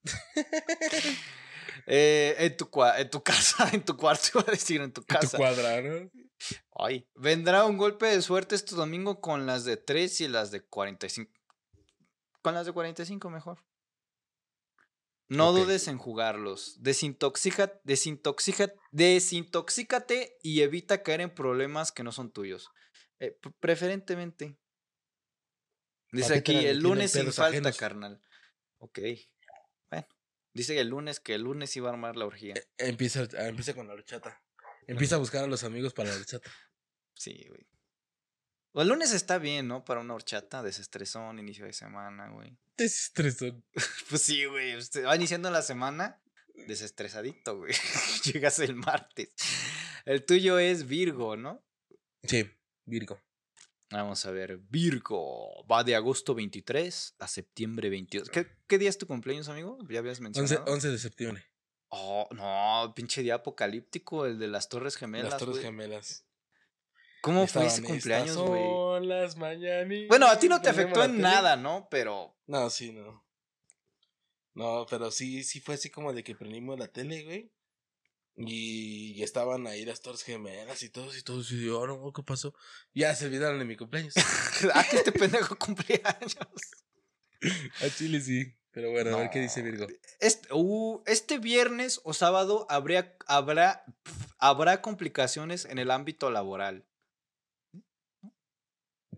[1.87, 5.03] Eh, en, tu, cua- en tu casa, en tu cuarto, iba a decir, en tu
[5.03, 5.37] Tu casa.
[5.37, 6.09] cuadrado.
[6.79, 10.63] Ay, vendrá un golpe de suerte este domingo con las de 3 y las de
[10.65, 11.31] 45.
[12.43, 13.65] Con las de 45 mejor.
[15.29, 15.57] No Ok.
[15.59, 16.77] dudes en jugarlos.
[16.81, 22.71] Desintoxica, desintoxica, desintoxícate y evita caer en problemas que no son tuyos.
[23.19, 24.57] Eh, p- preferentemente.
[26.15, 27.77] Dice aquí, el lunes sin falta, ajenos.
[27.77, 28.23] carnal.
[28.79, 29.01] Ok.
[29.91, 30.07] Bueno.
[30.53, 32.55] Dice que el lunes, que el lunes iba a armar la orgía.
[32.79, 34.41] Empieza, ah, empieza con la horchata.
[34.87, 36.51] Empieza a buscar a los amigos para la horchata.
[37.15, 37.67] Sí, güey.
[38.73, 39.85] O el lunes está bien, ¿no?
[39.85, 42.57] Para una horchata, desestresón, inicio de semana, güey.
[42.77, 43.65] Desestresón.
[44.09, 44.77] Pues sí, güey.
[44.77, 46.21] Usted va iniciando la semana
[46.55, 47.73] desestresadito, güey.
[48.25, 49.33] Llegas el martes.
[50.05, 51.65] El tuyo es Virgo, ¿no?
[52.23, 52.49] Sí,
[52.85, 53.21] Virgo.
[53.91, 54.59] Vamos a ver.
[54.59, 58.29] Virgo va de agosto 23 a septiembre 22.
[58.31, 59.79] ¿Qué, qué día es tu cumpleaños, amigo?
[59.89, 60.73] Ya habías 11, mencionado.
[60.73, 61.45] 11 de septiembre.
[61.89, 65.31] Oh, no, pinche día apocalíptico, el de las Torres Gemelas.
[65.31, 65.61] Las Torres.
[65.63, 66.25] Gemelas.
[67.21, 69.07] ¿Cómo fue ese cumpleaños, "Estas güey?
[69.07, 70.09] Las mañanitas".
[70.09, 71.89] Bueno, a ti no te afectó en nada, ¿no?
[71.91, 73.25] Pero No, sí, no.
[74.55, 77.51] No, pero sí, sí fue así como de que prendimos la tele, güey.
[78.37, 81.51] Y, y estaban ahí las torres gemelas y todos y todos.
[81.53, 82.55] Y yo, no, ¿qué pasó?
[82.93, 84.15] Ya se olvidaron de mi cumpleaños.
[84.75, 86.37] ah, que este pendejo cumpleaños.
[87.81, 88.57] A Chile sí.
[88.73, 89.87] Pero bueno, a ver qué dice Virgo.
[90.19, 93.85] Este, uh, este viernes o sábado habría, habrá,
[94.39, 96.85] habrá complicaciones en el ámbito laboral.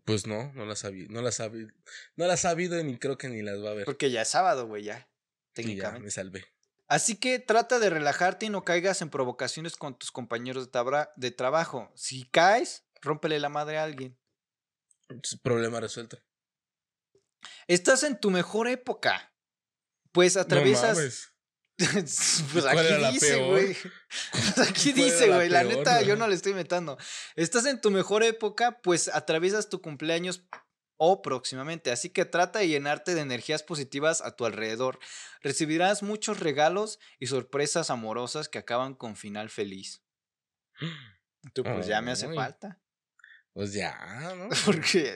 [0.04, 1.10] Pues no, no las ha habido.
[1.10, 1.70] No las ha habido.
[2.16, 3.84] No las ha habido ni creo que ni las va a ver.
[3.86, 4.94] Porque ya es sábado, güey, ya.
[4.94, 5.08] Y ya,
[5.54, 6.04] Técnicamente.
[6.04, 6.44] me salvé.
[6.88, 10.70] Así que trata de relajarte y no caigas en provocaciones con tus compañeros
[11.16, 11.90] de, trabajo.
[11.96, 14.16] Si caes, rómpele la madre a alguien.
[15.42, 16.18] Problema resuelto.
[17.66, 19.34] Estás en tu mejor época.
[20.12, 20.90] Pues atraviesas.
[20.90, 21.32] No mames.
[22.52, 23.76] pues ¿Cuál aquí dice, güey.
[24.32, 25.48] Pues aquí ¿Cuál era dice, güey.
[25.48, 26.96] La neta, yo no le estoy inventando.
[27.34, 30.44] Estás en tu mejor época, pues atraviesas tu cumpleaños
[30.98, 31.90] o próximamente.
[31.90, 34.98] Así que trata de llenarte de energías positivas a tu alrededor.
[35.42, 40.02] Recibirás muchos regalos y sorpresas amorosas que acaban con final feliz.
[41.52, 42.80] Tú, pues ya me hace falta.
[43.52, 43.96] Pues ya,
[44.36, 44.48] ¿no?
[44.64, 45.14] Porque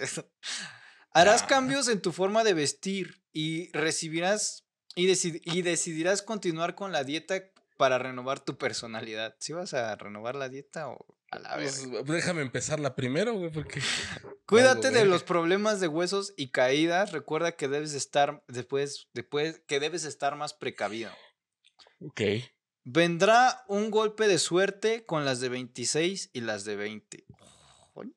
[1.12, 1.46] harás Ya.
[1.46, 7.04] cambios en tu forma de vestir y recibirás y, deci- y decidirás continuar con la
[7.04, 7.42] dieta
[7.76, 9.36] para renovar tu personalidad.
[9.40, 12.12] ¿Si vas a renovar la dieta o a la Pues, verga?
[12.14, 13.80] déjame empezarla primero, güey, porque.
[14.46, 17.12] Cuídate de los problemas de huesos y caídas.
[17.12, 21.12] Recuerda que debes estar después, después que debes estar más precavido.
[22.00, 22.20] Ok.
[22.82, 27.24] Vendrá un golpe de suerte con las de 26 y las de 20.
[27.94, 28.14] Oy.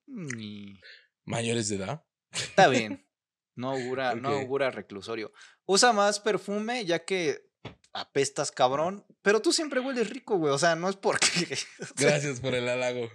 [1.26, 2.04] Mayores de edad.
[2.32, 3.06] Está bien.
[3.56, 5.32] No augura, no augura reclusorio.
[5.66, 7.52] Usa más perfume ya que
[7.94, 10.52] apestas cabrón, pero tú siempre hueles rico, güey.
[10.52, 11.58] O sea, no es porque.
[11.96, 13.10] Gracias por el halago.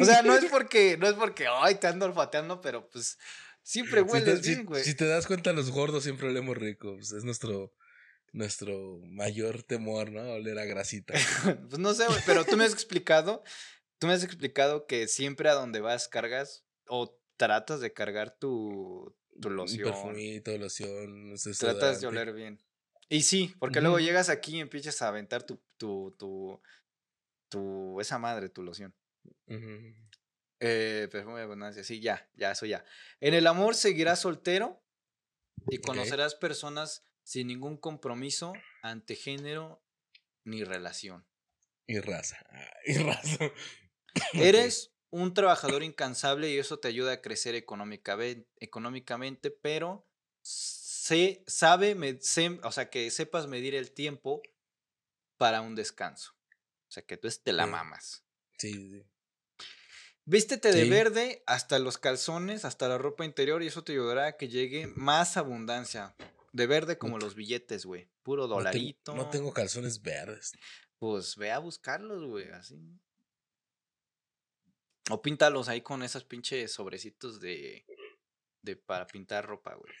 [0.00, 3.18] o sea, no es porque, no es porque, ay, te ando olfateando, pero pues
[3.62, 4.84] siempre Si te, hueles bien, güey.
[4.84, 6.94] si te das cuenta, los gordos siempre olemos rico.
[6.96, 7.74] pues, es nuestro,
[8.32, 10.22] nuestro mayor temor, ¿no?
[10.32, 11.14] Oler a grasita.
[11.68, 13.42] pues no sé, güey, pero tú me has explicado,
[13.98, 19.16] tú me has explicado que siempre a donde vas cargas o tratas de cargar tu,
[19.40, 19.90] tu Un loción.
[19.90, 21.30] perfumito, loción.
[21.30, 22.60] no sé, Tratas de oler bien.
[23.12, 26.62] Y sí, porque luego llegas aquí y empiezas a aventar tu, tu, tu,
[27.48, 28.94] tu, esa madre, tu loción.
[29.48, 29.96] Ujú.
[30.60, 32.84] Eh, perfume de abundancia, sí, ya, ya, eso ya.
[33.18, 34.80] En el amor seguirás soltero
[35.68, 39.82] y conocerás personas sin ningún compromiso ante género
[40.44, 41.26] ni relación.
[41.88, 42.38] Y raza.
[42.86, 43.50] Y raza.
[44.34, 50.06] Eres un trabajador incansable y eso te ayuda a crecer económicamente pero
[51.02, 54.42] se sabe, me- se- o sea, que sepas medir el tiempo
[55.38, 56.32] para un descanso.
[56.88, 58.22] O sea, que tú te la mamas.
[58.58, 59.02] Sí, sí.
[60.26, 60.90] Vístete de Sí.
[60.90, 64.88] verde hasta los calzones, hasta la ropa interior y eso te ayudará a que llegue
[64.88, 66.14] más abundancia.
[66.52, 68.10] De verde como los billetes, güey.
[68.22, 69.14] Puro No dolarito.
[69.14, 70.52] No tengo calzones verdes.
[70.98, 72.76] Pues ve a buscarlos, güey, así.
[75.10, 77.86] O píntalos ahí con esos pinches sobrecitos de,
[78.62, 79.92] de para pintar ropa, güey.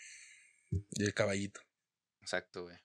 [0.70, 1.60] Y el caballito.
[2.20, 2.76] Exacto, güey.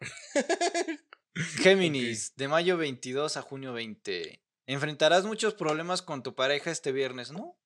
[1.34, 4.42] Géminis, de mayo 22 a junio 20.
[4.66, 7.58] Enfrentarás muchos problemas con tu pareja este viernes, ¿no?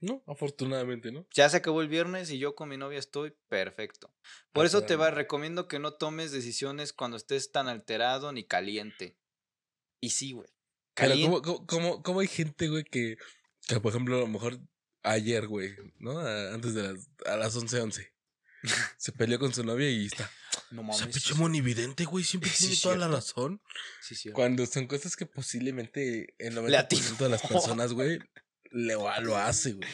[0.00, 1.26] No, afortunadamente, ¿no?
[1.32, 4.12] Ya se acabó el viernes y yo con mi novia estoy perfecto.
[4.52, 9.16] Por eso te va, recomiendo que no tomes decisiones cuando estés tan alterado ni caliente.
[10.00, 10.48] Y sí, güey.
[10.94, 11.40] Pero Caliente.
[11.42, 13.16] ¿cómo, cómo, cómo, cómo hay gente, güey, que,
[13.68, 14.58] que, por ejemplo, a lo mejor
[15.02, 16.18] ayer, güey, ¿no?
[16.18, 18.12] A- Antes de las, a las 11, 11.
[18.98, 20.30] Se peleó con su novia y está.
[20.70, 20.98] No O mames.
[20.98, 23.60] sea, sí, pinche monividente, güey, siempre Sí, tiene toda la razón.
[24.00, 24.30] sí, sí.
[24.32, 27.02] Cuando son cosas que posiblemente el Le atinó.
[27.02, 29.88] 90% de las personas, güey, va- lo hace, güey.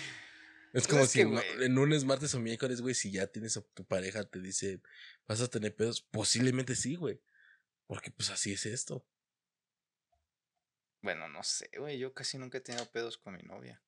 [0.75, 3.63] Es como si que, no- en lunes, martes o miércoles, güey, si ya tienes a
[3.63, 4.81] tu pareja, te dice,
[5.27, 7.21] vas a tener pedos, posiblemente sí, güey.
[7.87, 9.07] Porque pues así es esto.
[11.01, 11.99] Bueno, no sé, güey.
[11.99, 13.83] Yo casi nunca he tenido pedos con mi novia.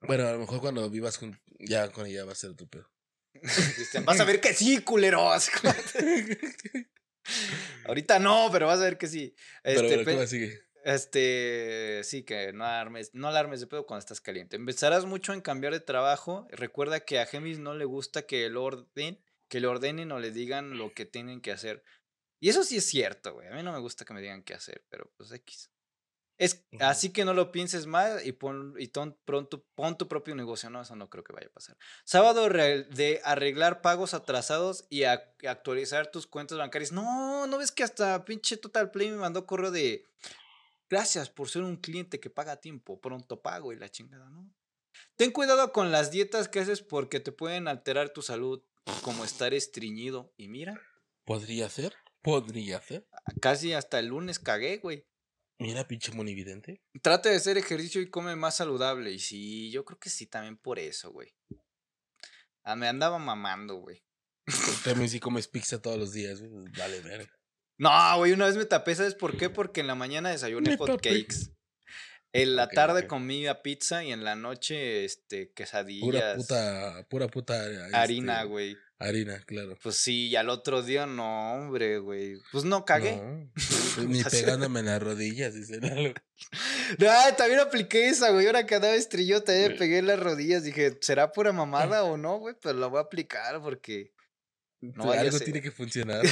[0.00, 2.88] Bueno, a lo mejor cuando vivas con, ya con ella va a ser otro pedo.
[3.74, 5.30] Cristian, vas a ver que sí, culero.
[5.32, 5.72] así como-
[7.86, 9.34] Ahorita no, pero vas a ver que sí.
[9.62, 10.60] Pero Este, bueno, ¿qué pe- más sigue?
[10.84, 14.56] Este, sí, que no armes, no alarmes de pedo cuando estás caliente.
[14.56, 16.46] Empezarás mucho en cambiar de trabajo.
[16.50, 20.30] Recuerda que a Gemis no le gusta que el orden, que le ordenen o le
[20.30, 21.82] digan lo que tienen que hacer.
[22.40, 23.48] Y eso sí es cierto, güey.
[23.48, 25.70] A mí no me gusta que me digan qué hacer, pero pues X.
[26.38, 26.64] Es.
[26.78, 30.70] Así que no lo pienses más y pon, y ton- pronto pon tu propio negocio.
[30.70, 31.76] No, eso no creo que vaya a pasar.
[32.04, 36.92] Sábado de arreglar pagos atrasados y a- actualizar tus cuentas bancarias.
[36.92, 40.04] No, no ves que hasta pinche Total Play me mandó correo de
[40.88, 44.48] gracias por ser un cliente que paga a tiempo, pronto pago y la chingada, ¿no?
[45.16, 48.62] Ten cuidado con las dietas que haces porque te pueden alterar tu salud,
[49.02, 50.32] como estar estreñido.
[50.36, 50.80] Y mira,
[51.24, 51.94] ¿Podría ser?
[52.22, 53.06] ¿Podría ser?
[53.40, 55.04] casi hasta el lunes cagué, güey.
[55.58, 56.80] Mira, pinche monividente.
[57.02, 59.10] Trata de hacer ejercicio y come más saludable.
[59.10, 61.34] Y sí, yo creo que sí, también por eso, güey.
[62.62, 64.04] Ah, me andaba mamando, güey.
[64.84, 67.32] También si comes pizza todos los días, güey, pues, vale verga.
[67.78, 69.50] No, güey, una vez me tapé, ¿sabes por qué?
[69.50, 71.52] Porque en la mañana desayuné hot cakes.
[72.32, 73.06] En la tarde ok.
[73.06, 76.36] comí a pizza y en la noche, este, Pura quesadillas.
[76.36, 78.76] puta, pura puta este, harina, güey.
[79.00, 79.78] Harina, claro.
[79.80, 82.40] Pues sí, y al otro día, no, hombre, güey.
[82.50, 83.16] Pues no cagué.
[83.16, 86.14] No, pues ni pegándome en las rodillas, dice Lalo.
[87.08, 88.46] Ah, también apliqué esa, güey.
[88.46, 90.64] Ahora que andaba estrelló, también me pegué en las rodillas.
[90.64, 92.56] Dije, ¿será pura mamada o no, güey?
[92.60, 94.12] Pero la voy a aplicar porque.
[94.80, 96.24] No Algo tiene que funcionar.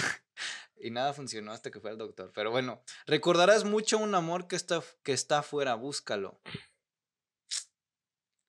[0.78, 2.32] Y nada funcionó hasta que fue al doctor.
[2.34, 6.40] Pero bueno, recordarás mucho un amor que está, que está afuera, búscalo.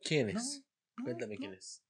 [0.03, 0.63] ¿Quién No, es?
[0.97, 1.39] no, Cuéntame no.
[1.39, 1.83] quién es.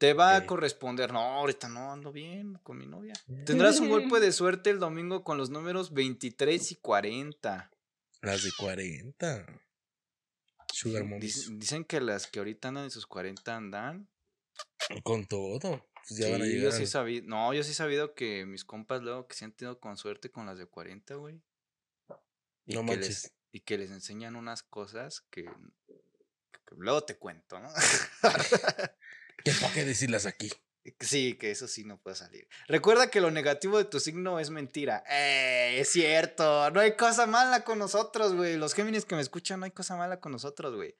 [0.00, 1.12] Te va a corresponder.
[1.12, 3.12] No, ahorita no ando bien con mi novia.
[3.44, 7.70] Tendrás un golpe de suerte el domingo con los números 23 y 40.
[8.22, 9.46] Las de 40.
[10.72, 11.58] Sugar Dic-.
[11.58, 14.08] Dicen que las que ahorita andan en sus 40 andan.
[15.02, 15.58] Con todo.
[15.60, 16.72] Pues ya sí, van a yo llegar.
[16.72, 17.26] sí he al- sabido.
[17.28, 20.30] No, yo sí he sabido que mis compas luego que se han tenido con suerte
[20.30, 21.42] con las de 40, güey.
[22.64, 27.60] Y No que les- y que les enseñan unas cosas que, que luego te cuento,
[27.60, 27.68] ¿no?
[29.44, 30.50] ¿Qué para qué decirlas aquí?
[31.00, 32.48] sí, que eso sí no puede salir.
[32.66, 35.04] Recuerda que lo negativo de tu signo es mentira.
[35.08, 35.78] ¡Eh!
[35.78, 36.70] Es cierto.
[36.70, 38.56] No hay cosa mala con nosotros, güey.
[38.56, 40.94] Los Géminis que me escuchan, no hay cosa mala con nosotros, güey.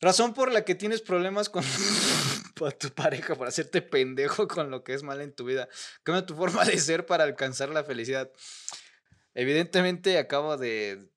[0.00, 1.64] Razón por la que tienes problemas con
[2.78, 5.68] tu pareja por hacerte pendejo con lo que es mal en tu vida.
[6.02, 8.30] Cambia tu forma de ser para alcanzar la felicidad.
[9.34, 11.10] Evidentemente acabo de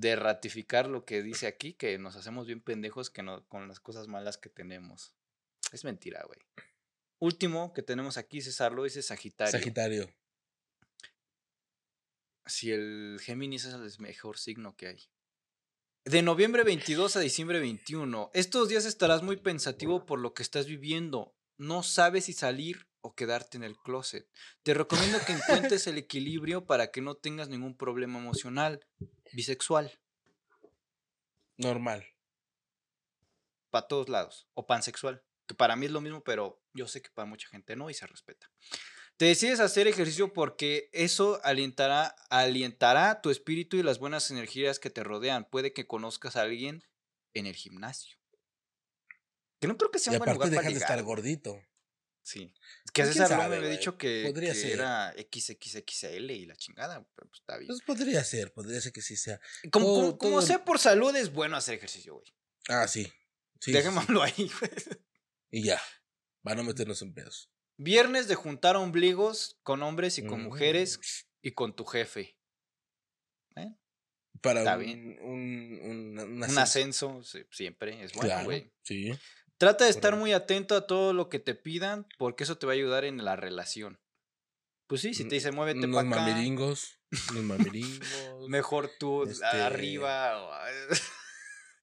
[0.00, 3.80] de ratificar lo que dice aquí, que nos hacemos bien pendejos que no, con las
[3.80, 5.14] cosas malas que tenemos.
[5.72, 6.38] Es mentira, güey.
[7.18, 9.52] Último que tenemos aquí, César lo dice Sagitario.
[9.52, 10.14] Sagitario.
[12.44, 15.08] Si el Géminis es el mejor signo que hay.
[16.04, 18.30] De noviembre 22 a diciembre 21.
[18.34, 21.34] Estos días estarás muy pensativo por lo que estás viviendo.
[21.58, 24.28] No sabes si salir o quedarte en el closet.
[24.64, 28.84] Te recomiendo que encuentres el equilibrio para que no tengas ningún problema emocional.
[29.32, 30.00] Bisexual,
[31.56, 32.04] Normal.
[33.70, 34.48] para todos lados.
[34.54, 37.76] O pansexual, que para mí es lo mismo, pero yo sé que para mucha gente
[37.76, 38.50] no y se respeta.
[39.16, 44.90] Te decides hacer ejercicio porque eso alientará, alientará tu espíritu y las buenas energías que
[44.90, 45.48] te rodean.
[45.48, 46.82] Puede que conozcas a alguien
[47.34, 48.18] en el gimnasio.
[49.60, 51.62] Que no creo que sea Y un buen lugar para dejas de estar gordito.
[52.28, 52.52] Sí.
[52.84, 54.72] Es que César sabe, me había dicho que, Podría que ser.
[54.72, 57.06] era XXXL y la chingada.
[57.14, 57.68] Pero pues está bien.
[57.68, 59.40] Pues podría ser, podría ser que sí sea.
[59.70, 62.26] como todo- como- como todo- sea por salud, es bueno hacer ejercicio, güey.
[62.68, 63.06] Ah, sí.
[63.60, 63.70] Sí.
[63.70, 64.72] Dejémoslo ahí, güey.
[65.52, 65.80] Y ya.
[66.42, 67.48] Van a meternos en pedos.
[67.78, 70.44] Viernes de juntar ombligos con hombres y con Mm.
[70.46, 70.98] mujeres
[71.42, 72.36] y con tu jefe.
[74.42, 75.18] Para Está un, bien.
[75.22, 77.22] un, un, un Un ascenso.
[77.50, 78.70] siempre es bueno, Claro, güey.
[78.82, 79.10] sí.
[79.58, 82.72] Trata de estar muy atento a todo lo que te pidan porque eso te va
[82.72, 83.98] a ayudar en la relación.
[84.86, 86.98] Pues sí, si te dice muévete para acá, mamiringos.
[87.30, 88.48] Unos mamiringos.
[88.48, 90.62] mejor tú Este- arriba.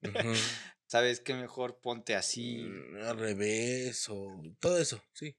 [0.88, 1.34] ¿Sabes qué?
[1.34, 2.64] Mejor ponte así.
[2.64, 5.35] mm, Al revés o todo eso, sí.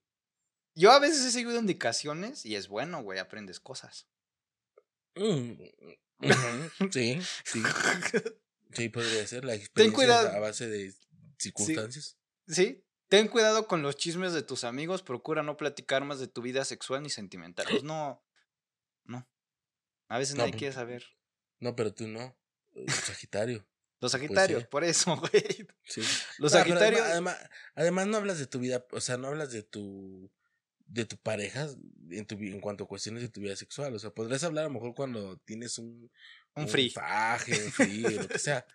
[0.75, 4.09] Yo a veces he seguido indicaciones y es bueno, güey, aprendes cosas.
[5.15, 5.53] Mm,
[6.91, 7.63] Sí, sí.
[8.73, 10.29] Sí, podría ser la experiencia cuidado.
[10.31, 10.93] a base de
[11.39, 12.05] circunstancias.
[12.05, 12.24] Sí.
[13.09, 16.65] Ten cuidado con los chismes de tus amigos, procura no platicar más de tu vida
[16.65, 17.67] sexual ni sentimental.
[17.71, 18.25] Pues no,
[19.05, 19.29] no.
[20.09, 21.05] A veces No, nadie pues, quiere saber.
[21.61, 22.37] No, pero tú no.
[22.75, 23.67] Eh, Sagitario.
[24.01, 24.69] Los Sagitarios, sí.
[24.71, 25.67] por eso, güey.
[25.85, 26.01] Sí.
[26.39, 27.01] Los No, Sagitarios.
[27.03, 30.31] Además, además, además no hablas de tu vida, o sea, no hablas de tu
[30.87, 31.67] de tu pareja
[32.11, 34.69] en tu en cuanto a cuestiones de tu vida sexual, o sea, podrías hablar a
[34.69, 36.11] lo mejor cuando tienes un
[36.55, 36.91] Un free.
[36.91, 38.67] faje, un free, lo que sea,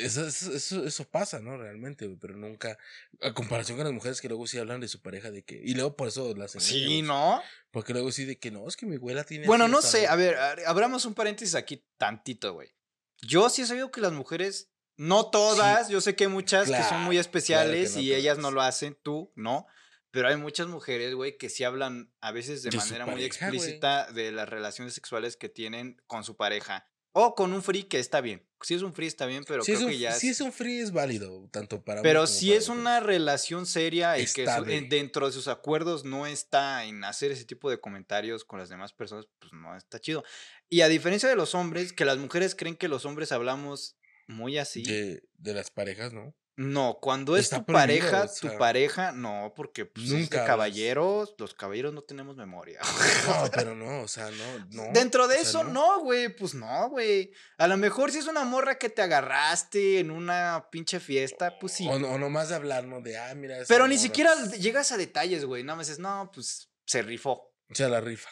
[0.00, 1.56] Eso, eso, pasa, ¿no?
[1.56, 2.76] Realmente, pero nunca.
[3.22, 5.60] A comparación con las mujeres que luego sí hablan de su pareja, de que.
[5.62, 7.42] Y luego por eso las Sí, ¿no?
[7.70, 9.46] Porque luego sí de que no, es que mi abuela tiene.
[9.46, 10.36] Bueno, no sé, a ver,
[10.66, 12.74] abramos un paréntesis aquí tantito, güey.
[13.22, 16.82] Yo sí he sabido que las mujeres, no todas, yo sé que hay muchas que
[16.82, 19.66] son muy especiales claro no y ellas no lo hacen, tú, ¿no?
[20.10, 24.12] Pero hay muchas mujeres, güey, que sí hablan a veces de, manera muy pareja, explícita
[24.12, 26.88] de las relaciones sexuales que tienen con su pareja.
[27.16, 28.44] O con un free que está bien.
[28.60, 30.36] Si es un free está bien, pero si, creo es un, que ya si es-
[30.36, 34.26] es un free es válido, tanto para Pero si para es una relación seria y
[34.26, 34.46] que
[34.88, 38.92] dentro de sus acuerdos no está en hacer ese tipo de comentarios con las demás
[38.92, 40.24] personas, pues no está chido.
[40.68, 44.58] Y a diferencia de los hombres, que las mujeres creen que los hombres hablamos muy
[44.58, 44.82] así.
[44.82, 46.34] De, de las parejas, ¿no?
[46.56, 51.52] No, cuando es tu pareja, o sea, tu pareja, no, porque pues, nunca caballeros, los
[51.52, 52.78] caballeros no tenemos memoria.
[53.26, 54.66] No, pero no, o sea, no.
[54.70, 57.32] no Dentro de sea, eso, no, güey, pues no, güey.
[57.58, 61.72] A lo mejor si es una morra que te agarraste en una pinche fiesta, pues
[61.72, 61.88] sí.
[61.88, 63.00] O, no- o nomás de hablar, ¿no?
[63.00, 63.56] De, ah, mira.
[63.66, 65.64] Pero ni morra, siquiera llegas a detalles, güey.
[65.64, 67.52] Nada más es, no, pues se rifó.
[67.70, 68.28] O sea, la rifa.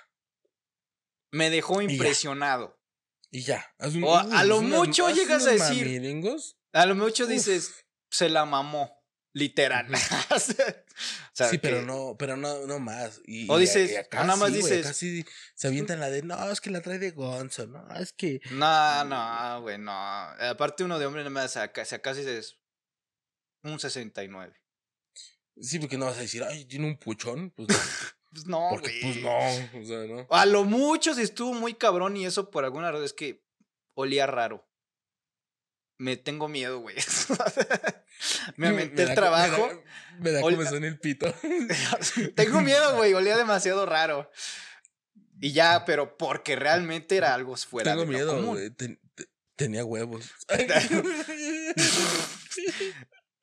[1.32, 1.90] Me dejó ya.
[1.90, 2.78] impresionado.
[3.30, 3.74] Y ya.
[3.78, 6.00] haz un- O a- lo mucho llegas a decir-.
[6.72, 7.28] A lo mucho Uf.
[8.12, 9.02] Se la mamó.
[9.34, 9.86] Literal.
[10.30, 13.22] O sea, sí, pero que- no, pero no, no más.
[13.24, 15.24] Y, O dices, y nada más sí, dices- acá sí
[15.54, 18.40] se avientan la de, no, es que la trae de Gonzo, no, es que.
[18.50, 19.90] No, no, güey, no.
[19.92, 22.58] Aparte uno de hombre, nada más acá, si acaso dices
[23.64, 24.54] un 69.
[25.58, 27.50] Sí, porque no vas a decir, ay, tiene un puchón.
[27.50, 27.74] Pues no.
[28.32, 30.26] Pues no, porque, pues no, o sea, no.
[30.30, 33.44] A lo mucho si estuvo muy cabrón y eso por alguna razón es que
[33.94, 34.66] olía raro.
[36.02, 36.96] Me tengo miedo, güey.
[38.56, 39.68] me aventé el trabajo.
[40.18, 41.32] Me da, me da el pito.
[42.34, 43.14] Tengo miedo, güey.
[43.14, 44.28] Olía demasiado raro.
[45.40, 48.56] Y ya, pero porque realmente era algo fuera Tengo de lo miedo, común.
[48.56, 48.70] güey.
[48.70, 50.28] ten- te- tenía huevos.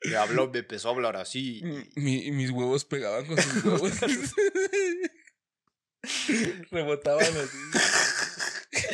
[0.03, 1.61] Me habló, me empezó a hablar así.
[1.95, 3.93] Mi- mis huevos pegaban con sus huevos.
[6.71, 7.57] Rebotaban así.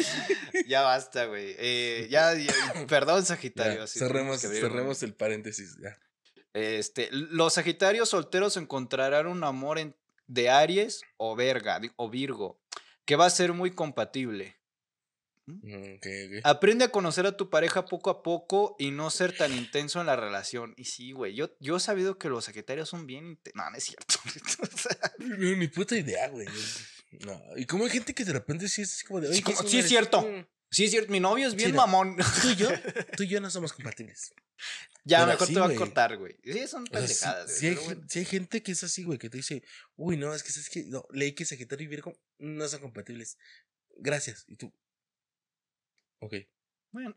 [0.68, 1.56] Ya basta, güey.
[1.58, 2.54] Eh, ya, ya,
[2.88, 3.82] perdón, Sagitario.
[3.82, 5.78] Ya, cerremos, cerremos el paréntesis.
[5.82, 5.98] Ya.
[6.54, 9.96] Este, los Sagitarios solteros encontrarán un amor en-
[10.28, 12.60] de Aries o Verga o Virgo
[13.06, 14.58] que va a ser muy compatible.
[15.46, 16.08] Mm, ok.
[16.44, 20.08] Aprende a conocer a tu pareja poco a poco y no ser tan intenso en
[20.08, 20.74] la relación.
[20.76, 23.40] Y sí, güey, yo, yo he sabido que los Sagitarios son bien...
[23.54, 24.16] No, no es cierto.
[25.20, 26.48] No, ni puta idea, güey.
[27.26, 27.42] No.
[27.56, 29.28] Y como hay gente que de repente sí es así como de.
[29.28, 29.90] Sí, "Oye, como- ¿qué sí es eres?".
[29.90, 30.22] cierto.
[30.22, 30.46] Mm.
[30.72, 31.78] sí, es cierto, mi novio es bien no.
[31.78, 32.18] mamón.
[32.42, 32.70] Tú y yo,
[33.16, 34.34] tú y yo no somos compatibles.
[35.04, 36.36] ya, Pero mejor sí, te va a cortar, güey.
[36.44, 38.06] Sí, son O sea, sí, pendejadas, güey, sí gen- bueno.
[38.10, 39.64] sí hay gente que es así, güey, que te dice,
[39.96, 43.38] uy, no, es que es que no, leí que Sagitario y Virgo no son compatibles.
[43.98, 44.44] Gracias.
[44.48, 44.74] Y tú.
[46.20, 46.34] Ok.
[46.92, 47.16] Bueno,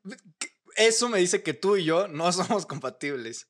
[0.77, 3.49] eso me dice que tú y yo no somos compatibles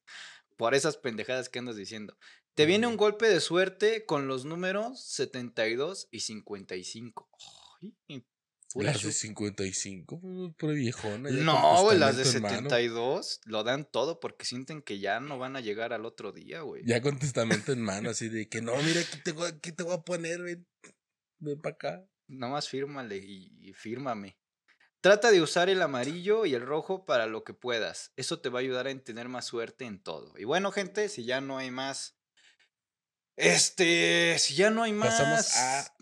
[0.56, 2.16] por esas pendejadas que andas diciendo.
[2.58, 7.30] Te viene un golpe de suerte con los números 72 y 55.
[8.08, 8.24] Ay,
[8.74, 11.30] Las de chu- 55, pues, pura viejona.
[11.30, 12.70] No, güey, las de testamento en mano.
[12.70, 16.62] 72 lo dan todo porque sienten que ya no van a llegar al otro día,
[16.62, 16.82] güey.
[16.84, 19.84] Ya con testamento en mano, así de que no, mira, aquí te, voy- aquí te
[19.84, 20.66] voy a poner, ven,
[21.38, 22.08] ven para acá.
[22.26, 24.36] Nada más fírmale y, y fírmame.
[25.00, 28.12] Trata de usar el amarillo y el rojo para lo que puedas.
[28.16, 30.34] Eso te va a ayudar a tener más suerte en todo.
[30.36, 32.16] Y bueno, gente, si ya no hay más.
[33.38, 34.38] Este.
[34.38, 35.08] Si ya no hay más.
[35.10, 35.94] Pasamos a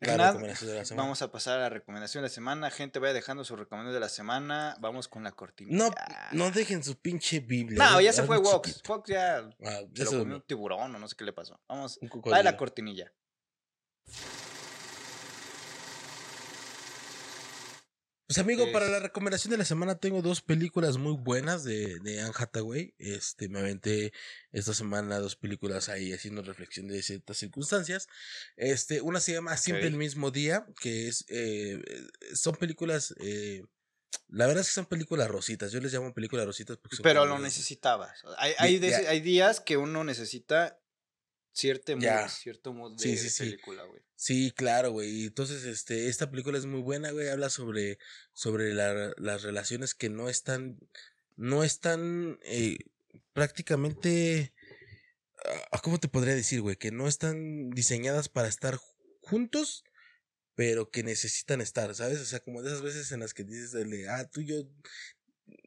[0.00, 1.02] la nada, recomendación de la semana.
[1.02, 2.70] Vamos a pasar a la recomendación de la semana.
[2.70, 4.76] Gente, vaya dejando su recomendación de la semana.
[4.80, 5.70] Vamos con la cortina.
[5.72, 5.90] No,
[6.32, 7.78] no dejen su pinche Biblia.
[7.90, 8.82] No, ya se fue Wox.
[8.88, 10.36] Wox ya Ah, se ya lo se comió durmió.
[10.36, 11.58] un tiburón o no sé qué le pasó.
[11.68, 11.98] Vamos.
[12.30, 13.12] Va la cortinilla.
[18.34, 22.20] Pues amigo, para la recomendación de la semana tengo dos películas muy buenas de, de
[22.20, 22.92] Anne Hathaway.
[22.98, 24.12] Este, me aventé
[24.50, 28.08] esta semana dos películas ahí haciendo reflexión de ciertas circunstancias.
[28.56, 31.80] Este, una se llama Siempre el mismo día, que es, eh,
[32.34, 33.62] son películas, eh,
[34.26, 35.70] la verdad es que son películas rositas.
[35.70, 38.20] Yo les llamo películas rositas porque son Pero lo necesitabas.
[38.38, 40.80] Hay, hay, días que uno necesita
[41.52, 43.44] cierto mood, cierto mood de, Sí, sí, de sí.
[43.44, 44.03] película, güey.
[44.16, 45.24] Sí, claro, güey.
[45.26, 47.28] Entonces, este, esta película es muy buena, güey.
[47.28, 47.98] Habla sobre,
[48.32, 50.78] sobre la- las relaciones que no están,
[51.36, 52.78] no están eh,
[53.32, 54.54] prácticamente,
[55.72, 56.76] ah, ¿cómo te podría decir, güey?
[56.76, 58.82] Que no están diseñadas para estar ju-
[59.22, 59.84] juntos,
[60.56, 62.20] pero que necesitan estar, ¿sabes?
[62.20, 64.56] O sea, como de esas veces en las que dices, de, ah, tú y yo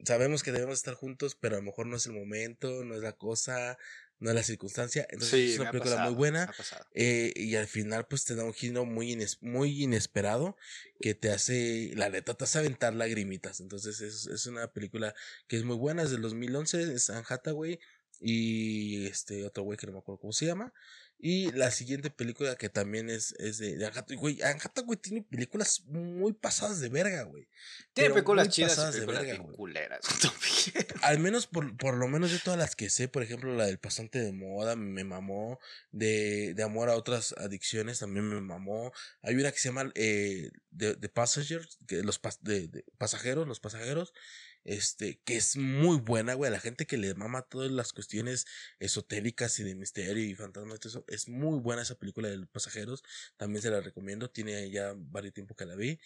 [0.05, 3.01] sabemos que debemos estar juntos, pero a lo mejor no es el momento, no es
[3.01, 3.77] la cosa,
[4.19, 5.05] no es la circunstancia.
[5.09, 6.51] Entonces Sí, es una película pasado, muy buena.
[6.93, 10.55] eh, y al final, pues te da un giro muy, ines- muy inesperado
[10.99, 13.59] que te hace, la neta, te hace aventar lagrimitas.
[13.59, 15.13] Entonces es, es una película
[15.47, 17.79] que es muy buena, es del 2011, es Anne Hathaway
[18.19, 20.73] y este otro güey que no me acuerdo cómo se llama.
[21.19, 24.17] Y la siguiente película que también es, es de, de Hathaway.
[24.17, 27.47] Güey, Anne Hathaway tiene películas muy pasadas de verga, güey.
[27.93, 29.55] Tiene películas chidas pasadas y de verga, güey.
[29.55, 30.01] culeras.
[31.01, 33.79] Al menos por, por lo menos de todas las que sé, por ejemplo, la del
[33.79, 35.59] pasante de moda me mamó,
[35.91, 38.91] de, de amor a otras adicciones también me mamó.
[39.23, 43.47] Hay una que se llama eh, The, The Passengers, que los pas- de, de pasajeros,
[43.47, 44.13] los pasajeros,
[44.67, 46.51] este, que es muy buena, güey.
[46.51, 48.45] La gente que le mama todas las cuestiones
[48.79, 52.49] esotéricas y de misterio y fantasmas, todo eso, es muy buena esa película de los
[52.49, 53.03] pasajeros.
[53.37, 55.99] También se la recomiendo, tiene ya varios tiempo que la vi.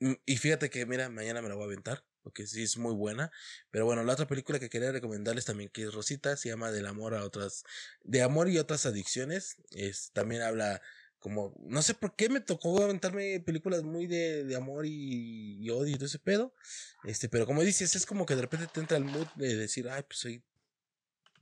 [0.00, 2.94] Mm, Y fíjate que, mira, mañana me la voy a aventar, porque sí es muy
[2.94, 3.30] buena.
[3.70, 6.86] Pero bueno, la otra película que quería recomendarles también, que es Rosita, se llama Del
[6.86, 7.64] amor a otras,
[8.02, 9.56] de amor y otras adicciones.
[9.70, 10.82] Es, también habla
[11.24, 15.70] como, no sé por qué me tocó aventarme películas muy de, de amor y, y
[15.70, 16.54] odio y todo ese pedo.
[17.02, 19.88] Este, pero como dices, es como que de repente te entra el mood de decir,
[19.88, 20.44] ay, pues soy,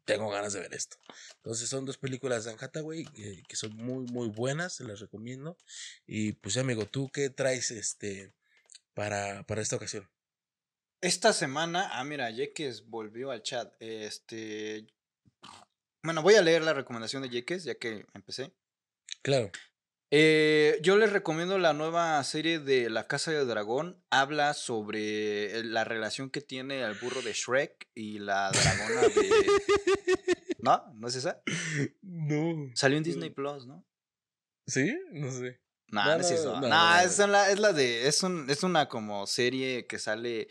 [0.05, 0.99] tengo ganas de ver esto.
[1.35, 5.01] Entonces son dos películas de Anne Hathaway que, que son muy, muy buenas, se las
[5.01, 5.59] recomiendo.
[6.07, 8.33] Y pues amigo, ¿tú qué traes este
[8.95, 10.09] para, para esta ocasión?
[11.01, 13.75] Esta semana, ah, mira, Yekes volvió al chat.
[13.81, 14.87] Este.
[16.05, 18.53] Bueno, voy a leer la recomendación de Yekes, ya que empecé.
[19.23, 19.51] Claro.
[20.15, 24.05] Eh, yo les recomiendo la nueva serie de La Casa del Dragón.
[24.11, 29.47] Habla sobre eh, la relación que tiene el burro de Shrek y la dragona de.
[30.59, 30.85] ¿No?
[30.97, 31.43] ¿No es esa?
[32.03, 32.71] No.
[32.75, 33.87] Salió en Disney Plus, ¿no?
[34.67, 34.95] ¿Sí?
[35.13, 35.63] No sé.
[35.89, 36.55] No, No, no, es no, eso.
[36.57, 37.27] no, No, no, no, es, no.
[37.29, 38.07] la, es la de.
[38.07, 40.49] Es, un, es una como serie que sale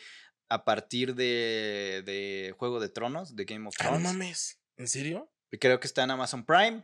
[0.49, 4.03] a partir de, de Juego de Tronos, de Game of Ah, no Thrones.
[4.11, 4.59] mames.
[4.77, 5.31] ¿En serio?
[5.59, 6.83] Creo que está en Amazon Prime.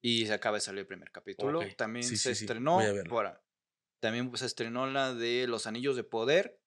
[0.00, 1.60] Y se acaba de salir el primer capítulo.
[1.60, 2.80] Ok, También sí, se sí, estrenó.
[3.10, 3.42] Ahora,
[4.00, 6.60] también se estrenó la de Los Anillos de Poder.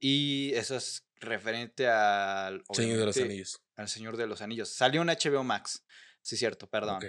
[0.00, 2.62] Y eso es referente al.
[2.72, 3.62] Señor de los Anillos.
[3.76, 4.68] Al Señor de los Anillos.
[4.68, 5.84] Salió en HBO Max.
[6.22, 6.96] Sí, cierto, perdón.
[6.96, 7.04] Ok.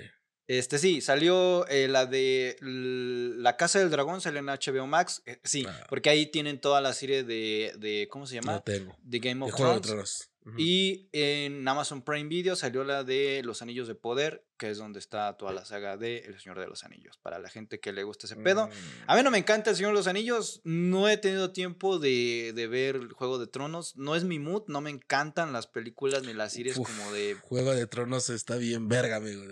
[0.47, 5.23] Este sí, salió eh, la de La Casa del Dragón, salió en HBO Max.
[5.25, 5.85] eh, sí, Ah.
[5.89, 8.63] porque ahí tienen toda la serie de, de ¿cómo se llama?
[8.65, 10.29] De Game of Thrones.
[10.57, 14.99] Y en Amazon Prime Video salió la de Los Anillos de Poder, que es donde
[14.99, 17.17] está toda la saga de El Señor de los Anillos.
[17.17, 18.67] Para la gente que le gusta ese pedo.
[18.67, 18.71] Mm.
[19.07, 20.61] A mí no me encanta El Señor de los Anillos.
[20.63, 23.97] No he tenido tiempo de, de ver el Juego de Tronos.
[23.97, 24.63] No es mi mood.
[24.67, 27.35] No me encantan las películas ni las series Uf, como de.
[27.41, 29.43] Juego de Tronos está bien verga, amigo.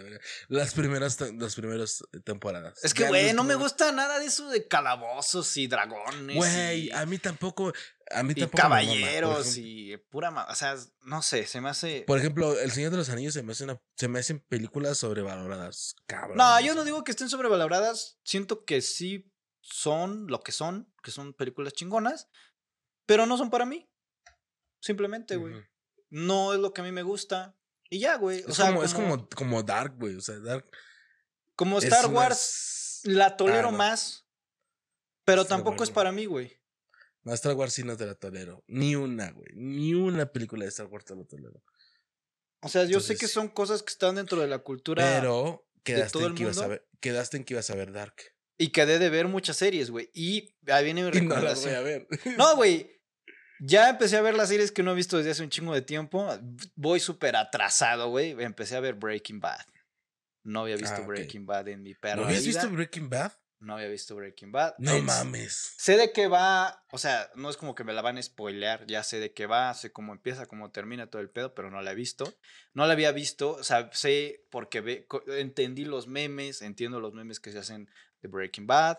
[0.48, 2.84] Las primeras, las primeras temporadas.
[2.84, 6.36] Es que, güey, no me gusta nada de eso de calabozos y dragones.
[6.36, 7.74] Güey, y, a mí tampoco.
[8.14, 8.58] A mí y tampoco.
[8.64, 8.76] me mama.
[8.82, 10.46] Por caballeros y pura.
[10.50, 12.04] O sea, no sé, se me hace.
[12.08, 14.98] Por ejemplo, El Señor de los Anillos se me, hace una, se me hacen películas
[14.98, 16.38] sobrevaloradas, cabrón.
[16.38, 18.20] No, yo no digo que estén sobrevaloradas.
[18.24, 22.28] Siento que sí son lo que son, que son películas chingonas,
[23.06, 23.90] pero no son para mí.
[24.82, 25.56] Simplemente, güey.
[26.10, 27.56] No es lo que a mí me gusta.
[27.90, 28.44] Y ya, güey.
[28.44, 30.16] O Es, sea, como, es como, como Dark, güey.
[30.16, 30.70] O sea, Dark.
[31.56, 33.78] como es Star Wars, la tolero Ah, no.
[33.78, 34.28] más,
[35.26, 35.96] pero tampoco es bueno.
[35.96, 36.60] para mí, güey.
[37.24, 38.64] No, Star Wars sí no te la tolero.
[38.68, 39.48] Ni una, güey.
[39.56, 41.64] Ni una película de Star Wars te la tolero.
[42.62, 46.14] O sea, yo sé que son cosas que están dentro de la cultura Pero quedaste
[46.20, 48.16] todo en, que ibas a ver, quedaste en que ibas a ver Dark.
[48.58, 50.10] y quedé de ver muchas series, güey.
[50.14, 51.74] Y ahí viene mi Y no las recomendación.
[51.74, 52.08] voy a ver.
[52.38, 52.90] No, güey.
[53.60, 55.82] Ya empecé a ver las series que no he visto desde hace un chingo de
[55.82, 56.28] tiempo.
[56.76, 58.32] Voy súper atrasado, güey.
[58.42, 59.66] Empecé a ver Breaking Bad.
[60.44, 61.06] No había visto Ah.
[61.08, 62.60] Breaking Bad en mi perra ¿No habías vida.
[62.62, 63.32] visto Breaking Bad?
[63.64, 64.76] No había visto Breaking Bad.
[64.78, 65.74] No Es- mames.
[65.78, 68.86] Sé de qué va, o sea, no es como que me la van a spoilear,
[68.88, 71.82] ya sé de qué va, sé cómo empieza, cómo termina todo el pedo, pero no
[71.82, 72.34] la he visto.
[72.74, 77.40] No la había visto, o sea, sé porque ve, entendí los memes, entiendo los memes
[77.40, 77.90] que se hacen
[78.22, 78.98] de Breaking Bad,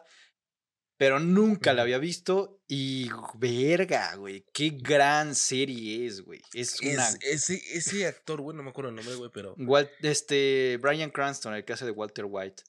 [0.97, 6.41] pero nunca la había visto y verga, güey, qué gran serie es, güey.
[6.55, 7.19] Es una Es-
[7.51, 9.55] ese, ese actor, güey, no me acuerdo el nombre, güey, pero.
[9.57, 12.63] Walt- este Brian Cranston, el que hace de Walter White.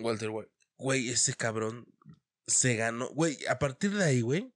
[0.00, 0.50] Walter White.
[0.76, 1.86] Güey, ese cabrón
[2.46, 3.08] se ganó.
[3.10, 4.52] Güey, a partir de ahí, güey,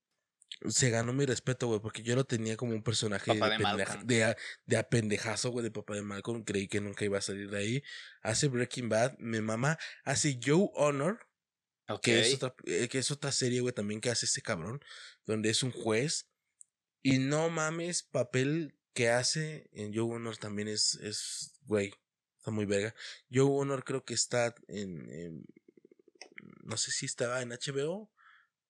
[0.68, 4.24] se ganó mi respeto, güey, porque yo lo tenía como un personaje de, de de,
[4.24, 6.42] a- de apendejazo, güey, de papá de Malcolm.
[6.44, 7.82] Creí que nunca iba a salir de ahí.
[8.22, 11.20] Hace Breaking Bad, mi mamá hace Joe Honor,
[11.88, 12.00] Ok.
[12.02, 14.80] que es otra, eh, que es otra serie, güey, también que hace ese cabrón,
[15.26, 16.28] donde es un juez.
[17.02, 21.92] Y no mames, papel que hace en Joe Honor también es, es, güey,
[22.36, 22.94] está muy verga.
[23.32, 25.44] Joe Honor creo que está en, en-
[26.68, 28.10] no sé si estaba en HBO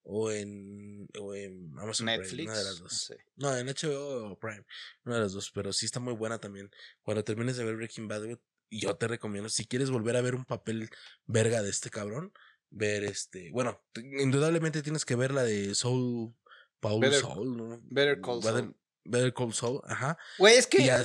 [0.04, 2.46] o en, o en Amazon Prime, Netflix.
[2.48, 2.92] una de las no dos.
[3.02, 3.16] sé.
[3.36, 4.64] No, en HBO o Prime,
[5.04, 6.70] una de las dos, pero sí está muy buena también.
[7.02, 8.22] Cuando termines de ver Breaking Bad,
[8.70, 10.88] yo te recomiendo, si quieres volver a ver un papel
[11.26, 12.32] verga de este cabrón,
[12.70, 16.34] ver este, bueno, indudablemente tienes que ver la de Soul,
[16.80, 17.80] Paul Better- Soul, ¿no?
[17.84, 18.76] Better Call Better- Saul.
[19.04, 20.18] Better Call Saul, ajá.
[20.38, 20.84] Güey, es que.
[20.84, 21.02] Ya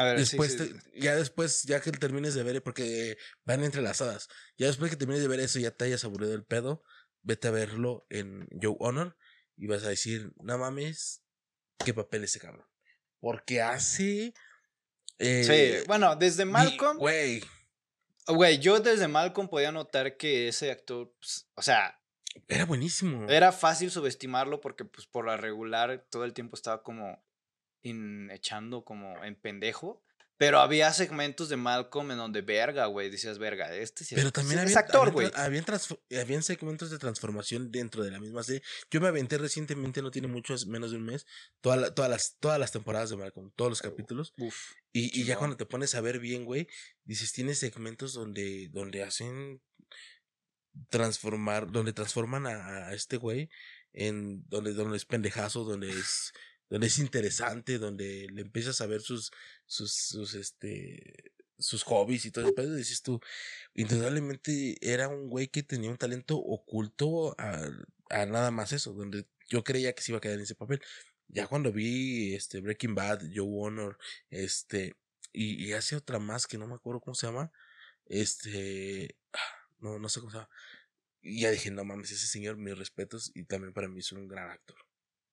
[0.00, 0.90] a ver, sí, después, sí, te- sí.
[1.00, 5.28] ya después, ya que termines de ver, porque van entrelazadas, ya después que termines de
[5.28, 6.82] ver eso, ya te hayas aburrido el pedo,
[7.22, 9.16] vete a verlo en Joe Honor
[9.56, 11.22] y vas a decir, no mames,
[11.84, 12.66] qué papel ese cabrón.
[13.20, 14.32] Porque hace...
[15.18, 15.44] eh,
[15.80, 16.98] Sí, bueno, desde Malcolm.
[16.98, 17.42] Güey,
[18.28, 21.98] Güey, yo desde Malcolm podía notar que ese actor, pues, o sea,
[22.46, 23.26] era buenísimo.
[23.28, 27.24] era fácil subestimarlo porque, pues, por la regular todo el tiempo estaba como
[27.82, 30.02] in- echando como en pendejo.
[30.36, 34.30] Pero había segmentos de Malcolm en donde, verga, güey, decías, verga, este sí es- Pero
[34.30, 35.32] también es había, actor, habían güey.
[36.14, 38.62] habían, segmentos de transformación dentro de la misma serie.
[38.88, 41.26] Yo me aventé recientemente, no tiene mucho, es menos de un mes,
[41.60, 44.32] toda la- todas, las, todas las temporadas de Malcolm, todos los capítulos.
[44.38, 44.74] Uf.
[44.92, 46.68] Y, y ya cuando te pones a ver bien, güey,
[47.02, 49.60] dices, tiene segmentos donde, donde hacen
[50.88, 53.50] transformar, donde transforman a, a este güey
[53.92, 56.32] en donde, donde es pendejazo, donde es,
[56.70, 59.30] donde es interesante, donde le empiezas a ver sus,
[59.66, 62.54] sus, sus, este, sus hobbies y todo eso.
[62.54, 63.20] Pero dices tú,
[63.74, 67.68] indudablemente era un güey que tenía un talento oculto a,
[68.10, 70.80] a nada más eso, donde yo creía que se iba a quedar en ese papel.
[71.28, 73.98] Ya cuando vi este Breaking Bad, Joe Honor,
[74.30, 74.96] este,
[75.32, 77.52] y, y hace otra más que no me acuerdo cómo se llama,
[78.06, 79.16] este,
[79.80, 80.50] no, no sé cómo se llama.
[81.20, 84.28] Y ya dije, no mames, ese señor, mis respetos, y también para mí es un
[84.28, 84.76] gran actor.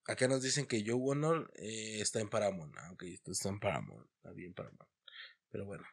[0.08, 2.75] Acá nos dicen que Joe Honor eh, está en Paramount.
[2.77, 4.08] Ah, ok, esto está en Paramount.
[4.17, 4.90] Está bien Paramount.
[5.50, 5.84] Pero bueno.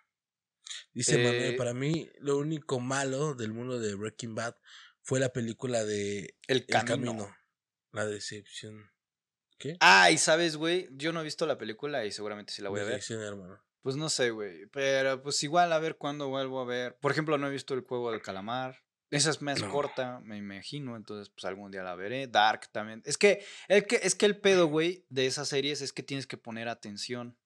[0.92, 4.56] Dice Manuel, Eh, para mí lo único malo del mundo de Breaking Bad
[5.02, 7.12] fue la película de El El camino.
[7.12, 7.36] Camino.
[7.92, 8.90] La decepción.
[9.58, 9.76] ¿Qué?
[9.80, 12.80] Ah, y sabes, güey, yo no he visto la película y seguramente sí la voy
[12.80, 12.94] a ver.
[12.94, 13.62] Decepción, hermano.
[13.82, 14.66] Pues no sé, güey.
[14.66, 16.96] Pero pues igual a ver cuándo vuelvo a ver.
[17.00, 18.82] Por ejemplo, no he visto el juego del calamar.
[19.12, 19.70] Esa es más No.
[19.70, 20.96] corta, me imagino.
[20.96, 22.26] Entonces, pues algún día la veré.
[22.26, 23.02] Dark también.
[23.04, 26.26] Es que, el que, es que el pedo, güey, de esas series es que tienes
[26.26, 27.38] que poner atención.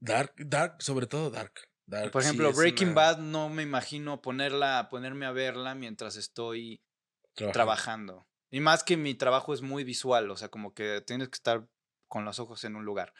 [0.00, 1.52] Dark, Dark, sobre todo Dark.
[1.86, 6.80] Dark Por ejemplo, Breaking una- Bad no me imagino ponerla, ponerme a verla mientras estoy
[7.34, 7.52] trabajando.
[7.52, 8.28] trabajando.
[8.50, 11.68] Y más que mi trabajo es muy visual, o sea, como que tienes que estar
[12.06, 13.12] con los ojos en un lugar.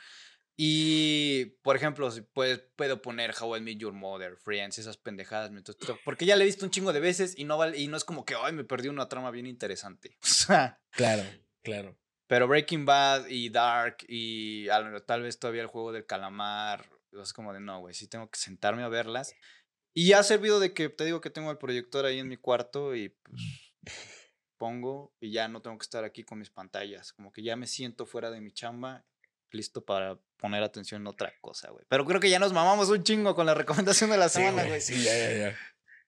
[0.60, 5.52] Y, por ejemplo, si puedes, puedo poner How I Met Your Mother, Friends, esas pendejadas.
[6.04, 8.02] porque ya la he visto un chingo de veces y no, vale, y no es
[8.04, 10.16] como que, ay, me perdí una trama bien interesante.
[10.22, 11.22] O sea, Claro,
[11.62, 11.96] claro.
[12.26, 16.90] pero Breaking Bad y Dark y al- tal vez todavía el juego del calamar,
[17.22, 19.34] es como de, no, güey, sí tengo que sentarme a verlas.
[19.94, 22.96] Y ha servido de que te digo que tengo el proyector ahí en mi cuarto
[22.96, 23.42] y pues
[24.56, 27.12] pongo y ya no tengo que estar aquí con mis pantallas.
[27.12, 29.04] Como que ya me siento fuera de mi chamba,
[29.50, 31.84] listo para poner atención en otra cosa, güey.
[31.88, 34.80] Pero creo que ya nos mamamos un chingo con la recomendación de la semana, güey,
[34.80, 35.58] sí, ya, ya, ya.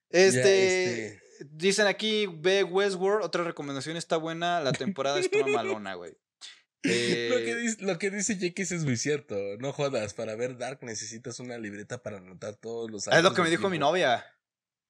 [0.09, 6.11] Este, este- Dicen aquí, ve Westworld, otra recomendación está buena, la temporada está malona, güey.
[6.83, 9.35] lo, Eh, que dice, lo que dice es muy cierto.
[9.59, 13.41] No jodas, para ver Dark necesitas una libreta para anotar todos los es lo que
[13.41, 14.25] me dijo mi novia.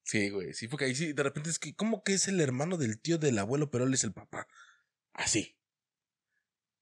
[0.03, 2.77] Sí, güey, sí, porque ahí sí, de repente es que, ¿cómo que es el hermano
[2.77, 4.47] del tío del abuelo, pero él es el papá?
[5.13, 5.57] Así.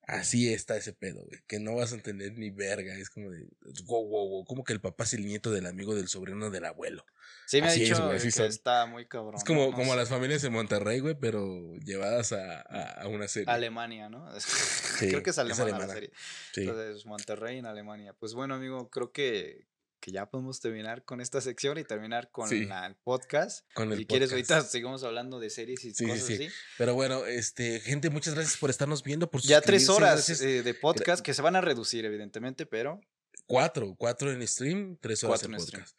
[0.09, 2.95] Así está ese pedo, güey, que no vas a entender ni verga.
[2.95, 3.45] Es como de,
[3.85, 6.65] wow, wow, wow, como que el papá es el nieto del amigo del sobrino del
[6.65, 7.05] abuelo.
[7.45, 8.47] Sí, me ha Así es, dicho güey, que son.
[8.47, 9.35] está muy cabrón.
[9.35, 9.97] es como, como sé.
[9.97, 13.53] las familias de Monterrey, güey, pero llevadas a, a, a una serie.
[13.53, 14.27] Alemania, ¿no?
[14.99, 16.11] creo que es es alemana la serie.
[16.53, 16.61] Sí.
[16.61, 18.13] Entonces, Monterrey en Alemania.
[18.13, 19.67] Pues bueno, amigo, creo que,
[19.99, 22.65] que ya podemos terminar con esta sección y terminar con Sí.
[22.65, 23.65] la- el podcast.
[23.73, 26.33] Con el si quieres, ahorita seguimos hablando de series y Sí, cosas sí.
[26.35, 26.49] así.
[26.77, 30.73] Pero bueno, este, gente, muchas gracias por estarnos viendo, por Ya tres horas eh, de
[30.73, 33.01] podcast que se van a reducir, evidentemente, pero
[33.45, 35.97] Cuatro, cuatro en stream, tres horas Cuatro en podcast.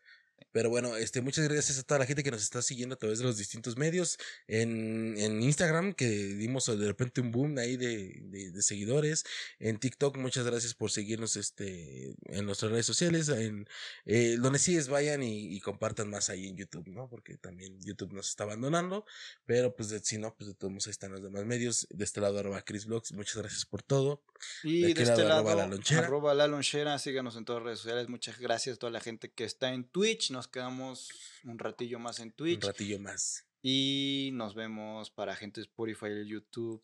[0.53, 3.19] Pero bueno, este, muchas gracias a toda la gente que nos está siguiendo a través
[3.19, 4.19] de los distintos medios.
[4.49, 9.25] En, en Instagram, que dimos de repente un boom ahí de, de, de seguidores.
[9.59, 13.29] En TikTok, muchas gracias por seguirnos este, en nuestras redes sociales.
[13.29, 13.69] En,
[14.07, 17.09] eh, donde sigues, vayan y, y compartan más ahí en YouTube, ¿no?
[17.09, 19.05] Porque también YouTube nos está abandonando.
[19.47, 21.87] Pero pues de- si no, pues de todos modos ahí están los demás medios.
[21.91, 23.13] De este lado, arroba Chris Vlogs.
[23.13, 24.23] Muchas gracias por todo.
[24.65, 26.01] Y De este lado, lado, arroba la lonchera.
[26.07, 28.09] arroba la lonchera, síganos en todas las redes sociales.
[28.09, 30.31] Muchas gracias a toda la gente que está en Twitch.
[30.31, 31.09] Nos quedamos
[31.45, 32.65] un ratillo más en Un Twitch.
[32.65, 33.47] ratillo más.
[33.63, 36.83] Y nos vemos para gente de Spotify y YouTube.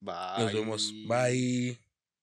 [0.00, 0.44] Bye.
[0.44, 0.92] Nos vemos.
[1.06, 1.89] Bye.